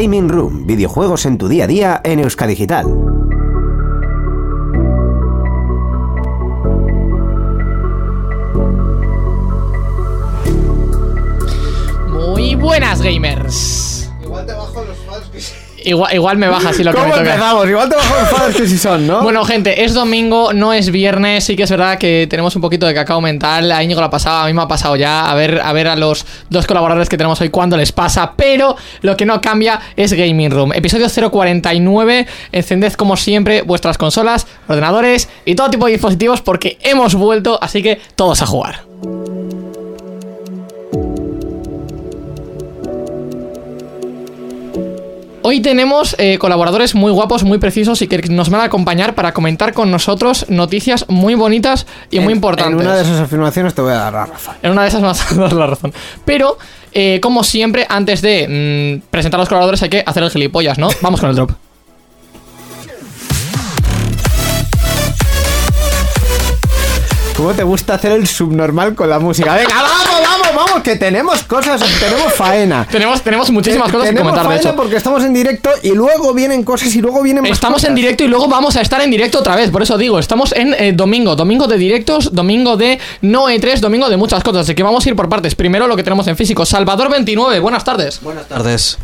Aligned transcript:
Gaming 0.00 0.28
Room, 0.28 0.64
videojuegos 0.64 1.26
en 1.26 1.38
tu 1.38 1.48
día 1.48 1.64
a 1.64 1.66
día 1.66 2.00
en 2.04 2.20
Euskadigital. 2.20 2.86
Muy 12.12 12.54
buenas, 12.54 13.02
gamers. 13.02 13.97
Igual, 15.88 16.14
igual 16.14 16.36
me 16.36 16.48
baja 16.48 16.68
así 16.68 16.84
lo 16.84 16.90
que 16.90 16.98
¿Cómo 16.98 17.08
me 17.08 17.18
toca. 17.18 17.30
empezamos? 17.34 17.68
Igual 17.68 17.88
te 17.88 17.96
bajo 17.96 18.52
que 18.54 18.66
sí 18.68 18.76
son, 18.76 19.06
¿no? 19.06 19.22
Bueno, 19.22 19.42
gente, 19.44 19.84
es 19.84 19.94
domingo, 19.94 20.52
no 20.52 20.74
es 20.74 20.90
viernes. 20.90 21.44
Sí 21.44 21.56
que 21.56 21.62
es 21.62 21.70
verdad 21.70 21.96
que 21.96 22.26
tenemos 22.28 22.54
un 22.56 22.60
poquito 22.62 22.86
de 22.86 22.92
cacao 22.92 23.22
mental. 23.22 23.72
A 23.72 23.82
Íñigo 23.82 24.00
lo 24.00 24.06
ha 24.06 24.10
pasado, 24.10 24.44
a 24.44 24.46
mí 24.46 24.52
me 24.52 24.60
ha 24.60 24.68
pasado 24.68 24.96
ya. 24.96 25.30
A 25.30 25.34
ver, 25.34 25.60
a 25.64 25.72
ver 25.72 25.88
a 25.88 25.96
los 25.96 26.26
dos 26.50 26.66
colaboradores 26.66 27.08
que 27.08 27.16
tenemos 27.16 27.40
hoy 27.40 27.48
cuándo 27.48 27.76
les 27.78 27.90
pasa. 27.92 28.32
Pero 28.36 28.76
lo 29.00 29.16
que 29.16 29.24
no 29.24 29.40
cambia 29.40 29.80
es 29.96 30.12
Gaming 30.12 30.50
Room. 30.50 30.72
Episodio 30.74 31.06
049. 31.30 32.26
Encended 32.52 32.92
como 32.92 33.16
siempre 33.16 33.62
vuestras 33.62 33.96
consolas, 33.96 34.46
ordenadores 34.68 35.28
y 35.46 35.54
todo 35.54 35.70
tipo 35.70 35.86
de 35.86 35.92
dispositivos 35.92 36.42
porque 36.42 36.76
hemos 36.82 37.14
vuelto. 37.14 37.58
Así 37.62 37.82
que 37.82 37.98
todos 38.14 38.42
a 38.42 38.46
jugar. 38.46 38.82
Hoy 45.50 45.60
tenemos 45.60 46.14
eh, 46.18 46.36
colaboradores 46.36 46.94
muy 46.94 47.10
guapos, 47.10 47.42
muy 47.42 47.56
precisos 47.56 48.02
y 48.02 48.06
que 48.06 48.18
nos 48.28 48.50
van 48.50 48.60
a 48.60 48.64
acompañar 48.64 49.14
para 49.14 49.32
comentar 49.32 49.72
con 49.72 49.90
nosotros 49.90 50.44
noticias 50.50 51.06
muy 51.08 51.36
bonitas 51.36 51.86
y 52.10 52.20
muy 52.20 52.34
importantes. 52.34 52.74
En 52.74 52.86
una 52.86 52.94
de 52.94 53.02
esas 53.02 53.18
afirmaciones 53.18 53.72
te 53.72 53.80
voy 53.80 53.92
a 53.92 53.96
dar 53.96 54.12
la 54.12 54.26
razón. 54.26 54.54
En 54.62 54.72
una 54.72 54.82
de 54.82 54.88
esas 54.88 55.00
vas 55.00 55.32
a 55.32 55.34
dar 55.36 55.54
la 55.54 55.66
razón. 55.66 55.94
Pero, 56.26 56.58
eh, 56.92 57.18
como 57.22 57.44
siempre, 57.44 57.86
antes 57.88 58.20
de 58.20 59.00
mm, 59.00 59.08
presentar 59.08 59.40
a 59.40 59.40
los 59.40 59.48
colaboradores 59.48 59.82
hay 59.82 59.88
que 59.88 60.02
hacer 60.04 60.22
el 60.22 60.28
gilipollas, 60.28 60.76
¿no? 60.76 60.90
Vamos 61.00 61.18
con 61.18 61.30
el 61.30 61.36
drop. 61.36 61.52
¿Cómo 67.38 67.54
te 67.54 67.62
gusta 67.62 67.94
hacer 67.94 68.12
el 68.12 68.26
subnormal 68.26 68.94
con 68.94 69.08
la 69.08 69.18
música? 69.18 69.54
Venga, 69.54 69.76
vamos, 69.80 70.07
vamos, 70.58 70.82
que 70.82 70.96
tenemos 70.96 71.42
cosas, 71.44 71.80
tenemos 72.00 72.32
faena. 72.34 72.86
Tenemos, 72.90 73.22
tenemos 73.22 73.50
muchísimas 73.50 73.86
Te- 73.86 73.92
cosas 73.92 74.10
que 74.10 74.16
comentar, 74.16 74.42
de 74.42 74.48
faena 74.48 74.60
hecho. 74.70 74.76
porque 74.76 74.96
estamos 74.96 75.24
en 75.24 75.32
directo 75.32 75.70
y 75.82 75.90
luego 75.90 76.34
vienen 76.34 76.62
cosas 76.64 76.94
y 76.94 77.00
luego 77.00 77.22
vienen 77.22 77.42
más 77.42 77.52
Estamos 77.52 77.84
en 77.84 77.94
directo 77.94 78.24
y 78.24 78.28
luego 78.28 78.48
vamos 78.48 78.76
a 78.76 78.80
estar 78.80 79.00
en 79.00 79.10
directo 79.10 79.38
otra 79.38 79.56
vez, 79.56 79.70
por 79.70 79.82
eso 79.82 79.96
digo, 79.96 80.18
estamos 80.18 80.52
en 80.52 80.74
eh, 80.74 80.92
domingo, 80.92 81.34
domingo 81.36 81.66
de 81.66 81.78
directos, 81.78 82.34
domingo 82.34 82.76
de 82.76 82.98
no 83.22 83.48
E3, 83.48 83.78
domingo 83.80 84.08
de 84.08 84.16
muchas 84.16 84.42
cosas, 84.42 84.62
así 84.62 84.74
que 84.74 84.82
vamos 84.82 85.04
a 85.06 85.08
ir 85.08 85.16
por 85.16 85.28
partes. 85.28 85.54
Primero 85.54 85.86
lo 85.86 85.96
que 85.96 86.02
tenemos 86.02 86.26
en 86.28 86.36
físico, 86.36 86.66
Salvador 86.66 87.10
29, 87.10 87.60
buenas 87.60 87.84
tardes. 87.84 88.20
Buenas 88.22 88.46
tardes. 88.48 88.98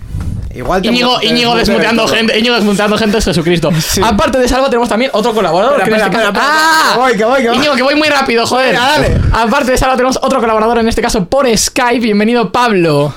Igual 0.55 0.83
te 0.83 0.89
Íñigo, 0.89 1.19
te 1.19 1.27
Íñigo 1.27 1.57
desmuteando 1.57 2.05
todo. 2.05 2.15
gente, 2.15 2.39
Íñigo 2.39 2.55
desmuteando 2.55 2.97
gente 2.97 3.19
es 3.19 3.25
Jesucristo. 3.25 3.71
Sí. 3.81 4.01
Aparte 4.05 4.39
de 4.39 4.47
Salva 4.49 4.67
tenemos 4.67 4.89
también 4.89 5.11
otro 5.13 5.35
colaborador. 5.35 5.81
Espera, 5.81 5.97
que 5.97 6.03
en 6.05 6.07
este 6.09 6.17
espera, 6.21 6.33
caso- 6.33 6.47
¡Ah! 6.49 6.93
que 6.95 6.99
voy, 7.01 7.17
que 7.17 7.25
voy, 7.25 7.43
que 7.43 7.49
voy. 7.49 7.57
Íñigo, 7.59 7.75
que 7.75 7.83
voy 7.83 7.95
muy 7.97 8.09
rápido, 8.09 8.47
joder. 8.47 8.69
Venga, 8.73 8.87
dale. 8.87 9.21
Aparte 9.33 9.73
de 9.73 9.79
Salva 9.79 9.97
tenemos 9.97 10.19
otro 10.23 10.39
colaborador, 10.39 10.79
en 10.79 10.87
este 10.89 11.03
caso 11.03 11.25
por 11.25 11.47
Skype. 11.59 11.99
Bienvenido, 12.01 12.53
Pablo. 12.53 13.13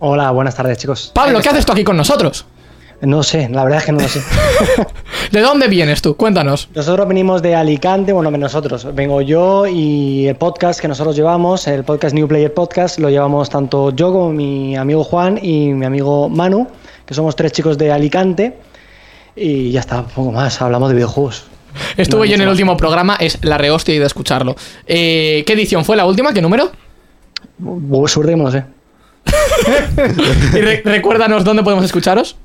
Hola, 0.00 0.30
buenas 0.32 0.54
tardes, 0.54 0.76
chicos. 0.76 1.10
Pablo, 1.14 1.40
¿qué 1.40 1.48
haces 1.48 1.64
tú 1.64 1.72
aquí 1.72 1.84
con 1.84 1.96
nosotros? 1.96 2.44
No 3.00 3.22
sé, 3.22 3.48
la 3.50 3.64
verdad 3.64 3.80
es 3.80 3.84
que 3.86 3.92
no 3.92 4.00
lo 4.00 4.08
sé. 4.08 4.22
¿De 5.30 5.40
dónde 5.40 5.68
vienes 5.68 6.00
tú? 6.00 6.16
Cuéntanos. 6.16 6.68
Nosotros 6.74 7.06
venimos 7.06 7.42
de 7.42 7.54
Alicante, 7.54 8.12
bueno, 8.12 8.30
nosotros. 8.30 8.86
Vengo 8.94 9.20
yo 9.20 9.66
y 9.66 10.26
el 10.28 10.36
podcast 10.36 10.80
que 10.80 10.88
nosotros 10.88 11.14
llevamos, 11.14 11.66
el 11.66 11.84
podcast 11.84 12.14
New 12.14 12.26
Player 12.28 12.52
Podcast, 12.54 12.98
lo 12.98 13.10
llevamos 13.10 13.50
tanto 13.50 13.90
yo 13.90 14.10
como 14.12 14.30
mi 14.32 14.74
amigo 14.76 15.04
Juan 15.04 15.38
y 15.42 15.68
mi 15.74 15.84
amigo 15.84 16.28
Manu, 16.30 16.66
que 17.04 17.12
somos 17.14 17.36
tres 17.36 17.52
chicos 17.52 17.76
de 17.76 17.92
Alicante. 17.92 18.56
Y 19.36 19.70
ya 19.72 19.80
está, 19.80 20.04
poco 20.04 20.32
más, 20.32 20.62
hablamos 20.62 20.88
de 20.88 20.94
videojuegos. 20.94 21.44
Estuve 21.96 22.20
No, 22.20 22.24
yo 22.26 22.34
en 22.36 22.40
el 22.40 22.46
más. 22.46 22.52
último 22.52 22.76
programa, 22.76 23.16
es 23.20 23.38
la 23.42 23.58
rehostia 23.58 23.94
y 23.94 23.98
de 23.98 24.06
escucharlo. 24.06 24.54
Eh, 24.86 25.42
¿Qué 25.46 25.52
edición 25.54 25.84
fue 25.84 25.96
la 25.96 26.06
última? 26.06 26.32
¿Qué 26.32 26.40
número? 26.40 26.70
Suerte 28.06 28.30
que 28.32 28.36
no 28.36 28.44
lo 28.44 28.50
sé. 28.52 28.64
Y 30.54 30.60
re- 30.60 30.82
recuérdanos 30.84 31.44
dónde 31.44 31.62
podemos 31.62 31.84
escucharos. 31.84 32.36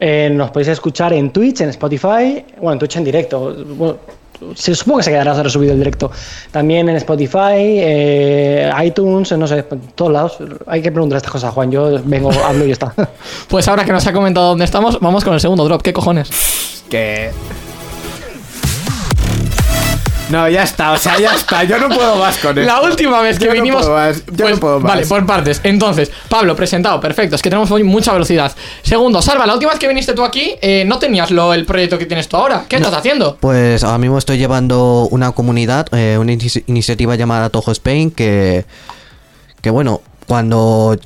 Eh, 0.00 0.30
nos 0.32 0.50
podéis 0.50 0.68
escuchar 0.68 1.12
en 1.12 1.30
Twitch, 1.30 1.60
en 1.60 1.68
Spotify, 1.68 2.42
bueno, 2.56 2.72
en 2.72 2.78
Twitch 2.78 2.96
en 2.96 3.04
directo. 3.04 3.54
Bueno, 3.76 3.98
se 4.54 4.74
supongo 4.74 4.98
que 4.98 5.04
se 5.04 5.10
quedará 5.10 5.42
resubido 5.42 5.72
el 5.72 5.78
directo. 5.78 6.10
También 6.50 6.88
en 6.88 6.96
Spotify, 6.96 7.52
eh, 7.56 8.70
iTunes, 8.82 9.30
no 9.32 9.46
sé, 9.46 9.64
en 9.70 9.80
todos 9.94 10.12
lados. 10.12 10.38
Hay 10.66 10.80
que 10.80 10.90
preguntar 10.90 11.18
estas 11.18 11.32
cosas, 11.32 11.52
Juan. 11.52 11.70
Yo 11.70 12.00
vengo, 12.04 12.30
hablo 12.44 12.64
y 12.64 12.68
ya 12.68 12.72
está. 12.72 12.94
Pues 13.48 13.68
ahora 13.68 13.84
que 13.84 13.92
nos 13.92 14.06
ha 14.06 14.12
comentado 14.12 14.48
dónde 14.48 14.64
estamos, 14.64 14.98
vamos 15.00 15.22
con 15.22 15.34
el 15.34 15.40
segundo 15.40 15.64
drop. 15.64 15.82
¿Qué 15.82 15.92
cojones? 15.92 16.30
Que. 16.88 17.30
No, 20.30 20.48
ya 20.48 20.62
está, 20.62 20.92
o 20.92 20.96
sea, 20.96 21.18
ya 21.18 21.34
está. 21.34 21.64
Yo 21.64 21.78
no 21.78 21.88
puedo 21.88 22.16
más 22.16 22.38
con 22.38 22.56
esto. 22.56 22.72
La 22.72 22.80
última 22.82 23.20
vez 23.20 23.38
que 23.38 23.44
Yo 23.46 23.50
no 23.50 23.54
vinimos. 23.54 23.82
puedo 23.82 23.96
más, 23.96 24.16
yo 24.26 24.32
pues, 24.36 24.50
no 24.54 24.60
puedo 24.60 24.80
más. 24.80 24.92
Vale, 24.92 25.06
por 25.06 25.26
partes. 25.26 25.60
Entonces, 25.64 26.10
Pablo, 26.28 26.54
presentado, 26.56 27.00
perfecto. 27.00 27.36
Es 27.36 27.42
que 27.42 27.50
tenemos 27.50 27.70
hoy 27.70 27.82
mucha 27.82 28.12
velocidad. 28.12 28.52
Segundo, 28.82 29.20
Salva, 29.22 29.46
la 29.46 29.54
última 29.54 29.70
vez 29.72 29.78
que 29.80 29.88
viniste 29.88 30.12
tú 30.12 30.24
aquí, 30.24 30.54
eh, 30.62 30.84
no 30.86 30.98
tenías 30.98 31.30
lo, 31.30 31.52
el 31.52 31.64
proyecto 31.66 31.98
que 31.98 32.06
tienes 32.06 32.28
tú 32.28 32.36
ahora. 32.36 32.64
¿Qué 32.68 32.76
estás 32.76 32.94
haciendo? 32.94 33.36
Pues 33.40 33.82
ahora 33.84 33.98
mismo 33.98 34.18
estoy 34.18 34.38
llevando 34.38 35.08
una 35.10 35.32
comunidad, 35.32 35.86
eh, 35.92 36.16
una 36.18 36.32
inici- 36.32 36.62
iniciativa 36.66 37.14
llamada 37.16 37.50
Tojo 37.50 37.72
Spain, 37.72 38.10
que, 38.10 38.64
que 39.60 39.70
bueno, 39.70 40.00
cuando, 40.26 40.96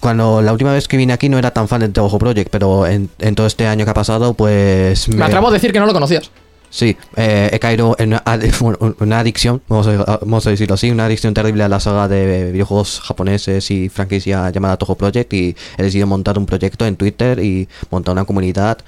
cuando 0.00 0.42
la 0.42 0.52
última 0.52 0.72
vez 0.72 0.86
que 0.88 0.96
vine 0.96 1.12
aquí 1.12 1.28
no 1.28 1.38
era 1.38 1.50
tan 1.52 1.66
fan 1.68 1.80
del 1.80 1.92
Tojo 1.92 2.18
Project, 2.18 2.50
pero 2.50 2.86
en, 2.86 3.08
en 3.20 3.34
todo 3.34 3.46
este 3.46 3.66
año 3.66 3.84
que 3.84 3.90
ha 3.90 3.94
pasado, 3.94 4.34
pues... 4.34 5.08
Me 5.08 5.24
atrevo 5.24 5.48
a 5.48 5.52
decir 5.52 5.72
que 5.72 5.80
no 5.80 5.86
lo 5.86 5.92
conocías. 5.92 6.30
Sí, 6.70 6.96
eh, 7.16 7.48
he 7.52 7.58
caído 7.58 7.96
en 7.98 8.08
una, 8.08 8.22
ad- 8.24 8.42
una 9.00 9.18
adicción, 9.20 9.62
vamos 9.68 9.86
a, 9.86 10.48
a 10.48 10.50
decirlo 10.50 10.74
así, 10.74 10.90
una 10.90 11.06
adicción 11.06 11.32
terrible 11.32 11.62
a 11.62 11.68
la 11.68 11.80
saga 11.80 12.06
de 12.08 12.52
videojuegos 12.52 13.00
japoneses 13.00 13.70
y 13.70 13.88
franquicia 13.88 14.50
llamada 14.50 14.76
Toho 14.76 14.94
Project 14.96 15.32
y 15.32 15.56
he 15.78 15.82
decidido 15.82 16.06
montar 16.06 16.38
un 16.38 16.44
proyecto 16.46 16.84
en 16.86 16.96
Twitter 16.96 17.38
y 17.38 17.68
montar 17.90 18.12
una 18.12 18.24
comunidad 18.24 18.78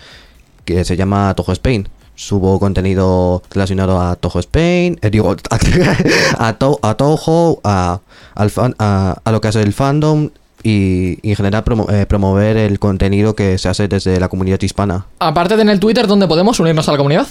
que 0.65 0.85
se 0.85 0.97
llama 0.97 1.33
Toho 1.35 1.53
Spain. 1.53 1.89
Subo 2.15 2.59
contenido 2.59 3.43
relacionado 3.51 4.01
a 4.01 4.17
Toho 4.17 4.41
Spain, 4.41 4.99
eh, 5.01 5.09
digo, 5.09 5.35
a, 6.39 6.53
to- 6.55 6.81
a 6.83 6.95
Toho, 6.95 7.61
a, 7.65 8.01
a, 8.35 9.21
a 9.25 9.33
lo 9.33 9.41
que 9.41 9.49
hace 9.49 9.63
el 9.63 9.73
fandom 9.73 10.31
y, 10.63 11.19
en 11.29 11.37
general 11.37 11.63
eh, 11.91 12.07
promover 12.09 12.57
el 12.57 12.79
contenido 12.81 13.35
que 13.37 13.57
se 13.59 13.69
hace 13.69 13.87
desde 13.87 14.19
la 14.19 14.29
comunidad 14.29 14.61
hispana. 14.61 15.07
Aparte 15.21 15.55
de 15.57 15.63
en 15.63 15.69
el 15.69 15.79
Twitter, 15.81 16.07
¿dónde 16.09 16.27
podemos 16.27 16.59
unirnos 16.59 16.89
a 16.89 16.93
la 16.93 16.99
comunidad? 16.99 17.27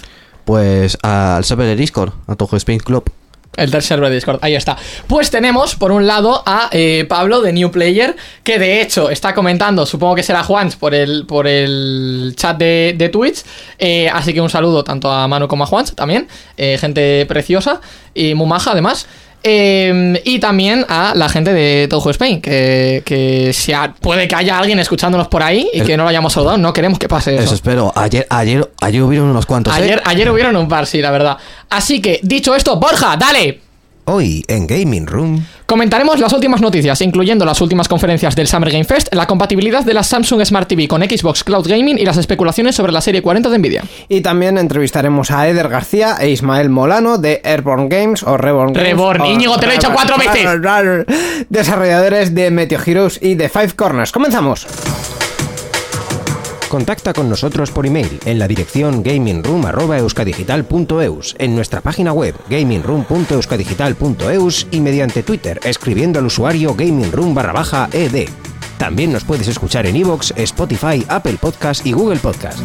Pues 0.47 0.97
al 1.03 1.43
server 1.43 1.67
de 1.67 1.75
Discord, 1.75 2.13
a 2.25 2.37
Toho 2.37 2.55
Spain 2.55 2.79
Club. 2.79 3.03
El 3.57 3.69
del 3.69 3.81
server 3.81 4.07
de 4.07 4.15
Discord, 4.15 4.39
ahí 4.41 4.55
está. 4.55 4.77
Pues 5.07 5.29
tenemos, 5.29 5.75
por 5.75 5.91
un 5.91 6.07
lado, 6.07 6.41
a 6.45 6.69
eh, 6.71 7.05
Pablo 7.09 7.41
de 7.41 7.51
New 7.51 7.69
Player, 7.69 8.15
que 8.43 8.57
de 8.57 8.79
hecho 8.81 9.09
está 9.09 9.33
comentando, 9.33 9.85
supongo 9.85 10.15
que 10.15 10.23
será 10.23 10.45
Juan 10.45 10.69
por 10.79 10.95
el, 10.95 11.25
por 11.25 11.47
el 11.47 12.33
chat 12.37 12.57
de, 12.57 12.95
de 12.97 13.09
Twitch. 13.09 13.43
Eh, 13.77 14.07
así 14.07 14.33
que 14.33 14.39
un 14.39 14.49
saludo 14.49 14.85
tanto 14.85 15.11
a 15.11 15.27
Manu 15.27 15.49
como 15.49 15.65
a 15.65 15.67
Juan 15.67 15.83
también. 15.93 16.29
eh, 16.55 16.77
gente 16.79 17.25
preciosa 17.25 17.81
y 18.13 18.33
muy 18.33 18.47
maja 18.47 18.71
además. 18.71 19.05
Eh, 19.43 20.21
y 20.25 20.39
también 20.39 20.85
a 20.89 21.13
la 21.15 21.29
gente 21.29 21.53
de 21.53 21.87
Toho 21.87 22.09
Spain, 22.09 22.41
que, 22.41 23.01
que 23.05 23.51
si 23.53 23.71
puede 24.01 24.27
que 24.27 24.35
haya 24.35 24.57
alguien 24.59 24.79
escuchándonos 24.79 25.27
por 25.27 25.43
ahí 25.43 25.69
y 25.73 25.79
El- 25.79 25.85
que 25.87 25.95
no 25.95 26.03
lo 26.03 26.09
hayamos 26.09 26.33
saludado, 26.33 26.57
no 26.57 26.73
queremos 26.73 26.99
que 26.99 27.07
pase 27.07 27.35
eso. 27.35 27.43
Eso 27.43 27.55
espero. 27.55 27.93
Ayer, 27.95 28.25
ayer, 28.29 28.69
ayer 28.81 29.01
hubieron 29.03 29.29
unos 29.29 29.45
cuantos. 29.45 29.73
¿eh? 29.77 29.81
Ayer, 29.81 30.01
ayer 30.05 30.29
hubieron 30.31 30.55
un 30.55 30.67
par, 30.67 30.85
sí, 30.85 31.01
la 31.01 31.11
verdad. 31.11 31.37
Así 31.69 32.01
que, 32.01 32.19
dicho 32.23 32.55
esto, 32.55 32.77
Borja, 32.77 33.15
dale. 33.17 33.61
Hoy 34.05 34.43
en 34.47 34.67
Gaming 34.67 35.05
Room. 35.05 35.45
Comentaremos 35.67 36.21
las 36.21 36.31
últimas 36.31 36.61
noticias, 36.61 37.01
incluyendo 37.01 37.43
las 37.43 37.59
últimas 37.59 37.89
conferencias 37.89 38.37
del 38.37 38.47
Summer 38.47 38.71
Game 38.71 38.85
Fest, 38.85 39.13
la 39.13 39.27
compatibilidad 39.27 39.83
de 39.83 39.93
la 39.93 40.01
Samsung 40.01 40.45
Smart 40.45 40.65
TV 40.65 40.87
con 40.87 41.03
Xbox 41.03 41.43
Cloud 41.43 41.67
Gaming 41.67 41.97
y 41.99 42.05
las 42.05 42.15
especulaciones 42.15 42.73
sobre 42.73 42.93
la 42.93 43.01
serie 43.01 43.21
40 43.21 43.49
de 43.49 43.57
Nvidia. 43.57 43.83
Y 44.07 44.21
también 44.21 44.57
entrevistaremos 44.57 45.29
a 45.29 45.45
Eder 45.45 45.67
García 45.67 46.15
e 46.21 46.29
Ismael 46.29 46.69
Molano 46.69 47.17
de 47.17 47.41
Airborne 47.43 47.89
Games 47.89 48.23
o 48.23 48.37
Reborn 48.37 48.71
Games. 48.71 48.87
Reborn. 48.87 49.25
Íñigo, 49.25 49.57
te 49.57 49.65
lo 49.65 49.73
he 49.73 49.75
dicho 49.75 49.91
cuatro 49.91 50.15
veces. 50.17 50.47
Desarrolladores 51.49 52.33
de 52.33 52.49
Meteo 52.49 52.79
Heroes 52.85 53.19
y 53.21 53.35
de 53.35 53.49
Five 53.49 53.73
Corners. 53.75 54.13
Comenzamos. 54.13 54.65
Contacta 56.69 57.13
con 57.13 57.29
nosotros 57.29 57.71
por 57.71 57.85
email 57.85 58.19
en 58.25 58.39
la 58.39 58.47
dirección 58.47 59.03
gamingroom.euskadigital.eus, 59.03 61.35
en 61.39 61.55
nuestra 61.55 61.79
página 61.81 62.11
web 62.11 62.35
gamingroom.euskadigital.eus 62.49 64.67
y 64.71 64.81
mediante 64.81 65.23
Twitter 65.23 65.61
escribiendo 65.63 66.19
al 66.19 66.25
usuario 66.25 66.75
gamingroom 66.75 67.33
barra 67.33 67.53
baja 67.53 67.87
ed. 67.93 68.27
También 68.77 69.13
nos 69.13 69.23
puedes 69.23 69.47
escuchar 69.47 69.87
en 69.87 69.95
iVoox, 69.95 70.33
Spotify, 70.35 71.05
Apple 71.07 71.37
Podcast 71.39 71.85
y 71.85 71.93
Google 71.93 72.19
Podcast. 72.19 72.59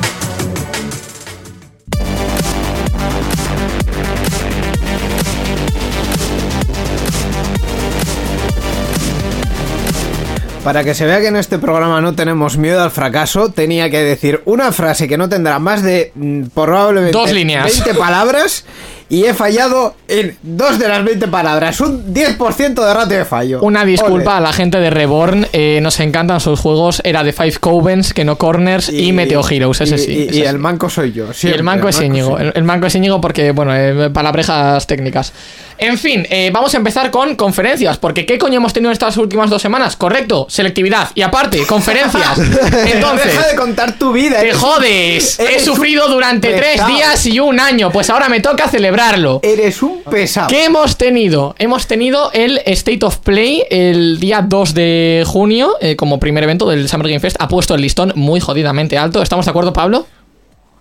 Para 10.64 10.84
que 10.84 10.94
se 10.94 11.06
vea 11.06 11.20
que 11.20 11.26
en 11.26 11.36
este 11.36 11.58
programa 11.58 12.00
no 12.00 12.14
tenemos 12.14 12.56
miedo 12.56 12.82
al 12.82 12.90
fracaso, 12.90 13.50
tenía 13.50 13.90
que 13.90 14.02
decir 14.02 14.42
una 14.44 14.70
frase 14.70 15.08
que 15.08 15.18
no 15.18 15.28
tendrá 15.28 15.58
más 15.58 15.82
de 15.82 16.12
mm, 16.14 16.44
probablemente 16.54 17.12
Dos 17.18 17.32
líneas. 17.32 17.64
20 17.64 17.94
palabras 17.94 18.64
y 19.08 19.24
he 19.24 19.34
fallado 19.34 19.94
en 20.08 20.38
dos 20.42 20.78
de 20.78 20.88
las 20.88 21.04
20 21.04 21.28
palabras. 21.28 21.80
Un 21.80 22.14
10% 22.14 22.74
de 22.86 22.94
ratio 22.94 23.18
de 23.18 23.24
fallo. 23.26 23.60
Una 23.60 23.84
disculpa 23.84 24.30
Ole. 24.30 24.38
a 24.38 24.40
la 24.40 24.52
gente 24.54 24.78
de 24.78 24.88
Reborn, 24.88 25.46
eh, 25.52 25.80
nos 25.82 26.00
encantan 26.00 26.40
sus 26.40 26.58
juegos, 26.58 27.02
era 27.04 27.22
de 27.22 27.34
Five 27.34 27.56
Covens, 27.60 28.14
que 28.14 28.24
no 28.24 28.36
Corners 28.38 28.88
y, 28.88 29.12
Meteo 29.12 29.46
Heroes, 29.46 29.82
ese 29.82 29.96
y- 29.96 29.98
sí. 29.98 30.12
Y, 30.12 30.22
ese 30.22 30.30
y 30.30 30.38
sí. 30.40 30.42
el 30.44 30.58
manco 30.58 30.88
soy 30.88 31.12
yo. 31.12 31.26
Y 31.30 31.34
siempre, 31.34 31.58
el 31.58 31.62
manco 31.64 31.88
es 31.90 31.96
manco 31.96 32.06
Íñigo. 32.06 32.28
soy 32.30 32.38
yo. 32.38 32.46
El, 32.48 32.52
el 32.56 32.64
manco 32.64 32.86
es 32.86 32.94
Íñigo 32.94 33.20
porque, 33.20 33.50
bueno, 33.50 33.76
eh, 33.76 34.08
palabrejas 34.10 34.86
técnicas. 34.86 35.34
En 35.82 35.98
fin, 35.98 36.26
eh, 36.30 36.50
vamos 36.52 36.72
a 36.74 36.76
empezar 36.76 37.10
con 37.10 37.34
conferencias. 37.36 37.98
Porque 37.98 38.24
¿qué 38.26 38.38
coño 38.38 38.56
hemos 38.56 38.72
tenido 38.72 38.92
estas 38.92 39.16
últimas 39.16 39.50
dos 39.50 39.60
semanas? 39.60 39.96
Correcto, 39.96 40.46
selectividad. 40.48 41.10
Y 41.14 41.22
aparte, 41.22 41.66
conferencias. 41.66 42.38
Entonces, 42.86 43.26
Deja 43.34 43.48
de 43.48 43.56
contar 43.56 43.98
tu 43.98 44.12
vida. 44.12 44.38
te 44.40 44.48
eres- 44.48 44.56
jodes. 44.56 45.38
He 45.40 45.44
eres 45.44 45.64
sufrido 45.64 46.06
un 46.06 46.12
durante 46.12 46.52
tres 46.54 46.86
días 46.86 47.26
y 47.26 47.40
un 47.40 47.58
año. 47.60 47.90
Pues 47.90 48.10
ahora 48.10 48.28
me 48.28 48.40
toca 48.40 48.68
celebrarlo. 48.68 49.40
Eres 49.42 49.82
un 49.82 50.02
pesado. 50.02 50.48
¿Qué 50.48 50.64
hemos 50.64 50.96
tenido? 50.96 51.54
Hemos 51.58 51.86
tenido 51.86 52.30
el 52.32 52.60
State 52.66 53.04
of 53.04 53.18
Play 53.18 53.64
el 53.70 54.20
día 54.20 54.42
2 54.46 54.74
de 54.74 55.24
junio, 55.26 55.74
eh, 55.80 55.96
como 55.96 56.18
primer 56.20 56.44
evento 56.44 56.68
del 56.68 56.88
Summer 56.88 57.08
Game 57.08 57.20
Fest. 57.20 57.36
Ha 57.40 57.48
puesto 57.48 57.74
el 57.74 57.80
listón 57.82 58.12
muy 58.14 58.40
jodidamente 58.40 58.96
alto. 58.98 59.20
¿Estamos 59.22 59.46
de 59.46 59.50
acuerdo, 59.50 59.72
Pablo? 59.72 60.06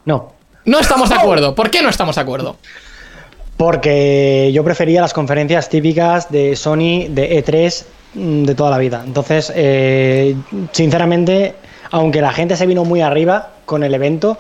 No. 0.06 0.34
No 0.66 0.80
estamos 0.80 1.10
de 1.10 1.16
acuerdo. 1.16 1.56
¿Por 1.56 1.72
qué 1.72 1.82
no 1.82 1.90
estamos 1.90 2.16
de 2.16 2.22
acuerdo? 2.22 2.58
Porque 3.66 4.50
yo 4.52 4.64
prefería 4.64 5.02
las 5.02 5.14
conferencias 5.14 5.70
típicas 5.70 6.32
de 6.32 6.56
Sony, 6.56 7.06
de 7.10 7.44
E3, 7.46 7.86
mm, 8.16 8.44
de 8.46 8.56
toda 8.56 8.72
la 8.72 8.80
vida. 8.80 9.04
Entonces, 9.06 9.54
eh, 9.56 10.36
sinceramente, 10.72 11.54
aunque 11.92 12.22
la 12.22 12.32
gente 12.34 12.58
se 12.58 12.66
vino 12.66 12.84
muy 12.86 13.02
arriba 13.02 13.50
con 13.68 13.84
el 13.84 13.94
evento, 13.94 14.36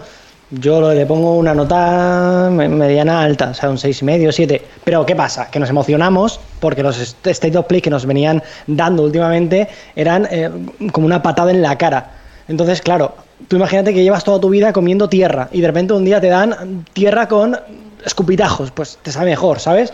yo 0.50 0.92
le 0.92 1.06
pongo 1.06 1.38
una 1.38 1.54
nota 1.54 2.50
me- 2.52 2.68
mediana 2.68 3.22
alta, 3.22 3.50
o 3.52 3.54
sea, 3.54 3.70
un 3.70 3.78
6,5, 3.78 4.32
7. 4.32 4.60
Pero, 4.84 5.06
¿qué 5.06 5.16
pasa? 5.16 5.52
Que 5.52 5.60
nos 5.60 5.70
emocionamos 5.70 6.40
porque 6.60 6.82
los 6.82 6.98
State 7.24 7.56
of 7.56 7.68
Play 7.68 7.80
que 7.82 7.92
nos 7.92 8.08
venían 8.08 8.42
dando 8.66 9.04
últimamente 9.04 9.68
eran 9.96 10.28
eh, 10.32 10.50
como 10.92 11.06
una 11.06 11.22
patada 11.22 11.52
en 11.52 11.62
la 11.62 11.78
cara. 11.78 12.10
Entonces, 12.48 12.82
claro, 12.82 13.14
tú 13.48 13.58
imagínate 13.58 13.94
que 13.94 14.02
llevas 14.02 14.24
toda 14.24 14.40
tu 14.42 14.50
vida 14.50 14.74
comiendo 14.74 15.08
tierra 15.10 15.48
y 15.52 15.62
de 15.62 15.68
repente 15.68 15.94
un 15.94 16.06
día 16.06 16.20
te 16.20 16.30
dan 16.30 16.86
tierra 16.94 17.28
con 17.28 17.56
escupitajos, 18.06 18.72
pues 18.72 18.98
te 19.02 19.12
sabe 19.12 19.32
mejor, 19.32 19.60
¿sabes? 19.60 19.94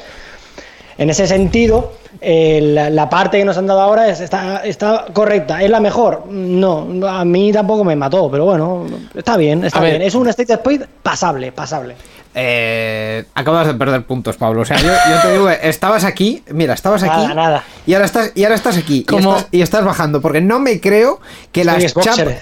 En 0.97 1.09
ese 1.09 1.27
sentido, 1.27 1.93
eh, 2.21 2.59
la, 2.61 2.89
la 2.89 3.09
parte 3.09 3.37
que 3.37 3.45
nos 3.45 3.57
han 3.57 3.67
dado 3.67 3.81
ahora 3.81 4.07
es- 4.09 4.19
está, 4.21 4.65
está 4.65 5.05
correcta. 5.13 5.61
¿Es 5.61 5.69
la 5.69 5.79
mejor? 5.79 6.23
No, 6.29 6.87
a 7.07 7.23
mí 7.25 7.51
tampoco 7.51 7.83
me 7.83 7.95
mató, 7.95 8.29
pero 8.31 8.45
bueno, 8.45 8.85
está 9.15 9.37
bien, 9.37 9.63
está 9.65 9.79
A 9.79 9.81
ver. 9.81 9.91
bien. 9.97 10.01
Es 10.03 10.15
un 10.15 10.27
State 10.29 10.57
Play 10.59 10.81
pasable, 11.03 11.51
pasable. 11.51 11.95
Eh, 12.39 13.25
acabas 13.33 13.65
de 13.65 13.73
perder 13.73 14.05
puntos, 14.05 14.37
Pablo. 14.37 14.61
O 14.61 14.65
sea, 14.65 14.77
yo, 14.77 14.91
yo 14.91 15.21
te 15.23 15.31
digo, 15.31 15.49
estabas 15.49 16.03
aquí, 16.03 16.43
mira, 16.51 16.75
estabas 16.75 17.01
aquí. 17.01 17.15
Nada, 17.21 17.33
nada. 17.33 17.63
Y 17.87 17.95
ahora 17.95 18.05
estás, 18.05 18.31
y 18.35 18.43
ahora 18.43 18.53
estás 18.53 18.77
aquí. 18.77 19.03
Y 19.09 19.15
estás, 19.15 19.47
y 19.49 19.61
estás 19.63 19.83
bajando. 19.83 20.21
Porque 20.21 20.39
no 20.39 20.59
me 20.59 20.79
creo 20.79 21.19
que 21.51 21.63
las, 21.65 21.83
chapas, 21.95 22.35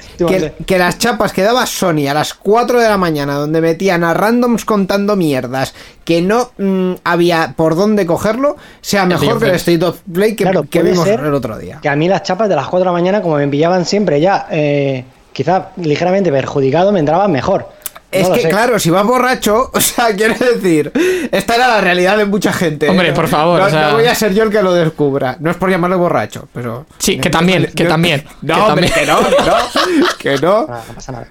que, 0.66 0.77
las 0.77 0.98
chapas 0.98 1.31
que 1.31 1.44
daba 1.44 1.66
Sony 1.66 2.07
a 2.10 2.13
las 2.13 2.33
4 2.33 2.81
de 2.81 2.89
la 2.89 2.98
mañana, 2.98 3.36
donde 3.36 3.62
metían 3.62 4.04
a 4.04 4.13
randoms 4.13 4.66
contando 4.66 5.16
mierdas, 5.16 5.74
que 6.04 6.22
no 6.22 6.51
mm, 6.57 6.95
había 7.06 7.54
por 7.56 7.75
dónde 7.77 8.06
cogerlo, 8.06 8.57
sea 8.81 9.06
mejor 9.06 9.39
que 9.39 9.45
el. 9.45 9.51
State 9.65 9.83
of 9.85 10.00
Play 10.13 10.35
que, 10.35 10.44
Claro, 10.44 10.63
que 10.69 10.81
vimos 10.83 11.03
ser 11.06 11.19
el 11.21 11.33
otro 11.33 11.57
día. 11.57 11.79
Que 11.81 11.89
a 11.89 11.95
mí 11.95 12.07
las 12.07 12.23
chapas 12.23 12.47
de 12.50 12.56
las 12.56 12.65
4 12.67 12.79
de 12.79 12.85
la 12.85 12.91
mañana, 12.91 13.21
como 13.21 13.38
me 13.38 13.47
pillaban 13.47 13.85
siempre 13.85 14.21
ya, 14.21 14.47
eh, 14.51 15.03
quizá 15.33 15.69
ligeramente 15.77 16.31
perjudicado, 16.31 16.91
me 16.91 17.00
entraban 17.00 17.31
mejor. 17.31 17.69
Es 18.12 18.29
No 18.29 18.35
que, 18.35 18.41
sé. 18.44 18.50
claro, 18.50 18.79
si 18.79 18.89
vas 18.91 19.03
borracho, 19.06 19.71
o 19.73 19.79
sea, 19.81 20.15
quiero 20.15 20.35
decir, 20.35 20.91
esta 21.31 21.56
era 21.56 21.67
la 21.67 21.81
realidad 21.81 22.15
de 22.17 22.23
mucha 22.25 22.53
gente. 22.53 22.85
¿eh? 22.85 22.89
Hombre, 22.89 23.12
por 23.12 23.27
favor, 23.27 23.59
No, 23.59 23.65
o 23.65 23.69
sea- 23.69 23.89
no 23.89 23.95
voy 23.95 24.06
a 24.06 24.15
ser 24.15 24.33
yo 24.33 24.44
el 24.44 24.51
que 24.51 24.62
lo 24.62 24.73
descubra. 24.73 25.35
No 25.39 25.51
es 25.51 25.57
por 25.57 25.69
llamarle 25.69 25.97
borracho, 25.97 26.47
pero. 26.53 26.85
Sí, 26.97 27.17
que 27.19 27.29
también, 27.29 27.71
que 27.75 27.83
también, 27.85 28.23
No, 28.41 28.53
que 28.56 28.62
hombre, 28.62 28.89
también. 28.89 28.94
que 28.94 29.12
no, 29.12 29.19
que 29.29 29.44
no. 29.44 30.06
Que 30.19 30.38
no. 30.38 30.65
Ah, 30.69 30.81
no 30.88 30.94
pasa 30.94 31.12
nada. 31.12 31.27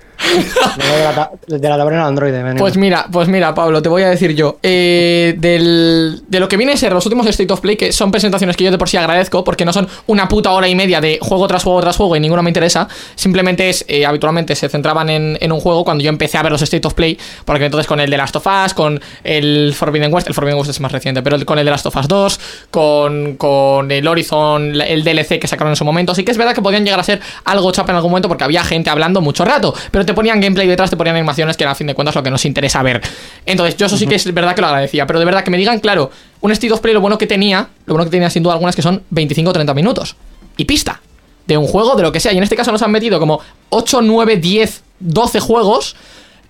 De 1.46 1.68
la, 1.68 2.06
Android. 2.06 2.32
venimos. 2.32 2.60
Pues 2.60 2.76
mira, 2.76 3.06
pues 3.10 3.28
mira, 3.28 3.54
Pablo, 3.54 3.82
te 3.82 3.88
voy 3.88 4.02
a 4.02 4.08
decir 4.08 4.34
yo. 4.34 4.58
eh, 4.62 5.34
del, 5.36 6.22
de 6.26 6.40
lo 6.40 6.48
que 6.48 6.56
viene 6.56 6.72
a 6.72 6.76
ser 6.76 6.92
los 6.92 7.04
últimos 7.06 7.26
State 7.26 7.52
of 7.52 7.60
Play, 7.60 7.76
que 7.76 7.92
son 7.92 8.10
presentaciones 8.10 8.56
que 8.56 8.64
yo 8.64 8.70
de 8.70 8.78
por 8.78 8.88
sí 8.88 8.96
agradezco, 8.96 9.44
porque 9.44 9.64
no 9.64 9.72
son 9.72 9.88
una 10.06 10.28
puta 10.28 10.50
hora 10.52 10.68
y 10.68 10.74
media 10.74 11.00
de 11.00 11.18
juego 11.20 11.46
tras 11.46 11.62
juego 11.62 11.80
tras 11.80 11.96
juego 11.96 12.16
y 12.16 12.20
ninguno 12.20 12.42
me 12.42 12.50
interesa. 12.50 12.88
Simplemente 13.14 13.68
es, 13.68 13.84
eh, 13.88 14.06
habitualmente 14.06 14.54
se 14.54 14.68
centraban 14.68 15.10
en, 15.10 15.52
un 15.52 15.60
juego 15.60 15.84
cuando 15.84 16.02
yo 16.02 16.08
empecé 16.08 16.38
a 16.38 16.42
ver 16.42 16.52
los 16.52 16.62
State 16.62 16.86
of 16.86 16.94
Play, 16.94 17.18
porque 17.44 17.66
entonces 17.66 17.86
con 17.86 18.00
el 18.00 18.10
de 18.10 18.16
Last 18.16 18.36
of 18.36 18.46
Us, 18.46 18.74
con 18.74 19.00
el 19.22 19.74
Forbidden 19.76 20.12
West, 20.12 20.26
el 20.28 20.34
Forbidden 20.34 20.58
West 20.58 20.70
es 20.70 20.80
más 20.80 20.90
reciente, 20.90 21.22
pero 21.22 21.44
con 21.44 21.58
el 21.58 21.64
de 21.64 21.70
Last 21.70 21.86
of 21.86 21.96
Us 21.96 22.08
2, 22.08 22.40
con, 22.70 23.36
con 23.36 23.90
el 23.90 24.06
Horizon, 24.06 24.80
el 24.80 25.04
DLC 25.04 25.38
que 25.38 25.46
sacaron 25.46 25.72
en 25.72 25.76
su 25.76 25.84
momento. 25.84 26.12
Así 26.12 26.24
que 26.24 26.32
es 26.32 26.38
verdad 26.38 26.54
que 26.54 26.62
podían 26.62 26.84
llegar 26.84 27.00
a 27.00 27.04
ser 27.04 27.20
algo 27.44 27.70
chapa 27.72 27.92
en 27.92 27.96
algún 27.96 28.10
momento 28.10 28.28
porque 28.28 28.44
había 28.44 28.64
gente 28.64 28.90
hablando 28.90 29.20
mucho 29.20 29.44
rato, 29.44 29.74
pero 29.90 30.03
te 30.04 30.14
ponían 30.14 30.40
gameplay 30.40 30.66
detrás, 30.66 30.90
te 30.90 30.96
ponían 30.96 31.16
animaciones 31.16 31.56
que 31.56 31.64
era 31.64 31.72
a 31.72 31.74
fin 31.74 31.86
de 31.86 31.94
cuentas 31.94 32.14
lo 32.14 32.22
que 32.22 32.30
nos 32.30 32.44
interesa 32.44 32.82
ver. 32.82 33.00
Entonces, 33.46 33.76
yo 33.76 33.86
eso 33.86 33.96
sí 33.96 34.06
que 34.06 34.14
es 34.14 34.32
verdad 34.32 34.54
que 34.54 34.60
lo 34.60 34.68
agradecía, 34.68 35.06
pero 35.06 35.18
de 35.18 35.24
verdad 35.24 35.44
que 35.44 35.50
me 35.50 35.56
digan, 35.56 35.80
claro, 35.80 36.10
un 36.40 36.50
State 36.52 36.72
of 36.72 36.80
Play 36.80 36.94
lo 36.94 37.00
bueno 37.00 37.18
que 37.18 37.26
tenía, 37.26 37.68
lo 37.86 37.94
bueno 37.94 38.04
que 38.04 38.10
tenía 38.10 38.30
sin 38.30 38.42
duda 38.42 38.54
algunas 38.54 38.76
que 38.76 38.82
son 38.82 39.02
25 39.10 39.50
o 39.50 39.52
30 39.52 39.74
minutos. 39.74 40.16
Y 40.56 40.64
pista. 40.64 41.00
De 41.46 41.58
un 41.58 41.66
juego, 41.66 41.94
de 41.94 42.02
lo 42.02 42.10
que 42.10 42.20
sea. 42.20 42.32
Y 42.32 42.38
en 42.38 42.42
este 42.42 42.56
caso 42.56 42.72
nos 42.72 42.80
han 42.80 42.90
metido 42.90 43.20
como 43.20 43.40
8, 43.68 44.00
9, 44.00 44.38
10, 44.38 44.82
12 45.00 45.40
juegos 45.40 45.94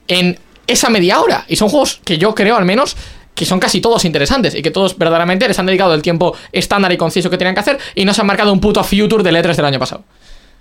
en 0.06 0.38
esa 0.68 0.88
media 0.88 1.20
hora. 1.20 1.44
Y 1.48 1.56
son 1.56 1.68
juegos 1.68 2.00
que 2.04 2.16
yo 2.16 2.34
creo 2.34 2.56
al 2.56 2.64
menos 2.64 2.96
que 3.34 3.44
son 3.44 3.58
casi 3.58 3.80
todos 3.80 4.04
interesantes 4.04 4.54
y 4.54 4.62
que 4.62 4.70
todos 4.70 4.96
verdaderamente 4.96 5.48
les 5.48 5.58
han 5.58 5.66
dedicado 5.66 5.94
el 5.94 6.02
tiempo 6.02 6.36
estándar 6.52 6.92
y 6.92 6.96
conciso 6.96 7.30
que 7.30 7.38
tenían 7.38 7.54
que 7.54 7.60
hacer 7.60 7.78
y 7.94 8.04
no 8.04 8.14
se 8.14 8.20
han 8.20 8.26
marcado 8.26 8.52
un 8.52 8.60
puto 8.60 8.82
future 8.84 9.22
del 9.22 9.36
E3 9.36 9.56
del 9.56 9.64
año 9.64 9.78
pasado. 9.78 10.04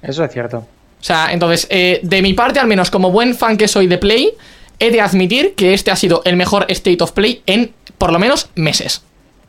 Eso 0.01 0.23
es 0.23 0.31
cierto. 0.31 0.65
O 1.03 1.05
sea, 1.05 1.33
entonces, 1.33 1.67
eh, 1.69 1.99
de 2.01 2.21
mi 2.21 2.33
parte, 2.33 2.61
al 2.61 2.67
menos 2.67 2.89
como 2.89 3.11
buen 3.11 3.35
fan 3.35 3.57
que 3.57 3.67
soy 3.67 3.87
de 3.87 3.97
Play, 3.97 4.31
he 4.79 4.89
de 4.89 5.01
admitir 5.01 5.53
que 5.53 5.73
este 5.73 5.91
ha 5.91 5.97
sido 5.97 6.21
el 6.23 6.37
mejor 6.37 6.65
State 6.69 7.03
of 7.03 7.11
Play 7.11 7.41
en 7.45 7.73
por 7.97 8.13
lo 8.13 8.19
menos 8.19 8.49
meses. 8.55 9.03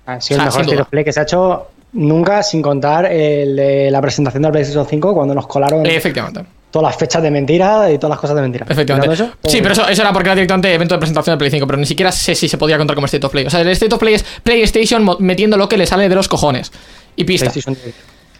Ha 0.05 0.21
sido 0.21 0.41
O 0.41 0.43
sea, 0.43 0.47
el 0.47 0.47
mejor 0.47 0.61
State 0.63 0.83
of 0.83 0.89
Play 0.89 1.05
que 1.05 1.13
se 1.13 1.21
ha 1.21 1.23
hecho 1.23 1.69
nunca, 1.93 2.43
sin 2.43 2.61
contar 2.61 3.07
el 3.07 3.55
la 3.93 4.01
presentación 4.01 4.43
del 4.43 4.51
PlayStation 4.51 4.85
5 4.85 5.15
cuando 5.15 5.33
nos 5.33 5.47
colaron 5.47 5.87
efectivamente. 5.87 6.45
todas 6.73 6.89
las 6.91 6.97
fechas 6.97 7.23
de 7.23 7.31
mentira 7.31 7.89
y 7.89 7.99
todas 7.99 8.11
las 8.11 8.19
cosas 8.19 8.35
de 8.35 8.43
mentira. 8.43 8.67
Efectivamente. 8.69 9.15
Eso, 9.15 9.31
sí, 9.45 9.59
pero 9.63 9.75
eso, 9.75 9.87
eso 9.89 10.03
era 10.03 10.13
porque 10.13 10.31
era 10.31 10.35
directamente 10.35 10.75
evento 10.75 10.97
de 10.97 10.99
presentación 10.99 11.35
de 11.35 11.39
Play 11.39 11.53
5, 11.53 11.69
pero 11.69 11.79
ni 11.79 11.87
siquiera 11.87 12.11
sé 12.11 12.35
si 12.35 12.49
se 12.49 12.59
podía 12.59 12.77
contar 12.79 12.97
como 12.97 13.07
State 13.07 13.25
of 13.25 13.31
Play. 13.31 13.47
O 13.47 13.51
sea, 13.51 13.61
el 13.61 13.69
State 13.69 13.95
of 13.95 14.01
Play 14.01 14.15
es 14.15 14.25
PlayStation 14.43 15.09
metiendo 15.21 15.57
lo 15.57 15.69
que 15.69 15.77
le 15.77 15.87
sale 15.87 16.09
de 16.09 16.17
los 16.17 16.27
cojones. 16.27 16.73
Y 17.15 17.23
pista. 17.23 17.53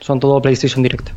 Son 0.01 0.19
todo 0.19 0.43
PlayStation 0.43 0.83
Direct. 0.83 1.11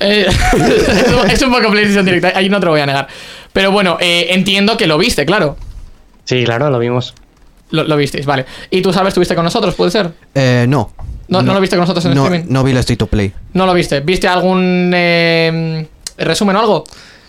Eh, 0.00 0.26
es, 1.30 1.42
un- 1.42 1.52
poco 1.52 1.70
PlayStation 1.70 2.04
Direct, 2.04 2.36
ahí 2.36 2.48
no 2.48 2.58
te 2.60 2.66
lo 2.66 2.72
voy 2.72 2.80
a 2.80 2.86
negar. 2.86 3.06
Pero 3.52 3.70
bueno, 3.70 3.96
eh, 4.00 4.26
entiendo 4.30 4.76
que 4.76 4.86
lo 4.86 4.98
viste, 4.98 5.24
claro. 5.24 5.56
Sí, 6.24 6.42
claro, 6.44 6.70
lo 6.70 6.78
vimos. 6.78 7.14
Lo, 7.70 7.84
lo 7.84 7.96
visteis, 7.96 8.26
vale. 8.26 8.46
¿Y 8.70 8.82
tú 8.82 8.92
sabes, 8.92 9.08
estuviste 9.08 9.34
con 9.34 9.44
nosotros, 9.44 9.74
puede 9.74 9.90
ser? 9.90 10.12
Eh, 10.34 10.66
no. 10.68 10.92
No- 11.28 11.42
no 11.42 11.54
lo 11.54 11.60
viste 11.60 11.76
con 11.76 11.82
nosotros 11.82 12.04
en 12.04 12.12
el 12.12 12.16
no, 12.18 12.24
streaming. 12.24 12.46
No 12.52 12.62
vi 12.64 12.72
el 12.72 12.76
State 12.78 13.02
of 13.04 13.10
Play. 13.10 13.32
No 13.54 13.66
lo 13.66 13.72
viste. 13.74 14.00
¿Viste 14.00 14.28
algún 14.28 14.92
eh, 14.94 15.86
resumen 16.18 16.56
o 16.56 16.60
algo? 16.60 16.84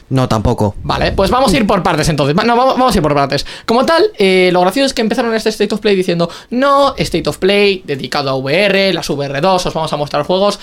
No, 0.09 0.27
tampoco. 0.27 0.75
Vale, 0.83 1.13
pues 1.13 1.31
vamos 1.31 1.51
a 1.51 1.57
ir 1.57 1.65
por 1.65 1.81
partes 1.81 2.07
entonces. 2.09 2.35
No, 2.35 2.55
vamos, 2.55 2.77
vamos 2.77 2.93
a 2.93 2.97
ir 2.97 3.01
por 3.01 3.15
partes. 3.15 3.45
Como 3.65 3.85
tal, 3.85 4.03
eh, 4.19 4.49
lo 4.53 4.61
gracioso 4.61 4.85
es 4.85 4.93
que 4.93 5.01
empezaron 5.01 5.33
este 5.33 5.49
State 5.49 5.73
of 5.73 5.81
Play 5.81 5.95
diciendo, 5.95 6.29
no, 6.51 6.93
State 6.97 7.27
of 7.27 7.37
Play 7.39 7.81
dedicado 7.85 8.29
a 8.29 8.35
VR, 8.35 8.93
las 8.93 9.09
VR2, 9.09 9.65
os 9.65 9.73
vamos 9.73 9.91
a 9.93 9.97
mostrar 9.97 10.23
juegos. 10.23 10.59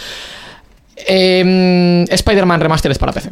Eh, 1.06 2.04
Spider-Man 2.08 2.60
Remastered 2.60 2.98
para 2.98 3.12
PC. 3.12 3.30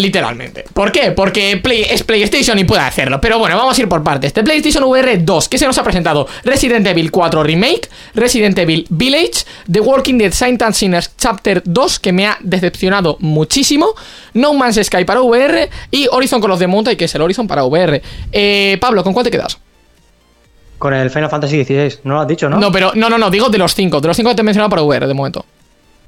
Literalmente. 0.00 0.64
¿Por 0.72 0.92
qué? 0.92 1.10
Porque 1.10 1.58
Play, 1.58 1.82
es 1.82 2.02
PlayStation 2.04 2.58
y 2.58 2.64
puede 2.64 2.80
hacerlo. 2.82 3.20
Pero 3.20 3.38
bueno, 3.38 3.56
vamos 3.56 3.76
a 3.76 3.82
ir 3.82 3.88
por 3.88 4.02
partes. 4.02 4.32
De 4.32 4.42
PlayStation 4.42 4.84
VR 4.84 5.18
2, 5.18 5.48
¿qué 5.48 5.58
se 5.58 5.66
nos 5.66 5.76
ha 5.78 5.82
presentado? 5.82 6.26
Resident 6.44 6.86
Evil 6.86 7.10
4 7.10 7.42
Remake, 7.42 7.88
Resident 8.14 8.56
Evil 8.58 8.86
Village, 8.88 9.44
The 9.70 9.80
Walking 9.80 10.16
Dead 10.16 10.32
Saint 10.32 10.62
and 10.62 10.74
Sinners 10.74 11.12
Chapter 11.18 11.62
2, 11.64 11.98
que 11.98 12.12
me 12.12 12.26
ha 12.26 12.38
decepcionado 12.40 13.16
muchísimo, 13.20 13.94
No 14.32 14.54
Man's 14.54 14.80
Sky 14.82 15.04
para 15.04 15.20
VR 15.20 15.68
y 15.90 16.06
Horizon 16.10 16.40
Call 16.40 16.52
of 16.52 16.60
the 16.60 16.66
Mountain, 16.66 16.96
que 16.96 17.04
es 17.04 17.14
el 17.14 17.20
Horizon 17.20 17.46
para 17.46 17.64
VR. 17.64 18.00
Eh, 18.32 18.78
Pablo, 18.80 19.02
¿con 19.02 19.12
cuál 19.12 19.24
te 19.24 19.30
quedas? 19.30 19.58
Con 20.78 20.94
el 20.94 21.10
Final 21.10 21.28
Fantasy 21.28 21.62
XVI, 21.62 21.98
no 22.04 22.14
lo 22.14 22.20
has 22.20 22.28
dicho, 22.28 22.48
¿no? 22.48 22.58
¿No? 22.58 22.72
pero 22.72 22.92
no, 22.94 23.10
no, 23.10 23.18
no, 23.18 23.28
digo 23.30 23.50
de 23.50 23.58
los 23.58 23.74
cinco. 23.74 24.00
De 24.00 24.08
los 24.08 24.16
cinco 24.16 24.30
que 24.30 24.36
te 24.36 24.40
he 24.40 24.44
mencionado 24.44 24.70
para 24.70 24.82
VR 24.82 25.06
de 25.06 25.12
momento. 25.12 25.44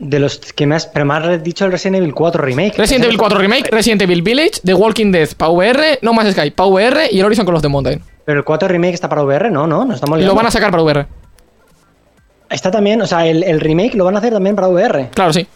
De 0.04 0.18
los 0.18 0.38
que 0.38 0.66
me 0.66 0.75
has, 0.75 0.87
pero 0.88 1.04
me 1.04 1.14
has 1.14 1.42
dicho 1.44 1.64
el 1.64 1.71
Resident 1.71 1.99
Evil 1.99 2.12
4 2.12 2.42
Remake. 2.42 2.76
Resident 2.76 3.04
Evil 3.04 3.16
4 3.18 3.38
Remake, 3.38 3.71
Resident 3.71 4.02
Evil 4.02 4.23
Village, 4.23 4.61
The 4.64 4.75
Walking 4.75 5.12
Dead 5.12 5.28
para 5.37 5.52
VR, 5.52 6.00
No 6.02 6.12
Man's 6.12 6.32
Sky 6.35 6.50
para 6.50 6.68
VR 6.68 7.09
y 7.12 7.21
el 7.21 7.25
Horizon 7.26 7.47
Call 7.47 7.54
of 7.54 7.62
the 7.62 7.68
Mountain. 7.68 8.02
Pero 8.25 8.38
el 8.40 8.44
4 8.44 8.66
Remake 8.68 8.94
está 8.94 9.09
para 9.09 9.23
VR, 9.23 9.49
no, 9.50 9.66
no, 9.68 9.85
no 9.85 9.94
estamos 9.94 10.16
Y 10.18 10.23
liando. 10.23 10.32
lo 10.35 10.37
van 10.37 10.47
a 10.47 10.50
sacar 10.50 10.73
para 10.73 10.82
VR. 10.82 11.06
Está 12.50 12.71
también, 12.71 13.00
o 13.00 13.06
sea, 13.06 13.26
el, 13.26 13.44
el 13.44 13.61
remake 13.61 13.94
lo 13.94 14.04
van 14.04 14.16
a 14.16 14.18
hacer 14.18 14.32
también 14.32 14.56
para 14.56 14.68
VR. 14.68 15.09
Claro, 15.14 15.32
sí. 15.32 15.47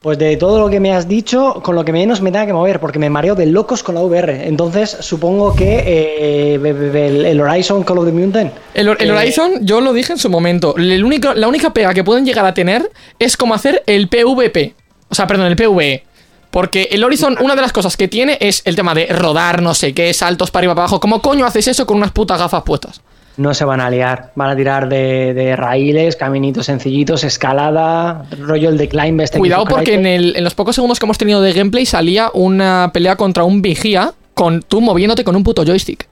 Pues 0.00 0.16
de 0.16 0.36
todo 0.36 0.60
lo 0.60 0.70
que 0.70 0.78
me 0.78 0.92
has 0.92 1.08
dicho, 1.08 1.60
con 1.64 1.74
lo 1.74 1.84
que 1.84 1.92
menos 1.92 2.20
me 2.20 2.30
tenga 2.30 2.46
que 2.46 2.52
mover, 2.52 2.78
porque 2.78 3.00
me 3.00 3.10
mareo 3.10 3.34
de 3.34 3.46
locos 3.46 3.82
con 3.82 3.96
la 3.96 4.00
VR. 4.02 4.46
Entonces, 4.46 4.96
supongo 5.00 5.56
que 5.56 5.82
eh, 5.84 6.54
el, 6.54 7.26
el 7.26 7.40
Horizon 7.40 7.82
Call 7.82 7.98
of 7.98 8.06
the 8.06 8.12
Mountain. 8.12 8.52
El, 8.74 8.88
el 8.88 9.10
eh, 9.10 9.12
Horizon, 9.12 9.66
yo 9.66 9.80
lo 9.80 9.92
dije 9.92 10.12
en 10.12 10.18
su 10.18 10.30
momento. 10.30 10.76
El 10.76 11.02
único, 11.02 11.34
la 11.34 11.48
única 11.48 11.72
pega 11.74 11.92
que 11.94 12.04
pueden 12.04 12.24
llegar 12.24 12.46
a 12.46 12.54
tener 12.54 12.88
es 13.18 13.36
como 13.36 13.54
hacer 13.54 13.82
el 13.86 14.08
PvP. 14.08 14.74
O 15.08 15.14
sea, 15.16 15.26
perdón, 15.26 15.46
el 15.46 15.56
PvE. 15.56 16.04
Porque 16.50 16.88
el 16.92 17.04
Horizon, 17.04 17.36
una 17.40 17.54
de 17.54 17.62
las 17.62 17.72
cosas 17.72 17.96
que 17.96 18.08
tiene 18.08 18.38
es 18.40 18.62
el 18.64 18.76
tema 18.76 18.94
de 18.94 19.06
rodar, 19.06 19.62
no 19.62 19.74
sé 19.74 19.92
qué, 19.94 20.14
saltos 20.14 20.50
para 20.50 20.60
arriba 20.60 20.74
para 20.74 20.84
abajo. 20.84 21.00
¿Cómo 21.00 21.20
coño 21.20 21.44
haces 21.44 21.68
eso 21.68 21.86
con 21.86 21.96
unas 21.96 22.12
putas 22.12 22.38
gafas 22.38 22.62
puestas? 22.62 23.02
No 23.38 23.54
se 23.54 23.64
van 23.64 23.80
a 23.80 23.88
liar, 23.88 24.32
van 24.34 24.50
a 24.50 24.56
tirar 24.56 24.88
de, 24.88 25.32
de 25.32 25.56
raíles, 25.56 26.16
caminitos 26.16 26.66
sencillitos, 26.66 27.24
escalada, 27.24 28.24
rollo 28.38 28.68
el 28.68 28.76
decline. 28.76 29.22
Este 29.22 29.38
Cuidado 29.38 29.64
porque 29.64 29.94
en, 29.94 30.04
el- 30.06 30.36
en 30.36 30.44
los 30.44 30.54
pocos 30.54 30.74
segundos 30.74 30.98
que 30.98 31.06
hemos 31.06 31.16
tenido 31.18 31.40
de 31.40 31.52
gameplay 31.52 31.86
salía 31.86 32.30
una 32.34 32.90
pelea 32.92 33.16
contra 33.16 33.44
un 33.44 33.62
vigía 33.62 34.12
con 34.34 34.60
tú 34.62 34.80
moviéndote 34.80 35.24
con 35.24 35.34
un 35.36 35.44
puto 35.44 35.64
joystick. 35.64 36.06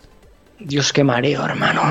Dios, 0.59 0.93
qué 0.93 1.05
mareo, 1.05 1.45
hermano. 1.45 1.83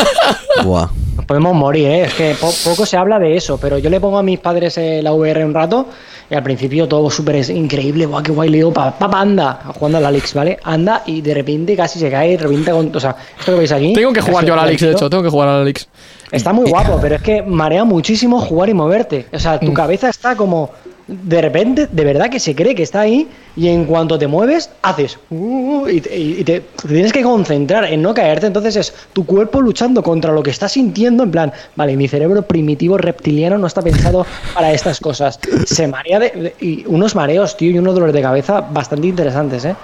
Buah. 0.64 0.88
Nos 1.16 1.24
podemos 1.26 1.54
morir, 1.54 1.88
¿eh? 1.88 2.02
Es 2.04 2.14
que 2.14 2.34
po- 2.40 2.52
poco 2.64 2.84
se 2.84 2.96
habla 2.96 3.18
de 3.18 3.36
eso, 3.36 3.56
pero 3.58 3.78
yo 3.78 3.88
le 3.88 4.00
pongo 4.00 4.18
a 4.18 4.22
mis 4.22 4.38
padres 4.40 4.76
eh, 4.78 5.00
la 5.02 5.12
VR 5.12 5.44
un 5.44 5.54
rato 5.54 5.86
y 6.28 6.34
al 6.34 6.42
principio 6.42 6.88
todo 6.88 7.08
súper 7.08 7.36
es 7.36 7.50
increíble, 7.50 8.04
guau, 8.06 8.22
qué 8.22 8.32
guay, 8.32 8.48
le 8.50 8.56
digo, 8.58 8.72
papá, 8.72 8.98
papá, 8.98 9.20
anda, 9.20 9.60
jugando 9.74 9.98
al 9.98 10.06
Alex, 10.06 10.34
¿vale? 10.34 10.58
Anda 10.64 11.02
y 11.06 11.20
de 11.20 11.32
repente 11.34 11.76
casi 11.76 11.98
se 11.98 12.10
cae, 12.10 12.36
revienta 12.36 12.72
con... 12.72 12.94
O 12.94 13.00
sea, 13.00 13.14
esto 13.38 13.52
que 13.52 13.58
veis 13.58 13.72
aquí... 13.72 13.92
Tengo 13.92 14.12
que 14.12 14.20
jugar 14.20 14.44
yo 14.44 14.54
al 14.54 14.60
Alex, 14.60 14.80
de 14.82 14.92
hecho, 14.92 15.08
tengo 15.08 15.22
que 15.22 15.28
jugar 15.30 15.48
al 15.48 15.60
Alex. 15.62 15.88
Está 16.32 16.52
muy 16.52 16.68
guapo, 16.68 16.98
pero 17.00 17.14
es 17.16 17.22
que 17.22 17.42
marea 17.42 17.84
muchísimo 17.84 18.40
jugar 18.40 18.68
y 18.68 18.74
moverte. 18.74 19.26
O 19.32 19.38
sea, 19.38 19.60
tu 19.60 19.70
Mm. 19.70 19.74
cabeza 19.74 20.08
está 20.08 20.34
como. 20.34 20.70
De 21.06 21.42
repente, 21.42 21.86
de 21.90 22.04
verdad 22.04 22.30
que 22.30 22.40
se 22.40 22.54
cree 22.54 22.74
que 22.74 22.82
está 22.82 23.00
ahí 23.02 23.28
y 23.56 23.68
en 23.68 23.84
cuanto 23.84 24.18
te 24.18 24.26
mueves, 24.26 24.70
haces. 24.82 25.18
uh, 25.30 25.86
y 25.86 26.00
te, 26.00 26.18
y 26.18 26.44
te- 26.44 26.62
tienes 26.88 27.12
que 27.12 27.22
concentrar 27.22 27.84
en 27.84 28.00
no 28.00 28.14
caerte. 28.14 28.46
Entonces 28.46 28.74
es 28.76 28.94
tu 29.12 29.26
cuerpo 29.26 29.60
luchando 29.60 30.02
contra 30.02 30.32
lo 30.32 30.42
que 30.42 30.50
estás 30.50 30.72
sintiendo. 30.72 31.22
En 31.24 31.30
plan, 31.30 31.52
vale, 31.76 31.94
mi 31.96 32.08
cerebro 32.08 32.42
primitivo 32.42 32.96
reptiliano 32.96 33.58
no 33.58 33.66
está 33.66 33.82
pensado 33.82 34.26
para 34.54 34.72
estas 34.72 34.98
cosas. 34.98 35.38
Se 35.66 35.86
marea 35.86 36.18
de, 36.20 36.30
de- 36.30 36.54
y 36.64 36.84
unos 36.86 37.14
mareos, 37.14 37.56
tío, 37.56 37.70
y 37.70 37.78
unos 37.78 37.94
dolores 37.94 38.14
de 38.14 38.22
cabeza 38.22 38.62
bastante 38.62 39.06
interesantes, 39.06 39.64
¿eh? 39.66 39.76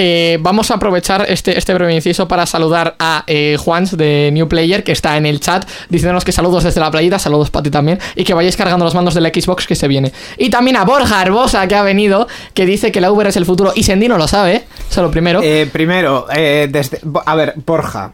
Eh, 0.00 0.38
vamos 0.40 0.70
a 0.70 0.74
aprovechar 0.74 1.26
este, 1.28 1.58
este 1.58 1.74
breve 1.74 1.92
inciso 1.92 2.28
para 2.28 2.46
saludar 2.46 2.94
a 3.00 3.24
eh, 3.26 3.56
Juans 3.58 3.96
de 3.96 4.30
New 4.32 4.46
Player, 4.46 4.84
que 4.84 4.92
está 4.92 5.16
en 5.16 5.26
el 5.26 5.40
chat, 5.40 5.68
diciéndonos 5.88 6.24
que 6.24 6.30
saludos 6.30 6.62
desde 6.62 6.78
la 6.78 6.88
playita, 6.88 7.18
saludos 7.18 7.50
para 7.50 7.64
ti 7.64 7.70
también, 7.70 7.98
y 8.14 8.22
que 8.22 8.32
vayáis 8.32 8.56
cargando 8.56 8.84
los 8.84 8.94
mandos 8.94 9.14
de 9.14 9.22
la 9.22 9.30
Xbox 9.30 9.66
que 9.66 9.74
se 9.74 9.88
viene. 9.88 10.12
Y 10.36 10.50
también 10.50 10.76
a 10.76 10.84
Borja 10.84 11.20
Arbosa, 11.20 11.66
que 11.66 11.74
ha 11.74 11.82
venido, 11.82 12.28
que 12.54 12.64
dice 12.64 12.92
que 12.92 13.00
la 13.00 13.10
VR 13.10 13.30
es 13.30 13.36
el 13.36 13.44
futuro, 13.44 13.72
y 13.74 13.82
Sendino 13.82 14.16
lo 14.18 14.28
sabe, 14.28 14.54
¿eh? 14.54 14.64
eso 14.88 15.02
lo 15.02 15.10
primero. 15.10 15.40
Eh, 15.42 15.68
primero, 15.72 16.26
eh, 16.32 16.68
desde, 16.70 17.00
a 17.26 17.34
ver, 17.34 17.54
Borja. 17.66 18.12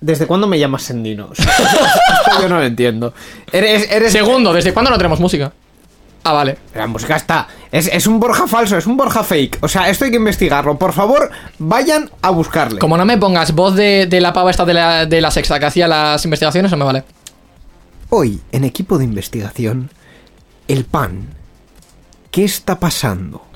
¿Desde 0.00 0.26
cuándo 0.26 0.46
me 0.46 0.60
llamas 0.60 0.84
Sendino? 0.84 1.30
Esto 1.36 1.50
yo 2.40 2.48
no 2.48 2.58
lo 2.58 2.64
entiendo. 2.64 3.12
Eres, 3.50 3.90
eres 3.90 4.12
Segundo, 4.12 4.52
¿desde 4.52 4.72
cuándo 4.72 4.92
no 4.92 4.96
tenemos 4.96 5.18
música? 5.18 5.52
Ah, 6.28 6.32
vale. 6.32 6.58
La 6.74 6.86
música 6.86 7.16
está. 7.16 7.46
Es, 7.70 7.86
es 7.92 8.06
un 8.06 8.18
Borja 8.18 8.46
falso, 8.46 8.76
es 8.76 8.86
un 8.86 8.96
Borja 8.96 9.22
fake. 9.22 9.58
O 9.62 9.68
sea, 9.68 9.88
esto 9.88 10.04
hay 10.04 10.10
que 10.10 10.16
investigarlo. 10.16 10.78
Por 10.78 10.92
favor, 10.92 11.30
vayan 11.58 12.10
a 12.22 12.30
buscarle. 12.30 12.78
Como 12.78 12.96
no 12.96 13.04
me 13.04 13.16
pongas 13.18 13.52
voz 13.54 13.74
de, 13.76 14.06
de 14.06 14.20
la 14.20 14.32
pava 14.32 14.50
esta 14.50 14.64
de 14.64 14.74
la, 14.74 15.06
de 15.06 15.20
la 15.20 15.30
sexta 15.30 15.58
que 15.60 15.66
hacía 15.66 15.86
las 15.86 16.24
investigaciones, 16.24 16.70
no 16.72 16.76
me 16.78 16.84
vale. 16.84 17.04
Hoy, 18.10 18.40
en 18.52 18.64
equipo 18.64 18.98
de 18.98 19.04
investigación, 19.04 19.90
el 20.68 20.84
pan. 20.84 21.28
¿Qué 22.30 22.44
está 22.44 22.78
pasando? 22.78 23.46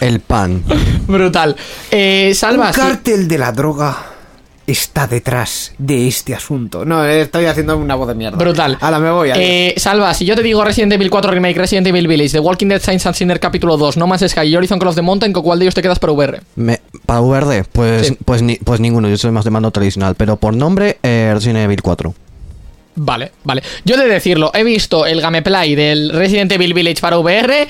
El 0.00 0.20
pan. 0.20 0.64
Brutal. 1.06 1.56
Eh, 1.90 2.32
Salva, 2.34 2.68
Un 2.68 2.74
sí- 2.74 2.80
cártel 2.80 3.28
de 3.28 3.38
la 3.38 3.52
droga 3.52 3.96
está 4.66 5.06
detrás 5.06 5.74
de 5.78 6.08
este 6.08 6.34
asunto. 6.34 6.84
No, 6.84 7.04
estoy 7.04 7.46
haciendo 7.46 7.76
una 7.76 7.94
voz 7.94 8.08
de 8.08 8.14
mierda. 8.14 8.36
Brutal. 8.38 8.78
Ahora 8.80 8.98
me 8.98 9.10
voy. 9.10 9.30
adiós. 9.30 9.44
Eh, 9.46 9.74
Salva, 9.76 10.12
si 10.14 10.24
yo 10.24 10.34
te 10.36 10.42
digo 10.42 10.64
Resident 10.64 10.92
Evil 10.92 11.10
4 11.10 11.30
Remake, 11.32 11.58
Resident 11.58 11.86
Evil 11.86 12.08
Village, 12.08 12.30
The 12.30 12.40
Walking 12.40 12.68
Dead 12.68 12.80
Saints 12.80 13.06
and 13.06 13.14
Sinner 13.14 13.38
capítulo 13.40 13.76
2, 13.76 13.96
No 13.96 14.06
Man's 14.06 14.24
Sky 14.30 14.42
y 14.46 14.56
Horizon 14.56 14.78
Cross 14.78 14.94
the 14.94 15.02
Mountain, 15.02 15.32
¿con 15.32 15.42
cuál 15.42 15.58
de 15.58 15.66
ellos 15.66 15.74
te 15.74 15.82
quedas 15.82 15.98
para 15.98 16.12
VR? 16.12 16.40
Me- 16.56 16.80
para 17.06 17.20
VR, 17.20 17.64
pues, 17.70 18.06
Sí. 18.08 18.18
pues, 18.24 18.40
ni- 18.42 18.56
pues 18.56 18.80
ninguno, 18.80 19.08
yo 19.08 19.16
soy 19.18 19.30
más 19.30 19.44
de 19.44 19.50
mando 19.50 19.70
tradicional, 19.70 20.14
pero 20.14 20.36
por 20.36 20.54
nombre, 20.56 20.98
eh, 21.02 21.30
Resident 21.34 21.58
Evil 21.58 21.82
4. 21.82 22.14
Vale, 22.96 23.32
vale. 23.42 23.62
Yo 23.84 23.96
de 23.96 24.06
decirlo, 24.06 24.52
he 24.54 24.62
visto 24.62 25.04
el 25.04 25.20
gameplay 25.20 25.74
del 25.74 26.10
Resident 26.10 26.52
Evil 26.52 26.74
Village 26.74 27.00
para 27.00 27.18
VR. 27.18 27.66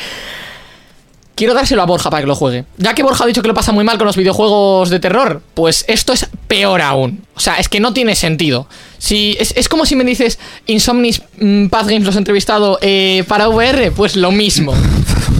Quiero 1.35 1.53
dárselo 1.53 1.83
a 1.83 1.87
Borja 1.87 2.11
para 2.11 2.23
que 2.23 2.29
lo 2.29 2.37
juegue. 2.37 2.64
Ya 2.76 2.95
que 2.95 3.03
Borja 3.03 3.25
ha 3.25 3.26
dicho 3.26 3.43
que 3.43 3.49
lo 3.49 3.55
pasa 3.55 3.73
muy 3.73 3.83
mal 3.83 3.99
con 3.99 4.07
los 4.07 4.17
videojuegos 4.17 4.88
de 4.88 5.00
terror, 5.00 5.43
pues 5.55 5.85
esto 5.88 6.12
es 6.12 6.29
peor 6.47 6.81
aún. 6.81 7.25
O 7.35 7.41
sea, 7.41 7.57
es 7.57 7.69
que 7.69 7.81
no 7.81 7.93
tiene 7.93 8.14
sentido. 8.14 8.69
Si, 8.99 9.37
es, 9.41 9.53
es 9.57 9.69
como 9.69 9.85
si 9.85 9.97
me 9.97 10.05
dices 10.05 10.38
Insomnis 10.67 11.23
mm, 11.41 11.67
Path 11.67 11.88
Games 11.88 12.05
los 12.05 12.14
he 12.14 12.19
entrevistado 12.19 12.79
eh, 12.81 13.25
para 13.26 13.49
VR, 13.49 13.91
pues 13.91 14.17
lo 14.17 14.31
mismo. 14.31 14.75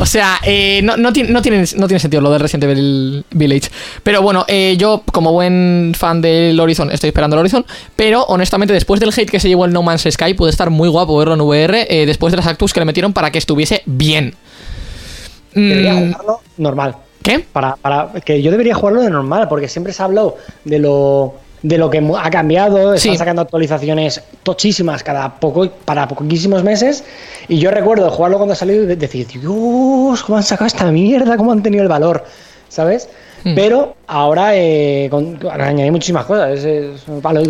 O 0.00 0.06
sea, 0.06 0.40
eh, 0.42 0.80
no, 0.82 0.96
no, 0.96 1.12
tiene, 1.12 1.30
no, 1.30 1.40
tiene, 1.40 1.64
no 1.76 1.86
tiene 1.86 2.00
sentido 2.00 2.20
lo 2.20 2.32
del 2.32 2.40
Resident 2.40 2.64
Evil 2.64 3.24
Village. 3.30 3.70
Pero 4.02 4.22
bueno, 4.22 4.44
eh, 4.48 4.74
yo 4.76 5.04
como 5.12 5.30
buen 5.30 5.94
fan 5.96 6.20
del 6.20 6.58
Horizon 6.58 6.90
estoy 6.90 7.08
esperando 7.08 7.36
el 7.36 7.40
Horizon. 7.40 7.64
Pero 7.94 8.24
honestamente, 8.24 8.74
después 8.74 8.98
del 8.98 9.10
hate 9.10 9.30
que 9.30 9.38
se 9.38 9.46
llevó 9.46 9.66
el 9.66 9.72
No 9.72 9.84
Man's 9.84 10.04
Sky, 10.10 10.34
puede 10.34 10.50
estar 10.50 10.68
muy 10.70 10.88
guapo 10.88 11.16
verlo 11.16 11.34
en 11.34 11.42
VR 11.42 11.86
después 12.06 12.32
de 12.32 12.38
las 12.38 12.46
actus 12.48 12.72
que 12.72 12.80
le 12.80 12.86
metieron 12.86 13.12
para 13.12 13.30
que 13.30 13.38
estuviese 13.38 13.82
bien. 13.86 14.34
Debería 15.54 15.94
Mm, 15.94 16.12
jugarlo 16.12 16.40
normal. 16.58 16.96
¿Qué? 17.23 17.38
Para, 17.40 17.76
para 17.76 18.11
que 18.25 18.42
yo 18.42 18.50
debería 18.50 18.75
jugarlo 18.75 19.00
de 19.02 19.11
normal, 19.11 19.49
porque 19.49 19.68
siempre 19.68 19.92
se 19.92 20.02
ha 20.02 20.06
hablado 20.06 20.37
de 20.64 20.78
lo 20.78 21.34
de 21.62 21.78
lo 21.78 21.88
que 21.88 21.96
ha 22.18 22.28
cambiado, 22.28 22.92
están 22.92 23.12
Sí. 23.12 23.16
sacando 23.16 23.40
actualizaciones 23.40 24.23
tochísimas 24.42 25.02
cada 25.02 25.40
poco 25.40 25.66
para 25.87 26.06
poquísimos 26.06 26.62
meses 26.62 27.04
y 27.49 27.56
yo 27.58 27.70
recuerdo 27.70 28.11
jugarlo 28.11 28.37
cuando 28.37 28.54
salió 28.54 28.82
y 28.82 28.87
de- 28.87 28.96
decir, 28.96 29.26
Dios, 29.28 30.23
cómo 30.25 30.37
han 30.37 30.42
sacado 30.42 30.66
esta 30.66 30.84
mierda, 30.92 31.38
cómo 31.38 31.52
han 31.52 31.62
tenido 31.62 31.82
el 31.82 31.88
valor, 31.88 32.23
¿sabes? 32.68 33.08
Hmm. 33.44 33.54
Pero 33.54 33.96
ahora 34.06 34.50
eh, 34.54 35.08
con, 35.11 35.38
añadí 35.50 35.90
muchísimas 35.90 36.26
cosas. 36.26 36.50
es- 36.58 36.64
es 36.66 37.00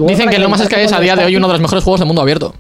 Dicen 0.07 0.29
que 0.31 0.39
No 0.39 0.49
Man's 0.49 0.63
Sky 0.63 0.71
calentar 0.71 0.81
es 0.81 0.93
a 0.93 1.01
día 1.01 1.17
de 1.17 1.25
hoy 1.25 1.35
uno 1.35 1.49
de 1.49 1.55
los 1.55 1.61
mejores 1.61 1.83
juegos 1.83 1.99
del 1.99 2.07
mundo 2.07 2.23
abierto. 2.23 2.55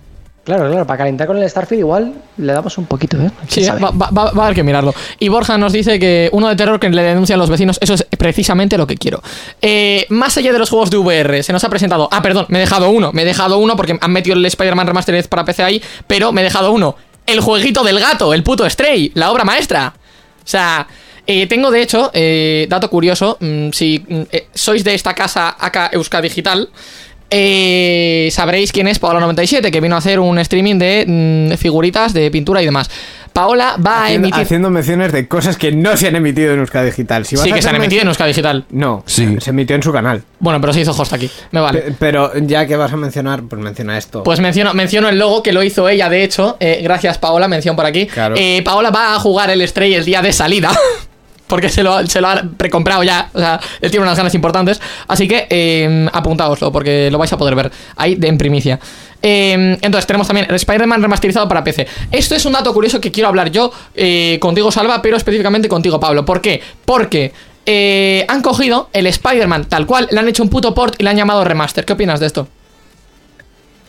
Claro, 0.44 0.68
claro, 0.68 0.86
para 0.86 0.98
calentar 0.98 1.26
con 1.26 1.38
el 1.38 1.48
Starfield 1.48 1.80
igual 1.80 2.14
le 2.36 2.52
damos 2.52 2.76
un 2.76 2.84
poquito, 2.84 3.16
¿eh? 3.16 3.30
Sí, 3.48 3.60
¿Quién 3.62 3.66
sabe? 3.66 3.80
va, 3.80 3.90
va- 3.92 4.10
va- 4.10 4.30
va 4.32 4.42
a 4.42 4.44
haber 4.46 4.54
que 4.56 4.62
mirarlo. 4.62 4.94
Y 5.18 5.28
Borja 5.28 5.56
nos 5.56 5.72
dice 5.72 5.98
que 5.98 6.28
uno 6.32 6.48
de 6.48 6.56
terror 6.56 6.78
que 6.78 6.90
le 6.90 7.02
denuncian 7.02 7.38
los 7.38 7.48
vecinos, 7.48 7.78
eso 7.80 7.94
es 7.94 8.06
precisamente 8.18 8.76
lo 8.76 8.86
que 8.86 8.96
quiero. 8.96 9.22
Eh, 9.62 10.04
más 10.10 10.36
allá 10.36 10.52
de 10.52 10.58
los 10.58 10.68
juegos 10.68 10.90
de 10.90 10.98
VR, 10.98 11.42
se 11.42 11.52
nos 11.54 11.64
ha 11.64 11.70
presentado. 11.70 12.08
Ah, 12.12 12.20
perdón, 12.20 12.44
me 12.50 12.58
he 12.58 12.60
dejado 12.60 12.90
uno. 12.90 13.10
Me 13.12 13.22
he 13.22 13.24
dejado 13.24 13.56
uno 13.56 13.74
porque 13.74 13.96
han 13.98 14.12
metido 14.12 14.36
el 14.36 14.44
Spider-Man 14.44 14.86
Remastered 14.86 15.26
para 15.28 15.46
PC 15.46 15.62
ahí, 15.62 15.82
pero 16.06 16.30
me 16.30 16.42
he 16.42 16.44
dejado 16.44 16.72
uno. 16.72 16.94
El 17.26 17.40
jueguito 17.40 17.82
del 17.82 17.98
gato, 17.98 18.34
el 18.34 18.42
puto 18.42 18.68
Stray, 18.68 19.12
la 19.14 19.32
obra 19.32 19.44
maestra. 19.44 19.94
O 19.96 20.46
sea. 20.46 20.86
eh, 21.26 21.46
tengo 21.46 21.70
de 21.70 21.80
hecho, 21.80 22.10
eh, 22.12 22.66
dato 22.68 22.90
curioso, 22.90 23.38
mm, 23.40 23.70
si 23.72 24.04
mm, 24.06 24.20
eh, 24.30 24.48
sois 24.52 24.84
de 24.84 24.92
esta 24.94 25.14
casa 25.14 25.56
acá 25.58 25.88
Euska 25.90 26.20
Digital, 26.20 26.68
eh, 27.34 28.28
sabréis 28.30 28.70
quién 28.72 28.86
es 28.88 29.00
Paola97, 29.00 29.70
que 29.70 29.80
vino 29.80 29.96
a 29.96 29.98
hacer 29.98 30.20
un 30.20 30.38
streaming 30.38 30.76
de 30.78 31.04
mm, 31.54 31.56
figuritas, 31.58 32.12
de 32.14 32.30
pintura 32.30 32.62
y 32.62 32.64
demás. 32.64 32.88
Paola 33.32 33.76
va 33.84 34.02
a 34.02 34.04
haciendo, 34.04 34.28
emitir. 34.28 34.42
haciendo 34.44 34.70
menciones 34.70 35.10
de 35.12 35.26
cosas 35.26 35.56
que 35.56 35.72
no 35.72 35.96
se 35.96 36.06
han 36.06 36.14
emitido 36.14 36.52
en 36.52 36.60
Euskadi 36.60 36.86
Digital. 36.86 37.26
Si 37.26 37.36
sí, 37.36 37.50
a 37.50 37.54
que 37.54 37.62
se 37.62 37.68
han 37.68 37.74
emitido 37.74 38.02
en 38.02 38.06
mención- 38.06 38.08
Euska 38.08 38.26
Digital. 38.26 38.64
No, 38.70 39.02
Sí. 39.06 39.36
se 39.40 39.50
emitió 39.50 39.74
en 39.74 39.82
su 39.82 39.92
canal. 39.92 40.22
Bueno, 40.38 40.60
pero 40.60 40.72
se 40.72 40.82
hizo 40.82 40.92
host 40.92 41.12
aquí. 41.14 41.28
Me 41.50 41.58
vale. 41.60 41.80
Pe- 41.80 41.94
Pero 41.98 42.30
ya 42.38 42.64
que 42.66 42.76
vas 42.76 42.92
a 42.92 42.96
mencionar, 42.96 43.42
pues 43.42 43.60
menciona 43.60 43.98
esto. 43.98 44.22
Pues 44.22 44.38
menciono, 44.38 44.72
menciono 44.72 45.08
el 45.08 45.18
logo 45.18 45.42
que 45.42 45.52
lo 45.52 45.64
hizo 45.64 45.88
ella, 45.88 46.08
de 46.08 46.22
hecho. 46.22 46.56
Eh, 46.60 46.78
gracias, 46.84 47.18
Paola, 47.18 47.48
mención 47.48 47.74
por 47.74 47.86
aquí. 47.86 48.06
Claro. 48.06 48.36
Eh, 48.38 48.62
Paola 48.64 48.90
va 48.90 49.16
a 49.16 49.18
jugar 49.18 49.50
el 49.50 49.66
Stray 49.66 49.94
el 49.94 50.04
día 50.04 50.22
de 50.22 50.32
salida. 50.32 50.70
Porque 51.54 51.68
se 51.68 51.84
lo, 51.84 52.04
se 52.04 52.20
lo 52.20 52.26
ha 52.26 52.42
precomprado 52.56 53.04
ya. 53.04 53.30
O 53.32 53.38
sea, 53.38 53.60
él 53.80 53.88
tiene 53.92 54.04
unas 54.04 54.16
ganas 54.16 54.34
importantes. 54.34 54.80
Así 55.06 55.28
que 55.28 55.46
eh, 55.48 56.08
apuntaoslo, 56.12 56.72
porque 56.72 57.12
lo 57.12 57.18
vais 57.18 57.32
a 57.32 57.38
poder 57.38 57.54
ver 57.54 57.70
ahí 57.94 58.16
de, 58.16 58.26
en 58.26 58.36
primicia. 58.36 58.80
Eh, 59.22 59.78
entonces, 59.80 60.04
tenemos 60.04 60.26
también 60.26 60.48
el 60.50 60.56
Spider-Man 60.56 61.00
remasterizado 61.00 61.46
para 61.46 61.62
PC. 61.62 61.86
Esto 62.10 62.34
es 62.34 62.44
un 62.44 62.54
dato 62.54 62.74
curioso 62.74 63.00
que 63.00 63.12
quiero 63.12 63.28
hablar 63.28 63.52
yo 63.52 63.70
eh, 63.94 64.36
contigo, 64.40 64.72
Salva, 64.72 65.00
pero 65.00 65.16
específicamente 65.16 65.68
contigo, 65.68 66.00
Pablo. 66.00 66.24
¿Por 66.24 66.40
qué? 66.40 66.60
Porque 66.84 67.32
eh, 67.66 68.24
han 68.26 68.42
cogido 68.42 68.88
el 68.92 69.06
Spider-Man 69.06 69.66
tal 69.66 69.86
cual, 69.86 70.08
le 70.10 70.18
han 70.18 70.26
hecho 70.26 70.42
un 70.42 70.48
puto 70.48 70.74
port 70.74 70.96
y 70.98 71.04
le 71.04 71.10
han 71.10 71.16
llamado 71.16 71.44
remaster. 71.44 71.84
¿Qué 71.84 71.92
opinas 71.92 72.18
de 72.18 72.26
esto? 72.26 72.48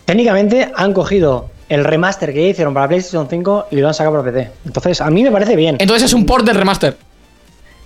Técnicamente 0.06 0.72
han 0.76 0.94
cogido 0.94 1.50
el 1.68 1.84
remaster 1.84 2.32
que 2.32 2.50
hicieron 2.50 2.74
para 2.76 2.88
PlayStation 2.88 3.28
5 3.28 3.70
y 3.72 3.78
lo 3.78 3.88
han 3.88 3.94
sacado 3.94 4.22
para 4.22 4.32
PC. 4.32 4.52
Entonces, 4.66 5.02
a 5.02 5.10
mí 5.10 5.24
me 5.24 5.32
parece 5.32 5.56
bien. 5.56 5.78
Entonces 5.80 6.04
es 6.04 6.14
un 6.14 6.26
port 6.26 6.46
del 6.46 6.56
remaster. 6.56 6.96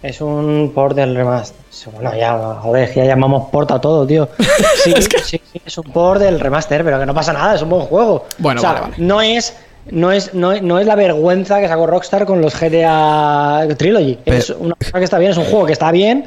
Es 0.02 0.22
un 0.22 0.72
port 0.74 0.96
del 0.96 1.16
remaster. 1.16 1.60
Bueno, 1.94 2.16
ya, 2.16 2.60
joder, 2.62 2.94
ya 2.94 3.06
llamamos 3.06 3.50
port 3.50 3.72
a 3.72 3.82
todo, 3.82 4.08
tío. 4.08 4.30
Sí, 4.84 4.94
sí, 5.02 5.42
sí, 5.52 5.62
es 5.66 5.78
un 5.78 5.92
port 5.92 6.22
del 6.22 6.40
remaster, 6.40 6.84
pero 6.84 7.00
que 7.00 7.06
no 7.06 7.14
pasa 7.14 7.34
nada, 7.34 7.56
es 7.56 7.62
un 7.62 7.70
buen 7.70 7.82
juego. 7.82 8.26
Bueno, 8.38 8.60
O 8.60 8.62
sea, 8.62 8.74
vale, 8.74 8.82
vale. 8.92 8.96
No 8.98 9.22
es 9.22 9.56
no 9.92 10.12
es, 10.12 10.34
no, 10.34 10.60
no 10.62 10.80
es 10.80 10.86
la 10.86 10.96
vergüenza 10.96 11.60
que 11.60 11.68
sacó 11.68 11.88
Rockstar 11.88 12.26
con 12.26 12.42
los 12.42 12.54
GTA 12.60 13.68
Trilogy. 13.78 14.20
Es 14.26 14.50
una 14.52 14.76
cosa 14.76 15.00
que 15.00 15.04
está 15.04 15.18
bien, 15.18 15.32
es 15.32 15.38
un 15.38 15.46
juego 15.46 15.66
que 15.66 15.74
está 15.74 15.92
bien, 15.92 16.26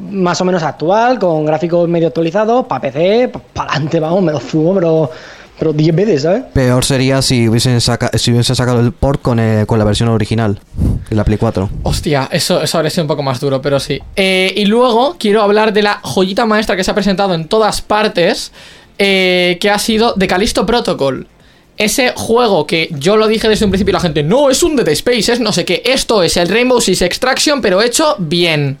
más 0.00 0.40
o 0.40 0.44
menos 0.44 0.62
actual, 0.62 1.18
con 1.18 1.44
gráficos 1.44 1.88
medio 1.88 2.08
actualizados, 2.08 2.66
para 2.66 2.80
PC, 2.80 3.32
para 3.52 3.70
adelante, 3.70 4.00
vamos, 4.00 4.22
me 4.22 4.32
lo 4.32 4.40
fumo, 4.40 4.74
pero 4.74 5.10
pero 5.58 5.72
10 5.72 5.94
veces, 5.94 6.22
¿sabes? 6.22 6.44
Peor 6.52 6.84
sería 6.84 7.22
si 7.22 7.48
hubiesen, 7.48 7.80
saca- 7.80 8.10
si 8.18 8.30
hubiesen 8.32 8.54
sacado 8.56 8.80
el 8.80 8.92
port 8.92 9.22
con, 9.22 9.38
eh, 9.40 9.64
con 9.66 9.78
la 9.78 9.84
versión 9.84 10.08
original 10.08 10.60
de 11.08 11.16
la 11.16 11.24
Play 11.24 11.38
4. 11.38 11.70
Hostia, 11.82 12.28
eso, 12.30 12.62
eso 12.62 12.78
habría 12.78 12.90
sido 12.90 13.04
un 13.04 13.08
poco 13.08 13.22
más 13.22 13.40
duro, 13.40 13.60
pero 13.62 13.80
sí. 13.80 14.00
Eh, 14.16 14.52
y 14.56 14.66
luego 14.66 15.16
quiero 15.18 15.42
hablar 15.42 15.72
de 15.72 15.82
la 15.82 16.00
joyita 16.02 16.46
maestra 16.46 16.76
que 16.76 16.84
se 16.84 16.90
ha 16.90 16.94
presentado 16.94 17.34
en 17.34 17.48
todas 17.48 17.80
partes, 17.82 18.52
eh, 18.98 19.58
que 19.60 19.70
ha 19.70 19.78
sido 19.78 20.14
The 20.14 20.26
Callisto 20.26 20.64
Protocol. 20.66 21.26
Ese 21.78 22.12
juego 22.16 22.66
que 22.66 22.88
yo 22.98 23.18
lo 23.18 23.26
dije 23.28 23.48
desde 23.50 23.66
un 23.66 23.70
principio 23.70 23.90
y 23.90 23.94
la 23.94 24.00
gente, 24.00 24.22
no, 24.22 24.48
es 24.48 24.62
un 24.62 24.76
Dead 24.76 24.88
Space, 24.88 25.30
es 25.32 25.40
no 25.40 25.52
sé 25.52 25.66
qué. 25.66 25.82
Esto 25.84 26.22
es 26.22 26.36
el 26.38 26.48
Rainbow 26.48 26.80
Six 26.80 27.02
Extraction, 27.02 27.60
pero 27.60 27.82
hecho 27.82 28.16
bien. 28.18 28.78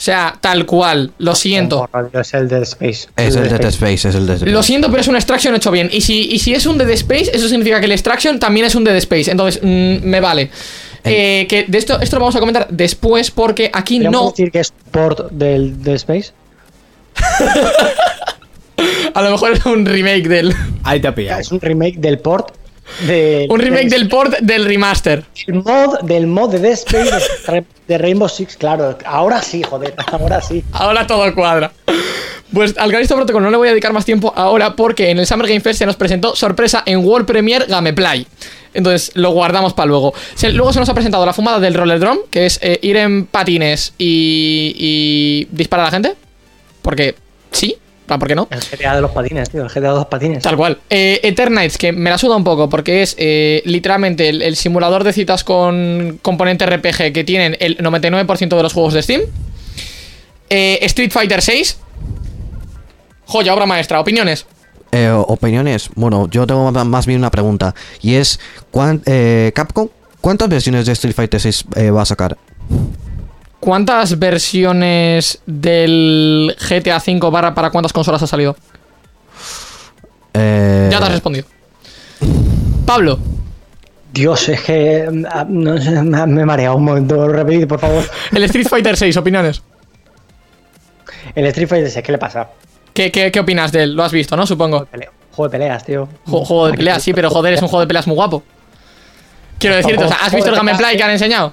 O 0.00 0.02
sea, 0.02 0.34
tal 0.40 0.64
cual, 0.64 1.12
lo 1.18 1.34
siento. 1.34 1.86
Es 2.14 2.32
el 2.32 2.48
Dead 2.48 2.62
Space. 2.62 3.08
Es 3.18 3.36
el 3.36 3.50
Dead 3.50 3.66
Space, 3.66 4.08
es 4.08 4.14
el 4.14 4.26
Dead 4.26 4.36
Space. 4.36 4.50
Lo 4.50 4.62
siento, 4.62 4.88
pero 4.88 5.02
es 5.02 5.08
un 5.08 5.16
Extraction 5.16 5.54
hecho 5.54 5.70
bien. 5.70 5.90
Y 5.92 6.00
si, 6.00 6.22
y 6.22 6.38
si 6.38 6.54
es 6.54 6.64
un 6.64 6.78
Dead 6.78 6.88
Space, 6.88 7.30
eso 7.34 7.46
significa 7.50 7.80
que 7.80 7.84
el 7.84 7.92
Extraction 7.92 8.40
también 8.40 8.64
es 8.64 8.74
un 8.74 8.82
Dead 8.82 8.96
Space. 8.96 9.30
Entonces, 9.30 9.60
mm, 9.62 10.02
me 10.02 10.20
vale. 10.20 10.48
Eh, 11.04 11.44
que 11.50 11.66
de 11.68 11.76
esto, 11.76 12.00
esto 12.00 12.16
lo 12.16 12.20
vamos 12.20 12.34
a 12.34 12.40
comentar 12.40 12.66
después 12.70 13.30
porque 13.30 13.70
aquí 13.74 13.96
¿Podríamos 13.96 14.22
no. 14.22 14.30
decir 14.30 14.50
que 14.50 14.60
es 14.60 14.72
port 14.90 15.30
del 15.32 15.82
Dead 15.82 15.96
Space? 15.96 16.32
A 19.12 19.20
lo 19.20 19.32
mejor 19.32 19.52
es 19.52 19.66
un 19.66 19.84
remake 19.84 20.28
del. 20.28 20.54
Ahí 20.82 21.00
te 21.00 21.08
ha 21.08 21.14
pillado. 21.14 21.42
Es 21.42 21.52
un 21.52 21.60
remake 21.60 21.98
del 21.98 22.20
port 22.20 22.54
del 23.06 23.50
Un 23.50 23.60
remake 23.60 23.88
del 23.88 24.08
port 24.08 24.38
del 24.40 24.64
remaster. 24.64 25.24
el 25.46 25.54
mod 25.54 26.00
del 26.02 26.26
mod 26.26 26.50
de 26.52 26.58
Dead 26.58 26.72
Space 26.72 27.10
de, 27.50 27.64
de 27.88 27.98
Rainbow 27.98 28.28
Six, 28.28 28.56
claro. 28.56 28.96
Ahora 29.04 29.42
sí, 29.42 29.62
joder, 29.62 29.94
ahora 30.12 30.40
sí. 30.40 30.62
Ahora 30.72 31.06
todo 31.06 31.34
cuadra. 31.34 31.72
Pues 32.52 32.76
al 32.78 32.90
Callisto 32.90 33.14
Protocol 33.14 33.42
no 33.44 33.50
le 33.50 33.56
voy 33.56 33.68
a 33.68 33.70
dedicar 33.70 33.92
más 33.92 34.04
tiempo 34.04 34.32
ahora 34.36 34.74
porque 34.74 35.10
en 35.10 35.18
el 35.20 35.26
Summer 35.26 35.46
Game 35.46 35.60
Fest 35.60 35.78
se 35.78 35.86
nos 35.86 35.94
presentó 35.96 36.34
sorpresa 36.34 36.82
en 36.84 37.04
World 37.04 37.26
Premiere 37.26 37.66
Gameplay. 37.68 38.26
Entonces 38.74 39.12
lo 39.14 39.30
guardamos 39.30 39.72
para 39.72 39.86
luego. 39.86 40.12
Se- 40.34 40.50
luego 40.52 40.72
se 40.72 40.80
nos 40.80 40.88
ha 40.88 40.94
presentado 40.94 41.24
la 41.26 41.32
fumada 41.32 41.60
del 41.60 41.74
Roller 41.74 42.00
Drum, 42.00 42.18
que 42.30 42.46
es 42.46 42.58
eh, 42.62 42.78
ir 42.82 42.96
en 42.96 43.26
patines 43.26 43.94
y, 43.98 44.74
y 44.76 45.48
disparar 45.56 45.84
a 45.86 45.88
la 45.88 45.92
gente. 45.92 46.14
Porque 46.82 47.14
sí, 47.52 47.76
¿por 48.18 48.28
qué 48.28 48.34
no? 48.34 48.48
El 48.50 48.60
GTA 48.60 48.94
de 48.96 49.00
los 49.02 49.10
patines, 49.10 49.50
tío, 49.50 49.62
el 49.62 49.68
GTA 49.68 49.80
de 49.80 49.96
los 49.96 50.06
patines. 50.06 50.42
Tal 50.42 50.56
cual. 50.56 50.78
Eh, 50.90 51.20
Eternites, 51.22 51.78
que 51.78 51.92
me 51.92 52.10
la 52.10 52.18
suda 52.18 52.36
un 52.36 52.44
poco 52.44 52.68
porque 52.68 53.02
es 53.02 53.14
eh, 53.18 53.62
literalmente 53.64 54.28
el, 54.28 54.42
el 54.42 54.56
simulador 54.56 55.04
de 55.04 55.12
citas 55.12 55.44
con 55.44 56.18
componente 56.22 56.66
RPG 56.66 57.12
que 57.12 57.24
tienen 57.24 57.56
el 57.60 57.78
99% 57.78 58.56
de 58.56 58.62
los 58.62 58.72
juegos 58.72 58.94
de 58.94 59.02
Steam. 59.02 59.22
Eh, 60.48 60.78
Street 60.82 61.10
Fighter 61.12 61.40
6. 61.42 61.78
Joya, 63.26 63.54
obra 63.54 63.66
maestra. 63.66 64.00
Opiniones. 64.00 64.46
Eh, 64.92 65.08
opiniones. 65.10 65.88
Bueno, 65.94 66.28
yo 66.30 66.46
tengo 66.46 66.70
más 66.72 67.06
bien 67.06 67.20
una 67.20 67.30
pregunta. 67.30 67.74
Y 68.02 68.14
es, 68.14 68.40
¿cuán- 68.72 69.02
eh, 69.06 69.52
Capcom, 69.54 69.88
¿cuántas 70.20 70.48
versiones 70.48 70.86
de 70.86 70.92
Street 70.92 71.14
Fighter 71.14 71.40
6 71.40 71.64
eh, 71.76 71.90
va 71.90 72.02
a 72.02 72.06
sacar? 72.06 72.36
¿Cuántas 73.60 74.18
versiones 74.18 75.40
del 75.46 76.56
GTA 76.58 76.96
V 76.96 77.30
barra 77.30 77.54
para 77.54 77.70
cuántas 77.70 77.92
consolas 77.92 78.22
ha 78.22 78.26
salido? 78.26 78.56
Eh, 80.34 80.88
Ya 80.90 80.98
te 80.98 81.04
has 81.04 81.12
respondido. 81.12 81.46
Pablo, 82.86 83.18
Dios, 84.12 84.48
es 84.48 84.60
que 84.62 85.06
ah, 85.30 85.44
no 85.48 85.78
sé, 85.80 85.90
me 86.02 86.42
he 86.42 86.44
mareado 86.44 86.76
un 86.76 86.84
momento. 86.84 87.28
Repetir, 87.28 87.68
por 87.68 87.78
favor. 87.80 88.04
el 88.32 88.42
Street 88.44 88.66
Fighter 88.68 88.96
6, 88.96 89.16
opiniones. 89.18 89.62
El 91.34 91.46
Street 91.46 91.68
Fighter 91.68 91.90
6, 91.90 92.04
¿qué 92.04 92.12
le 92.12 92.18
pasa? 92.18 92.48
¿Qué, 92.94 93.12
qué, 93.12 93.30
qué 93.30 93.40
opinas 93.40 93.70
de 93.70 93.84
él? 93.84 93.94
Lo 93.94 94.02
has 94.02 94.10
visto, 94.12 94.36
¿no? 94.36 94.46
Supongo. 94.46 94.88
Juego 95.32 95.48
de 95.48 95.58
peleas, 95.58 95.84
tío. 95.84 96.08
Ju- 96.26 96.44
Juego 96.44 96.66
de 96.68 96.74
peleas, 96.74 97.02
sí, 97.02 97.12
pero 97.12 97.30
joder, 97.30 97.52
es 97.54 97.62
un 97.62 97.68
juego 97.68 97.80
de 97.82 97.86
peleas 97.86 98.06
muy 98.06 98.16
guapo. 98.16 98.42
Quiero 99.58 99.76
decirte, 99.76 100.02
o 100.04 100.08
sea, 100.08 100.16
¿has 100.22 100.34
visto 100.34 100.50
el 100.50 100.56
gameplay 100.56 100.96
que 100.96 101.02
han 101.04 101.10
enseñado? 101.10 101.52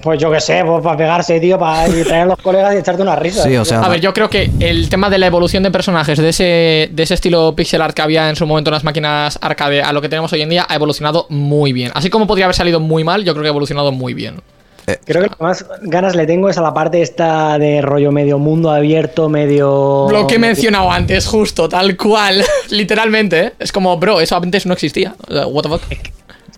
Pues 0.00 0.18
yo 0.18 0.30
qué 0.30 0.40
sé, 0.40 0.62
pues 0.64 0.82
para 0.82 0.96
pegarse, 0.96 1.38
tío, 1.38 1.58
para 1.58 1.86
ir 1.88 2.06
traer 2.06 2.22
a 2.22 2.26
los 2.26 2.38
colegas 2.38 2.74
y 2.74 2.78
echarte 2.78 3.02
una 3.02 3.14
risa. 3.14 3.42
Sí, 3.42 3.56
o 3.56 3.64
sea, 3.64 3.80
A 3.80 3.88
ver, 3.88 4.00
yo 4.00 4.14
creo 4.14 4.30
que 4.30 4.50
el 4.60 4.88
tema 4.88 5.10
de 5.10 5.18
la 5.18 5.26
evolución 5.26 5.62
de 5.62 5.70
personajes 5.70 6.18
de 6.18 6.30
ese, 6.30 6.88
de 6.90 7.02
ese 7.02 7.14
estilo 7.14 7.54
pixel 7.54 7.82
art 7.82 7.94
que 7.94 8.00
había 8.00 8.30
en 8.30 8.36
su 8.36 8.46
momento 8.46 8.70
en 8.70 8.74
las 8.74 8.84
máquinas 8.84 9.38
arcade 9.42 9.82
a 9.82 9.92
lo 9.92 10.00
que 10.00 10.08
tenemos 10.08 10.32
hoy 10.32 10.40
en 10.40 10.48
día 10.48 10.66
ha 10.66 10.74
evolucionado 10.74 11.26
muy 11.28 11.72
bien. 11.74 11.90
Así 11.94 12.08
como 12.08 12.26
podría 12.26 12.46
haber 12.46 12.56
salido 12.56 12.80
muy 12.80 13.04
mal, 13.04 13.22
yo 13.24 13.32
creo 13.34 13.42
que 13.42 13.48
ha 13.48 13.50
evolucionado 13.50 13.92
muy 13.92 14.14
bien. 14.14 14.36
Creo 14.84 15.22
que 15.22 15.28
lo 15.28 15.36
que 15.36 15.44
más 15.44 15.64
ganas 15.82 16.16
le 16.16 16.26
tengo 16.26 16.48
es 16.48 16.58
a 16.58 16.62
la 16.62 16.74
parte 16.74 17.02
esta 17.02 17.56
de 17.58 17.80
rollo 17.82 18.10
medio 18.10 18.38
mundo 18.38 18.70
abierto, 18.70 19.28
medio. 19.28 20.08
Lo 20.10 20.26
que 20.26 20.36
he 20.36 20.38
mencionado 20.38 20.90
antes, 20.90 21.26
justo, 21.26 21.68
tal 21.68 21.96
cual. 21.96 22.44
Literalmente, 22.70 23.40
¿eh? 23.40 23.52
Es 23.60 23.70
como, 23.70 23.96
bro, 23.98 24.20
eso 24.20 24.36
antes 24.36 24.66
no 24.66 24.72
existía. 24.72 25.14
O 25.28 25.32
sea, 25.32 25.46
What 25.46 25.62
the 25.62 25.68
fuck. 25.68 25.82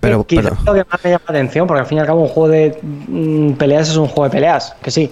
Pero, 0.05 0.25
Quizás 0.25 0.45
pero- 0.45 0.57
lo 0.65 0.75
que 0.75 0.91
más 0.91 1.05
me 1.05 1.11
llama 1.11 1.25
la 1.29 1.33
atención, 1.33 1.67
porque 1.67 1.81
al 1.81 1.87
fin 1.87 1.99
y 1.99 2.01
al 2.01 2.07
cabo 2.07 2.23
un 2.23 2.29
juego 2.29 2.49
de 2.49 2.79
mm, 2.83 3.53
peleas 3.53 3.89
es 3.89 3.97
un 3.97 4.07
juego 4.07 4.25
de 4.25 4.31
peleas, 4.31 4.75
que 4.83 4.91
sí. 4.91 5.11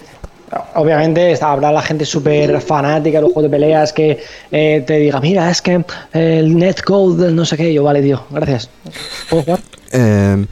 Obviamente 0.75 1.33
está- 1.33 1.51
habrá 1.51 1.73
la 1.73 1.81
gente 1.81 2.05
súper 2.05 2.61
fanática 2.61 3.19
de 3.19 3.23
los 3.23 3.33
juegos 3.33 3.51
de 3.51 3.57
peleas 3.57 3.91
que 3.93 4.23
eh, 4.51 4.85
te 4.87 4.99
diga, 4.99 5.19
mira, 5.21 5.51
es 5.51 5.63
que 5.63 5.83
el 6.13 6.57
netcode 6.59 7.33
no 7.33 7.45
sé 7.47 7.57
qué, 7.57 7.73
yo 7.73 7.83
vale, 7.85 8.03
tío, 8.03 8.23
gracias. 8.31 8.69
¿Puedo 9.31 9.43
jugar? 9.45 9.61
eh, 9.93 10.47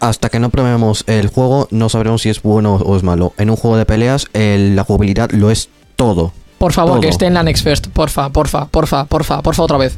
hasta 0.00 0.28
que 0.28 0.38
no 0.40 0.50
probemos 0.50 1.04
el 1.06 1.28
juego, 1.28 1.68
no 1.70 1.88
sabremos 1.88 2.22
si 2.22 2.28
es 2.28 2.42
bueno 2.42 2.74
o 2.76 2.96
es 2.96 3.02
malo. 3.02 3.32
En 3.36 3.50
un 3.50 3.56
juego 3.56 3.76
de 3.76 3.84
peleas, 3.86 4.26
el- 4.32 4.74
la 4.76 4.84
jugabilidad 4.84 5.30
lo 5.30 5.50
es 5.50 5.68
todo. 5.96 6.32
Por 6.58 6.72
favor, 6.72 6.94
Todo. 6.94 7.00
que 7.02 7.08
esté 7.08 7.26
en 7.26 7.34
la 7.34 7.42
Next 7.44 7.62
Fest. 7.62 7.86
Porfa, 7.88 8.30
porfa, 8.30 8.66
porfa, 8.66 9.04
porfa, 9.04 9.42
porfa, 9.42 9.62
otra 9.62 9.76
vez. 9.78 9.96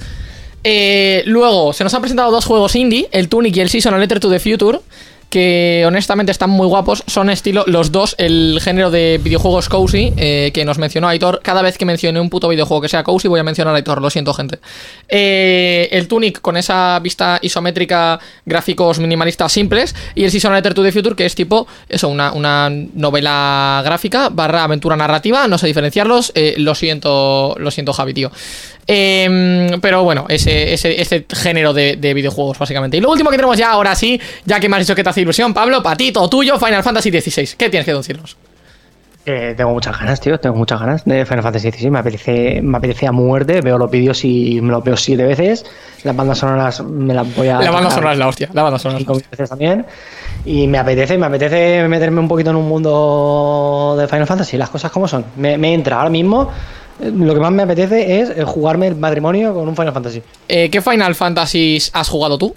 Eh, 0.62 1.22
luego, 1.26 1.72
se 1.72 1.84
nos 1.84 1.94
han 1.94 2.02
presentado 2.02 2.30
dos 2.30 2.44
juegos 2.44 2.76
indie, 2.76 3.08
el 3.12 3.28
Tunic 3.28 3.56
y 3.56 3.60
el 3.60 3.70
Season 3.70 3.98
Letter 3.98 4.20
to 4.20 4.30
the 4.30 4.40
Future, 4.40 4.80
que 5.30 5.84
honestamente 5.86 6.32
están 6.32 6.50
muy 6.50 6.66
guapos. 6.66 7.04
Son 7.06 7.30
estilo, 7.30 7.64
los 7.68 7.92
dos, 7.92 8.16
el 8.18 8.58
género 8.60 8.90
de 8.90 9.20
videojuegos 9.22 9.68
cozy, 9.68 10.12
eh, 10.16 10.50
que 10.52 10.64
nos 10.64 10.78
mencionó 10.78 11.08
Aitor. 11.08 11.40
Cada 11.42 11.62
vez 11.62 11.78
que 11.78 11.84
mencione 11.84 12.20
un 12.20 12.28
puto 12.28 12.48
videojuego 12.48 12.82
que 12.82 12.88
sea 12.88 13.04
cozy, 13.04 13.28
voy 13.28 13.38
a 13.38 13.44
mencionar 13.44 13.72
a 13.72 13.76
Aitor, 13.76 14.02
lo 14.02 14.10
siento, 14.10 14.34
gente. 14.34 14.58
Eh, 15.08 15.88
el 15.92 16.08
Tunic 16.08 16.40
con 16.40 16.56
esa 16.56 16.98
vista 16.98 17.38
isométrica, 17.40 18.18
gráficos 18.44 18.98
minimalistas 18.98 19.52
simples, 19.52 19.94
y 20.16 20.24
el 20.24 20.32
Season 20.32 20.52
Letter 20.52 20.74
to 20.74 20.82
the 20.82 20.90
Future, 20.90 21.14
que 21.14 21.26
es 21.26 21.34
tipo, 21.36 21.68
eso, 21.88 22.08
una, 22.08 22.32
una 22.32 22.68
novela 22.68 23.82
gráfica 23.84 24.30
barra 24.30 24.64
aventura 24.64 24.96
narrativa, 24.96 25.46
no 25.46 25.58
sé 25.58 25.68
diferenciarlos, 25.68 26.32
lo 26.56 26.74
siento, 26.74 27.54
lo 27.56 27.70
siento, 27.70 27.92
Javi, 27.92 28.14
tío. 28.14 28.32
Em, 28.86 29.80
pero 29.80 30.02
bueno, 30.02 30.26
ese, 30.28 30.72
ese, 30.72 31.00
ese 31.00 31.26
género 31.32 31.72
de, 31.72 31.96
de 31.96 32.14
videojuegos, 32.14 32.58
básicamente. 32.58 32.96
Y 32.96 33.00
lo 33.00 33.10
último 33.10 33.30
que 33.30 33.36
tenemos 33.36 33.56
ya, 33.56 33.70
ahora 33.70 33.94
sí, 33.94 34.20
ya 34.44 34.58
que 34.60 34.68
me 34.68 34.76
has 34.76 34.82
dicho 34.82 34.94
que 34.94 35.04
te 35.04 35.10
hace 35.10 35.20
ilusión, 35.20 35.54
Pablo, 35.54 35.82
para 35.82 35.96
ti, 35.96 36.12
todo 36.12 36.28
tuyo, 36.28 36.58
Final 36.58 36.82
Fantasy 36.82 37.10
XVI. 37.10 37.56
¿Qué 37.56 37.68
tienes 37.70 37.84
que 37.84 37.94
decirnos? 37.94 38.36
Eh, 39.26 39.54
tengo 39.54 39.70
muchas 39.72 39.98
ganas, 39.98 40.18
tío, 40.18 40.40
tengo 40.40 40.56
muchas 40.56 40.80
ganas 40.80 41.04
de 41.04 41.26
Final 41.26 41.42
Fantasy 41.42 41.70
XVI. 41.70 41.90
Me 41.90 41.98
apetece, 41.98 42.60
me 42.62 42.78
apetece 42.78 43.06
a 43.06 43.12
muerte, 43.12 43.60
veo 43.60 43.76
los 43.76 43.90
vídeos 43.90 44.24
y 44.24 44.60
me 44.62 44.70
los 44.72 44.82
veo 44.82 44.96
siete 44.96 45.24
veces. 45.24 45.64
Las 46.04 46.16
bandas 46.16 46.38
sonoras 46.38 46.82
me 46.82 47.12
las 47.12 47.32
voy 47.36 47.48
a. 47.48 47.60
La 47.60 47.70
banda 47.70 47.90
sonora 47.90 48.12
es 48.14 48.18
la 48.18 48.28
hostia, 48.28 48.48
la 48.54 48.62
banda 48.62 48.78
sonora 48.78 48.98
es 48.98 49.02
la 49.02 49.04
cinco 49.04 49.12
hostia. 49.12 49.28
veces 49.30 49.50
también. 49.50 49.84
Y 50.46 50.66
me 50.66 50.78
apetece, 50.78 51.18
me 51.18 51.26
apetece 51.26 51.86
meterme 51.86 52.18
un 52.20 52.28
poquito 52.28 52.48
en 52.50 52.56
un 52.56 52.66
mundo 52.66 53.94
de 53.98 54.08
Final 54.08 54.26
Fantasy, 54.26 54.56
las 54.56 54.70
cosas 54.70 54.90
como 54.90 55.06
son. 55.06 55.26
Me, 55.36 55.58
me 55.58 55.74
entra 55.74 55.98
ahora 55.98 56.10
mismo. 56.10 56.50
Lo 57.02 57.34
que 57.34 57.40
más 57.40 57.52
me 57.52 57.62
apetece 57.62 58.20
es 58.20 58.30
eh, 58.30 58.44
jugarme 58.44 58.86
el 58.88 58.96
matrimonio 58.96 59.54
con 59.54 59.68
un 59.68 59.74
Final 59.76 59.92
Fantasy. 59.92 60.22
Eh, 60.48 60.68
¿Qué 60.70 60.80
Final 60.82 61.14
Fantasy 61.14 61.78
has 61.92 62.08
jugado 62.08 62.36
tú? 62.38 62.54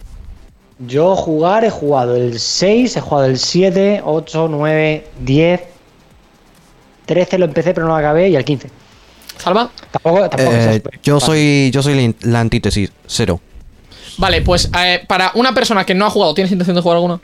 Yo 0.79 1.15
jugar 1.15 1.63
he 1.63 1.69
jugado 1.69 2.15
el 2.15 2.39
6, 2.39 2.97
he 2.97 3.01
jugado 3.01 3.25
el 3.27 3.37
7, 3.37 4.01
8, 4.03 4.47
9, 4.49 5.07
10, 5.21 5.61
13 7.05 7.37
lo 7.37 7.45
empecé 7.45 7.73
pero 7.73 7.85
no 7.87 7.93
lo 7.93 7.99
acabé 7.99 8.29
y 8.29 8.35
el 8.35 8.43
15. 8.43 8.69
¿Salva? 9.37 9.69
Tampoco, 9.91 10.29
tampoco 10.29 10.51
Eh, 10.51 10.81
yo 11.03 11.19
fácil. 11.19 11.25
soy 11.35 11.71
yo 11.71 11.81
soy 11.83 12.15
la 12.21 12.39
antítesis, 12.39 12.91
cero. 13.07 13.39
Vale, 14.17 14.41
pues 14.41 14.69
eh, 14.77 15.03
para 15.07 15.31
una 15.35 15.53
persona 15.53 15.85
que 15.85 15.95
no 15.95 16.05
ha 16.05 16.09
jugado, 16.09 16.33
¿tienes 16.33 16.51
intención 16.51 16.75
de 16.75 16.81
jugar 16.81 16.97
alguno? 16.97 17.19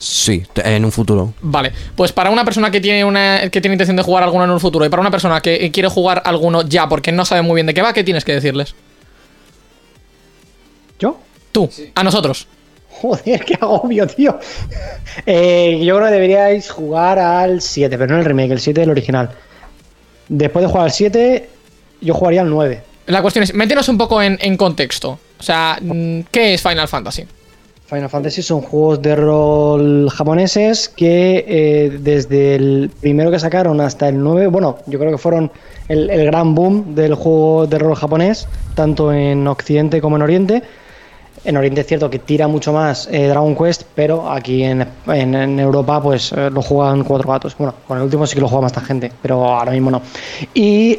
Sí, 0.00 0.42
en 0.56 0.86
un 0.86 0.92
futuro. 0.92 1.34
Vale, 1.42 1.72
pues 1.94 2.10
para 2.10 2.30
una 2.30 2.42
persona 2.42 2.70
que 2.70 2.80
tiene 2.80 3.04
una 3.04 3.50
que 3.50 3.60
tiene 3.60 3.74
intención 3.74 3.98
de 3.98 4.02
jugar 4.02 4.22
alguno 4.22 4.44
en 4.44 4.50
un 4.50 4.58
futuro 4.58 4.86
y 4.86 4.88
para 4.88 5.02
una 5.02 5.10
persona 5.10 5.42
que 5.42 5.70
quiere 5.70 5.90
jugar 5.90 6.22
alguno 6.24 6.62
ya 6.62 6.88
porque 6.88 7.12
no 7.12 7.26
sabe 7.26 7.42
muy 7.42 7.56
bien 7.56 7.66
de 7.66 7.74
qué 7.74 7.82
va, 7.82 7.92
¿qué 7.92 8.02
tienes 8.02 8.24
que 8.24 8.32
decirles? 8.32 8.74
¿Yo? 10.98 11.18
Tú, 11.52 11.68
a 11.94 12.02
nosotros. 12.02 12.46
Joder, 12.88 13.44
qué 13.44 13.58
agobio, 13.60 14.06
tío. 14.06 14.38
Eh, 15.26 15.82
yo 15.84 15.96
creo 15.96 16.06
que 16.06 16.14
deberíais 16.14 16.70
jugar 16.70 17.18
al 17.18 17.60
7, 17.60 17.98
pero 17.98 18.14
no 18.14 18.20
el 18.20 18.24
remake, 18.24 18.52
el 18.52 18.60
7 18.60 18.80
del 18.80 18.90
original. 18.90 19.30
Después 20.28 20.62
de 20.62 20.68
jugar 20.70 20.84
al 20.84 20.92
7, 20.92 21.48
yo 22.00 22.14
jugaría 22.14 22.40
al 22.40 22.48
9. 22.48 22.82
La 23.06 23.20
cuestión 23.20 23.42
es, 23.42 23.52
métenos 23.52 23.88
un 23.88 23.98
poco 23.98 24.22
en, 24.22 24.38
en 24.40 24.56
contexto. 24.56 25.18
O 25.38 25.42
sea, 25.42 25.78
mm, 25.80 26.20
¿qué 26.30 26.54
es 26.54 26.62
Final 26.62 26.88
Fantasy? 26.88 27.26
Final 27.90 28.08
Fantasy 28.08 28.40
son 28.42 28.60
juegos 28.60 29.02
de 29.02 29.16
rol 29.16 30.08
japoneses 30.10 30.88
que 30.88 31.44
eh, 31.48 31.98
desde 32.00 32.54
el 32.54 32.88
primero 33.00 33.32
que 33.32 33.40
sacaron 33.40 33.80
hasta 33.80 34.08
el 34.08 34.22
9, 34.22 34.46
bueno, 34.46 34.78
yo 34.86 35.00
creo 35.00 35.10
que 35.10 35.18
fueron 35.18 35.50
el, 35.88 36.06
gran 36.26 36.54
boom 36.54 36.94
del 36.94 37.14
juego 37.14 37.66
de 37.66 37.80
rol 37.80 37.96
japonés, 37.96 38.46
tanto 38.76 39.12
en 39.12 39.44
Occidente 39.48 40.00
como 40.00 40.14
en 40.14 40.22
Oriente. 40.22 40.62
En 41.44 41.56
Oriente 41.56 41.80
es 41.80 41.88
cierto 41.88 42.08
que 42.08 42.20
tira 42.20 42.46
mucho 42.46 42.72
más 42.72 43.08
eh, 43.10 43.26
Dragon 43.26 43.56
Quest, 43.56 43.82
pero 43.96 44.30
aquí 44.30 44.62
en, 44.62 44.86
en- 45.08 45.58
Europa 45.58 46.00
pues 46.00 46.30
eh, 46.30 46.48
lo 46.48 46.62
juegan 46.62 47.02
cuatro 47.02 47.28
gatos. 47.32 47.56
Bueno, 47.58 47.74
con 47.88 47.96
el 47.98 48.04
último 48.04 48.24
sí 48.24 48.36
que 48.36 48.40
lo 48.40 48.46
juega 48.46 48.62
más 48.62 48.84
gente, 48.86 49.10
pero 49.20 49.44
ahora 49.44 49.72
mismo 49.72 49.90
no. 49.90 50.00
Y 50.54 50.96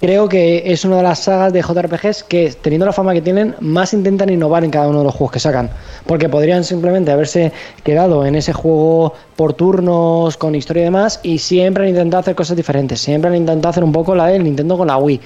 creo 0.00 0.28
que 0.28 0.72
es 0.72 0.84
una 0.84 0.96
de 0.96 1.02
las 1.02 1.20
sagas 1.20 1.52
de 1.52 1.62
JRPGs 1.62 2.24
que, 2.24 2.52
teniendo 2.60 2.86
la 2.86 2.92
fama 2.92 3.12
que 3.12 3.20
tienen, 3.20 3.54
más 3.60 3.92
intentan 3.92 4.30
innovar 4.30 4.64
en 4.64 4.70
cada 4.70 4.88
uno 4.88 4.98
de 5.00 5.04
los 5.04 5.14
juegos 5.14 5.32
que 5.32 5.40
sacan. 5.40 5.70
Porque 6.06 6.28
podrían 6.28 6.64
simplemente 6.64 7.12
haberse 7.12 7.52
quedado 7.84 8.24
en 8.24 8.34
ese 8.34 8.52
juego 8.52 9.14
por 9.36 9.52
turnos, 9.52 10.36
con 10.36 10.54
historia 10.54 10.82
y 10.82 10.84
demás, 10.84 11.20
y 11.22 11.38
siempre 11.38 11.84
han 11.84 11.90
intentado 11.90 12.22
hacer 12.22 12.34
cosas 12.34 12.56
diferentes. 12.56 13.00
Siempre 13.00 13.30
han 13.30 13.36
intentado 13.36 13.70
hacer 13.70 13.84
un 13.84 13.92
poco 13.92 14.14
la 14.14 14.26
del 14.28 14.42
Nintendo 14.42 14.78
con 14.78 14.88
la 14.88 14.96
Wii. 14.96 15.20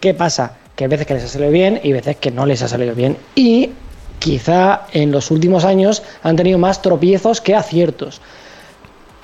¿Qué 0.00 0.14
pasa? 0.14 0.54
Que 0.74 0.84
hay 0.84 0.88
veces 0.88 1.06
que 1.06 1.14
les 1.14 1.24
ha 1.24 1.28
salido 1.28 1.50
bien 1.50 1.80
y 1.82 1.92
veces 1.92 2.16
que 2.16 2.30
no 2.30 2.46
les 2.46 2.62
ha 2.62 2.68
salido 2.68 2.94
bien. 2.94 3.16
Y 3.34 3.70
quizá 4.18 4.86
en 4.92 5.12
los 5.12 5.30
últimos 5.30 5.64
años 5.64 6.02
han 6.22 6.36
tenido 6.36 6.58
más 6.58 6.80
tropiezos 6.80 7.40
que 7.40 7.54
aciertos. 7.54 8.20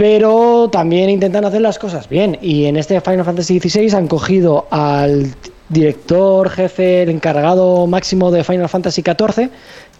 Pero 0.00 0.70
también 0.70 1.10
intentan 1.10 1.44
hacer 1.44 1.60
las 1.60 1.78
cosas 1.78 2.08
bien. 2.08 2.38
Y 2.40 2.64
en 2.64 2.78
este 2.78 2.98
Final 3.02 3.22
Fantasy 3.22 3.60
XVI 3.60 3.94
han 3.94 4.08
cogido 4.08 4.66
al 4.70 5.26
director, 5.68 6.48
jefe, 6.48 7.02
el 7.02 7.10
encargado 7.10 7.86
máximo 7.86 8.30
de 8.30 8.42
Final 8.42 8.70
Fantasy 8.70 9.02
XIV, 9.02 9.50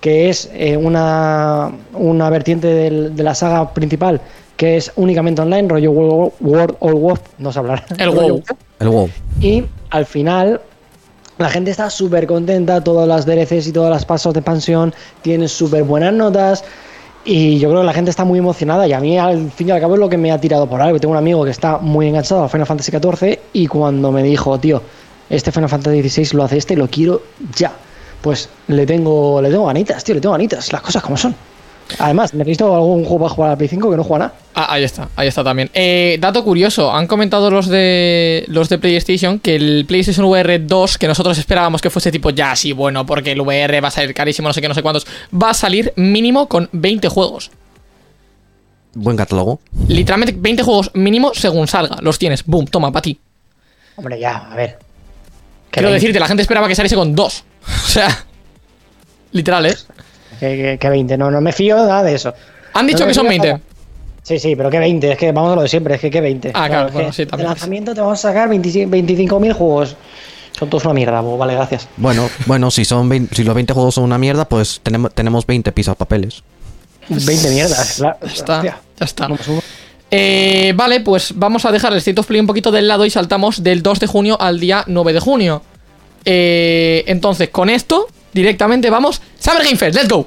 que 0.01 0.31
es 0.31 0.49
eh, 0.55 0.79
una, 0.79 1.71
una 1.93 2.31
vertiente 2.31 2.67
del- 2.69 3.15
de 3.15 3.23
la 3.23 3.35
saga 3.35 3.75
principal, 3.75 4.23
que 4.57 4.79
es 4.79 4.91
únicamente 4.97 5.43
online, 5.43 5.69
rollo 5.69 5.91
World, 5.91 6.33
World 6.41 6.77
of 6.81 6.93
Warcraft, 6.95 7.33
no 7.39 7.53
sé 7.53 7.59
hablar. 7.59 7.85
El 7.99 8.09
WoW. 8.11 8.43
El 8.79 8.89
WoW. 8.89 9.11
Y 9.43 9.65
al 9.91 10.07
final, 10.07 10.63
la 11.37 11.51
gente 11.51 11.71
está 11.73 11.91
súper 11.91 12.27
contenta, 12.27 12.83
todas 12.83 13.07
las 13.07 13.27
DLCs 13.27 13.67
y 13.67 13.73
todas 13.73 13.91
las 13.91 14.07
pasos 14.07 14.33
de 14.33 14.41
expansión 14.41 14.95
tienen 15.21 15.51
súper 15.51 15.85
buenas 15.85 16.15
notas. 16.15 16.65
Y 17.25 17.59
yo 17.59 17.69
creo 17.69 17.81
que 17.83 17.87
la 17.87 17.93
gente 17.93 18.11
está 18.11 18.25
muy 18.25 18.39
emocionada. 18.39 18.87
Y 18.87 18.93
a 18.93 19.01
mí, 19.01 19.19
al 19.19 19.51
fin 19.51 19.69
y 19.69 19.71
al 19.71 19.81
cabo, 19.81 19.95
es 19.95 20.01
lo 20.01 20.09
que 20.09 20.17
me 20.17 20.33
ha 20.33 20.41
tirado 20.41 20.67
por 20.67 20.81
algo. 20.81 20.99
Tengo 20.99 21.13
un 21.13 21.19
amigo 21.19 21.45
que 21.45 21.51
está 21.51 21.79
muy 21.79 22.09
enganchado 22.09 22.45
a 22.45 22.49
Final 22.49 22.67
Fantasy 22.67 22.91
XIV. 22.91 23.39
Y 23.53 23.67
cuando 23.67 24.11
me 24.11 24.23
dijo, 24.23 24.59
tío, 24.59 24.83
este 25.29 25.53
Final 25.53 25.69
Fantasy 25.69 26.09
XVI 26.09 26.37
lo 26.37 26.45
hace 26.45 26.57
este, 26.59 26.77
lo 26.77 26.89
quiero 26.89 27.23
ya. 27.57 27.73
Pues 28.21 28.49
le 28.69 28.87
tengo, 28.87 29.41
le 29.41 29.51
tengo 29.51 29.67
ganitas, 29.67 30.03
tío, 30.05 30.15
le 30.15 30.21
tengo 30.21 30.33
ganitas. 30.33 30.73
Las 30.73 30.83
cosas 30.83 31.03
como 31.03 31.17
son. 31.17 31.35
Además, 31.99 32.35
necesito 32.35 32.75
algún 32.75 33.05
juego 33.05 33.25
para 33.25 33.35
jugar 33.35 33.51
al 33.53 33.57
Play 33.57 33.69
5 33.69 33.91
que 33.91 33.97
no 33.97 34.05
juega 34.05 34.27
nada. 34.27 34.39
Ah, 34.55 34.75
ahí 34.75 34.85
está, 34.85 35.09
ahí 35.17 35.29
está 35.29 35.43
también. 35.45 35.71
Eh, 35.75 36.19
dato 36.21 36.45
curioso, 36.45 36.93
han 36.93 37.07
comentado 37.07 37.51
los 37.51 37.69
de 37.69 38.45
los 38.49 38.69
de 38.69 38.79
PlayStation 38.79 39.39
que 39.39 39.57
el 39.57 39.85
PlayStation 39.87 40.27
VR 40.27 40.59
2, 40.59 40.99
que 40.99 41.07
nosotros 41.07 41.39
esperábamos 41.39 41.81
que 41.81 41.91
fuese 41.91 42.11
tipo 42.11 42.31
ya 42.31 42.55
sí, 42.57 42.73
bueno, 42.73 43.07
porque 43.07 43.33
el 43.33 43.41
VR 43.41 43.81
va 43.81 43.89
a 43.89 43.91
salir 43.91 44.15
carísimo, 44.15 44.49
no 44.49 44.53
sé 44.53 44.61
qué, 44.61 44.69
no 44.69 44.75
sé 44.75 44.83
cuántos, 44.83 45.07
va 45.33 45.51
a 45.51 45.55
salir 45.55 45.93
mínimo 45.97 46.49
con 46.49 46.69
20 46.73 47.09
juegos. 47.09 47.51
Buen 48.95 49.17
catálogo. 49.17 49.61
Literalmente 49.89 50.35
20 50.37 50.63
juegos 50.63 50.91
mínimo 50.95 51.33
según 51.35 51.69
salga. 51.69 51.97
Los 52.01 52.19
tienes, 52.19 52.45
boom, 52.45 52.67
toma, 52.67 52.91
para 52.91 53.03
ti. 53.03 53.19
Hombre, 53.97 54.19
ya, 54.19 54.49
a 54.51 54.57
ver. 54.57 54.79
Quiero 55.71 55.93
decirte, 55.93 56.19
la 56.19 56.27
gente 56.27 56.43
esperaba 56.43 56.67
que 56.67 56.75
saliese 56.75 56.97
con 56.97 57.15
dos. 57.15 57.45
O 57.85 57.93
sea, 57.93 58.25
literal, 59.33 59.67
¿eh? 59.67 59.77
Que, 60.41 60.57
que- 60.57 60.79
que 60.79 60.89
20, 60.89 61.17
no, 61.19 61.31
no 61.31 61.41
me 61.41 61.53
fío 61.53 61.77
nada 61.77 62.03
de 62.03 62.15
eso. 62.15 62.33
Han 62.75 62.87
dicho 62.87 63.01
No 63.01 63.07
que 63.09 63.15
son 63.15 63.23
fío 63.25 63.31
20. 63.31 63.47
nada. 63.49 63.61
Sí, 64.23 64.39
sí, 64.39 64.55
pero 64.57 64.71
que 64.71 64.79
20, 64.79 65.13
es 65.13 65.19
que 65.19 65.33
vamos 65.33 65.53
a 65.53 65.57
lo 65.57 65.63
de 65.63 65.69
siempre, 65.69 65.95
es 65.95 66.01
que 66.01 66.11
que 66.11 66.21
20. 66.21 66.53
Ah, 66.55 66.69
claro, 66.69 66.91
bueno, 66.93 67.13
sí, 67.13 67.27
también. 67.27 67.47
De 67.49 67.55
lanzamiento 67.55 67.95
te 67.95 68.01
vamos 68.01 68.19
a 68.19 68.29
sacar 68.29 68.49
25.000 68.49 69.53
juegos. 69.53 69.97
Son 70.59 70.69
todos 70.69 70.85
una 70.85 70.95
mierda, 70.95 71.23
pues, 71.23 71.39
vale, 71.39 71.55
gracias. 71.55 71.89
Bueno, 71.97 72.29
bueno, 72.47 72.71
si 72.71 72.85
son 72.85 73.09
20 73.09 73.35
si 73.35 73.45
los 73.45 73.55
20 73.55 73.73
juegos 73.73 73.95
son 73.95 74.05
una 74.05 74.19
mierda, 74.19 74.45
pues 74.47 74.81
tenemos, 74.83 75.13
tenemos 75.15 75.47
20 75.47 75.73
pisos 75.73 75.97
papeles. 75.97 76.43
20 77.09 77.51
mierdas, 77.51 77.95
claro. 77.97 78.19
Ya 78.23 78.33
está, 78.33 78.63
ya 78.63 78.81
está. 79.01 79.29
Eh, 80.11 80.73
vale, 80.77 81.01
pues 81.01 81.33
vamos 81.37 81.65
a 81.65 81.73
dejar 81.73 81.93
el 81.93 81.99
State 81.99 82.21
of 82.21 82.27
Play 82.27 82.41
un 82.41 82.47
poquito 82.47 82.71
del 82.73 82.89
lado 82.89 83.05
y 83.07 83.11
saltamos 83.11 83.63
del 83.63 83.83
2 83.83 84.01
de 84.01 84.07
junio 84.07 84.37
al 84.41 84.59
día 84.61 84.85
9 84.87 85.13
de 85.13 85.21
junio. 85.21 85.63
Eh, 86.25 87.05
entonces, 87.07 87.49
con 87.51 87.71
esto, 87.71 88.09
directamente 88.33 88.91
vamos. 88.91 89.21
Summer 89.39 89.63
Game 89.63 89.77
Fest, 89.77 89.97
let's 89.97 90.09
go. 90.09 90.27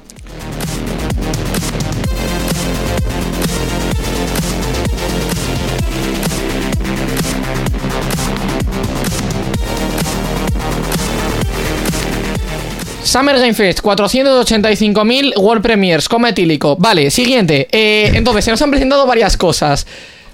Summer 13.13 13.35
Game 13.35 13.53
Fest, 13.53 13.79
485.000 13.81 15.37
World 15.37 15.61
Premiers, 15.61 16.09
coma 16.09 16.29
etílico. 16.29 16.75
Vale, 16.77 17.11
siguiente. 17.11 17.67
Eh, 17.71 18.09
entonces, 18.15 18.43
se 18.43 18.49
nos 18.49 18.59
han 18.63 18.71
presentado 18.71 19.05
varias 19.05 19.37
cosas. 19.37 19.85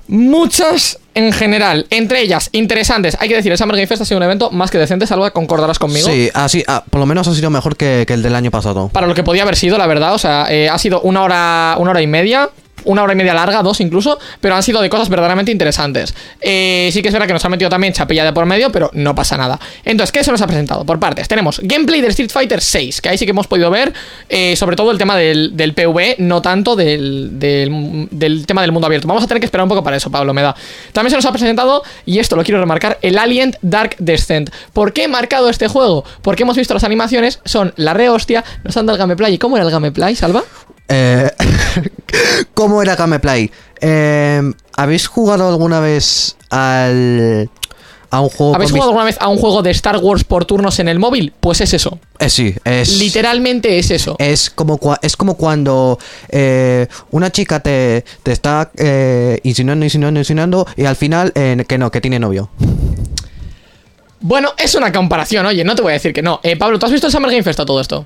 Muchas 0.09 0.97
en 1.13 1.31
general, 1.31 1.85
entre 1.91 2.21
ellas 2.21 2.49
interesantes. 2.51 3.15
Hay 3.19 3.29
que 3.29 3.35
decir, 3.35 3.51
el 3.51 3.59
Summer 3.59 3.75
Game 3.75 3.85
Fest 3.85 4.01
ha 4.01 4.05
sido 4.05 4.17
un 4.17 4.23
evento 4.23 4.49
más 4.49 4.71
que 4.71 4.79
decente, 4.79 5.05
Salva, 5.05 5.29
concordarás 5.29 5.77
conmigo. 5.77 6.09
Sí, 6.09 6.31
así, 6.33 6.63
ah, 6.67 6.83
por 6.89 6.99
lo 6.99 7.05
menos 7.05 7.27
ha 7.27 7.35
sido 7.35 7.51
mejor 7.51 7.77
que, 7.77 8.05
que 8.07 8.13
el 8.15 8.23
del 8.23 8.33
año 8.33 8.49
pasado. 8.49 8.89
Para 8.89 9.05
lo 9.05 9.13
que 9.13 9.23
podía 9.23 9.43
haber 9.43 9.55
sido, 9.55 9.77
la 9.77 9.85
verdad. 9.85 10.15
O 10.15 10.17
sea, 10.17 10.47
eh, 10.49 10.67
ha 10.67 10.79
sido 10.79 11.01
una 11.01 11.21
hora, 11.21 11.75
una 11.77 11.91
hora 11.91 12.01
y 12.01 12.07
media. 12.07 12.49
Una 12.85 13.03
hora 13.03 13.13
y 13.13 13.15
media 13.15 13.33
larga, 13.33 13.61
dos 13.61 13.81
incluso, 13.81 14.19
pero 14.41 14.55
han 14.55 14.63
sido 14.63 14.81
de 14.81 14.89
cosas 14.89 15.09
verdaderamente 15.09 15.51
interesantes. 15.51 16.13
Eh, 16.41 16.89
sí 16.91 17.01
que 17.01 17.09
es 17.09 17.13
verdad 17.13 17.27
que 17.27 17.33
nos 17.33 17.43
ha 17.45 17.49
metido 17.49 17.69
también 17.69 17.93
chapilla 17.93 18.23
de 18.23 18.33
por 18.33 18.45
medio, 18.45 18.71
pero 18.71 18.89
no 18.93 19.15
pasa 19.15 19.37
nada. 19.37 19.59
Entonces, 19.85 20.11
¿qué 20.11 20.23
se 20.23 20.31
nos 20.31 20.41
ha 20.41 20.47
presentado? 20.47 20.85
Por 20.85 20.99
partes, 20.99 21.27
tenemos 21.27 21.59
gameplay 21.63 22.01
del 22.01 22.11
Street 22.11 22.31
Fighter 22.31 22.61
6, 22.61 23.01
que 23.01 23.09
ahí 23.09 23.17
sí 23.17 23.25
que 23.25 23.31
hemos 23.31 23.47
podido 23.47 23.69
ver, 23.69 23.93
eh, 24.29 24.55
sobre 24.55 24.75
todo 24.75 24.91
el 24.91 24.97
tema 24.97 25.15
del, 25.17 25.55
del 25.55 25.73
PvE, 25.73 26.15
no 26.19 26.41
tanto 26.41 26.75
del, 26.75 27.39
del, 27.39 28.07
del 28.11 28.45
tema 28.45 28.61
del 28.61 28.71
mundo 28.71 28.87
abierto. 28.87 29.07
Vamos 29.07 29.23
a 29.23 29.27
tener 29.27 29.39
que 29.39 29.45
esperar 29.45 29.63
un 29.63 29.69
poco 29.69 29.83
para 29.83 29.97
eso, 29.97 30.09
Pablo, 30.11 30.33
me 30.33 30.41
da. 30.41 30.55
También 30.93 31.11
se 31.11 31.17
nos 31.17 31.25
ha 31.25 31.31
presentado, 31.31 31.83
y 32.05 32.19
esto 32.19 32.35
lo 32.35 32.43
quiero 32.43 32.59
remarcar, 32.59 32.97
el 33.01 33.17
Alien 33.17 33.55
Dark 33.61 33.95
Descent. 33.99 34.49
¿Por 34.73 34.93
qué 34.93 35.03
he 35.03 35.07
marcado 35.07 35.49
este 35.49 35.67
juego? 35.67 36.03
Porque 36.21 36.43
hemos 36.43 36.57
visto 36.57 36.73
las 36.73 36.83
animaciones, 36.83 37.39
son 37.45 37.73
la 37.75 37.93
re 37.93 38.09
hostia, 38.09 38.43
nos 38.63 38.75
han 38.77 38.85
dado 38.85 38.95
el 38.95 38.99
gameplay. 38.99 39.33
¿Y 39.33 39.37
cómo 39.37 39.57
era 39.57 39.65
el 39.65 39.71
gameplay, 39.71 40.15
Salva? 40.15 40.43
Eh, 40.87 41.29
¿Cómo 42.53 42.81
era 42.81 42.95
Gameplay? 42.95 43.51
Eh, 43.81 44.41
¿Habéis 44.75 45.07
jugado 45.07 45.47
alguna 45.47 45.79
vez 45.79 46.35
al, 46.49 47.49
a 48.09 48.21
un 48.21 48.29
juego 48.29 48.55
¿Habéis 48.55 48.71
jugado 48.71 48.89
alguna 48.89 49.05
vez 49.05 49.17
a 49.19 49.27
un 49.27 49.37
juego 49.37 49.61
de 49.61 49.71
Star 49.71 49.97
Wars 49.97 50.23
por 50.23 50.45
turnos 50.45 50.79
en 50.79 50.87
el 50.87 50.99
móvil? 50.99 51.33
Pues 51.39 51.61
es 51.61 51.73
eso. 51.73 51.99
Eh, 52.19 52.29
sí, 52.29 52.55
es... 52.63 52.97
Literalmente 52.97 53.77
es 53.77 53.91
eso. 53.91 54.15
Es 54.19 54.49
como, 54.49 54.79
es 55.01 55.15
como 55.15 55.35
cuando 55.35 55.99
eh, 56.29 56.87
una 57.11 57.31
chica 57.31 57.59
te, 57.59 58.03
te 58.23 58.31
está 58.31 58.71
eh, 58.75 59.39
insinuando, 59.43 59.85
insinuando, 59.85 60.19
insinuando 60.19 60.67
y 60.75 60.85
al 60.85 60.95
final 60.95 61.31
eh, 61.35 61.63
que 61.67 61.77
no, 61.77 61.91
que 61.91 62.01
tiene 62.01 62.19
novio. 62.19 62.49
Bueno, 64.21 64.49
es 64.57 64.75
una 64.75 64.91
comparación, 64.91 65.45
oye, 65.45 65.63
no 65.63 65.75
te 65.75 65.81
voy 65.81 65.91
a 65.91 65.93
decir 65.93 66.13
que 66.13 66.21
no. 66.21 66.41
Eh, 66.43 66.57
Pablo, 66.57 66.77
¿tú 66.77 66.85
has 66.85 66.91
visto 66.91 67.07
el 67.07 67.13
Summer 67.13 67.31
Game 67.31 67.43
Fest 67.43 67.59
a 67.59 67.65
todo 67.65 67.79
esto? 67.79 68.05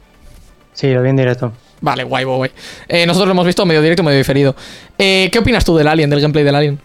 Sí, 0.73 0.87
lo 0.91 1.01
vi 1.01 1.09
en 1.09 1.15
directo. 1.15 1.53
Vale, 1.83 2.05
guay, 2.05 2.23
guay. 2.23 2.49
Eh, 2.87 3.05
nosotros 3.05 3.27
lo 3.27 3.33
hemos 3.33 3.45
visto 3.45 3.65
medio 3.65 3.81
directo, 3.81 4.03
medio 4.03 4.17
diferido. 4.17 4.55
Eh, 4.97 5.27
¿Qué 5.31 5.39
opinas 5.39 5.65
tú 5.65 5.75
del 5.75 5.87
Alien, 5.89 6.09
del 6.09 6.21
gameplay 6.21 6.45
del 6.45 6.55
Alien? 6.55 6.79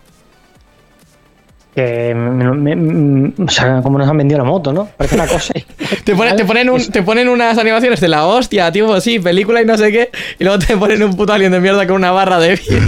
Que 1.73 2.13
me- 2.17 2.53
me- 2.53 2.75
me- 2.75 3.33
o 3.45 3.49
sea, 3.49 3.81
como 3.83 3.97
nos 3.99 4.09
han 4.09 4.17
vendido 4.17 4.39
la 4.39 4.45
moto, 4.45 4.73
¿no? 4.73 4.87
Parece 4.97 5.15
una 5.15 5.29
cosa. 5.29 5.55
Te, 6.05 6.17
ponen- 6.17 6.35
te 6.37 6.45
ponen 6.45 6.69
un- 6.71 6.85
te 6.91 7.03
ponen 7.05 7.29
unas 7.29 7.57
animaciones 7.59 8.01
de 8.01 8.09
la 8.09 8.27
hostia, 8.27 8.73
tipo, 8.73 9.01
sí, 9.01 9.21
película 9.21 9.63
y 9.63 9.65
no 9.65 9.77
sé 9.79 9.93
qué, 9.93 10.11
y 10.41 10.43
luego 10.45 10.59
te 10.59 10.77
ponen 10.77 11.03
un 11.05 11.15
puto 11.17 11.33
alien 11.33 11.53
de 11.53 11.61
mierda 11.61 11.87
con 11.87 11.95
una 11.97 12.11
barra 12.11 12.41
de 12.41 12.57
vida. 12.57 12.81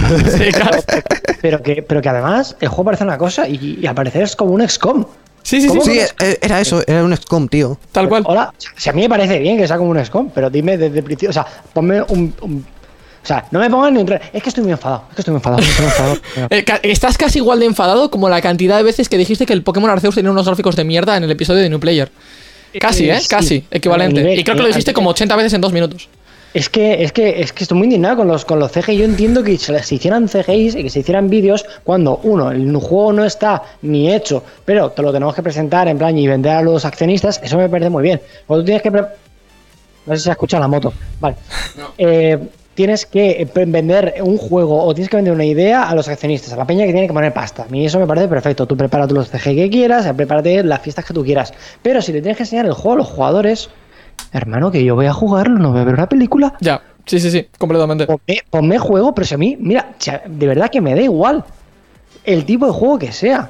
pero, 1.41 1.61
que, 1.63 1.81
pero 1.83 2.01
que 2.01 2.09
además 2.09 2.57
el 2.59 2.67
juego 2.67 2.83
parece 2.85 3.03
una 3.05 3.17
cosa 3.17 3.47
y, 3.47 3.79
y 3.81 3.87
al 3.87 3.95
parecer 3.95 4.23
es 4.23 4.35
como 4.35 4.51
un 4.51 4.67
XCOM. 4.67 5.05
Sí, 5.43 5.57
sí, 5.59 5.61
sí, 5.61 5.67
¿Cómo? 5.69 5.81
sí, 5.81 5.99
eh, 5.99 6.37
era 6.41 6.61
eso, 6.61 6.81
era 6.87 7.03
un 7.03 7.15
XCOM, 7.15 7.47
tío. 7.47 7.77
tal 7.91 8.07
cual. 8.07 8.23
Hola, 8.27 8.53
si 8.77 8.89
a 8.89 8.93
mí 8.93 9.01
me 9.01 9.09
parece 9.09 9.39
bien 9.39 9.57
que 9.57 9.67
sea 9.67 9.77
como 9.77 9.89
un 9.89 10.03
XCOM, 10.05 10.29
pero 10.33 10.49
dime 10.49 10.77
desde 10.77 10.99
el 10.99 11.03
principio, 11.03 11.29
o 11.31 11.33
sea, 11.33 11.45
ponme 11.73 12.01
un, 12.03 12.33
un- 12.41 12.65
o 13.23 13.25
sea, 13.27 13.45
no 13.51 13.59
me 13.59 13.69
pongan 13.69 13.93
ni 13.93 13.99
un 13.99 14.05
trailer. 14.07 14.29
Es 14.33 14.41
que 14.41 14.49
estoy 14.49 14.63
muy 14.63 14.71
enfadado, 14.73 15.03
es 15.09 15.15
que 15.15 15.21
estoy 15.21 15.31
muy 15.33 15.37
enfadado, 15.39 15.61
estoy 15.63 15.85
muy 15.85 15.91
enfadado. 15.91 16.17
Eh, 16.49 16.65
estás 16.91 17.17
casi 17.17 17.39
igual 17.39 17.59
de 17.59 17.65
enfadado 17.67 18.09
como 18.11 18.29
la 18.29 18.41
cantidad 18.41 18.77
de 18.77 18.83
veces 18.83 19.09
que 19.09 19.17
dijiste 19.17 19.45
que 19.45 19.53
el 19.53 19.63
Pokémon 19.63 19.89
Arceus 19.89 20.15
tenía 20.15 20.31
unos 20.31 20.45
gráficos 20.45 20.75
de 20.75 20.83
mierda 20.83 21.17
en 21.17 21.23
el 21.23 21.31
episodio 21.31 21.61
de 21.61 21.69
New 21.69 21.79
Player. 21.79 22.11
Casi, 22.79 23.09
¿eh? 23.09 23.19
sí. 23.19 23.27
Casi, 23.27 23.65
equivalente. 23.69 24.21
Nivel- 24.23 24.39
y 24.39 24.43
creo 24.43 24.55
que 24.55 24.61
lo 24.61 24.67
dijiste 24.69 24.93
como 24.93 25.09
80 25.09 25.35
veces 25.35 25.53
en 25.53 25.61
dos 25.61 25.73
minutos. 25.73 26.07
Es 26.53 26.69
que, 26.69 27.03
es 27.03 27.13
que, 27.13 27.41
es 27.41 27.53
que 27.53 27.63
estoy 27.63 27.77
muy 27.77 27.85
indignado 27.85 28.17
con 28.17 28.27
los, 28.27 28.43
con 28.43 28.59
los 28.59 28.71
CGI. 28.71 28.97
Yo 28.97 29.05
entiendo 29.05 29.43
que 29.43 29.57
se, 29.57 29.81
se 29.81 29.95
hicieran 29.95 30.27
CGIs 30.27 30.75
y 30.75 30.83
que 30.83 30.89
se 30.89 30.99
hicieran 30.99 31.29
vídeos 31.29 31.65
cuando, 31.83 32.19
uno, 32.23 32.51
el 32.51 32.75
juego 32.75 33.13
no 33.13 33.23
está 33.23 33.63
ni 33.81 34.13
hecho, 34.13 34.43
pero 34.65 34.91
te 34.91 35.01
lo 35.01 35.13
tenemos 35.13 35.33
que 35.33 35.43
presentar 35.43 35.87
en 35.87 35.97
plan 35.97 36.17
y 36.17 36.27
vender 36.27 36.53
a 36.53 36.61
los 36.61 36.83
accionistas. 36.83 37.39
Eso 37.41 37.57
me 37.57 37.69
parece 37.69 37.89
muy 37.89 38.03
bien. 38.03 38.21
Cuando 38.47 38.63
tú 38.63 38.65
tienes 38.65 38.83
que. 38.83 38.91
No 38.91 39.07
sé 40.13 40.17
si 40.17 40.23
se 40.23 40.31
escucha 40.31 40.59
la 40.59 40.67
moto. 40.67 40.91
Vale. 41.21 41.35
Eh, 41.97 42.37
tienes 42.73 43.05
que 43.05 43.41
eh, 43.41 43.65
vender 43.65 44.15
un 44.21 44.37
juego 44.37 44.83
o 44.83 44.93
tienes 44.93 45.09
que 45.09 45.15
vender 45.15 45.33
una 45.33 45.45
idea 45.45 45.83
a 45.83 45.95
los 45.95 46.07
accionistas, 46.07 46.51
a 46.51 46.57
la 46.57 46.65
peña 46.65 46.85
que 46.85 46.91
tiene 46.91 47.07
que 47.07 47.13
poner 47.13 47.33
pasta. 47.33 47.63
A 47.63 47.67
mí 47.67 47.85
eso 47.85 47.99
me 47.99 48.07
parece 48.07 48.27
perfecto. 48.27 48.65
Tú 48.65 48.75
prepárate 48.75 49.13
los 49.13 49.29
CG 49.29 49.55
que 49.55 49.69
quieras, 49.69 50.11
prepárate 50.13 50.63
las 50.63 50.81
fiestas 50.81 51.05
que 51.05 51.13
tú 51.13 51.23
quieras. 51.23 51.53
Pero 51.81 52.01
si 52.01 52.11
le 52.11 52.21
tienes 52.21 52.37
que 52.37 52.43
enseñar 52.43 52.65
el 52.65 52.73
juego 52.73 52.93
a 52.93 52.97
los 52.97 53.07
jugadores, 53.07 53.69
hermano, 54.31 54.71
que 54.71 54.83
yo 54.83 54.95
voy 54.95 55.05
a 55.05 55.13
jugarlo, 55.13 55.59
no 55.59 55.71
voy 55.71 55.81
a 55.81 55.83
ver 55.83 55.95
una 55.95 56.09
película. 56.09 56.53
Ya, 56.61 56.81
sí, 57.05 57.19
sí, 57.19 57.31
sí, 57.31 57.47
completamente. 57.57 58.05
Ponme, 58.05 58.41
ponme 58.49 58.79
juego, 58.79 59.13
pero 59.13 59.25
si 59.25 59.35
a 59.35 59.37
mí, 59.37 59.57
mira, 59.59 59.93
de 60.27 60.47
verdad 60.47 60.69
que 60.69 60.81
me 60.81 60.95
da 60.95 61.01
igual 61.01 61.43
el 62.23 62.45
tipo 62.45 62.65
de 62.65 62.71
juego 62.71 62.99
que 62.99 63.11
sea. 63.11 63.49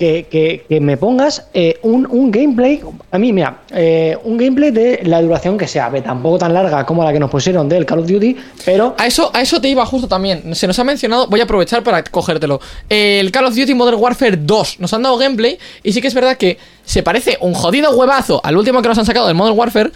Que, 0.00 0.24
que- 0.30 0.64
que 0.66 0.80
me 0.80 0.96
pongas 0.96 1.46
eh, 1.52 1.78
un, 1.82 2.06
un 2.10 2.30
gameplay, 2.30 2.80
a 3.10 3.18
mí, 3.18 3.34
mira, 3.34 3.58
eh, 3.70 4.16
un 4.24 4.38
gameplay 4.38 4.70
de 4.70 5.00
la 5.04 5.20
duración 5.20 5.58
que 5.58 5.68
sea, 5.68 5.90
ve, 5.90 6.00
tampoco 6.00 6.38
tan 6.38 6.54
larga 6.54 6.86
como 6.86 7.04
la 7.04 7.12
que 7.12 7.20
nos 7.20 7.30
pusieron 7.30 7.68
del 7.68 7.84
Call 7.84 7.98
of 7.98 8.06
Duty, 8.08 8.34
pero 8.64 8.94
A 8.96 9.06
eso, 9.06 9.30
a 9.34 9.42
eso 9.42 9.60
te 9.60 9.68
iba 9.68 9.84
justo 9.84 10.08
también. 10.08 10.54
Se 10.54 10.66
nos 10.66 10.78
ha 10.78 10.84
mencionado, 10.84 11.26
voy 11.26 11.40
a 11.40 11.44
aprovechar 11.44 11.82
para 11.82 12.02
cogértelo. 12.02 12.60
El 12.88 13.30
Call 13.30 13.44
of 13.44 13.54
Duty 13.54 13.74
Modern 13.74 13.98
Warfare 14.00 14.38
2 14.38 14.80
nos 14.80 14.90
han 14.94 15.02
dado 15.02 15.18
gameplay 15.18 15.58
y 15.82 15.92
sí 15.92 16.00
que 16.00 16.08
es 16.08 16.14
verdad 16.14 16.38
que 16.38 16.56
se 16.86 17.02
parece 17.02 17.36
un 17.42 17.52
jodido 17.52 17.90
huevazo 17.94 18.40
al 18.42 18.56
último 18.56 18.80
que 18.80 18.88
nos 18.88 18.96
han 18.96 19.04
sacado 19.04 19.26
del 19.26 19.36
Modern 19.36 19.58
Warfare. 19.58 19.90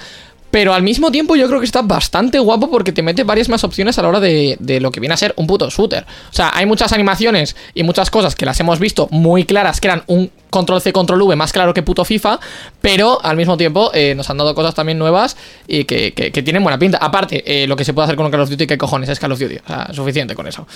Pero 0.54 0.72
al 0.72 0.84
mismo 0.84 1.10
tiempo 1.10 1.34
yo 1.34 1.48
creo 1.48 1.58
que 1.58 1.66
está 1.66 1.82
bastante 1.82 2.38
guapo 2.38 2.70
porque 2.70 2.92
te 2.92 3.02
mete 3.02 3.24
varias 3.24 3.48
más 3.48 3.64
opciones 3.64 3.98
a 3.98 4.02
la 4.02 4.08
hora 4.08 4.20
de, 4.20 4.56
de 4.60 4.78
lo 4.78 4.92
que 4.92 5.00
viene 5.00 5.12
a 5.12 5.16
ser 5.16 5.34
un 5.36 5.48
puto 5.48 5.68
shooter. 5.68 6.04
O 6.04 6.32
sea, 6.32 6.52
hay 6.54 6.64
muchas 6.64 6.92
animaciones 6.92 7.56
y 7.74 7.82
muchas 7.82 8.08
cosas 8.08 8.36
que 8.36 8.46
las 8.46 8.60
hemos 8.60 8.78
visto 8.78 9.08
muy 9.10 9.42
claras, 9.46 9.80
que 9.80 9.88
eran 9.88 10.04
un 10.06 10.30
control 10.50 10.80
C, 10.80 10.92
control 10.92 11.20
V 11.22 11.34
más 11.34 11.52
claro 11.52 11.74
que 11.74 11.82
puto 11.82 12.04
FIFA, 12.04 12.38
pero 12.80 13.18
al 13.24 13.36
mismo 13.36 13.56
tiempo 13.56 13.90
eh, 13.94 14.14
nos 14.14 14.30
han 14.30 14.36
dado 14.38 14.54
cosas 14.54 14.76
también 14.76 14.96
nuevas 14.96 15.36
y 15.66 15.86
que, 15.86 16.12
que- 16.12 16.30
que 16.30 16.42
tienen 16.44 16.62
buena 16.62 16.78
pinta. 16.78 16.98
Aparte, 16.98 17.42
eh, 17.44 17.66
lo 17.66 17.74
que 17.74 17.84
se 17.84 17.92
puede 17.92 18.04
hacer 18.04 18.14
con 18.14 18.24
un 18.26 18.30
Call 18.30 18.42
of 18.42 18.50
Duty, 18.50 18.68
¿qué 18.68 18.78
cojones 18.78 19.08
es 19.08 19.18
Call 19.18 19.32
of 19.32 19.40
Duty? 19.40 19.56
O 19.56 19.66
sea, 19.66 19.88
suficiente 19.92 20.36
con 20.36 20.46
eso. 20.46 20.68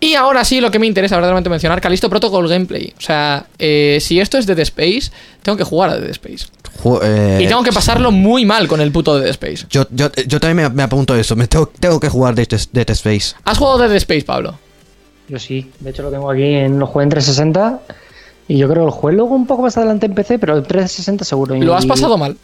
Y 0.00 0.14
ahora 0.14 0.44
sí, 0.44 0.60
lo 0.60 0.70
que 0.70 0.78
me 0.78 0.86
interesa 0.86 1.14
verdaderamente 1.14 1.48
mencionar, 1.48 1.80
Calisto 1.80 2.10
Protocol 2.10 2.48
Gameplay. 2.48 2.92
O 2.98 3.00
sea, 3.00 3.46
eh, 3.58 3.98
si 4.00 4.18
esto 4.20 4.36
es 4.36 4.46
Dead 4.46 4.58
Space, 4.58 5.10
tengo 5.42 5.56
que 5.56 5.64
jugar 5.64 5.90
a 5.90 5.96
Dead 5.96 6.10
Space. 6.10 6.46
Eh, 7.02 7.40
Y 7.42 7.46
tengo 7.46 7.62
que 7.62 7.72
pasarlo 7.72 8.10
muy 8.12 8.44
mal 8.44 8.68
con 8.68 8.80
el 8.80 8.92
puto 8.92 9.18
Dead 9.18 9.30
Space. 9.30 9.66
yo, 9.70 9.86
yo, 9.90 10.10
yo 10.26 10.40
también 10.40 10.68
me, 10.68 10.74
me 10.76 10.82
apunto 10.82 11.14
a 11.14 11.18
eso. 11.18 11.34
Me 11.36 11.46
tengo, 11.48 11.66
tengo 11.80 11.98
que 12.00 12.08
jugar 12.08 12.34
Dead, 12.34 12.48
Dead 12.72 12.90
Space. 12.90 13.34
¿Has 13.44 13.58
jugado 13.58 13.78
Dead 13.78 13.92
Space, 13.96 14.22
Pablo? 14.22 14.58
yo 15.28 15.40
sí, 15.40 15.72
de 15.80 15.90
hecho 15.90 16.02
lo 16.04 16.10
tengo 16.12 16.30
aquí 16.30 16.44
en 16.44 16.78
lo 16.78 16.86
jugué 16.86 17.02
en 17.02 17.08
360 17.10 17.80
y 18.46 18.58
yo 18.58 18.68
creo 18.68 18.82
que 18.82 18.86
lo 18.86 18.92
jugué 18.92 19.12
luego 19.14 19.34
un 19.34 19.44
poco 19.44 19.62
más 19.62 19.76
adelante 19.76 20.06
en 20.06 20.14
PC, 20.14 20.38
pero 20.38 20.56
en 20.56 20.62
360 20.62 21.24
seguro. 21.24 21.56
¿Lo 21.56 21.74
has 21.74 21.84
pasado 21.86 22.16
mal? 22.16 22.36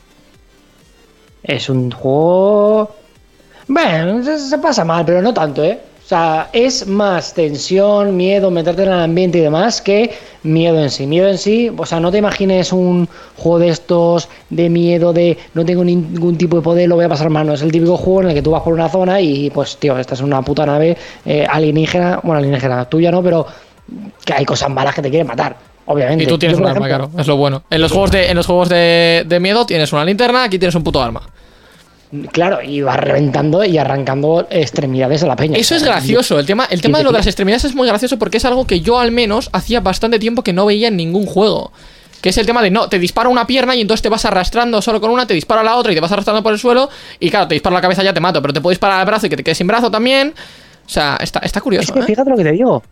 Es 1.44 1.68
un 1.68 1.90
juego... 1.92 2.90
Bueno, 3.68 4.24
se, 4.24 4.38
se 4.38 4.58
pasa 4.58 4.84
mal, 4.84 5.04
pero 5.04 5.22
no 5.22 5.32
tanto, 5.32 5.62
¿eh? 5.62 5.78
O 6.12 6.14
sea, 6.14 6.50
es 6.52 6.86
más 6.86 7.32
tensión, 7.32 8.18
miedo, 8.18 8.50
meterte 8.50 8.82
en 8.82 8.88
el 8.88 9.00
ambiente 9.00 9.38
y 9.38 9.40
demás 9.40 9.80
que 9.80 10.10
miedo 10.42 10.78
en 10.78 10.90
sí. 10.90 11.06
Miedo 11.06 11.26
en 11.26 11.38
sí, 11.38 11.72
o 11.74 11.86
sea, 11.86 12.00
no 12.00 12.12
te 12.12 12.18
imagines 12.18 12.70
un 12.70 13.08
juego 13.38 13.58
de 13.60 13.68
estos 13.70 14.28
de 14.50 14.68
miedo, 14.68 15.14
de 15.14 15.38
no 15.54 15.64
tengo 15.64 15.82
ningún 15.82 16.36
tipo 16.36 16.56
de 16.56 16.62
poder, 16.62 16.86
lo 16.90 16.96
voy 16.96 17.06
a 17.06 17.08
pasar 17.08 17.30
mal. 17.30 17.46
No, 17.46 17.54
es 17.54 17.62
el 17.62 17.72
típico 17.72 17.96
juego 17.96 18.24
en 18.24 18.28
el 18.28 18.34
que 18.34 18.42
tú 18.42 18.50
vas 18.50 18.60
por 18.60 18.74
una 18.74 18.90
zona 18.90 19.22
y, 19.22 19.48
pues, 19.48 19.78
tío, 19.78 19.98
estás 19.98 20.20
en 20.20 20.26
una 20.26 20.42
puta 20.42 20.66
nave 20.66 20.98
eh, 21.24 21.46
alienígena, 21.48 22.20
bueno, 22.22 22.40
alienígena, 22.40 22.84
tuya 22.90 23.10
no, 23.10 23.22
pero 23.22 23.46
que 24.22 24.34
hay 24.34 24.44
cosas 24.44 24.68
malas 24.68 24.94
que 24.94 25.00
te 25.00 25.08
quieren 25.08 25.28
matar, 25.28 25.56
obviamente. 25.86 26.24
Y 26.24 26.26
tú 26.26 26.36
tienes 26.38 26.58
Yo, 26.58 26.64
un 26.64 26.68
arma, 26.68 26.88
ejemplo, 26.88 27.08
claro. 27.08 27.22
Es 27.22 27.26
lo 27.26 27.38
bueno. 27.38 27.62
En 27.70 27.80
los 27.80 27.90
juegos 27.90 28.10
de, 28.10 28.28
en 28.28 28.36
los 28.36 28.44
juegos 28.44 28.68
de, 28.68 29.24
de 29.26 29.40
miedo 29.40 29.64
tienes 29.64 29.90
una 29.94 30.04
linterna, 30.04 30.44
aquí 30.44 30.58
tienes 30.58 30.74
un 30.74 30.84
puto 30.84 31.02
arma. 31.02 31.22
Claro, 32.30 32.60
y 32.62 32.82
vas 32.82 32.98
reventando 32.98 33.64
y 33.64 33.78
arrancando 33.78 34.46
extremidades 34.50 35.22
a 35.22 35.26
la 35.26 35.36
peña. 35.36 35.56
Eso 35.56 35.74
es 35.74 35.82
gracioso. 35.82 36.38
El 36.38 36.44
tema, 36.44 36.66
el 36.70 36.82
tema 36.82 36.98
de 36.98 37.04
lo 37.04 37.10
de 37.10 37.18
las 37.18 37.26
extremidades 37.26 37.64
es 37.64 37.74
muy 37.74 37.88
gracioso 37.88 38.18
porque 38.18 38.36
es 38.36 38.44
algo 38.44 38.66
que 38.66 38.80
yo 38.80 38.98
al 38.98 39.12
menos 39.12 39.48
hacía 39.52 39.80
bastante 39.80 40.18
tiempo 40.18 40.42
que 40.42 40.52
no 40.52 40.66
veía 40.66 40.88
en 40.88 40.96
ningún 40.96 41.24
juego. 41.24 41.72
Que 42.20 42.28
es 42.28 42.36
el 42.38 42.44
tema 42.44 42.60
de 42.62 42.70
no, 42.70 42.88
te 42.88 42.98
dispara 42.98 43.30
una 43.30 43.46
pierna 43.46 43.74
y 43.74 43.80
entonces 43.80 44.02
te 44.02 44.10
vas 44.10 44.24
arrastrando 44.26 44.82
solo 44.82 45.00
con 45.00 45.10
una, 45.10 45.26
te 45.26 45.34
dispara 45.34 45.62
la 45.62 45.76
otra 45.76 45.90
y 45.90 45.94
te 45.94 46.00
vas 46.02 46.12
arrastrando 46.12 46.42
por 46.42 46.52
el 46.52 46.58
suelo. 46.58 46.90
Y 47.18 47.30
claro, 47.30 47.48
te 47.48 47.54
dispara 47.54 47.74
la 47.74 47.80
cabeza 47.80 48.02
ya 48.02 48.12
te 48.12 48.20
mato, 48.20 48.42
pero 48.42 48.52
te 48.52 48.60
puedo 48.60 48.72
disparar 48.72 49.00
al 49.00 49.06
brazo 49.06 49.26
y 49.26 49.30
que 49.30 49.36
te 49.36 49.42
quedes 49.42 49.58
sin 49.58 49.66
brazo 49.66 49.90
también. 49.90 50.34
O 50.86 50.88
sea, 50.88 51.16
está, 51.20 51.38
está 51.40 51.60
Es 51.60 51.62
curioso. 51.62 51.94
que 51.94 52.00
¿eh? 52.00 52.04
fíjate 52.04 52.28
lo 52.30 52.36
que 52.36 52.44
te 52.44 52.52
digo. 52.52 52.82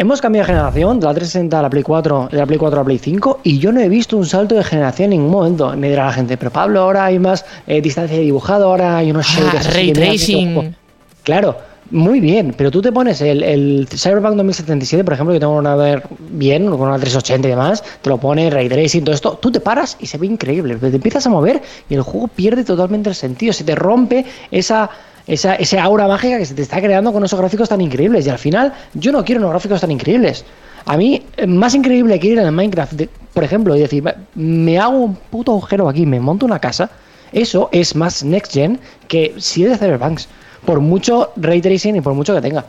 Hemos 0.00 0.20
cambiado 0.20 0.46
de 0.46 0.52
generación 0.52 1.00
de 1.00 1.06
la 1.06 1.12
360 1.12 1.58
a 1.58 1.62
la 1.62 1.68
Play 1.68 1.82
4, 1.82 2.28
de 2.30 2.38
la 2.38 2.46
Play 2.46 2.56
4 2.56 2.78
a 2.78 2.82
la 2.82 2.84
Play 2.84 2.98
5, 2.98 3.40
y 3.42 3.58
yo 3.58 3.72
no 3.72 3.80
he 3.80 3.88
visto 3.88 4.16
un 4.16 4.26
salto 4.26 4.54
de 4.54 4.62
generación 4.62 5.12
en 5.12 5.18
ningún 5.18 5.32
momento. 5.32 5.76
Me 5.76 5.88
dirá 5.88 6.06
la 6.06 6.12
gente, 6.12 6.36
pero 6.36 6.52
Pablo, 6.52 6.82
ahora 6.82 7.06
hay 7.06 7.18
más 7.18 7.44
eh, 7.66 7.80
distancia 7.82 8.16
de 8.16 8.22
dibujado, 8.22 8.66
ahora 8.66 8.98
hay 8.98 9.10
unos 9.10 9.26
Ah, 9.30 9.40
shaders 9.40 9.74
ray 9.74 9.92
tracing. 9.92 10.76
Claro, 11.24 11.56
muy 11.90 12.20
bien, 12.20 12.54
pero 12.56 12.70
tú 12.70 12.80
te 12.80 12.92
pones 12.92 13.20
el, 13.22 13.42
el 13.42 13.88
Cyberpunk 13.90 14.36
2077, 14.36 15.02
por 15.02 15.14
ejemplo, 15.14 15.34
que 15.34 15.40
tengo 15.40 15.56
una 15.56 15.74
ver 15.74 16.04
bien, 16.30 16.70
con 16.70 16.82
una 16.82 16.96
380 16.96 17.48
y 17.48 17.50
demás, 17.50 17.82
te 18.00 18.08
lo 18.08 18.18
pone 18.18 18.50
ray 18.50 18.68
tracing, 18.68 19.02
todo 19.02 19.16
esto, 19.16 19.36
tú 19.42 19.50
te 19.50 19.58
paras 19.58 19.96
y 19.98 20.06
se 20.06 20.16
ve 20.16 20.28
increíble, 20.28 20.76
pero 20.78 20.90
te 20.90 20.96
empiezas 20.96 21.26
a 21.26 21.30
mover 21.30 21.60
y 21.90 21.94
el 21.94 22.02
juego 22.02 22.28
pierde 22.28 22.62
totalmente 22.62 23.08
el 23.08 23.16
sentido, 23.16 23.52
se 23.52 23.64
te 23.64 23.74
rompe 23.74 24.24
esa, 24.52 24.88
esa, 25.28 25.54
esa 25.54 25.82
aura 25.84 26.08
mágica 26.08 26.38
que 26.38 26.46
se 26.46 26.54
te 26.54 26.62
está 26.62 26.80
creando 26.80 27.12
con 27.12 27.24
esos 27.24 27.38
gráficos 27.38 27.68
tan 27.68 27.80
increíbles. 27.80 28.26
Y 28.26 28.30
al 28.30 28.38
final, 28.38 28.72
yo 28.94 29.12
no 29.12 29.24
quiero 29.24 29.40
unos 29.40 29.50
gráficos 29.50 29.80
tan 29.80 29.90
increíbles. 29.92 30.44
A 30.86 30.96
mí, 30.96 31.22
eh, 31.36 31.46
más 31.46 31.74
increíble 31.74 32.18
que 32.18 32.26
ir 32.28 32.38
en 32.38 32.46
el 32.46 32.52
Minecraft, 32.52 32.92
de- 32.94 33.08
por 33.34 33.44
ejemplo, 33.44 33.76
y 33.76 33.80
decir, 33.80 34.04
"Va, 34.04 34.14
me 34.34 34.78
hago 34.78 34.96
un 34.98 35.14
puto 35.14 35.52
agujero 35.52 35.88
aquí, 35.88 36.04
me 36.06 36.18
monto 36.18 36.46
una 36.46 36.58
casa, 36.58 36.90
eso 37.30 37.68
es 37.72 37.94
más 37.94 38.24
next 38.24 38.52
gen 38.54 38.80
que 39.06 39.34
si 39.38 39.64
es 39.64 39.70
de 39.70 39.76
Cyberpunks. 39.78 40.28
Por 40.64 40.80
mucho 40.80 41.30
ray 41.36 41.60
tracing 41.60 41.96
y 41.96 42.00
por 42.00 42.14
mucho 42.14 42.34
que 42.34 42.40
tenga. 42.40 42.64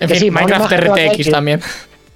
En 0.00 0.08
Que 0.08 0.14
fin, 0.14 0.20
sí, 0.20 0.30
Minecraft 0.30 0.72
a 0.72 0.76
RTX 0.76 1.30
también. 1.30 1.60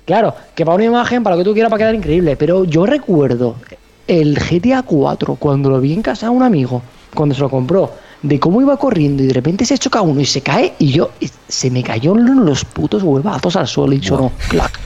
Claro, 0.06 0.34
que 0.54 0.66
para 0.66 0.74
una 0.74 0.84
imagen, 0.84 1.22
para 1.22 1.34
lo 1.34 1.40
que 1.40 1.46
tú 1.48 1.54
quieras, 1.54 1.70
para 1.70 1.78
quedar 1.78 1.94
increíble. 1.94 2.36
Pero 2.36 2.64
yo 2.64 2.84
recuerdo 2.84 3.56
el 4.06 4.38
GTA 4.38 4.82
4 4.82 5.36
cuando 5.36 5.70
lo 5.70 5.80
vi 5.80 5.94
en 5.94 6.02
casa 6.02 6.26
de 6.26 6.30
un 6.32 6.42
amigo, 6.42 6.82
cuando 7.14 7.34
se 7.34 7.40
lo 7.40 7.48
compró, 7.48 7.90
de 8.24 8.40
cómo 8.40 8.60
iba 8.62 8.76
corriendo 8.78 9.22
y 9.22 9.26
de 9.26 9.34
repente 9.34 9.66
se 9.66 9.76
choca 9.76 10.00
uno 10.00 10.18
y 10.20 10.24
se 10.24 10.40
cae 10.40 10.72
y 10.78 10.92
yo 10.92 11.10
y 11.20 11.28
se 11.46 11.70
me 11.70 11.82
cayó 11.82 12.14
los 12.14 12.64
putos 12.64 13.02
huevazos 13.02 13.54
al 13.56 13.66
suelo 13.68 13.92
y 13.94 14.02
sonó 14.02 14.32
clac. 14.48 14.80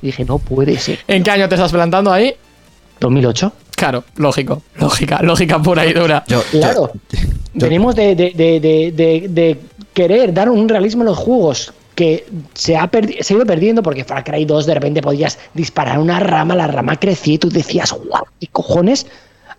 Dije, 0.00 0.24
no 0.24 0.38
puede 0.38 0.78
ser. 0.78 1.00
¿En 1.06 1.22
qué 1.22 1.30
año 1.30 1.48
te 1.50 1.54
estás 1.56 1.70
plantando 1.70 2.10
ahí? 2.10 2.34
2008. 3.00 3.52
Claro, 3.76 4.04
lógico. 4.16 4.62
Lógica, 4.76 5.20
lógica 5.22 5.60
pura 5.60 5.84
y 5.84 5.92
dura. 5.92 6.24
Yo, 6.28 6.42
yo- 6.52 6.60
Claro. 6.60 6.90
yo- 7.12 7.18
Venimos 7.66 7.94
de, 7.94 8.14
de- 8.14 8.30
de- 8.34 8.60
de- 8.60 8.92
de- 8.92 9.28
de 9.28 9.58
querer 9.92 10.32
dar 10.32 10.48
un 10.48 10.66
realismo 10.68 11.02
en 11.02 11.08
los 11.08 11.18
juegos 11.18 11.74
que 11.94 12.24
se 12.54 12.74
ha, 12.76 12.88
se 13.20 13.34
ha 13.34 13.36
ido 13.36 13.44
perdiendo 13.44 13.82
porque 13.82 14.04
Far 14.04 14.24
Cry 14.24 14.46
2 14.46 14.64
de 14.64 14.74
repente 14.74 15.02
podías 15.02 15.38
disparar 15.52 15.98
una 15.98 16.18
rama, 16.20 16.54
la 16.54 16.68
rama 16.68 16.96
crecía 16.98 17.34
y 17.34 17.38
tú 17.38 17.50
decías, 17.50 17.92
guau, 17.92 18.24
¿qué 18.40 18.46
cojones? 18.46 19.06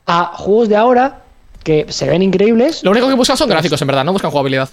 A 0.07 0.31
juegos 0.35 0.69
de 0.69 0.75
ahora 0.77 1.22
que 1.63 1.85
se 1.89 2.07
ven 2.07 2.21
increíbles, 2.21 2.83
Lo 2.83 2.91
único 2.91 3.07
que 3.07 3.13
buscan 3.13 3.37
son 3.37 3.49
gráficos, 3.49 3.81
en 3.81 3.87
verdad, 3.87 4.03
no 4.03 4.11
buscan 4.13 4.31
jugabilidad. 4.31 4.69